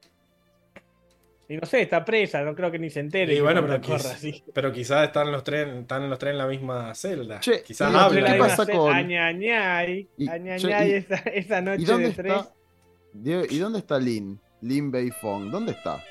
[1.53, 3.33] Y no sé, está presa, no creo que ni se entere.
[3.33, 4.43] Y que bueno, no pero, corra quiz- así.
[4.53, 7.40] pero quizás están los tres, están los tres en la misma celda.
[7.40, 8.23] Che, quizás y- hablan.
[8.25, 12.33] ¿qué La pasa con- Añañay, añañay esa, esa noche ¿Y dónde de tres.
[12.33, 12.53] está?
[13.14, 14.40] Diego, ¿Y dónde está Lin?
[14.61, 16.03] Lin Beifong, ¿dónde está?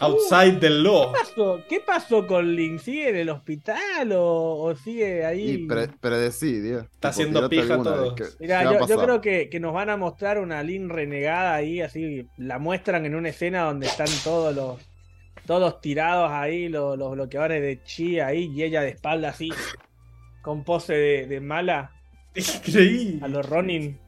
[0.00, 1.12] Outside the law.
[1.12, 1.62] ¿Qué pasó?
[1.68, 2.80] ¿Qué pasó con Link?
[2.80, 5.50] ¿Sigue en el hospital o, o sigue ahí?
[5.52, 6.80] Y pre- predecí, Diego.
[6.80, 8.14] Está haciendo pija todo.
[8.40, 11.54] Mira, ¿qué va a yo, creo que, que nos van a mostrar una Lin renegada
[11.54, 14.80] ahí, así la muestran en una escena donde están todos los
[15.46, 19.50] todos tirados ahí, los, los bloqueadores de chi ahí, y ella de espalda así,
[20.42, 21.92] con pose de, de mala
[22.34, 23.28] a Increíble.
[23.28, 23.98] los Ronin.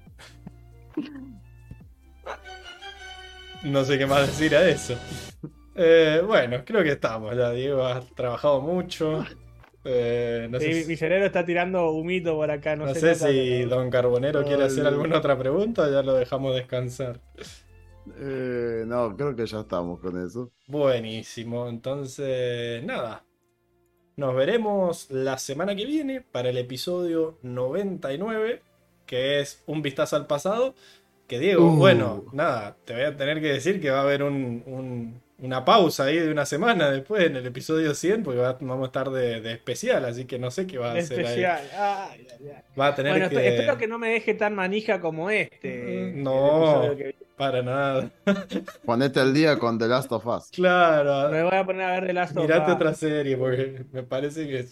[3.62, 4.98] No sé qué más decir a eso.
[5.77, 7.37] Eh, bueno, creo que estamos.
[7.37, 9.25] Ya Diego ha trabajado mucho.
[9.85, 12.95] Eh, no Sí, sé, mi, si- mi cerebro está tirando humito por acá, no, no
[12.95, 17.21] sé, si Don Carbonero quiere hacer alguna otra pregunta ya lo dejamos descansar.
[18.19, 20.51] Eh, no, creo que ya estamos con eso.
[20.67, 23.25] Buenísimo, entonces nada.
[24.17, 28.63] Nos veremos la semana que viene para el episodio 99,
[29.05, 30.75] que es un vistazo al pasado.
[31.29, 31.77] Que Diego, Uh.
[31.77, 35.65] bueno, nada, te voy a tener que decir que va a haber un- un- una
[35.65, 39.10] pausa ahí de una semana después en el episodio 100, porque va- vamos a estar
[39.10, 41.60] de, de especial, así que no sé qué va a hacer especial.
[41.60, 42.48] Ay, ay, ay.
[42.48, 42.62] ahí.
[42.78, 43.48] Va a tener Bueno, que...
[43.48, 46.12] espero que no me deje tan manija como este.
[46.15, 46.94] Mm, no.
[46.97, 47.15] que.
[47.36, 48.10] Para nada.
[48.86, 50.48] Ponete el día con The Last of Us.
[50.52, 51.31] Claro.
[51.31, 54.66] Me voy a poner a ver de las Mirate otra serie porque me parece que,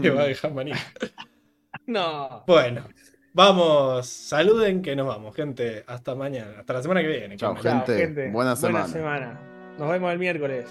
[0.00, 0.80] que va a dejar manija.
[1.86, 2.42] No.
[2.46, 2.88] Bueno,
[3.32, 4.06] vamos.
[4.08, 5.84] Saluden que nos vamos, gente.
[5.86, 6.60] Hasta mañana.
[6.60, 7.36] Hasta la semana que viene.
[7.36, 8.30] Chao, Chao, gente.
[8.30, 8.88] Buena semana.
[8.88, 9.55] semana.
[9.78, 10.66] Nos vemos el miércoles.